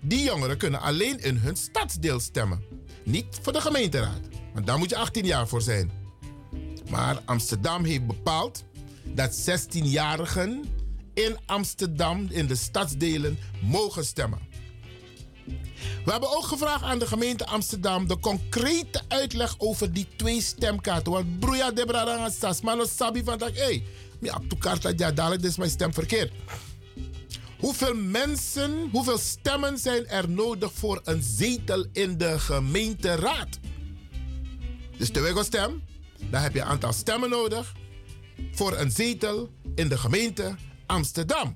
Die 0.00 0.24
jongeren 0.24 0.58
kunnen 0.58 0.80
alleen 0.80 1.18
in 1.18 1.36
hun 1.36 1.56
stadsdeel 1.56 2.20
stemmen. 2.20 2.64
Niet 3.04 3.38
voor 3.42 3.52
de 3.52 3.60
gemeenteraad. 3.60 4.20
Want 4.54 4.66
daar 4.66 4.78
moet 4.78 4.90
je 4.90 4.96
18 4.96 5.24
jaar 5.24 5.48
voor 5.48 5.62
zijn. 5.62 5.90
Maar 6.90 7.20
Amsterdam 7.24 7.84
heeft 7.84 8.06
bepaald 8.06 8.64
dat 9.04 9.50
16-jarigen 9.50 10.78
in 11.24 11.38
Amsterdam, 11.46 12.26
in 12.30 12.46
de 12.46 12.54
stadsdelen, 12.54 13.38
mogen 13.62 14.04
stemmen. 14.04 14.38
We 16.04 16.10
hebben 16.10 16.36
ook 16.36 16.44
gevraagd 16.44 16.82
aan 16.82 16.98
de 16.98 17.06
gemeente 17.06 17.46
Amsterdam 17.46 18.08
de 18.08 18.18
concrete 18.18 19.02
uitleg 19.08 19.54
over 19.58 19.92
die 19.92 20.06
twee 20.16 20.42
stemkaarten. 20.42 21.12
Want 21.12 21.38
broeia 21.38 21.70
debra 21.70 22.04
dan 22.04 22.30
sas, 22.30 22.60
maar 22.60 22.86
sabi 22.86 23.24
van 23.24 23.38
dat, 23.38 23.50
hé, 23.52 23.62
hey, 23.62 23.82
mi 24.20 24.30
op 24.30 24.58
kaart 24.58 24.98
ja, 24.98 25.12
dadelijk 25.12 25.42
is 25.42 25.56
mijn 25.56 25.70
stem 25.70 25.94
verkeerd. 25.94 26.32
Hoeveel 27.58 27.94
mensen, 27.94 28.88
hoeveel 28.92 29.18
stemmen 29.18 29.78
zijn 29.78 30.06
er 30.06 30.28
nodig 30.28 30.72
voor 30.72 31.00
een 31.04 31.22
zetel 31.22 31.86
in 31.92 32.18
de 32.18 32.38
gemeenteraad? 32.38 33.58
Dus 34.96 35.12
de 35.12 35.42
stem, 35.44 35.82
dan 36.30 36.42
heb 36.42 36.54
je 36.54 36.60
een 36.60 36.66
aantal 36.66 36.92
stemmen 36.92 37.30
nodig 37.30 37.72
voor 38.52 38.76
een 38.76 38.90
zetel 38.90 39.50
in 39.74 39.88
de 39.88 39.98
gemeente 39.98 40.56
Amsterdam. 40.90 41.54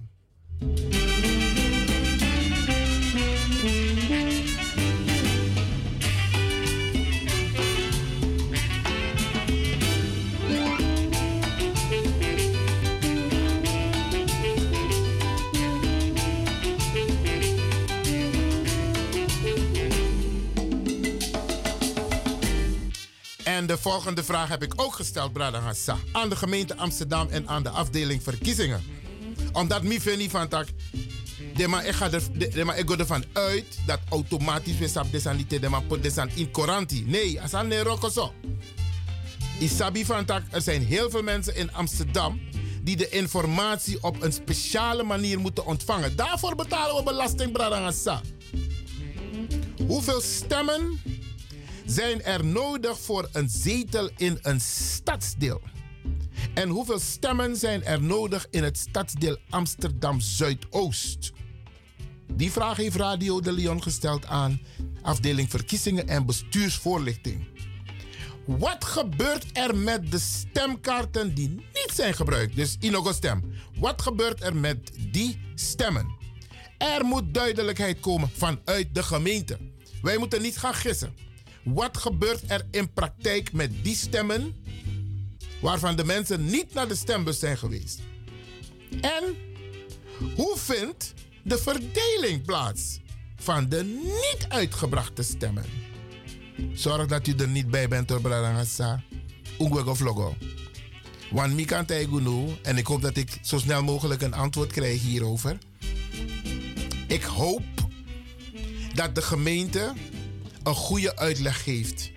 En 23.45 23.67
de 23.67 23.79
volgende 23.79 24.25
vraag 24.25 24.49
heb 24.49 24.63
ik 24.63 24.73
ook 24.77 24.95
gesteld, 24.95 25.33
Brada 25.33 25.59
Hassa, 25.59 25.97
aan 26.13 26.29
de 26.29 26.37
gemeente 26.37 26.77
Amsterdam 26.77 27.29
en 27.29 27.49
aan 27.49 27.63
de 27.63 27.69
afdeling 27.69 28.23
verkiezingen 28.23 29.03
omdat 29.55 29.83
mi 29.83 30.00
vind 30.00 30.31
van 30.31 30.49
tak, 30.49 30.66
de 31.55 31.68
maar 31.68 31.86
ik 31.86 31.94
ga 31.94 32.10
er, 32.10 32.23
de, 32.33 32.49
de 32.49 32.65
maar 32.65 32.78
ik 32.78 32.91
ga 32.91 32.97
ervan 32.97 33.24
uit 33.33 33.78
dat 33.86 34.00
automatisch 34.08 34.78
we 34.78 34.89
sap 34.89 35.12
desanite 35.12 35.58
de 35.58 35.68
maar 35.68 35.83
desan 36.00 36.31
in 36.34 36.50
coranti. 36.50 37.05
Nee, 37.07 37.41
als 37.41 37.55
aan 37.55 37.73
roko 37.74 38.08
zo. 38.08 38.33
Isabi 39.58 40.05
van 40.05 40.24
tak, 40.24 40.42
er 40.50 40.62
zijn 40.62 40.83
heel 40.83 41.10
veel 41.10 41.23
mensen 41.23 41.57
in 41.57 41.73
Amsterdam 41.73 42.41
die 42.83 42.97
de 42.97 43.08
informatie 43.08 44.02
op 44.02 44.23
een 44.23 44.33
speciale 44.33 45.02
manier 45.02 45.39
moeten 45.41 45.66
ontvangen. 45.66 46.16
Daarvoor 46.16 46.55
betalen 46.55 46.97
we 46.97 47.02
belasting, 47.02 47.52
Brada 47.52 47.83
Hassa. 47.83 48.20
Hoeveel 49.86 50.20
stemmen 50.20 51.00
zijn 51.86 52.23
er 52.23 52.44
nodig 52.44 53.00
voor 53.00 53.28
een 53.33 53.49
zetel 53.49 54.10
in 54.16 54.39
een 54.42 54.60
stadsdeel? 54.60 55.60
En 56.55 56.68
hoeveel 56.68 56.99
stemmen 56.99 57.57
zijn 57.57 57.84
er 57.84 58.02
nodig 58.02 58.47
in 58.50 58.62
het 58.62 58.78
stadsdeel 58.78 59.39
Amsterdam 59.50 60.20
Zuidoost? 60.20 61.33
Die 62.33 62.52
vraag 62.52 62.76
heeft 62.76 62.97
Radio 62.97 63.41
de 63.41 63.52
Leon 63.52 63.83
gesteld 63.83 64.26
aan 64.26 64.60
afdeling 65.02 65.50
verkiezingen 65.50 66.08
en 66.08 66.26
bestuursvoorlichting. 66.26 67.47
Wat 68.44 68.84
gebeurt 68.84 69.47
er 69.52 69.76
met 69.76 70.10
de 70.10 70.18
stemkaarten 70.18 71.34
die 71.34 71.49
niet 71.49 71.91
zijn 71.92 72.15
gebruikt? 72.15 72.57
Dus 72.57 72.76
Inogo 72.81 73.12
stem. 73.12 73.52
Wat 73.78 74.02
gebeurt 74.02 74.42
er 74.42 74.57
met 74.57 74.92
die 75.10 75.41
stemmen? 75.55 76.16
Er 76.78 77.05
moet 77.05 77.34
duidelijkheid 77.34 78.00
komen 78.00 78.31
vanuit 78.34 78.94
de 78.94 79.02
gemeente. 79.02 79.58
Wij 80.02 80.18
moeten 80.18 80.42
niet 80.42 80.58
gaan 80.58 80.74
gissen. 80.74 81.15
Wat 81.65 81.97
gebeurt 81.97 82.42
er 82.47 82.66
in 82.70 82.92
praktijk 82.92 83.52
met 83.52 83.70
die 83.83 83.97
stemmen 83.97 84.55
waarvan 85.65 85.97
de 85.97 86.05
mensen 86.05 86.44
niet 86.44 86.75
naar 86.75 86.89
de 86.89 86.94
stembus 86.94 87.39
zijn 87.39 87.59
geweest? 87.59 88.01
En 89.01 89.34
hoe 90.34 90.55
vindt 90.57 91.15
de 91.43 91.59
verdeling 91.59 92.44
plaats 92.44 93.01
van 93.36 93.68
de 93.68 93.84
niet 93.84 94.47
uitgebrachte 94.49 95.23
stemmen? 95.23 95.65
Zorg 96.73 97.07
dat 97.07 97.26
u 97.26 97.34
er 97.36 97.49
niet 97.49 97.70
bij 97.70 97.89
bent 97.89 98.09
door 98.09 98.20
Bradangasa. 98.20 99.02
Ungweg 99.60 99.86
of 99.86 100.01
logo. 100.01 100.36
Want 101.31 101.55
mi 101.55 101.65
kan 101.65 101.86
en 101.86 102.76
ik 102.76 102.86
hoop 102.86 103.02
dat 103.02 103.17
ik 103.17 103.39
zo 103.43 103.59
snel 103.59 103.83
mogelijk 103.83 104.23
een 104.23 104.34
antwoord 104.34 104.73
krijg 104.73 105.02
hierover. 105.02 105.59
Ik 107.09 107.23
hoop 107.23 107.62
dat 108.94 109.15
de 109.15 109.23
gemeente 109.23 109.93
een 110.62 110.75
goede 110.75 111.17
uitleg 111.17 111.62
geeft 111.62 112.14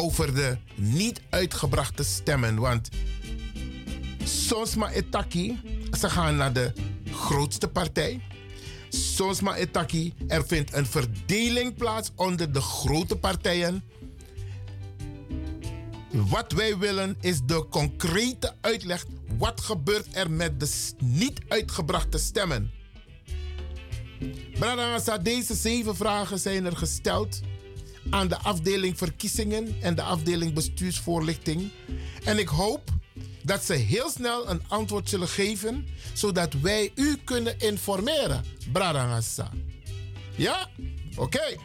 over 0.00 0.34
de 0.34 0.56
niet 0.74 1.20
uitgebrachte 1.30 2.02
stemmen. 2.02 2.56
Want 2.58 2.88
soms 4.24 4.74
maar 4.74 4.92
etaki, 4.92 5.60
ze 5.98 6.10
gaan 6.10 6.36
naar 6.36 6.52
de 6.52 6.72
grootste 7.12 7.68
partij. 7.68 8.20
Soms 8.88 9.40
maar 9.40 9.56
etaki, 9.56 10.14
er 10.28 10.46
vindt 10.46 10.74
een 10.74 10.86
verdeling 10.86 11.76
plaats 11.76 12.10
onder 12.14 12.52
de 12.52 12.60
grote 12.60 13.16
partijen. 13.16 13.82
Wat 16.10 16.52
wij 16.52 16.78
willen 16.78 17.16
is 17.20 17.40
de 17.46 17.66
concrete 17.70 18.54
uitleg. 18.60 19.06
Wat 19.38 19.60
gebeurt 19.60 20.06
er 20.16 20.30
met 20.30 20.60
de 20.60 20.92
niet 20.98 21.40
uitgebrachte 21.48 22.18
stemmen? 22.18 22.70
Bradangasa, 24.58 25.18
deze 25.18 25.54
zeven 25.54 25.96
vragen 25.96 26.38
zijn 26.38 26.64
er 26.64 26.76
gesteld 26.76 27.40
aan 28.10 28.28
de 28.28 28.36
afdeling 28.36 28.98
verkiezingen 28.98 29.76
en 29.80 29.94
de 29.94 30.02
afdeling 30.02 30.54
bestuursvoorlichting. 30.54 31.70
En 32.24 32.38
ik 32.38 32.48
hoop 32.48 32.90
dat 33.42 33.64
ze 33.64 33.74
heel 33.74 34.10
snel 34.10 34.50
een 34.50 34.62
antwoord 34.68 35.08
zullen 35.08 35.28
geven, 35.28 35.86
zodat 36.12 36.52
wij 36.52 36.92
u 36.94 37.16
kunnen 37.24 37.58
informeren. 37.58 38.44
Bradangasa. 38.72 39.50
Ja? 40.36 40.68
Oké. 41.16 41.56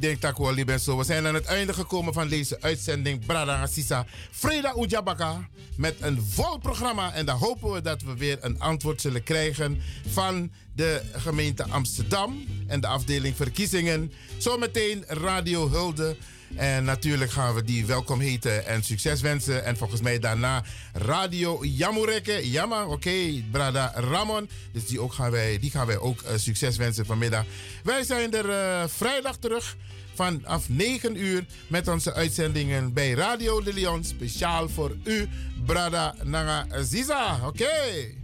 Wie 0.00 0.08
denkt 0.08 0.22
dat 0.22 0.58
ik 0.58 0.66
ben 0.66 0.80
zo. 0.80 0.96
We 0.96 1.04
zijn 1.04 1.26
aan 1.26 1.34
het 1.34 1.44
einde 1.44 1.74
gekomen 1.74 2.12
van 2.12 2.28
deze 2.28 2.60
uitzending 2.60 3.26
Brada 3.26 3.62
Assisa. 3.62 4.06
Freda 4.30 4.74
Ujabaka 4.76 5.48
met 5.76 5.96
een 6.00 6.22
vol 6.30 6.58
programma. 6.58 7.12
En 7.12 7.26
dan 7.26 7.38
hopen 7.38 7.72
we 7.72 7.80
dat 7.80 8.02
we 8.02 8.16
weer 8.16 8.38
een 8.40 8.60
antwoord 8.60 9.00
zullen 9.00 9.22
krijgen 9.22 9.80
van 10.08 10.50
de 10.74 11.02
gemeente 11.12 11.64
Amsterdam 11.68 12.44
en 12.66 12.80
de 12.80 12.86
afdeling 12.86 13.36
verkiezingen. 13.36 14.12
Zometeen 14.38 15.04
Radio 15.06 15.70
Hulde. 15.70 16.16
En 16.54 16.84
natuurlijk 16.84 17.30
gaan 17.30 17.54
we 17.54 17.64
die 17.64 17.86
welkom 17.86 18.20
heten 18.20 18.66
en 18.66 18.82
succes 18.82 19.20
wensen. 19.20 19.64
En 19.64 19.76
volgens 19.76 20.00
mij 20.00 20.18
daarna 20.18 20.62
Radio 20.92 21.64
Jamureke. 21.64 22.50
Jammer, 22.50 22.86
oké, 22.86 23.42
Brada 23.50 23.92
Ramon. 23.94 24.48
Dus 24.72 24.86
die, 24.86 25.00
ook 25.00 25.12
gaan 25.12 25.30
wij, 25.30 25.58
die 25.58 25.70
gaan 25.70 25.86
wij 25.86 25.98
ook 25.98 26.22
uh, 26.22 26.28
succes 26.36 26.76
wensen 26.76 27.06
vanmiddag. 27.06 27.44
Wij 27.82 28.04
zijn 28.04 28.34
er 28.34 28.48
uh, 28.48 28.88
vrijdag 28.88 29.36
terug 29.36 29.76
vanaf 30.14 30.68
9 30.68 31.20
uur 31.20 31.44
met 31.66 31.88
onze 31.88 32.14
uitzendingen 32.14 32.92
bij 32.92 33.10
Radio 33.10 33.62
de. 33.62 34.04
Speciaal 34.04 34.68
voor 34.68 34.96
u, 35.04 35.28
Brada 35.66 36.14
Nanga 36.22 36.66
Ziza. 36.82 37.40
Oké. 37.46 38.14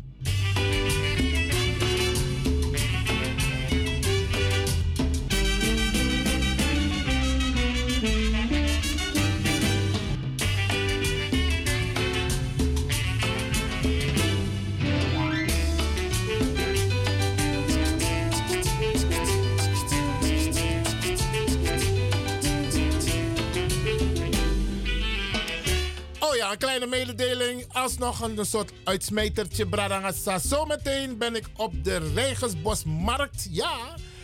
Ja, 26.43 26.53
een 26.53 26.59
kleine 26.59 26.87
mededeling. 26.87 27.65
Alsnog 27.73 28.21
een 28.21 28.47
soort 28.47 28.73
uitsmijtertje, 28.85 29.67
Bradangasa. 29.67 30.39
Zometeen 30.39 31.19
ben 31.19 31.35
ik 31.35 31.45
op 31.57 31.85
de 31.85 32.13
Rijgersbosmarkt. 32.15 33.49
Ja. 33.51 33.77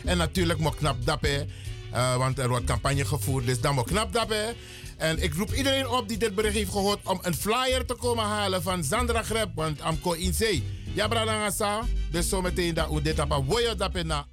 En 0.05 0.17
natuurlijk 0.17 0.59
moet 0.59 0.75
knap 0.75 1.05
dappen. 1.05 1.49
Uh, 1.93 2.17
want 2.17 2.39
er 2.39 2.49
wordt 2.49 2.65
campagne 2.65 3.05
gevoerd, 3.05 3.45
dus 3.45 3.61
dan 3.61 3.75
moet 3.75 3.85
knap 3.85 4.13
dappen. 4.13 4.55
En 4.97 5.23
ik 5.23 5.33
roep 5.33 5.53
iedereen 5.53 5.87
op 5.87 6.07
die 6.07 6.17
dit 6.17 6.35
bericht 6.35 6.55
heeft 6.55 6.71
gehoord 6.71 6.99
om 7.03 7.19
een 7.21 7.35
flyer 7.35 7.85
te 7.85 7.93
komen 7.93 8.25
halen 8.25 8.61
van 8.61 8.83
Zandra 8.83 9.23
Greb. 9.23 9.49
Want 9.55 9.81
Amco 9.81 10.11
in 10.11 10.33
Zee 10.33 10.63
Ja, 10.93 11.07
brada 11.07 11.37
ngasa. 11.37 11.81
Dus 12.11 12.29
zometeen 12.29 12.73
dat 12.73 12.91
u 12.91 13.01
dit 13.01 13.19
apa 13.19 13.43
woyo 13.43 13.75
dape 13.75 14.03
na 14.03 14.25